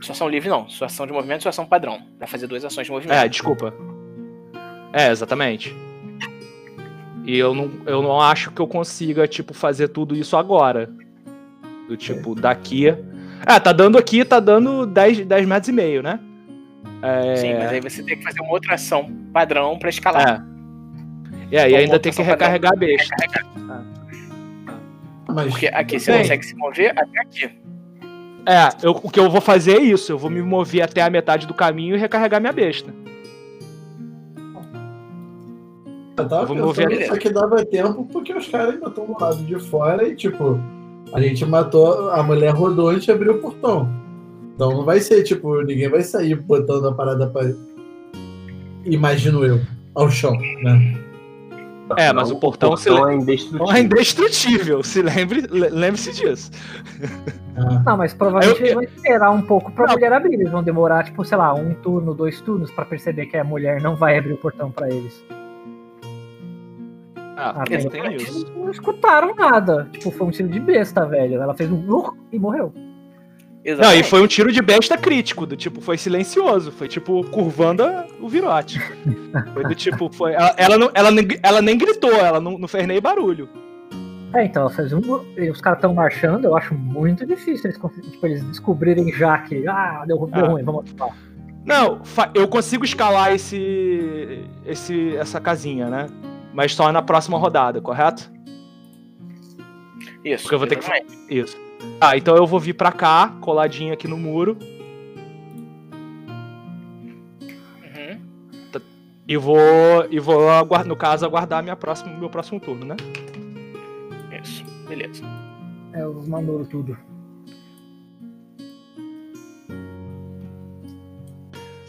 Sua 0.00 0.12
ação 0.12 0.28
livre 0.28 0.48
não. 0.48 0.68
Sua 0.68 0.86
ação 0.86 1.06
de 1.06 1.12
movimento 1.12 1.40
e 1.40 1.42
sua 1.42 1.50
ação 1.50 1.66
padrão. 1.66 2.00
Vai 2.18 2.28
fazer 2.28 2.46
duas 2.46 2.64
ações 2.64 2.86
de 2.86 2.92
movimento. 2.92 3.16
É, 3.16 3.28
desculpa. 3.28 3.74
É, 4.92 5.10
exatamente. 5.10 5.74
E 7.24 7.36
eu 7.36 7.52
não, 7.54 7.70
eu 7.86 8.02
não 8.02 8.20
acho 8.20 8.52
que 8.52 8.60
eu 8.60 8.68
consiga, 8.68 9.26
tipo, 9.26 9.52
fazer 9.52 9.88
tudo 9.88 10.14
isso 10.14 10.36
agora. 10.36 10.88
Do 11.88 11.96
tipo, 11.96 12.34
daqui. 12.34 12.94
É, 13.46 13.58
tá 13.60 13.72
dando 13.72 13.96
aqui, 13.96 14.24
tá 14.24 14.40
dando 14.40 14.84
10, 14.86 15.24
10 15.26 15.46
metros 15.46 15.68
e 15.68 15.72
meio, 15.72 16.02
né? 16.02 16.18
É, 17.02 17.36
Sim, 17.36 17.54
mas 17.54 17.72
aí 17.72 17.80
você 17.80 18.02
tem 18.02 18.16
que 18.16 18.24
fazer 18.24 18.40
uma 18.40 18.52
outra 18.52 18.74
ação 18.74 19.10
padrão 19.32 19.78
pra 19.78 19.88
escalar. 19.90 20.42
É. 20.42 20.56
E 21.52 21.58
aí 21.58 21.76
ainda 21.76 21.98
tem 21.98 22.10
que 22.10 22.16
padrão. 22.18 22.32
recarregar 22.32 22.72
a 22.72 22.76
besta. 22.76 23.14
Mas 25.28 25.48
Porque 25.50 25.66
aqui 25.68 26.00
você 26.00 26.12
Bem. 26.12 26.22
consegue 26.22 26.46
se 26.46 26.56
mover 26.56 26.92
até 26.98 27.20
aqui. 27.20 27.50
É, 28.46 28.68
eu- 28.82 28.92
o 29.02 29.10
que 29.10 29.18
eu 29.20 29.28
vou 29.28 29.40
fazer 29.40 29.76
é 29.76 29.80
isso. 29.80 30.12
Eu 30.12 30.18
vou 30.18 30.30
me 30.30 30.40
mover 30.40 30.82
até 30.82 31.02
a 31.02 31.10
metade 31.10 31.46
do 31.46 31.52
caminho 31.54 31.94
e 31.96 31.98
recarregar 31.98 32.40
minha 32.40 32.52
besta. 32.52 32.94
eu 36.16 36.24
eu 36.24 36.46
vou 36.46 36.56
mover 36.56 36.88
que 36.88 36.94
isso 37.02 37.12
aqui 37.14 37.28
dava 37.28 37.64
tempo 37.66 38.06
porque 38.10 38.32
os 38.32 38.48
caras 38.48 38.74
ainda 38.74 38.88
estão 38.88 39.04
do 39.04 39.20
lado 39.20 39.36
de 39.44 39.58
fora 39.58 40.08
e, 40.08 40.14
tipo, 40.16 40.58
a 41.16 41.20
gente 41.20 41.44
matou, 41.46 42.10
a 42.10 42.22
mulher 42.22 42.50
rodou 42.54 42.92
e 42.92 42.96
a 42.96 42.98
gente 42.98 43.10
abriu 43.10 43.34
o 43.34 43.38
portão. 43.38 43.88
Então 44.54 44.70
não 44.70 44.84
vai 44.84 45.00
ser, 45.00 45.22
tipo, 45.22 45.62
ninguém 45.62 45.88
vai 45.88 46.02
sair 46.02 46.34
botando 46.34 46.86
a 46.88 46.92
parada 46.92 47.26
pra. 47.28 47.42
Imagino 48.84 49.44
eu, 49.44 49.60
ao 49.94 50.10
chão, 50.10 50.32
né? 50.62 50.96
É, 51.96 52.12
mas 52.12 52.30
o 52.32 52.36
portão 52.36 52.76
se 52.76 52.88
portão 52.88 53.08
é 53.10 53.14
indestrutível. 53.14 53.76
é 53.76 53.80
indestrutível. 53.80 54.82
Se 54.82 55.02
lembre, 55.02 55.42
le- 55.48 55.68
lembre-se 55.68 56.12
disso. 56.12 56.50
Ah, 57.56 57.82
Não, 57.86 57.96
mas 57.96 58.12
provavelmente 58.12 58.60
Eu- 58.60 58.66
eles 58.66 58.74
vão 58.74 58.82
esperar 58.82 59.30
um 59.30 59.42
pouco 59.42 59.70
pra 59.72 59.86
Não. 59.86 59.94
mulher 59.94 60.12
abrir. 60.12 60.34
Eles 60.34 60.50
vão 60.50 60.62
demorar, 60.62 61.04
tipo, 61.04 61.24
sei 61.24 61.38
lá, 61.38 61.54
um 61.54 61.74
turno, 61.74 62.12
dois 62.12 62.40
turnos 62.40 62.70
pra 62.72 62.84
perceber 62.84 63.26
que 63.26 63.36
a 63.36 63.44
mulher 63.44 63.80
não 63.80 63.94
vai 63.96 64.18
abrir 64.18 64.32
o 64.32 64.36
portão 64.36 64.70
pra 64.70 64.88
eles. 64.90 65.24
Ah, 67.36 67.54
Ah, 67.60 67.64
tem 67.64 67.76
isso. 67.78 67.88
Eles 68.38 68.50
não 68.56 68.70
escutaram 68.70 69.34
nada. 69.34 69.88
Tipo, 69.92 70.10
foi 70.10 70.26
um 70.26 70.30
tiro 70.30 70.48
de 70.48 70.58
besta, 70.58 71.04
velho. 71.06 71.40
Ela 71.40 71.54
fez 71.54 71.70
um 71.70 71.84
e 72.32 72.38
morreu. 72.38 72.72
Não, 72.74 73.72
Exatamente. 73.72 74.00
e 74.00 74.04
foi 74.08 74.22
um 74.22 74.26
tiro 74.28 74.52
de 74.52 74.62
besta 74.62 74.96
crítico, 74.96 75.44
do 75.44 75.56
tipo, 75.56 75.80
foi 75.80 75.98
silencioso, 75.98 76.70
foi 76.70 76.86
tipo 76.86 77.24
curvando 77.30 77.82
a- 77.82 78.06
o 78.20 78.28
virote. 78.28 78.78
Foi 79.52 79.64
do 79.64 79.74
tipo, 79.74 80.08
foi. 80.12 80.32
Ela, 80.34 80.54
ela, 80.56 80.78
não, 80.78 80.90
ela, 80.94 81.10
nem, 81.10 81.26
ela 81.42 81.60
nem 81.60 81.76
gritou, 81.76 82.12
ela 82.12 82.40
não, 82.40 82.56
não 82.56 82.68
fez 82.68 82.86
nem 82.86 83.00
barulho. 83.00 83.48
É, 84.34 84.44
então, 84.44 84.62
ela 84.62 84.70
fez 84.70 84.92
um. 84.92 85.00
e 85.36 85.50
Os 85.50 85.60
caras 85.60 85.78
estão 85.78 85.92
marchando, 85.92 86.44
eu 86.44 86.56
acho 86.56 86.74
muito 86.74 87.26
difícil 87.26 87.68
eles, 87.70 87.76
tipo, 88.12 88.26
eles 88.26 88.44
descobrirem 88.44 89.12
já 89.12 89.38
que. 89.38 89.66
Ah, 89.66 90.04
deu, 90.06 90.26
deu 90.32 90.44
Ah. 90.44 90.48
ruim, 90.48 90.62
vamos 90.62 90.82
ativar. 90.82 91.08
Não, 91.64 92.00
eu 92.34 92.46
consigo 92.46 92.84
escalar 92.84 93.32
esse, 93.32 94.44
esse, 94.64 95.16
essa 95.16 95.40
casinha, 95.40 95.88
né? 95.88 96.06
Mas 96.56 96.74
só 96.74 96.90
na 96.90 97.02
próxima 97.02 97.36
rodada, 97.36 97.82
correto? 97.82 98.32
Isso. 100.24 100.44
Porque 100.44 100.54
eu 100.54 100.58
vou 100.58 100.66
ter 100.66 100.76
que-. 100.76 101.34
Isso. 101.34 101.54
Ah, 102.00 102.16
então 102.16 102.34
eu 102.34 102.46
vou 102.46 102.58
vir 102.58 102.72
pra 102.72 102.90
cá, 102.90 103.28
coladinho 103.42 103.92
aqui 103.92 104.08
no 104.08 104.16
muro, 104.16 104.56
Uhum. 107.82 108.18
e 109.28 109.36
vou, 109.36 109.60
e 110.10 110.18
vou 110.18 110.40
no 110.86 110.96
caso, 110.96 111.26
aguardar 111.26 111.62
minha 111.62 111.76
próxima, 111.76 112.16
meu 112.16 112.30
próximo 112.30 112.58
turno, 112.58 112.86
né? 112.86 112.96
Isso. 114.42 114.64
Beleza. 114.88 115.22
É, 115.92 116.06
os 116.06 116.26
mandou 116.26 116.64
tudo. 116.64 116.96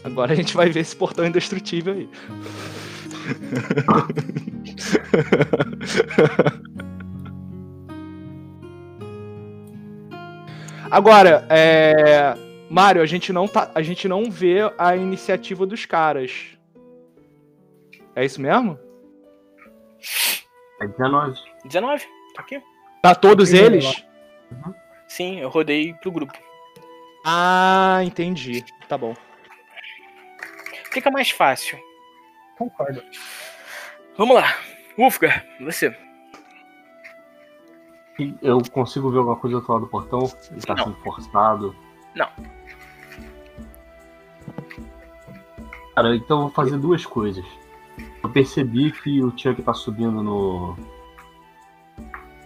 Agora 0.04 0.32
a 0.32 0.36
gente 0.36 0.54
vai 0.54 0.68
ver 0.68 0.80
esse 0.80 0.94
portão 0.94 1.24
indestrutível 1.24 1.94
aí. 1.94 2.08
Agora, 10.90 11.46
é... 11.50 12.34
Mário, 12.70 13.00
a 13.02 13.06
gente 13.06 13.32
não 13.32 13.46
tá, 13.48 13.70
a 13.74 13.80
gente 13.82 14.06
não 14.08 14.30
vê 14.30 14.58
a 14.76 14.94
iniciativa 14.96 15.64
dos 15.66 15.86
caras. 15.86 16.58
É 18.14 18.24
isso 18.24 18.40
mesmo? 18.40 18.78
É 20.80 20.86
19. 20.86 21.40
19. 21.64 22.06
Tá 22.34 22.42
aqui. 22.42 22.62
Tá 23.02 23.14
todos 23.14 23.50
Primeiro 23.50 23.76
eles? 23.76 24.04
Sim, 25.06 25.40
eu 25.40 25.48
rodei 25.48 25.94
pro 25.94 26.12
grupo. 26.12 26.34
Ah, 27.24 28.00
entendi. 28.02 28.64
Tá 28.88 28.98
bom. 28.98 29.14
Fica 30.90 31.10
mais 31.10 31.30
fácil. 31.30 31.78
Concordo. 32.56 33.02
Vamos 34.18 34.34
lá. 34.34 34.52
Wolfgar, 34.98 35.46
você. 35.60 35.96
Eu 38.42 38.60
consigo 38.72 39.12
ver 39.12 39.18
alguma 39.18 39.36
coisa 39.36 39.54
do 39.54 39.58
outro 39.58 39.72
lado 39.72 39.84
do 39.84 39.88
portão? 39.88 40.18
Ele 40.50 40.60
tá 40.60 40.74
Não. 40.74 40.84
sendo 40.84 40.96
forçado? 40.96 41.76
Não. 42.16 42.28
Cara, 45.94 46.16
então 46.16 46.38
eu 46.38 46.42
vou 46.42 46.50
fazer 46.50 46.76
duas 46.78 47.06
coisas. 47.06 47.44
Eu 48.22 48.28
percebi 48.28 48.90
que 48.90 49.22
o 49.22 49.30
Chuck 49.38 49.62
tá 49.62 49.72
subindo 49.72 50.20
no. 50.20 50.76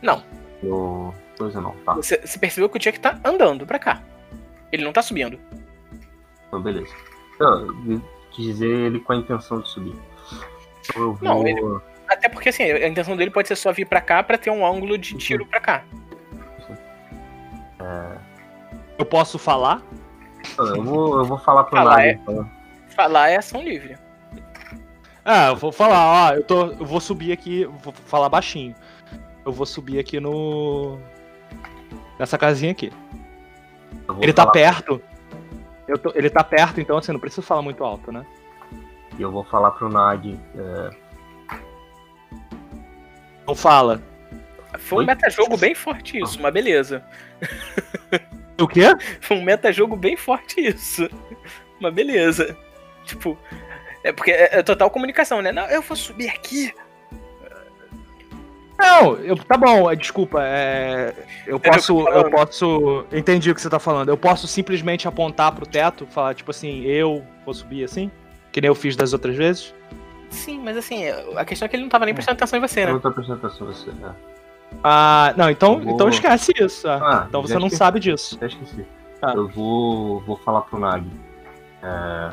Não. 0.03 0.23
No. 0.63 1.15
Coisa 1.39 1.59
não, 1.59 1.73
tá. 1.87 1.95
Você, 1.95 2.21
você 2.21 2.39
percebeu 2.39 2.69
que 2.69 2.77
o 2.79 2.83
Chuck 2.83 3.01
tá 3.01 3.19
andando 3.25 3.67
pra 3.67 3.79
cá. 3.79 4.03
Ele 4.71 4.85
não 4.85 4.93
tá 4.93 5.01
subindo. 5.01 5.41
Então, 6.49 6.61
beleza. 6.61 6.95
Então, 7.35 7.67
eu 7.89 8.03
quis 8.31 8.45
dizer 8.45 8.69
ele 8.69 9.01
com 9.01 9.15
a 9.15 9.17
intenção 9.17 9.61
de 9.61 9.69
subir. 9.71 10.12
Eu 10.97 11.15
vou. 11.15 11.19
Não, 11.21 11.47
ele- 11.47 11.81
Até 12.09 12.29
porque 12.29 12.51
assim, 12.51 12.65
a 12.65 12.87
intenção 12.89 13.17
dele 13.17 13.31
pode 13.31 13.49
ser 13.49 13.57
só 13.57 13.73
vir 13.73 13.87
pra 13.87 14.01
cá 14.01 14.23
pra 14.23 14.37
ter 14.37 14.51
um 14.51 14.67
ângulo 14.67 14.99
de 14.99 15.17
tiro 15.17 15.47
pra 15.47 15.61
cá. 15.61 15.85
Eu 18.99 19.05
posso 19.07 19.39
falar? 19.39 19.83
Eu 20.59 20.83
vou, 20.83 21.19
eu 21.19 21.25
vou 21.25 21.39
falar 21.39 21.65
pro 21.65 21.77
Falar 21.77 22.07
é- 22.07 22.13
então. 22.13 22.49
Falar 22.89 23.31
é 23.31 23.37
ação 23.37 23.63
livre. 23.63 23.97
Ah, 25.25 25.49
eu 25.49 25.57
vou 25.57 25.71
falar, 25.73 26.31
ó, 26.33 26.35
eu, 26.35 26.43
tô, 26.45 26.67
eu 26.73 26.85
vou 26.85 27.01
subir 27.01 27.33
aqui, 27.33 27.65
vou 27.65 27.93
falar 27.93 28.29
baixinho. 28.29 28.75
Eu 29.45 29.53
vou 29.53 29.65
subir 29.67 29.99
aqui 29.99 30.21
no. 30.21 30.99
Nessa 32.19 32.37
casinha 32.37 32.73
aqui. 32.73 32.93
Ele 34.21 34.33
tá 34.33 34.47
perto. 34.47 35.01
Eu 35.89 35.99
tô- 35.99 36.13
ele 36.15 36.29
tá 36.31 36.45
perto, 36.45 36.81
então 36.81 36.99
assim, 36.99 37.13
não 37.13 37.21
precisa 37.21 37.43
falar 37.43 37.63
muito 37.63 37.83
alto, 37.85 38.13
né? 38.13 38.25
E 39.19 39.23
eu 39.23 39.31
vou 39.31 39.45
falar 39.45 39.73
pro 39.73 39.89
Nag. 39.89 40.39
é, 40.57 40.91
Não 43.47 43.55
fala. 43.55 44.03
Foi 44.79 44.99
um 44.99 45.01
Oi? 45.01 45.07
metajogo 45.07 45.57
bem 45.57 45.75
forte 45.75 46.19
isso, 46.19 46.41
mas 46.41 46.53
beleza. 46.53 47.05
O 48.61 48.69
quê? 48.69 48.83
Foi 49.21 49.39
um 49.39 49.43
metajogo 49.43 49.97
bem 49.97 50.17
forte 50.17 50.61
isso. 50.61 51.09
Mas 51.81 51.93
beleza. 51.93 52.57
Tipo, 53.05 53.37
é 54.05 54.13
porque 54.13 54.31
é, 54.31 54.59
é 54.59 54.63
total 54.63 54.91
comunicação, 54.91 55.43
né? 55.43 55.51
Não, 55.51 55.67
eu 55.67 55.83
vou 55.83 55.97
subir 55.97 56.29
aqui. 56.29 56.73
Não, 58.79 59.17
eu, 59.17 59.37
tá 59.37 59.57
bom, 59.57 59.91
é, 59.91 59.95
desculpa, 59.95 60.43
é, 60.43 61.15
eu 61.47 61.61
posso, 61.61 62.01
eu 62.09 62.31
posso, 62.31 63.07
entendi 63.13 63.51
o 63.51 63.55
que 63.55 63.61
você 63.61 63.71
tá 63.71 63.79
falando. 63.79 64.09
Eu 64.09 64.17
posso 64.17 64.49
simplesmente 64.49 65.07
apontar 65.07 65.53
pro 65.53 65.67
teto, 65.67 66.07
falar 66.07 66.35
tipo 66.35 66.51
assim, 66.51 66.83
eu 66.83 67.25
vou 67.45 67.55
subir 67.55 67.85
assim, 67.85 68.11
que 68.53 68.61
nem 68.61 68.69
eu 68.69 68.75
fiz 68.75 68.95
das 68.95 69.13
outras 69.13 69.35
vezes. 69.37 69.75
Sim, 70.31 70.61
mas 70.61 70.77
assim, 70.77 71.05
a 71.37 71.45
questão 71.45 71.67
é 71.67 71.69
que 71.69 71.77
ele 71.77 71.83
não 71.83 71.91
tava 71.91 72.05
nem 72.05 72.15
prestando 72.15 72.37
atenção 72.37 72.59
em 72.59 72.63
você, 72.63 72.83
Eu 72.83 72.87
né? 72.87 72.93
não 72.93 73.01
tô 73.01 73.11
prestando 73.11 73.45
atenção 73.47 73.69
em 73.69 73.73
você. 73.73 73.91
né? 73.93 74.15
Ah, 74.83 75.35
não, 75.37 75.51
então, 75.51 75.75
Eu 75.75 75.81
vou- 75.81 75.95
então 75.95 76.09
esquece 76.09 76.53
isso. 76.59 76.89
ah. 76.89 77.01
Ah, 77.03 77.25
então 77.29 77.43
você 77.43 77.53
já 77.55 77.59
não 77.61 77.67
esqueci. 77.67 77.79
sabe 77.79 78.01
disso. 78.01 78.37
Até 78.37 78.47
esqueci. 78.47 78.87
Tá. 79.21 79.35
Eu 79.35 79.49
vou, 79.49 80.21
vou 80.21 80.37
falar 80.37 80.63
pro 80.63 80.79
Nag. 80.79 81.07
É... 81.83 82.31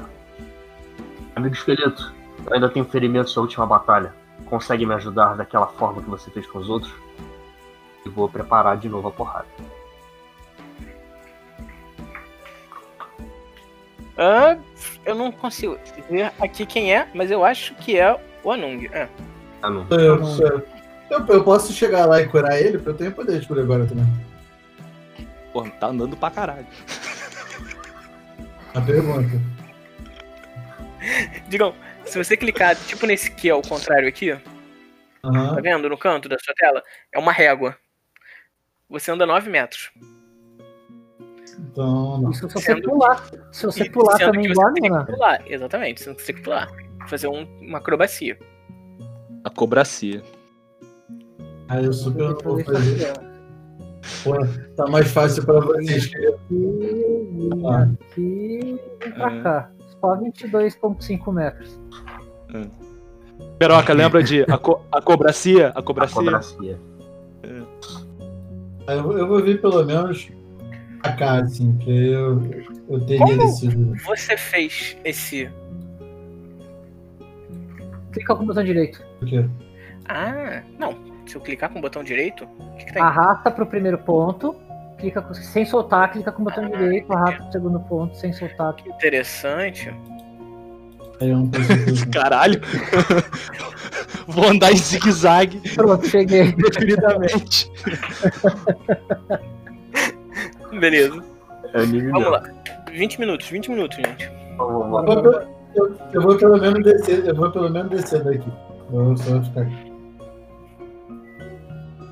Amigo 1.35 1.53
esqueleto, 1.55 2.13
eu 2.47 2.53
ainda 2.53 2.69
tenho 2.69 2.85
ferimentos 2.85 3.33
da 3.35 3.41
última 3.41 3.65
batalha. 3.65 4.13
Consegue 4.45 4.85
me 4.85 4.93
ajudar 4.95 5.35
daquela 5.35 5.67
forma 5.67 6.01
que 6.01 6.09
você 6.09 6.31
fez 6.31 6.47
com 6.47 6.59
os 6.59 6.69
outros? 6.69 6.93
E 8.05 8.09
vou 8.09 8.29
preparar 8.29 8.77
de 8.77 8.87
novo 8.89 9.09
a 9.09 9.11
porrada. 9.11 9.45
Ah, 14.21 14.57
eu 15.05 15.15
não 15.15 15.31
consigo 15.31 15.79
ver 16.09 16.29
aqui 16.41 16.65
quem 16.65 16.93
é, 16.93 17.07
mas 17.13 17.31
eu 17.31 17.45
acho 17.45 17.73
que 17.75 17.97
é 17.97 18.19
o 18.43 18.51
Anung. 18.51 18.85
É. 18.91 19.07
Ah, 19.61 19.69
não. 19.69 19.87
Sou 19.87 19.97
eu, 19.97 20.21
eu. 20.41 20.67
Eu, 21.09 21.25
eu 21.25 21.43
posso 21.43 21.71
chegar 21.71 22.05
lá 22.05 22.21
e 22.21 22.27
curar 22.27 22.59
ele, 22.59 22.77
porque 22.77 22.89
eu 22.89 22.97
tenho 22.97 23.11
poder 23.13 23.39
de 23.39 23.47
cura 23.47 23.61
agora 23.63 23.85
também. 23.85 24.05
Pô, 25.53 25.63
tá 25.63 25.87
andando 25.87 26.17
pra 26.17 26.29
caralho. 26.29 26.67
A 28.75 28.81
pergunta. 28.81 29.41
Digam, 31.47 31.73
se 32.05 32.17
você 32.17 32.35
clicar 32.35 32.75
tipo 32.75 33.07
nesse 33.07 33.31
que 33.31 33.49
ao 33.49 33.61
contrário 33.61 34.07
aqui, 34.07 34.35
tá 34.35 34.41
Aham. 35.23 35.61
vendo 35.61 35.89
no 35.89 35.97
canto 35.97 36.27
da 36.27 36.37
sua 36.37 36.53
tela? 36.55 36.83
É 37.11 37.17
uma 37.17 37.31
régua. 37.31 37.75
Você 38.89 39.11
anda 39.11 39.25
9 39.25 39.49
metros. 39.49 39.91
Então, 41.71 42.21
não. 42.21 42.31
Isso 42.31 42.47
se 42.49 42.53
você 42.55 42.73
Sendo 42.73 42.81
pular. 42.89 43.29
Se 43.51 43.65
você 43.65 43.83
E 43.83 43.89
pular 43.91 44.17
também 44.17 44.41
que 44.45 44.51
igual 44.51 44.67
a 44.67 44.69
você 44.71 44.75
que 44.75 44.81
Nina. 44.81 45.05
pular, 45.05 45.43
exatamente, 45.51 45.93
que 45.95 46.03
você 46.03 46.13
tem 46.25 46.35
que 46.35 46.41
pular. 46.41 46.67
Fazer 47.07 47.27
um- 47.27 47.47
uma 47.61 47.77
acrobacia. 47.77 48.37
A 49.43 49.49
cobracia. 49.49 50.21
Aí 51.69 51.85
eu 51.85 51.93
super 51.93 52.29
não 52.29 52.37
vou 52.43 52.59
eu 52.59 52.65
fazer. 52.65 53.13
Pô, 54.23 54.33
tá 54.75 54.87
mais 54.87 55.11
fácil 55.11 55.45
pra 55.45 55.59
vocês. 55.59 56.09
ó. 56.15 56.29
Aqui, 56.35 57.49
Ah. 57.65 57.83
aqui, 57.83 58.79
vem 58.99 59.11
pra 59.13 59.33
É. 59.35 59.41
cá. 59.41 59.71
Só 60.01 60.15
22,5 60.15 61.31
metros. 61.31 61.79
Peroca, 63.57 63.93
lembra 63.93 64.23
de 64.23 64.41
a, 64.43 64.57
co 64.57 64.81
a 64.91 65.01
cobracia? 65.01 65.67
A 65.75 65.79
A 65.79 65.83
cobracia? 65.83 66.15
cobracia. 66.15 66.79
Aí 68.87 68.97
eu, 68.97 69.17
eu 69.17 69.27
vou 69.27 69.41
vir 69.43 69.61
pelo 69.61 69.83
menos 69.85 70.27
a 70.31 70.38
cá, 71.17 71.39
assim, 71.41 71.75
que 71.77 71.89
eu, 72.11 72.41
eu 72.89 72.99
teria 73.05 73.19
Como? 73.25 73.37
decidido. 73.37 73.95
Você 74.05 74.35
fez 74.37 74.97
esse. 75.03 75.49
Clica 78.11 78.35
com 78.35 78.43
o 78.43 78.47
botão 78.47 78.63
direito. 78.63 79.03
O 79.21 79.25
quê? 79.25 79.45
Ah, 80.07 80.61
não. 80.77 80.97
Se 81.25 81.35
eu 81.35 81.41
clicar 81.41 81.69
com 81.69 81.77
o 81.79 81.81
botão 81.81 82.03
direito, 82.03 82.43
o 82.45 82.75
que, 82.77 82.85
que 82.85 82.93
tem? 82.93 83.01
Arrasta 83.01 83.51
pro 83.51 83.65
primeiro 83.67 83.97
ponto. 83.99 84.55
Clica 84.97 85.21
com- 85.21 85.33
sem 85.33 85.63
soltar, 85.65 86.11
clica 86.11 86.31
com 86.31 86.41
o 86.41 86.45
botão 86.45 86.65
Ah, 86.65 86.67
direito, 86.77 87.13
arrasta 87.13 87.43
pro 87.43 87.51
segundo 87.51 87.79
ponto, 87.81 88.17
sem 88.17 88.33
soltar. 88.33 88.73
Que 88.73 88.89
interessante. 88.89 89.89
Aí 91.21 91.29
eu 91.29 91.37
não 91.37 91.51
consigo. 91.51 92.11
Caralho. 92.11 92.59
Vou 94.27 94.47
andar 94.47 94.71
em 94.71 94.77
zigue-zague 94.77 95.59
Pronto, 95.75 96.07
cheguei. 96.07 96.51
definidamente. 96.53 97.71
Beleza. 100.77 101.23
É 101.73 101.85
nível 101.85 102.11
Vamos 102.11 102.31
lá. 102.31 102.43
20 102.91 103.19
minutos, 103.19 103.47
20 103.49 103.69
minutos, 103.71 103.97
gente. 103.97 104.31
Vamos 104.57 104.91
lá. 104.91 105.01
Eu 105.01 105.05
vou, 105.05 105.21
pelo- 105.23 105.47
eu, 105.75 105.97
eu 106.13 106.21
vou 106.21 106.37
pelo 106.37 106.57
menos 106.57 106.83
descer, 106.83 107.25
eu 107.27 107.35
vou 107.35 107.51
pelo 107.51 107.69
menos 107.69 107.89
descer 107.91 108.23
daqui. 108.23 108.51
Eu 108.91 109.05
vou 109.05 109.17
só 109.17 109.41
ficar 109.43 109.61
aqui. 109.61 109.89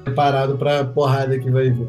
Preparado 0.04 0.58
pra 0.58 0.86
porrada 0.86 1.38
que 1.38 1.50
vai 1.50 1.70
vir. 1.72 1.88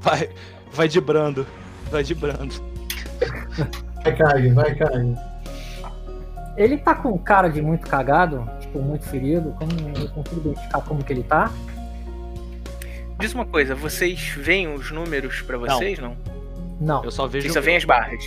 Vai, 0.00 0.28
vai 0.72 0.88
de 0.88 1.00
brando. 1.00 1.46
Vai 1.90 2.02
de 2.02 2.14
brando. 2.14 2.54
Vai, 4.02 4.16
Kag, 4.16 4.50
vai, 4.52 4.74
Kag. 4.74 5.14
Ele 6.56 6.78
tá 6.78 6.94
com 6.94 7.16
cara 7.18 7.48
de 7.48 7.60
muito 7.60 7.86
cagado, 7.86 8.48
tipo, 8.60 8.78
muito 8.80 9.04
ferido. 9.04 9.54
Como 9.58 9.70
eu 9.98 10.08
consigo 10.10 10.40
identificar 10.40 10.80
como 10.82 11.04
que 11.04 11.12
ele 11.12 11.22
tá? 11.22 11.50
Diz 13.18 13.32
uma 13.34 13.46
coisa, 13.46 13.74
vocês 13.74 14.20
veem 14.36 14.72
os 14.74 14.90
números 14.90 15.40
pra 15.42 15.56
vocês, 15.58 15.98
não? 15.98 16.16
Não. 16.80 17.02
Eu 17.04 17.10
só 17.10 17.26
vejo. 17.26 17.44
Vocês 17.44 17.54
só 17.54 17.60
veem 17.60 17.76
as 17.78 17.84
barras. 17.84 18.22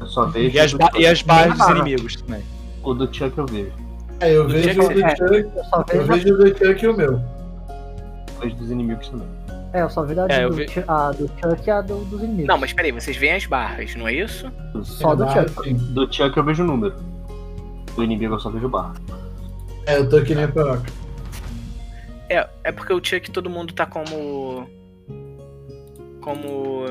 Eu 0.00 0.06
só 0.06 0.26
vejo 0.26 0.54
E 0.56 0.60
as, 0.60 0.72
ba- 0.72 0.90
e 0.96 1.06
as 1.06 1.22
barras 1.22 1.48
dos 1.50 1.58
barra. 1.58 1.72
inimigos 1.80 2.16
também. 2.22 2.42
o 2.82 2.94
do 2.94 3.12
Chuck 3.12 3.36
eu 3.36 3.46
vejo. 3.46 3.72
É, 4.20 4.32
eu 4.32 4.46
Do 4.46 4.52
vejo 4.52 4.74
Chuck, 4.82 4.86
o 4.86 4.94
do 4.94 5.04
é. 5.04 5.16
Chuck, 5.16 5.32
Eu 5.56 5.64
só 5.64 5.84
eu 5.92 6.06
vejo, 6.06 6.34
o 6.34 6.38
do 6.38 6.48
Chuck 6.58 6.84
e 6.84 6.88
o 6.88 6.96
meu. 6.96 7.12
Eu 7.14 8.40
vejo 8.40 8.56
dos 8.56 8.70
inimigos 8.70 9.08
também. 9.08 9.26
é, 9.72 9.82
eu 9.82 9.90
só 9.90 10.02
vejo 10.04 10.20
a, 10.20 10.26
É, 10.28 10.48
do, 10.48 10.54
vi- 10.54 10.66
a 10.86 11.10
do 11.10 11.26
Chuck 11.28 11.66
e 11.66 11.70
a 11.70 11.80
do- 11.80 12.04
dos 12.04 12.22
inimigos. 12.22 12.46
Não, 12.46 12.58
mas 12.58 12.72
peraí, 12.72 12.92
vocês 12.92 13.16
veem 13.16 13.34
as 13.34 13.46
barras, 13.46 13.94
não 13.96 14.06
é 14.06 14.12
isso? 14.14 14.50
Só 14.84 15.16
do 15.16 15.24
É, 15.24 15.32
Chuck. 15.48 15.64
sim. 15.68 15.74
Do 15.74 16.12
Chuck 16.12 16.36
eu 16.36 16.44
vejo 16.44 16.62
o 16.62 16.66
número. 16.66 16.94
Do 17.96 18.04
inimigo 18.04 18.34
eu 18.34 18.40
só 18.40 18.50
vejo 18.50 18.68
barra. 18.68 18.94
É, 19.86 19.96
eu 19.98 20.08
tô 20.08 20.22
que 20.22 20.32
nem 20.34 20.44
a 20.44 20.48
peroca. 20.48 20.84
É, 22.30 22.46
é 22.64 22.72
porque 22.72 22.92
o 22.92 23.02
Chuck 23.02 23.30
todo 23.30 23.48
mundo 23.48 23.72
tá 23.72 23.86
como. 23.86 24.68
Como. 26.20 26.84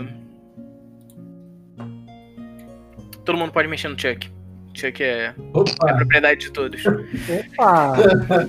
Todo 3.23 3.37
mundo 3.37 3.51
pode 3.51 3.67
mexer 3.67 3.87
no 3.89 3.99
Chuck. 3.99 4.31
Chuck 4.73 5.03
é, 5.03 5.25
é 5.27 5.33
Opa! 5.53 5.93
propriedade 5.95 6.39
de 6.41 6.51
todos. 6.51 6.81
Opa! 6.85 7.93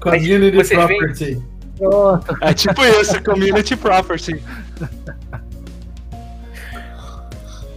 Community 0.00 0.62
veem- 0.64 0.98
property. 0.98 1.42
É 2.40 2.54
tipo 2.54 2.84
isso, 2.84 3.22
community 3.24 3.76
property. 3.76 4.42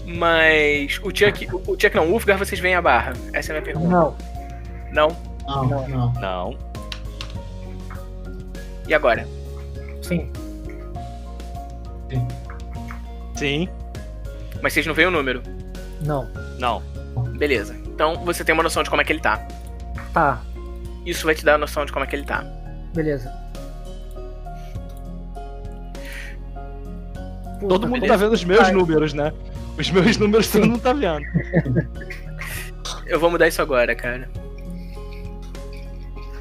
Mas 0.06 1.00
o 1.04 1.10
Chuck. 1.16 1.48
O 1.68 1.80
Chuck 1.80 1.96
não, 1.96 2.08
o 2.08 2.12
Ulfgar 2.14 2.38
vocês 2.38 2.60
veem 2.60 2.76
a 2.76 2.82
barra. 2.82 3.14
Essa 3.34 3.54
é 3.54 3.58
a 3.58 3.62
minha 3.62 3.74
pergunta. 3.74 3.88
Não. 3.88 4.16
Não? 4.92 5.18
Não, 5.48 5.88
Não. 5.88 6.14
não. 6.14 6.58
E 8.88 8.94
agora? 8.94 9.28
Sim. 10.02 10.32
Sim. 13.36 13.68
Mas 14.62 14.74
vocês 14.74 14.86
não 14.86 14.94
veem 14.94 15.08
o 15.08 15.12
número. 15.12 15.42
Não. 16.02 16.30
Não. 16.60 16.82
Beleza. 17.38 17.76
Então 17.86 18.24
você 18.26 18.44
tem 18.44 18.54
uma 18.54 18.64
noção 18.64 18.84
de 18.84 18.90
como 18.90 19.02
é 19.02 19.06
que 19.06 19.12
ele 19.14 19.20
tá. 19.22 19.46
Tá, 20.14 20.42
Isso 21.06 21.26
vai 21.26 21.36
te 21.36 21.44
dar 21.44 21.56
a 21.56 21.58
noção 21.58 21.86
de 21.86 21.92
como 21.92 22.06
é 22.06 22.08
que 22.08 22.16
ele 22.16 22.24
tá. 22.26 22.44
beleza. 22.94 23.30
Todo 27.60 27.70
Puta, 27.70 27.88
mundo 27.88 28.02
beleza. 28.02 28.14
tá 28.14 28.18
vendo 28.18 28.34
os 28.34 28.44
meus 28.44 28.66
Ai. 28.68 28.72
números, 28.72 29.14
né? 29.14 29.34
Os 29.78 29.90
meus 29.92 30.18
números 30.18 30.48
você 30.48 30.60
não 30.60 30.78
tá 30.80 30.94
vendo. 30.94 31.26
Eu 33.08 33.20
vou 33.20 33.30
mudar 33.30 33.48
isso 33.48 33.62
agora, 33.62 33.94
cara. 33.96 34.30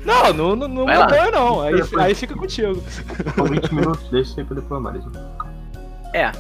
Não, 0.05 0.33
não, 0.33 0.57
não, 0.57 0.69
não 0.69 0.87
não. 1.31 1.63
Aí, 1.63 1.75
aí 1.99 2.15
fica 2.15 2.35
contigo. 2.35 2.83
Com 3.35 3.45
20 3.45 3.75
minutos, 3.75 4.09
deixa 4.11 4.45
pra 4.45 4.57
depois 4.57 4.83
mais. 4.83 5.03
É. 6.13 6.31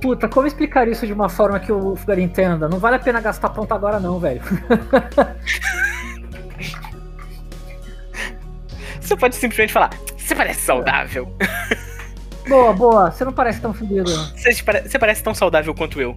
Puta, 0.00 0.28
como 0.28 0.48
explicar 0.48 0.88
isso 0.88 1.06
de 1.06 1.12
uma 1.12 1.28
forma 1.28 1.60
que 1.60 1.70
o 1.70 1.94
Fulgar 1.94 2.18
entenda? 2.18 2.68
Não 2.68 2.78
vale 2.78 2.96
a 2.96 2.98
pena 2.98 3.20
gastar 3.20 3.50
ponto 3.50 3.72
agora 3.72 4.00
não, 4.00 4.18
velho. 4.18 4.42
Você 9.00 9.16
pode 9.16 9.36
simplesmente 9.36 9.72
falar, 9.72 9.90
você 10.16 10.34
parece 10.34 10.62
saudável. 10.62 11.36
boa, 12.48 12.72
boa. 12.72 13.10
Você 13.10 13.24
não 13.24 13.32
parece 13.32 13.60
tão 13.60 13.72
fodido. 13.72 14.10
Você, 14.36 14.62
pare- 14.62 14.88
você 14.88 14.98
parece 14.98 15.22
tão 15.22 15.34
saudável 15.34 15.74
quanto 15.74 16.00
eu. 16.00 16.16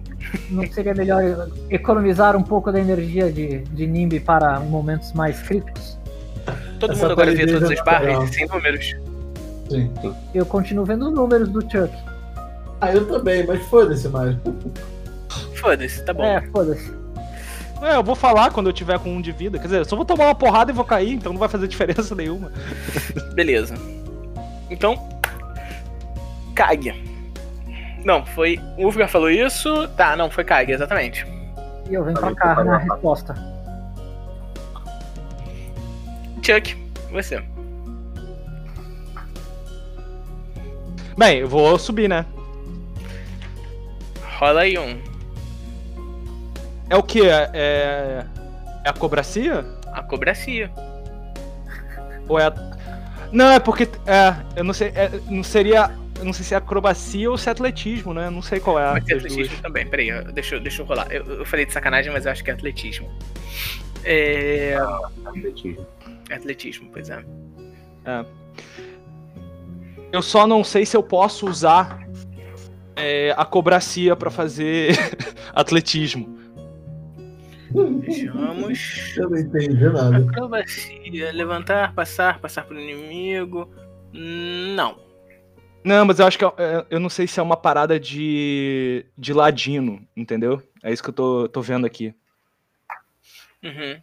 Não 0.50 0.66
seria 0.70 0.94
melhor 0.94 1.48
economizar 1.70 2.36
um 2.36 2.42
pouco 2.42 2.70
da 2.72 2.80
energia 2.80 3.30
de, 3.32 3.58
de 3.58 3.86
Nimbi 3.86 4.20
para 4.20 4.58
momentos 4.60 5.12
mais 5.12 5.40
críticos? 5.42 5.96
Todo 6.78 6.92
Essa 6.92 7.02
mundo 7.02 7.12
agora 7.12 7.34
vê 7.34 7.46
todas 7.46 7.70
é 7.70 7.74
as 7.74 7.84
barras 7.84 8.06
natural. 8.08 8.24
e 8.24 8.32
sem 8.34 8.46
números. 8.46 8.96
Sim. 9.68 9.90
Eu 10.34 10.46
continuo 10.46 10.84
vendo 10.84 11.08
os 11.08 11.14
números 11.14 11.48
do 11.48 11.60
Chuck. 11.62 11.92
Ah, 12.80 12.92
eu 12.92 13.06
também, 13.08 13.44
mas 13.46 13.62
foda-se 13.66 14.08
mais. 14.08 14.36
Foda-se, 15.54 16.04
tá 16.04 16.12
bom. 16.12 16.22
É, 16.24 16.40
foda-se. 16.52 16.92
É, 17.82 17.96
eu 17.96 18.02
vou 18.02 18.14
falar 18.14 18.50
quando 18.52 18.68
eu 18.68 18.72
tiver 18.72 18.98
com 18.98 19.10
um 19.10 19.20
de 19.20 19.32
vida. 19.32 19.58
Quer 19.58 19.64
dizer, 19.64 19.78
eu 19.80 19.84
só 19.84 19.96
vou 19.96 20.04
tomar 20.04 20.26
uma 20.26 20.34
porrada 20.34 20.70
e 20.70 20.74
vou 20.74 20.84
cair, 20.84 21.12
então 21.12 21.32
não 21.32 21.40
vai 21.40 21.48
fazer 21.48 21.66
diferença 21.68 22.14
nenhuma. 22.14 22.52
Beleza. 23.34 23.74
Então. 24.70 25.15
Kag. 26.56 26.92
Não, 28.04 28.24
foi. 28.24 28.58
O 28.76 28.86
Ulfgar 28.86 29.08
falou 29.08 29.30
isso. 29.30 29.86
Tá, 29.88 30.16
não, 30.16 30.30
foi 30.30 30.42
Kag, 30.42 30.72
exatamente. 30.72 31.26
E 31.88 31.94
eu 31.94 32.04
venho 32.04 32.18
pra 32.18 32.34
cá 32.34 32.64
na 32.64 32.78
resposta. 32.78 33.34
Chuck, 36.42 36.76
você. 37.12 37.42
Bem, 41.16 41.38
eu 41.38 41.48
vou 41.48 41.78
subir, 41.78 42.08
né? 42.08 42.26
Rola 44.38 44.62
aí 44.62 44.78
um. 44.78 45.00
É 46.90 46.96
o 46.96 47.02
que? 47.02 47.28
É, 47.28 47.50
é 47.54 48.26
é 48.86 48.88
a 48.88 48.92
cobracia? 48.92 49.66
A 49.92 50.00
cobracia. 50.00 50.70
Ou 52.28 52.38
é 52.38 52.46
a... 52.46 52.54
Não, 53.32 53.50
é 53.50 53.58
porque. 53.58 53.88
É, 54.06 54.36
eu 54.54 54.62
não 54.62 54.72
sei. 54.72 54.92
é, 54.94 55.10
não 55.28 55.42
seria. 55.42 55.90
Eu 56.18 56.24
não 56.24 56.32
sei 56.32 56.44
se 56.44 56.54
é 56.54 56.56
acrobacia 56.56 57.30
ou 57.30 57.36
se 57.36 57.48
é 57.48 57.52
atletismo, 57.52 58.14
né? 58.14 58.30
Não 58.30 58.40
sei 58.42 58.58
qual 58.58 58.78
é 58.78 58.84
a 58.84 58.92
Vai 58.92 59.00
ter 59.02 59.14
das 59.14 59.22
duas. 59.24 59.32
atletismo 59.34 59.62
também. 59.62 59.86
Peraí, 59.86 60.08
eu- 60.08 60.24
deixa, 60.32 60.54
eu- 60.56 60.60
deixa 60.60 60.82
eu 60.82 60.86
rolar. 60.86 61.06
Eu, 61.12 61.24
eu 61.24 61.44
falei 61.44 61.66
de 61.66 61.72
sacanagem, 61.72 62.12
mas 62.12 62.24
eu 62.26 62.32
acho 62.32 62.42
que 62.42 62.50
é 62.50 62.54
atletismo. 62.54 63.10
É. 64.04 64.76
Atletismo. 65.24 65.86
é 66.30 66.34
atletismo, 66.34 66.88
pois 66.92 67.10
é. 67.10 67.24
Eu 70.12 70.22
só 70.22 70.46
não 70.46 70.62
sei 70.64 70.86
se 70.86 70.96
eu 70.96 71.02
posso 71.02 71.46
usar 71.48 72.06
é, 72.94 73.34
a 73.36 73.44
cobracia 73.44 74.14
pra 74.16 74.30
fazer 74.30 74.92
atletismo. 75.52 76.36
Vejamos. 78.00 79.14
Eu 79.16 79.28
não 79.28 79.38
entendi 79.38 79.84
nada. 79.84 80.16
Acrobacia. 80.18 81.32
Levantar, 81.32 81.92
passar, 81.94 82.38
passar 82.38 82.64
pro 82.64 82.78
inimigo. 82.80 83.68
Não. 84.12 85.04
Não, 85.86 86.04
mas 86.04 86.18
eu 86.18 86.26
acho 86.26 86.36
que 86.36 86.44
é- 86.44 86.48
é- 86.58 86.86
eu 86.90 86.98
não 86.98 87.08
sei 87.08 87.28
se 87.28 87.38
é 87.38 87.42
uma 87.44 87.56
parada 87.56 88.00
de, 88.00 89.06
de 89.16 89.32
ladino, 89.32 90.04
entendeu? 90.16 90.60
É 90.82 90.92
isso 90.92 91.00
que 91.00 91.10
eu 91.10 91.14
tô, 91.14 91.48
tô 91.48 91.62
vendo 91.62 91.86
aqui. 91.86 92.12
Uhum. 93.62 94.02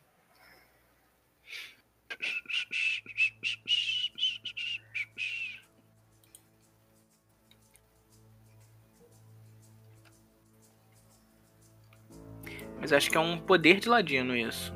Mas 12.80 12.94
acho 12.94 13.12
que 13.12 13.18
é 13.18 13.20
um 13.20 13.38
poder 13.38 13.82
de 13.82 13.90
ladino 13.90 14.34
isso. 14.38 14.74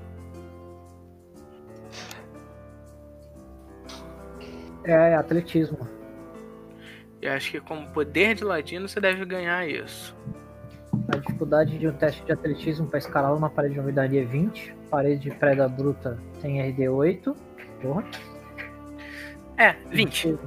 É, 4.83 5.15
atletismo. 5.15 5.96
Eu 7.27 7.33
acho 7.33 7.51
que 7.51 7.59
como 7.59 7.85
poder 7.89 8.35
de 8.35 8.45
ladino 8.45 8.87
você 8.87 9.01
deve 9.01 9.25
ganhar 9.25 9.67
isso. 9.67 10.15
A 11.09 11.17
dificuldade 11.17 11.77
de 11.77 11.85
um 11.85 11.91
teste 11.91 12.23
de 12.23 12.31
atletismo 12.31 12.87
para 12.87 12.99
escalar 12.99 13.35
uma 13.35 13.49
parede 13.49 13.73
de 13.73 13.81
novidade 13.81 14.17
é 14.17 14.23
20. 14.23 14.73
Parede 14.89 15.29
de 15.29 15.31
preda 15.31 15.67
bruta 15.67 16.17
tem 16.41 16.61
RD 16.61 16.87
8. 16.87 17.35
Porra. 17.81 18.05
É, 19.57 19.75
20. 19.89 20.37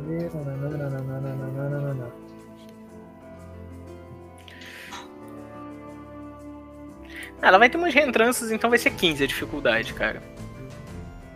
Ela 7.43 7.59
vai 7.59 7.69
ter 7.69 7.77
umas 7.77 7.93
reentranças, 7.93 8.51
então 8.51 8.71
vai 8.71 8.79
ser 8.79 8.93
15 8.93 9.23
a 9.23 9.27
dificuldade, 9.27 9.93
cara. 9.93 10.23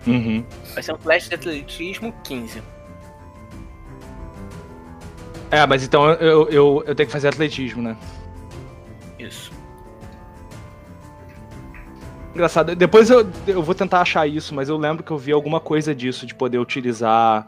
Uhum. 0.06 0.42
Vai 0.72 0.82
ser 0.82 0.94
um 0.94 0.96
teste 0.96 1.28
de 1.28 1.34
atletismo 1.34 2.14
15. 2.24 2.62
É, 5.54 5.64
mas 5.68 5.84
então 5.84 6.10
eu, 6.14 6.48
eu, 6.48 6.84
eu 6.84 6.94
tenho 6.96 7.06
que 7.06 7.12
fazer 7.12 7.28
atletismo, 7.28 7.80
né? 7.80 7.96
Isso. 9.16 9.52
Engraçado. 12.34 12.74
Depois 12.74 13.08
eu, 13.08 13.24
eu 13.46 13.62
vou 13.62 13.72
tentar 13.72 14.00
achar 14.00 14.26
isso, 14.26 14.52
mas 14.52 14.68
eu 14.68 14.76
lembro 14.76 15.04
que 15.04 15.12
eu 15.12 15.16
vi 15.16 15.30
alguma 15.30 15.60
coisa 15.60 15.94
disso, 15.94 16.26
de 16.26 16.34
poder 16.34 16.58
utilizar 16.58 17.46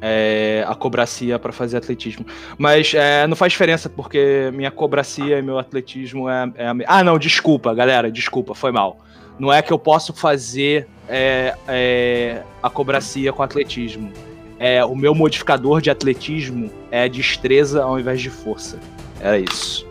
é, 0.00 0.64
a 0.68 0.76
cobracia 0.76 1.40
pra 1.40 1.50
fazer 1.50 1.78
atletismo. 1.78 2.24
Mas 2.56 2.94
é, 2.94 3.26
não 3.26 3.34
faz 3.34 3.50
diferença, 3.50 3.88
porque 3.88 4.52
minha 4.54 4.70
cobracia 4.70 5.40
e 5.40 5.42
meu 5.42 5.58
atletismo 5.58 6.28
é, 6.28 6.52
é 6.54 6.68
a 6.68 6.74
Ah, 6.86 7.02
não, 7.02 7.18
desculpa, 7.18 7.74
galera, 7.74 8.12
desculpa, 8.12 8.54
foi 8.54 8.70
mal. 8.70 8.98
Não 9.40 9.52
é 9.52 9.60
que 9.60 9.72
eu 9.72 9.78
posso 9.78 10.12
fazer 10.12 10.86
é, 11.08 11.56
é, 11.66 12.42
a 12.62 12.70
cobracia 12.70 13.32
com 13.32 13.42
atletismo. 13.42 14.12
É, 14.58 14.84
o 14.84 14.94
meu 14.94 15.14
modificador 15.14 15.80
de 15.80 15.90
atletismo 15.90 16.70
é 16.90 17.08
destreza 17.08 17.82
ao 17.82 17.98
invés 17.98 18.20
de 18.20 18.30
força. 18.30 18.78
Era 19.20 19.38
isso. 19.38 19.86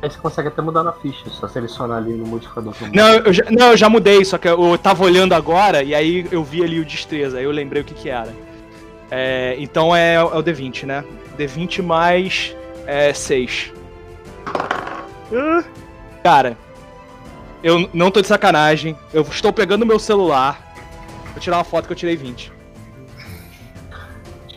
Aí 0.00 0.08
você 0.08 0.18
consegue 0.18 0.48
até 0.48 0.62
mudar 0.62 0.84
na 0.84 0.92
ficha, 0.92 1.28
só 1.28 1.48
selecionar 1.48 1.98
ali 1.98 2.12
no 2.12 2.26
modificador. 2.26 2.72
Não 2.92 3.08
eu, 3.14 3.32
já, 3.32 3.44
não, 3.50 3.70
eu 3.72 3.76
já 3.76 3.88
mudei, 3.88 4.24
só 4.24 4.38
que 4.38 4.48
eu 4.48 4.78
tava 4.78 5.04
olhando 5.04 5.32
agora 5.32 5.82
e 5.82 5.94
aí 5.94 6.26
eu 6.30 6.44
vi 6.44 6.62
ali 6.62 6.78
o 6.78 6.84
destreza, 6.84 7.38
aí 7.38 7.44
eu 7.44 7.50
lembrei 7.50 7.82
o 7.82 7.84
que 7.84 7.94
que 7.94 8.08
era. 8.08 8.32
É, 9.10 9.56
então 9.58 9.96
é, 9.96 10.14
é 10.14 10.22
o 10.22 10.42
D20, 10.42 10.84
né? 10.84 11.04
D20 11.36 11.82
mais 11.82 12.54
é, 12.86 13.12
6. 13.12 13.72
Ah, 14.46 15.64
Cara, 16.22 16.56
eu 17.62 17.88
não 17.92 18.10
tô 18.10 18.20
de 18.20 18.28
sacanagem, 18.28 18.96
eu 19.12 19.22
estou 19.22 19.52
pegando 19.52 19.84
meu 19.84 19.98
celular, 19.98 20.74
vou 21.32 21.40
tirar 21.40 21.56
uma 21.56 21.64
foto 21.64 21.86
que 21.86 21.92
eu 21.92 21.96
tirei 21.96 22.16
20. 22.16 22.57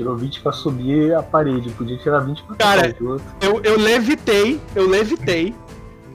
Tirou 0.02 0.18
20 0.18 0.42
pra 0.42 0.52
subir 0.52 1.14
a 1.14 1.22
parede, 1.22 1.70
podia 1.74 1.96
tirar 1.96 2.22
20 2.22 2.42
pra 2.42 2.56
Cara. 2.56 2.98
Eu, 3.40 3.62
eu 3.64 3.78
levitei, 3.78 4.60
eu 4.74 4.88
levitei 4.88 5.54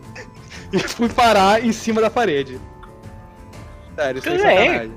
e 0.74 0.78
fui 0.80 1.08
parar 1.08 1.64
em 1.64 1.70
cima 1.70 2.00
da 2.00 2.10
parede. 2.10 2.60
Sério, 3.94 4.20
sem 4.20 4.32
Tudo 4.32 4.42
bem. 4.42 4.56
sacanagem. 4.58 4.92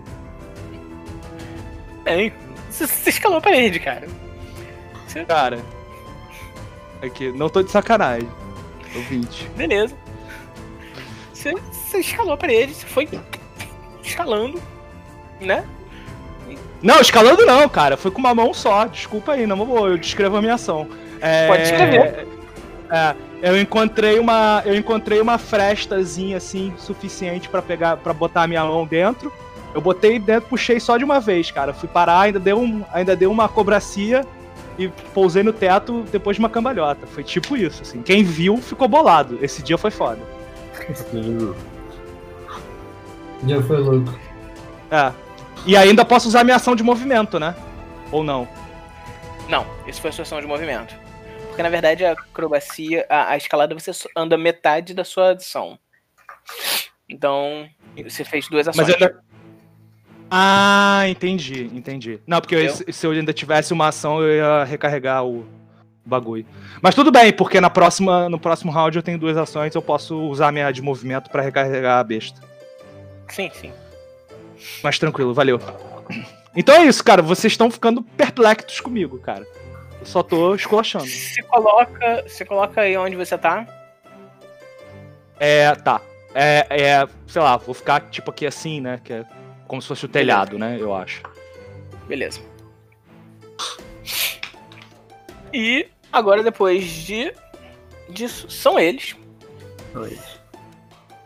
Bem, 2.04 2.34
você, 2.68 2.88
você 2.88 3.10
escalou 3.12 3.38
a 3.38 3.42
parede, 3.42 3.80
cara. 3.80 4.08
Cara. 5.28 5.60
Aqui, 7.04 7.32
não 7.32 7.48
tô 7.48 7.62
de 7.62 7.70
sacanagem. 7.70 8.28
Tô 8.92 9.02
20. 9.02 9.50
Beleza. 9.50 9.96
Você, 11.32 11.54
você 11.54 12.00
escalou 12.00 12.34
a 12.34 12.38
parede, 12.38 12.74
você 12.74 12.88
foi 12.88 13.08
escalando, 14.02 14.60
né? 15.40 15.64
Não, 16.82 17.00
escalando 17.02 17.46
não, 17.46 17.68
cara. 17.68 17.98
Foi 17.98 18.12
com 18.12 18.20
uma 18.20 18.34
mão 18.34 18.54
só. 18.54 18.86
Desculpa 18.86 19.34
aí, 19.34 19.46
não 19.46 19.58
vou. 19.66 19.88
Eu 19.88 19.98
descrevo 19.98 20.38
a 20.38 20.42
minha 20.42 20.54
ação. 20.54 20.88
É, 21.22 21.48
Pode 21.48 21.64
escrever. 21.64 22.28
É, 22.90 23.16
eu 23.42 23.60
encontrei 23.60 24.20
uma, 24.20 24.62
eu 24.66 24.76
encontrei 24.76 25.22
uma 25.22 25.38
frestazinha 25.38 26.38
assim 26.38 26.74
suficiente 26.78 27.48
pra 27.50 27.62
pegar, 27.62 27.98
para 27.98 28.14
botar 28.14 28.44
a 28.44 28.48
minha 28.48 28.64
mão 28.64 28.86
dentro. 28.86 29.32
Eu 29.74 29.82
botei 29.82 30.18
dentro, 30.18 30.50
puxei 30.50 30.80
só 30.80 30.98
de 30.98 31.04
uma 31.04 31.20
vez, 31.20 31.52
cara. 31.52 31.74
Fui 31.74 31.88
parar, 31.88 32.22
ainda 32.22 32.40
deu 32.40 32.60
um, 32.60 32.84
ainda 32.92 33.16
deu 33.16 33.32
uma 33.32 33.48
cobracia 33.48 34.26
e 34.78 34.88
pousei 35.14 35.44
no 35.44 35.54
teto 35.54 36.04
depois 36.12 36.38
de 36.38 36.40
uma 36.40 36.50
cambalhota. 36.50 37.06
Foi 37.06 37.24
tipo 37.24 37.56
isso, 37.56 37.84
assim. 37.84 38.02
Quem 38.02 38.24
viu 38.24 38.58
ficou 38.58 38.88
bolado. 38.88 39.38
Esse 39.42 39.62
dia 39.62 39.78
foi 39.78 39.92
foda. 39.92 40.22
Já 43.46 43.62
foi 43.62 43.78
louco. 43.78 44.14
É. 44.92 45.12
E 45.66 45.76
ainda 45.78 46.04
posso 46.06 46.28
usar 46.28 46.44
minha 46.44 46.56
ação 46.56 46.76
de 46.76 46.84
movimento, 46.84 47.40
né? 47.40 47.56
Ou 48.12 48.24
não? 48.24 48.48
Não, 49.48 49.66
isso 49.88 50.02
foi 50.02 50.10
a 50.10 50.14
sua 50.14 50.24
ação 50.24 50.40
de 50.42 50.48
movimento. 50.48 50.96
Porque 51.48 51.62
na 51.64 51.70
verdade 51.70 52.06
a 52.06 52.14
acrobacia, 52.14 53.06
a, 53.10 53.32
a 53.32 53.38
escalada 53.38 53.74
você 53.76 53.92
anda 54.16 54.38
metade 54.38 54.94
da 54.94 55.04
sua 55.04 55.34
ação. 55.34 55.78
Então, 57.08 57.68
você 58.04 58.24
fez 58.24 58.48
duas 58.48 58.68
ações. 58.68 58.88
Mas 58.88 58.96
ainda. 58.96 59.20
Ah, 60.32 61.04
entendi, 61.08 61.64
entendi. 61.74 62.20
Não, 62.28 62.40
porque 62.40 62.56
eu- 62.56 62.94
se 62.94 63.06
eu 63.08 63.12
ainda 63.12 63.34
tivesse 63.34 63.74
uma 63.74 63.88
ação, 63.88 64.22
eu 64.22 64.36
ia 64.36 64.64
recarregar 64.64 65.26
o 65.26 65.44
bagulho. 66.06 66.46
Mas 66.82 66.94
tudo 66.94 67.12
bem, 67.12 67.34
porque 67.34 67.60
na 67.60 67.70
próxima, 67.70 68.30
no 68.30 68.40
próximo 68.40 68.72
round 68.72 68.96
eu 68.96 69.04
tenho 69.04 69.18
duas 69.18 69.36
ações, 69.38 69.74
eu 69.74 69.82
posso 69.82 70.16
usar 70.30 70.52
minha 70.52 70.72
de 70.72 70.82
movimento 70.84 71.30
pra 71.32 71.42
recarregar 71.42 72.00
a 72.00 72.04
besta. 72.04 72.40
Sim, 73.28 73.50
sim. 73.54 73.72
Mas 74.84 75.00
tranquilo, 75.00 75.34
valeu. 75.34 75.60
Então 76.56 76.76
é 76.76 76.86
isso, 76.86 77.04
cara. 77.04 77.22
Vocês 77.22 77.54
estão 77.54 77.70
ficando 77.70 78.02
perplexos 78.02 78.80
comigo, 78.80 79.20
cara. 79.20 79.46
Eu 80.00 80.06
só 80.06 80.24
tô 80.24 80.56
esculachando. 80.56 81.06
Se 81.06 81.42
coloca, 81.44 82.28
se 82.28 82.46
coloca 82.46 82.82
aí 82.82 82.98
onde 82.98 83.16
você 83.16 83.38
tá. 83.38 83.66
É, 85.40 85.74
tá. 85.76 86.02
É, 86.34 86.66
é, 86.70 87.08
sei 87.28 87.42
lá, 87.42 87.58
vou 87.58 87.74
ficar 87.74 88.02
tipo 88.10 88.30
aqui 88.32 88.46
assim, 88.46 88.82
né? 88.82 89.00
Que 89.04 89.14
é 89.14 89.26
como 89.68 89.82
se 89.82 89.88
fosse 89.88 90.06
o 90.06 90.10
telhado, 90.10 90.58
né? 90.58 90.78
Eu 90.80 90.94
acho. 90.94 91.22
Beleza. 92.08 92.42
E 95.54 95.88
agora 96.12 96.44
depois 96.44 96.86
de 96.86 97.34
disso, 98.10 98.50
são 98.50 98.80
eles. 98.80 99.16
Dois. 99.94 100.40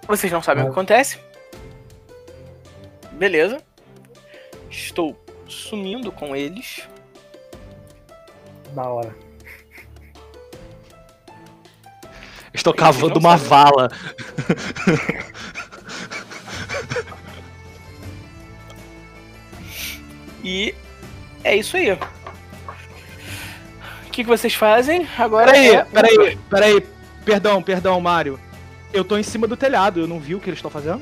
Vocês 0.07 0.31
não 0.31 0.41
sabem 0.41 0.63
o 0.63 0.67
que 0.67 0.71
acontece. 0.71 1.19
Beleza. 3.23 3.63
Estou 4.69 5.17
sumindo 5.47 6.11
com 6.11 6.35
eles. 6.35 6.85
Da 8.75 8.83
hora. 8.83 9.15
Estou 12.53 12.73
cavando 12.73 13.17
uma 13.19 13.37
sabem. 13.37 13.47
vala. 13.47 13.89
E 20.43 20.75
é 21.45 21.55
isso 21.55 21.77
aí. 21.77 21.93
O 21.93 21.99
que, 24.11 24.21
que 24.21 24.25
vocês 24.25 24.53
fazem? 24.53 25.07
Agora 25.17 25.49
Peraí, 25.49 25.69
é... 25.69 25.85
peraí, 25.85 26.37
peraí. 26.49 26.87
Perdão, 27.23 27.63
perdão, 27.63 28.01
Mário. 28.01 28.37
Eu 28.91 29.05
tô 29.05 29.17
em 29.17 29.23
cima 29.23 29.47
do 29.47 29.55
telhado, 29.55 30.01
eu 30.01 30.07
não 30.09 30.19
vi 30.19 30.35
o 30.35 30.41
que 30.41 30.49
eles 30.49 30.57
estão 30.57 30.69
fazendo? 30.69 31.01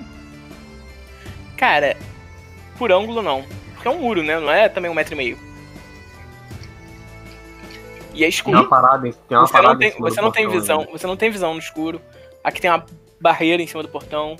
Cara, 1.57 1.97
por 2.81 2.91
ângulo 2.91 3.21
não. 3.21 3.45
Porque 3.75 3.87
é 3.87 3.91
um 3.91 3.99
muro, 3.99 4.23
né? 4.23 4.39
Não 4.39 4.51
é 4.51 4.67
também 4.67 4.89
um 4.89 4.93
metro 4.95 5.13
e 5.13 5.15
meio. 5.17 5.37
E 8.11 8.15
é 8.15 8.19
Tem 8.21 8.29
escuro. 8.29 8.57
uma 8.57 8.67
parada, 8.67 9.03
tem 9.03 9.37
uma 9.37 9.45
Você 9.45 9.53
não 9.53 9.61
parada 9.61 9.75
em 9.75 9.77
tem, 9.77 9.91
cima 9.91 10.09
do 10.09 10.15
você 10.15 10.21
não 10.21 10.31
tem 10.31 10.43
portão 10.45 10.59
visão. 10.61 10.79
ainda. 10.79 10.91
Você 10.91 11.07
não 11.07 11.15
tem 11.15 11.29
visão 11.29 11.53
no 11.53 11.59
escuro. 11.59 12.01
Aqui 12.43 12.59
tem 12.59 12.71
uma 12.71 12.83
barreira 13.21 13.61
em 13.61 13.67
cima 13.67 13.83
do 13.83 13.89
portão. 13.89 14.35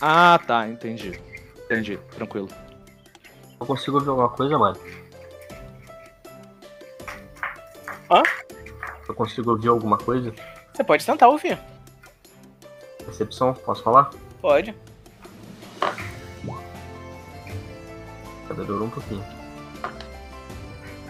Ah, 0.00 0.40
tá, 0.46 0.66
entendi. 0.68 1.20
Entendi, 1.66 1.98
tranquilo. 2.16 2.48
Eu 3.60 3.66
consigo 3.66 4.00
ver 4.00 4.08
alguma 4.08 4.30
coisa, 4.30 4.56
mano? 4.58 4.78
Hã? 8.10 8.22
Eu 9.06 9.14
consigo 9.14 9.50
ouvir 9.50 9.68
alguma 9.68 9.98
coisa? 9.98 10.32
Você 10.72 10.82
pode 10.82 11.04
tentar 11.04 11.28
ouvir. 11.28 11.58
Percepção, 13.04 13.52
posso 13.52 13.82
falar? 13.82 14.08
Pode. 14.40 14.74
Melhorou 18.54 18.86
um 18.86 18.90
pouquinho. 18.90 19.24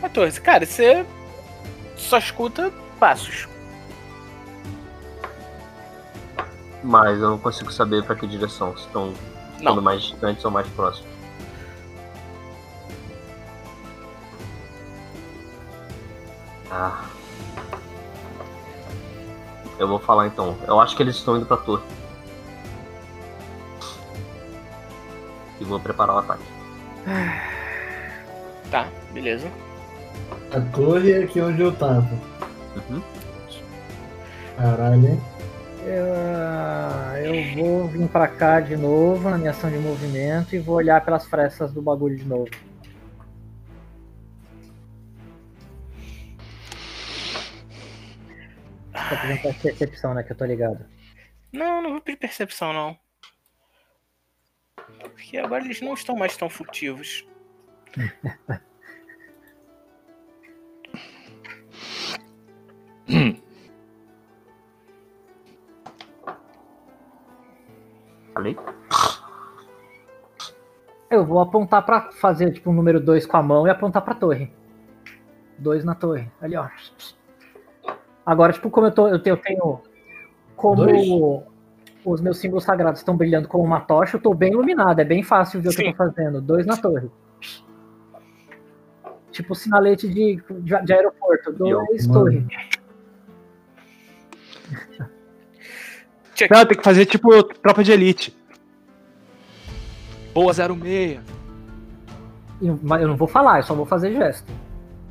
14. 0.01 0.41
Cara, 0.41 0.67
você 0.67 1.05
só 1.97 2.19
escuta 2.19 2.73
passos. 2.99 3.49
Mas 6.83 7.21
eu 7.21 7.31
não 7.31 7.39
consigo 7.39 7.71
saber 7.73 8.05
pra 8.05 8.15
que 8.15 8.27
direção. 8.27 8.77
Se 8.77 8.85
estão 8.85 9.13
ficando 9.57 9.83
mais 9.83 10.03
distantes 10.03 10.45
ou 10.45 10.51
mais 10.51 10.67
próximos. 10.69 11.11
Ah. 16.71 17.05
Eu 19.79 19.89
vou 19.89 19.99
falar 19.99 20.27
então. 20.27 20.57
Eu 20.67 20.81
acho 20.81 20.97
que 20.97 21.03
eles 21.03 21.17
estão 21.17 21.37
indo 21.37 21.47
pra 21.47 21.57
torre. 21.57 21.83
E 25.59 25.65
vou 25.65 25.81
preparar 25.81 26.17
o 26.17 26.19
ataque. 26.19 26.60
Tá, 28.71 28.89
beleza. 29.13 29.51
A 30.53 30.61
torre 30.73 31.13
é 31.13 31.25
aqui 31.25 31.41
onde 31.41 31.61
eu 31.61 31.75
tava. 31.75 32.09
Uhum. 32.91 33.03
Caralho, 34.57 35.09
hein? 35.09 35.21
Eu, 35.85 36.05
ah, 36.15 37.15
eu 37.19 37.55
vou 37.55 37.89
vir 37.89 38.07
pra 38.09 38.29
cá 38.29 38.61
de 38.61 38.77
novo 38.77 39.31
na 39.31 39.39
minha 39.39 39.51
ação 39.51 39.71
de 39.71 39.79
movimento 39.79 40.55
e 40.55 40.59
vou 40.59 40.77
olhar 40.77 41.05
pelas 41.05 41.27
frestas 41.27 41.73
do 41.73 41.81
bagulho 41.81 42.17
de 42.17 42.25
novo. 42.25 42.51
Tá 48.93 49.17
pedindo 49.23 49.41
percepção, 49.61 50.15
né? 50.15 50.23
Que 50.23 50.33
eu 50.33 50.37
tô 50.37 50.45
ligado. 50.45 50.85
Não, 51.53 51.83
não 51.83 51.91
vou 51.93 52.01
pedir 52.01 52.19
percepção, 52.19 52.73
não. 52.73 52.97
Porque 55.21 55.37
agora 55.37 55.63
eles 55.63 55.83
não 55.83 55.93
estão 55.93 56.17
mais 56.17 56.35
tão 56.35 56.49
furtivos. 56.49 57.29
Falei? 68.33 68.57
Eu 71.11 71.27
vou 71.27 71.41
apontar 71.41 71.85
pra 71.85 72.11
fazer 72.13 72.51
tipo 72.53 72.71
um 72.71 72.73
número 72.73 72.99
2 72.99 73.27
com 73.27 73.37
a 73.37 73.43
mão 73.43 73.67
e 73.67 73.71
apontar 73.71 74.03
pra 74.03 74.15
torre. 74.15 74.51
Dois 75.59 75.85
na 75.85 75.95
torre. 75.95 76.33
Ali, 76.41 76.57
ó. 76.57 76.67
Agora, 78.25 78.55
tipo, 78.55 78.71
como 78.71 78.87
eu, 78.87 78.95
tô, 78.95 79.07
eu 79.09 79.23
tenho, 79.23 79.37
eu 79.37 79.43
tenho 79.43 79.83
como 80.57 80.77
Dois? 80.77 81.07
Os 82.05 82.21
meus 82.21 82.39
símbolos 82.39 82.65
sagrados 82.65 83.01
estão 83.01 83.17
brilhando 83.17 83.49
como 83.49 83.63
uma 83.65 83.81
tocha, 83.81 84.17
eu 84.17 84.21
tô 84.21 84.33
bem 84.35 84.53
iluminado. 84.53 85.01
É 85.01 85.05
bem 85.05 85.23
fácil 85.23 85.61
ver 85.61 85.69
o 85.69 85.73
que 85.75 85.83
eu 85.87 85.91
tô 85.93 85.97
fazendo. 85.97 86.41
Dois 86.41 86.65
na 86.67 86.77
torre. 86.77 87.09
Tipo 89.31 89.55
sinalete 89.55 90.09
de, 90.09 90.43
de, 90.61 90.83
de 90.85 90.93
aeroporto. 90.93 91.53
Dois, 91.53 92.07
Mano. 92.07 92.21
torre. 92.25 92.47
Não, 96.51 96.65
tem 96.67 96.77
que 96.79 96.83
fazer 96.85 97.05
tipo 97.07 97.43
tropa 97.43 97.85
de 97.85 97.93
elite. 97.93 98.37
Boa 100.33 100.53
06. 100.55 101.21
E- 102.63 102.71
Mas 102.83 103.03
eu 103.03 103.09
não 103.09 103.17
vou 103.17 103.29
falar, 103.29 103.59
eu 103.59 103.63
só 103.63 103.75
vou 103.75 103.85
fazer 103.87 104.13
gesto. 104.15 104.51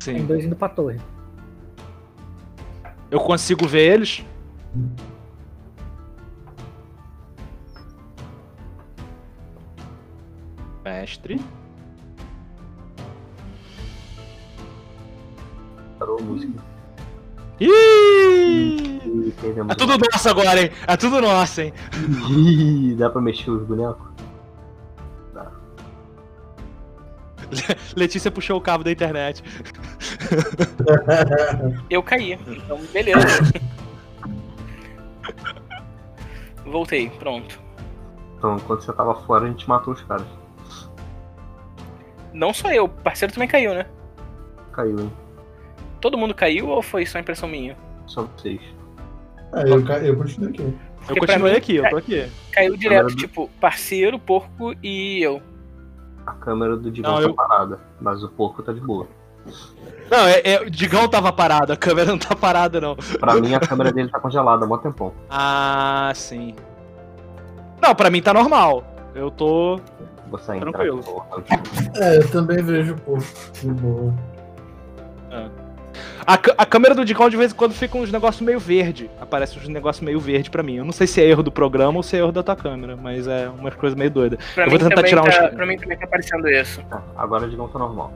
Tem 0.04 0.18
Sim. 0.18 0.26
dois 0.26 0.44
indo 0.44 0.56
pra 0.56 0.68
torre. 0.68 0.98
Eu 3.10 3.20
consigo 3.20 3.66
ver 3.66 3.92
eles? 3.94 4.24
Mestre. 11.00 11.40
Parou 15.98 16.18
a 16.18 16.22
música. 16.22 16.62
Ih! 17.58 19.00
É 19.70 19.74
tudo 19.74 19.96
nosso 19.96 20.28
agora, 20.28 20.62
hein? 20.62 20.70
É 20.86 20.96
tudo 20.98 21.22
nosso, 21.22 21.62
hein? 21.62 21.72
Ih, 22.30 22.94
dá 22.96 23.08
pra 23.08 23.22
mexer 23.22 23.50
os 23.50 23.66
bonecos? 23.66 24.10
Letícia 27.96 28.30
puxou 28.30 28.58
o 28.58 28.60
cabo 28.60 28.84
da 28.84 28.92
internet. 28.92 29.42
eu 31.88 32.02
caí. 32.02 32.32
Então, 32.32 32.78
beleza. 32.92 33.24
Voltei, 36.64 37.08
pronto. 37.10 37.58
Então, 38.36 38.58
quando 38.60 38.82
você 38.82 38.92
tava 38.92 39.14
fora, 39.22 39.46
a 39.46 39.48
gente 39.48 39.68
matou 39.68 39.94
os 39.94 40.02
caras. 40.02 40.39
Não 42.32 42.52
só 42.54 42.70
eu, 42.70 42.84
o 42.84 42.88
parceiro 42.88 43.32
também 43.34 43.48
caiu, 43.48 43.74
né? 43.74 43.86
Caiu, 44.72 44.98
hein? 45.00 45.12
Todo 46.00 46.16
mundo 46.16 46.34
caiu 46.34 46.68
ou 46.68 46.80
foi 46.82 47.04
só 47.04 47.18
impressão 47.18 47.48
minha? 47.48 47.76
Só 48.06 48.22
vocês. 48.22 48.60
Ah, 49.52 49.62
eu, 49.62 49.84
ca- 49.84 49.98
eu 49.98 50.16
continuo 50.16 50.48
aqui. 50.50 50.62
Eu 50.62 50.74
Porque 51.06 51.20
pra 51.20 51.26
continuei 51.34 51.52
mim- 51.52 51.58
aqui, 51.58 51.76
eu 51.76 51.90
tô 51.90 51.96
aqui. 51.96 52.28
Caiu 52.52 52.76
direto, 52.76 53.08
do- 53.08 53.16
tipo, 53.16 53.48
parceiro, 53.60 54.18
porco 54.18 54.74
e 54.82 55.20
eu. 55.22 55.42
A 56.26 56.32
câmera 56.34 56.76
do 56.76 56.90
Digão 56.90 57.12
Não, 57.14 57.20
tá 57.22 57.26
eu- 57.28 57.34
parada, 57.34 57.80
mas 58.00 58.22
o 58.22 58.28
porco 58.28 58.62
tá 58.62 58.72
de 58.72 58.80
boa. 58.80 59.08
Não, 60.10 60.26
é, 60.26 60.40
é- 60.44 60.60
o 60.62 60.70
Digão 60.70 61.08
tava 61.08 61.32
parado, 61.32 61.72
a 61.72 61.76
câmera 61.76 62.10
não 62.12 62.18
tá 62.18 62.36
parada, 62.36 62.80
não. 62.80 62.94
Pra 63.18 63.34
mim 63.34 63.54
a 63.54 63.60
câmera 63.60 63.90
dele 63.92 64.08
tá 64.10 64.20
congelada 64.20 64.64
há 64.64 64.68
mó 64.68 64.76
tempão. 64.78 65.12
Ah, 65.28 66.12
sim. 66.14 66.54
Não, 67.82 67.94
pra 67.94 68.10
mim 68.10 68.20
tá 68.22 68.32
normal. 68.34 68.84
Eu 69.14 69.30
tô. 69.30 69.80
Você 70.30 70.56
entra. 70.56 70.70
Tranquilo. 70.72 71.24
É, 71.96 72.16
eu 72.18 72.30
também 72.30 72.62
vejo 72.62 72.94
pouco. 72.96 73.24
De 73.62 73.68
boa. 73.72 74.14
A, 76.26 76.34
c- 76.34 76.54
a 76.56 76.66
câmera 76.66 76.94
do 76.94 77.04
Digão 77.04 77.28
de 77.28 77.36
vez 77.36 77.52
em 77.52 77.54
quando 77.54 77.72
fica 77.72 77.96
uns 77.98 78.12
negócios 78.12 78.40
meio 78.40 78.60
verde. 78.60 79.10
Aparece 79.20 79.58
uns 79.58 79.66
negócios 79.68 80.04
meio 80.04 80.20
verde 80.20 80.50
pra 80.50 80.62
mim. 80.62 80.76
Eu 80.76 80.84
não 80.84 80.92
sei 80.92 81.06
se 81.06 81.20
é 81.20 81.24
erro 81.24 81.42
do 81.42 81.50
programa 81.50 81.96
ou 81.96 82.02
se 82.02 82.16
é 82.16 82.20
erro 82.20 82.30
da 82.32 82.42
tua 82.42 82.54
câmera, 82.56 82.96
mas 82.96 83.26
é 83.26 83.48
umas 83.48 83.74
coisas 83.74 83.98
meio 83.98 84.10
doidas. 84.10 84.38
Pra, 84.54 84.64
Eu 84.64 84.70
mim 84.70 84.78
vou 84.78 84.88
tentar 84.88 84.94
também 84.96 85.10
tirar 85.10 85.22
uns- 85.22 85.36
tá, 85.36 85.48
pra 85.56 85.66
mim 85.66 85.76
também 85.76 85.98
tá 85.98 86.04
aparecendo 86.04 86.48
isso. 86.48 86.82
Tá, 86.88 87.02
agora 87.16 87.48
de 87.48 87.56
novo 87.56 87.72
tá 87.72 87.78
normal. 87.78 88.12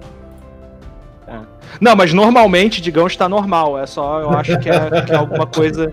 Não, 1.81 1.97
mas 1.97 2.13
normalmente 2.13 2.81
Digão 2.83 3.07
está 3.07 3.29
normal. 3.29 3.79
É 3.79 3.87
só, 3.87 4.21
eu 4.21 4.31
acho 4.31 4.59
que 4.59 4.69
é, 4.69 5.03
que 5.03 5.13
é 5.13 5.17
alguma 5.17 5.47
coisa. 5.47 5.91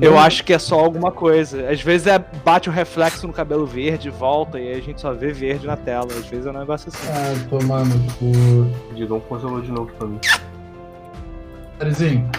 Eu 0.00 0.18
acho 0.18 0.44
que 0.44 0.52
é 0.52 0.58
só 0.58 0.78
alguma 0.78 1.10
coisa. 1.10 1.70
Às 1.70 1.80
vezes 1.80 2.06
é 2.06 2.18
bate 2.18 2.68
o 2.68 2.72
reflexo 2.72 3.26
no 3.26 3.32
cabelo 3.32 3.66
verde, 3.66 4.10
volta 4.10 4.60
e 4.60 4.68
aí 4.68 4.78
a 4.78 4.82
gente 4.82 5.00
só 5.00 5.12
vê 5.12 5.32
verde 5.32 5.66
na 5.66 5.76
tela. 5.76 6.08
Às 6.12 6.26
vezes 6.26 6.46
é 6.46 6.50
um 6.50 6.58
negócio 6.58 6.88
assim. 6.88 7.08
Ah, 7.08 7.48
tomar 7.48 7.84
no 7.84 8.12
cu. 8.14 8.26
O 8.90 8.94
Digão 8.94 9.20
congelou 9.20 9.60
de 9.62 9.70
novo 9.70 9.90
pra 9.94 10.06
mim. 10.06 10.20
Arizinho, 11.80 12.30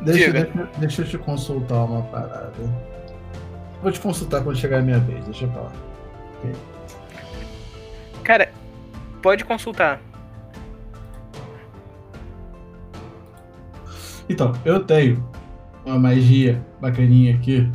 deixa, 0.00 0.30
deixa, 0.30 0.68
deixa 0.78 1.02
eu 1.02 1.06
te 1.06 1.18
consultar 1.18 1.84
uma 1.84 2.02
parada. 2.02 2.52
Vou 3.82 3.92
te 3.92 4.00
consultar 4.00 4.42
quando 4.42 4.56
chegar 4.56 4.78
a 4.78 4.82
minha 4.82 4.98
vez, 4.98 5.24
deixa 5.24 5.44
eu 5.44 5.50
falar. 5.50 5.72
Cara, 8.22 8.50
pode 9.22 9.44
consultar. 9.44 10.00
Então, 14.28 14.52
eu 14.64 14.82
tenho 14.84 15.24
uma 15.86 15.98
magia 15.98 16.60
bacaninha 16.80 17.34
aqui. 17.34 17.70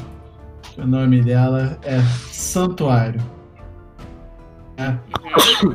O 0.77 0.85
nome 0.85 1.21
dela 1.21 1.79
é 1.83 1.99
Santuário. 2.29 3.21
É. 4.77 4.95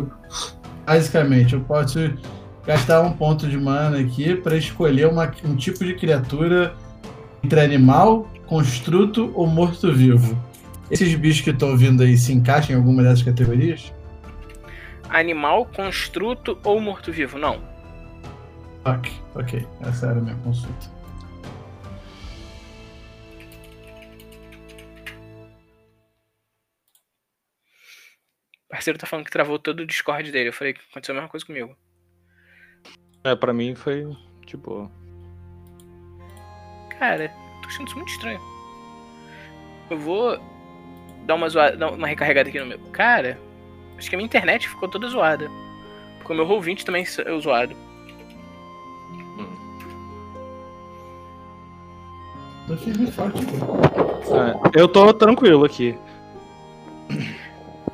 Basicamente, 0.87 1.55
eu 1.55 1.61
posso 1.63 1.99
gastar 2.67 3.01
um 3.01 3.13
ponto 3.13 3.49
de 3.49 3.57
mana 3.57 3.99
aqui 3.99 4.35
para 4.37 4.57
escolher 4.57 5.09
uma- 5.09 5.33
um 5.45 5.57
tipo 5.57 5.85
de 5.85 5.95
criatura 5.95 6.75
entre 7.43 7.61
animal, 7.61 8.29
construto 8.47 9.33
ou 9.35 9.47
morto-vivo. 9.47 10.37
Esses 10.91 11.13
bichos 11.17 11.41
que 11.43 11.51
estão 11.51 11.77
vindo 11.77 12.03
aí 12.03 12.17
se 12.17 12.33
encaixam 12.33 12.77
em 12.77 12.79
alguma 12.79 13.03
dessas 13.03 13.23
categorias? 13.23 13.93
Animal, 15.09 15.67
construto 15.75 16.59
ou 16.63 16.81
morto-vivo? 16.81 17.39
Não. 17.39 17.59
Ok, 18.85 19.13
ok. 19.35 19.67
Essa 19.81 20.07
era 20.07 20.19
a 20.19 20.23
minha 20.23 20.37
consulta. 20.45 20.87
Parceiro 28.77 28.99
tá 28.99 29.07
falando 29.07 29.25
que 29.25 29.31
travou 29.31 29.59
todo 29.59 29.81
o 29.81 29.87
Discord 29.87 30.31
dele. 30.31 30.51
Eu 30.51 30.53
falei 30.53 30.75
que 30.75 30.81
aconteceu 30.91 31.15
a 31.15 31.17
mesma 31.17 31.31
coisa 31.31 31.47
comigo. 31.47 31.75
É, 33.25 33.35
pra 33.35 33.53
mim 33.53 33.75
foi 33.75 34.07
tipo. 34.45 34.91
Cara, 36.99 37.29
tô 37.63 37.69
achando 37.69 37.89
isso 37.89 37.97
muito 37.97 38.11
estranho. 38.11 38.41
Eu 39.91 39.99
vou 39.99 40.39
dar 41.25 41.37
uma 41.37 41.49
zoada, 41.49 41.77
dar 41.77 41.91
uma 41.91 42.07
recarregada 42.07 42.49
aqui 42.49 42.61
no 42.61 42.67
meu. 42.67 42.79
Cara, 42.93 43.39
acho 43.97 44.11
que 44.11 44.15
a 44.15 44.19
minha 44.19 44.27
internet 44.27 44.69
ficou 44.69 44.89
toda 44.89 45.09
zoada. 45.09 45.49
Porque 46.19 46.33
o 46.33 46.37
meu 46.37 46.47
Roll20 46.47 46.85
também 46.85 47.03
é 47.03 47.41
zoado. 47.41 47.75
Tô 52.67 52.77
firme 52.77 53.11
forte, 53.11 53.47
pô. 53.47 54.37
É, 54.37 54.81
eu 54.81 54.89
tô 54.89 55.15
tranquilo 55.15 55.65
aqui. 55.65 55.97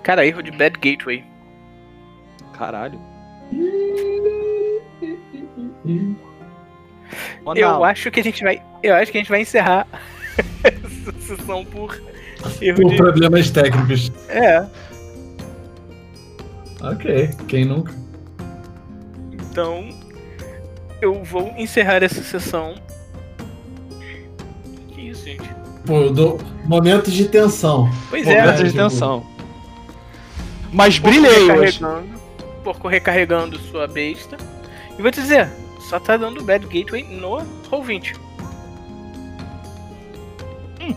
Cara, 0.02 0.26
erro 0.26 0.42
de 0.42 0.50
Bad 0.50 0.78
Gateway. 0.78 1.24
Caralho. 2.56 2.98
Eu 7.54 7.84
acho 7.84 8.10
que 8.10 8.20
a 8.20 8.22
gente 8.24 8.42
vai. 8.42 8.62
Eu 8.82 8.94
acho 8.94 9.12
que 9.12 9.18
a 9.18 9.20
gente 9.20 9.30
vai 9.30 9.42
encerrar 9.42 9.86
essa 10.64 11.12
sessão 11.20 11.64
por 11.64 12.00
erro 12.60 12.82
Por 12.82 12.90
de. 12.90 12.96
problemas 12.96 13.50
técnicos. 13.50 14.12
É. 14.28 14.64
Ok, 16.80 17.30
quem 17.48 17.64
nunca? 17.64 17.92
Então. 19.32 19.88
Eu 21.00 21.22
vou 21.24 21.52
encerrar 21.58 22.02
essa 22.02 22.22
sessão. 22.22 22.76
Que 24.88 25.08
isso, 25.10 25.24
gente? 25.24 25.42
Pô, 25.84 26.08
do... 26.10 26.38
momentos 26.64 27.12
de 27.12 27.26
tensão. 27.28 27.90
Pois 28.08 28.26
é. 28.26 28.40
Momentos 28.40 28.60
de 28.62 28.70
tipo- 28.70 28.82
tensão. 28.82 29.26
Mas 30.72 30.98
Porco 30.98 31.10
brilhei 31.20 31.50
hoje. 31.50 31.78
recarregando, 31.78 32.20
Porco 32.64 32.88
recarregando 32.88 33.58
sua 33.58 33.86
besta. 33.86 34.36
E 34.98 35.02
vou 35.02 35.10
te 35.10 35.20
dizer, 35.20 35.48
só 35.88 35.98
tá 36.00 36.16
dando 36.16 36.42
Bad 36.42 36.64
Gateway 36.66 37.04
no 37.04 37.38
Roll20. 37.70 38.16
Hum. 40.80 40.94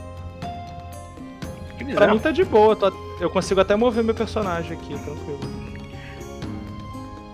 Que 1.78 1.84
Pra 1.84 1.86
bizarro. 1.86 2.14
mim 2.14 2.20
tá 2.20 2.32
de 2.32 2.44
boa. 2.44 2.76
tô- 2.76 3.06
Eu 3.20 3.30
consigo 3.30 3.62
até 3.62 3.76
mover 3.76 4.04
meu 4.04 4.14
personagem 4.16 4.78
aqui, 4.78 4.90
tranquilo. 4.98 5.40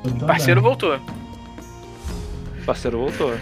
Eu 0.04 0.12
O 0.12 0.28
parceiro 0.28 0.62
voltou. 0.62 0.96
O 0.96 2.66
parceiro 2.66 3.00
voltou. 3.00 3.34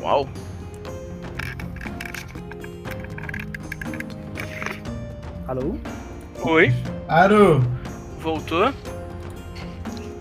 Uau. 0.00 0.28
Alô? 5.48 5.76
Oi, 6.42 6.74
Aru, 7.08 7.64
voltou. 8.20 8.70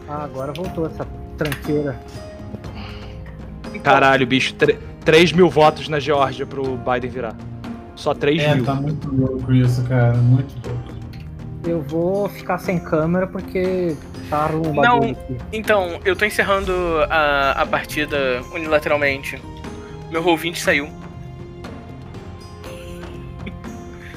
Ah, 0.08 0.24
agora 0.24 0.54
voltou 0.54 0.86
essa 0.86 1.06
tranqueira. 1.38 2.00
Então, 3.68 3.82
Caralho, 3.82 4.26
bicho. 4.26 4.56
3 5.04 5.34
mil 5.34 5.50
votos 5.50 5.90
na 5.90 6.00
Geórgia 6.00 6.46
pro 6.46 6.78
Biden 6.78 7.10
virar. 7.10 7.36
Só 7.94 8.14
3 8.14 8.42
é, 8.42 8.56
mil. 8.56 8.64
tá 8.64 8.76
muito 8.76 9.14
louco 9.14 9.54
isso, 9.54 9.84
cara. 9.84 10.14
Muito 10.16 10.56
louco. 10.66 10.98
Eu 11.66 11.82
vou 11.82 12.30
ficar 12.30 12.58
sem 12.58 12.80
câmera 12.80 13.28
porque 13.28 13.98
tá 14.30 14.48
um 14.48 14.74
bagulho 14.74 14.82
Não. 14.82 14.98
aqui. 15.12 15.38
Então, 15.52 16.00
eu 16.06 16.16
tô 16.16 16.24
encerrando 16.24 16.72
a, 17.10 17.52
a 17.52 17.66
partida 17.66 18.42
unilateralmente. 18.54 19.42
Meu 20.10 20.24
Roll20 20.24 20.56
saiu. 20.56 20.90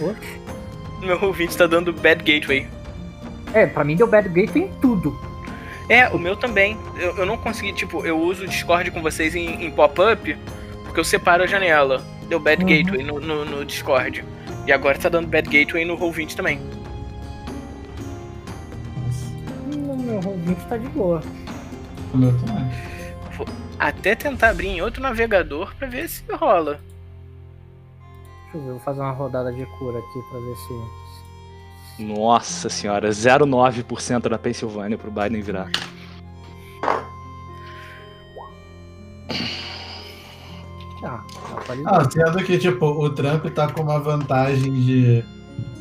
Oi? 0.00 0.39
Meu 1.06 1.18
Roll20 1.18 1.54
tá 1.56 1.66
dando 1.66 1.92
Bad 1.92 2.22
Gateway. 2.22 2.66
É, 3.52 3.66
pra 3.66 3.82
mim 3.82 3.96
deu 3.96 4.06
bad 4.06 4.28
gateway 4.28 4.64
em 4.64 4.72
tudo. 4.80 5.18
É, 5.88 6.08
o 6.10 6.18
meu 6.18 6.36
também. 6.36 6.78
Eu, 6.96 7.16
eu 7.16 7.26
não 7.26 7.36
consegui, 7.36 7.72
tipo, 7.72 8.06
eu 8.06 8.16
uso 8.16 8.44
o 8.44 8.46
Discord 8.46 8.92
com 8.92 9.02
vocês 9.02 9.34
em, 9.34 9.64
em 9.64 9.70
pop-up, 9.72 10.36
porque 10.84 11.00
eu 11.00 11.04
separo 11.04 11.42
a 11.42 11.46
janela. 11.48 12.00
Deu 12.28 12.38
Bad 12.38 12.62
Uhum. 12.62 12.68
Gateway 12.70 13.02
no, 13.04 13.18
no, 13.18 13.44
no 13.44 13.64
Discord. 13.64 14.24
E 14.68 14.72
agora 14.72 14.96
tá 14.96 15.08
dando 15.08 15.26
Bad 15.26 15.48
Gateway 15.50 15.84
no 15.84 15.98
Roll20 15.98 16.34
também. 16.36 16.60
Nossa, 18.96 19.26
Hum, 19.74 19.90
O 19.90 19.96
meu 19.96 20.20
Roll20 20.20 20.68
tá 20.68 20.76
de 20.76 20.88
boa. 20.90 21.20
o 22.14 22.16
meu 22.16 22.32
também. 22.38 22.70
Até 23.78 24.14
tentar 24.14 24.50
abrir 24.50 24.68
em 24.68 24.82
outro 24.82 25.02
navegador 25.02 25.74
pra 25.76 25.88
ver 25.88 26.08
se 26.08 26.22
rola. 26.30 26.78
Deixa 28.52 28.56
eu 28.58 28.62
ver, 28.62 28.70
vou 28.70 28.80
fazer 28.80 29.00
uma 29.00 29.12
rodada 29.12 29.52
de 29.52 29.64
cura 29.78 29.98
aqui 29.98 30.22
pra 30.30 30.40
ver 30.40 30.56
se. 30.56 32.02
Nossa 32.02 32.68
senhora, 32.68 33.10
0,9% 33.10 34.28
da 34.28 34.38
Pensilvânia 34.38 34.96
pro 34.98 35.10
Biden 35.10 35.42
virar. 35.42 35.70
Ah, 41.02 41.22
Ah, 41.86 42.10
sendo 42.10 42.44
que, 42.44 42.58
tipo, 42.58 42.86
o 42.86 43.10
Trump 43.10 43.46
tá 43.54 43.68
com 43.68 43.82
uma 43.82 43.98
vantagem 43.98 44.72
de 44.72 45.24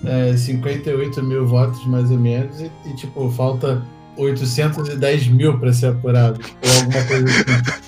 é, 0.06 0.36
58 0.38 1.24
mil 1.24 1.48
votos, 1.48 1.86
mais 1.86 2.12
ou 2.12 2.18
menos, 2.18 2.62
e, 2.62 2.72
e, 2.86 2.96
tipo, 2.96 3.30
falta 3.32 3.84
810 4.18 5.28
mil 5.30 5.58
pra 5.58 5.74
ser 5.74 5.88
apurado. 5.88 6.40
Ou 6.64 6.72
alguma 6.80 7.04
coisa 7.06 7.26
assim. 7.26 7.80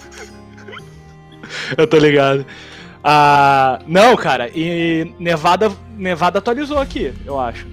Eu 1.78 1.88
tô 1.88 1.98
ligado. 1.98 2.45
Ah, 3.03 3.80
não, 3.88 4.15
cara, 4.15 4.49
e 4.53 5.14
Nevada, 5.19 5.72
Nevada 5.98 6.38
atualizou 6.40 6.78
aqui, 6.78 7.14
eu 7.26 7.40
acho. 7.40 7.65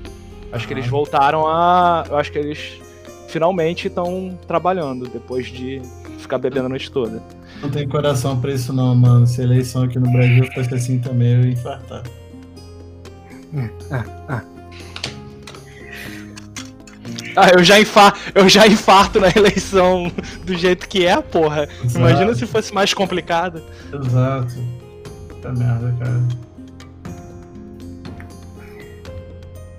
Acho 0.50 0.66
que 0.66 0.72
eles 0.72 0.86
Ah. 0.86 0.90
voltaram 0.90 1.46
a. 1.46 2.04
Eu 2.08 2.16
acho 2.16 2.32
que 2.32 2.38
eles 2.38 2.80
finalmente 3.28 3.88
estão 3.88 4.38
trabalhando 4.46 5.06
depois 5.06 5.46
de 5.48 5.82
ficar 6.18 6.38
bebendo 6.38 6.66
a 6.66 6.68
noite 6.70 6.90
toda. 6.90 7.22
Não 7.60 7.68
tem 7.68 7.86
coração 7.86 8.40
pra 8.40 8.52
isso 8.52 8.72
não, 8.72 8.94
mano. 8.94 9.26
Se 9.26 9.40
a 9.40 9.44
eleição 9.44 9.82
aqui 9.82 9.98
no 9.98 10.10
Brasil 10.10 10.46
fosse 10.54 10.74
assim 10.74 10.98
também, 10.98 11.32
eu 11.34 11.42
ia 11.42 11.52
infartar. 11.52 12.02
Ah, 17.36 17.50
eu 17.56 17.62
já, 17.62 17.78
infa 17.78 18.12
eu 18.34 18.48
já 18.48 18.66
infarto 18.66 19.20
na 19.20 19.28
eleição 19.28 20.10
do 20.44 20.54
jeito 20.56 20.88
que 20.88 21.06
é, 21.06 21.20
porra. 21.20 21.68
Imagina 21.94 22.34
se 22.34 22.46
fosse 22.46 22.72
mais 22.74 22.92
complicado. 22.92 23.62
Exato. 23.92 24.54
Puta 25.38 25.52
merda, 25.52 25.94
cara. 26.00 26.20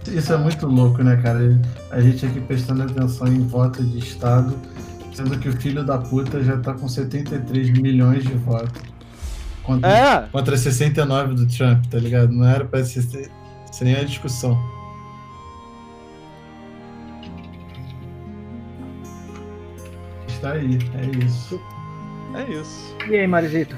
Isso 0.07 0.33
é 0.33 0.37
muito 0.37 0.65
louco, 0.65 1.03
né, 1.03 1.17
cara? 1.17 1.59
A 1.91 1.99
gente 2.01 2.25
aqui 2.25 2.39
prestando 2.39 2.83
atenção 2.83 3.27
em 3.27 3.45
voto 3.45 3.83
de 3.83 3.99
Estado, 3.99 4.57
sendo 5.13 5.37
que 5.37 5.49
o 5.49 5.53
filho 5.53 5.83
da 5.83 5.97
puta 5.97 6.41
já 6.41 6.57
tá 6.57 6.73
com 6.73 6.87
73 6.87 7.69
milhões 7.71 8.23
de 8.23 8.33
votos. 8.33 8.81
Contra, 9.63 9.89
É. 9.89 10.27
contra 10.31 10.57
69 10.57 11.35
do 11.35 11.45
Trump, 11.45 11.85
tá 11.87 11.99
ligado? 11.99 12.31
Não 12.31 12.47
era 12.47 12.63
pra 12.65 12.83
ser 12.83 13.29
sem 13.71 13.95
a 13.95 14.03
discussão. 14.03 14.57
Está 20.27 20.53
aí, 20.53 20.79
é 20.95 21.25
isso. 21.25 21.61
É 22.35 22.51
isso. 22.51 22.95
E 23.09 23.15
aí, 23.17 23.27
Marizito? 23.27 23.75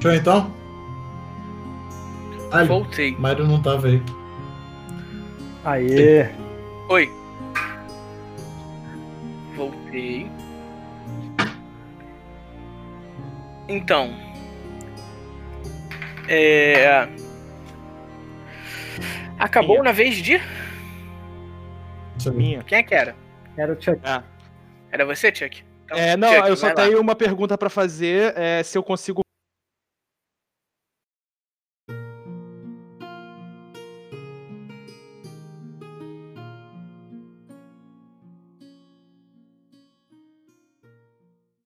Show 0.00 0.12
então? 0.12 0.59
Ali, 2.52 2.68
Voltei. 2.68 3.16
Mário 3.16 3.46
não 3.46 3.62
tava 3.62 3.86
aí. 3.86 4.02
Aê! 5.64 6.28
Oi. 6.88 7.10
Voltei. 9.56 10.30
Então. 13.68 14.12
É. 16.28 17.08
Acabou 19.38 19.70
Minha. 19.76 19.84
na 19.84 19.92
vez 19.92 20.16
de. 20.16 20.40
Minha. 22.34 22.62
Quem 22.64 22.78
é 22.78 22.82
que 22.82 22.94
era? 22.94 23.14
Era 23.56 23.72
o 23.72 23.80
Chuck. 23.80 24.00
Ah. 24.04 24.22
Era 24.92 25.06
você, 25.06 25.32
Chuck? 25.34 25.62
Então, 25.84 25.96
É, 25.96 26.16
não, 26.16 26.32
Chuck, 26.34 26.48
eu 26.48 26.56
só 26.56 26.66
vai 26.66 26.76
lá. 26.76 26.82
tenho 26.90 27.00
uma 27.00 27.14
pergunta 27.14 27.56
pra 27.56 27.70
fazer. 27.70 28.32
É, 28.36 28.62
se 28.62 28.76
eu 28.76 28.82
consigo 28.82 29.22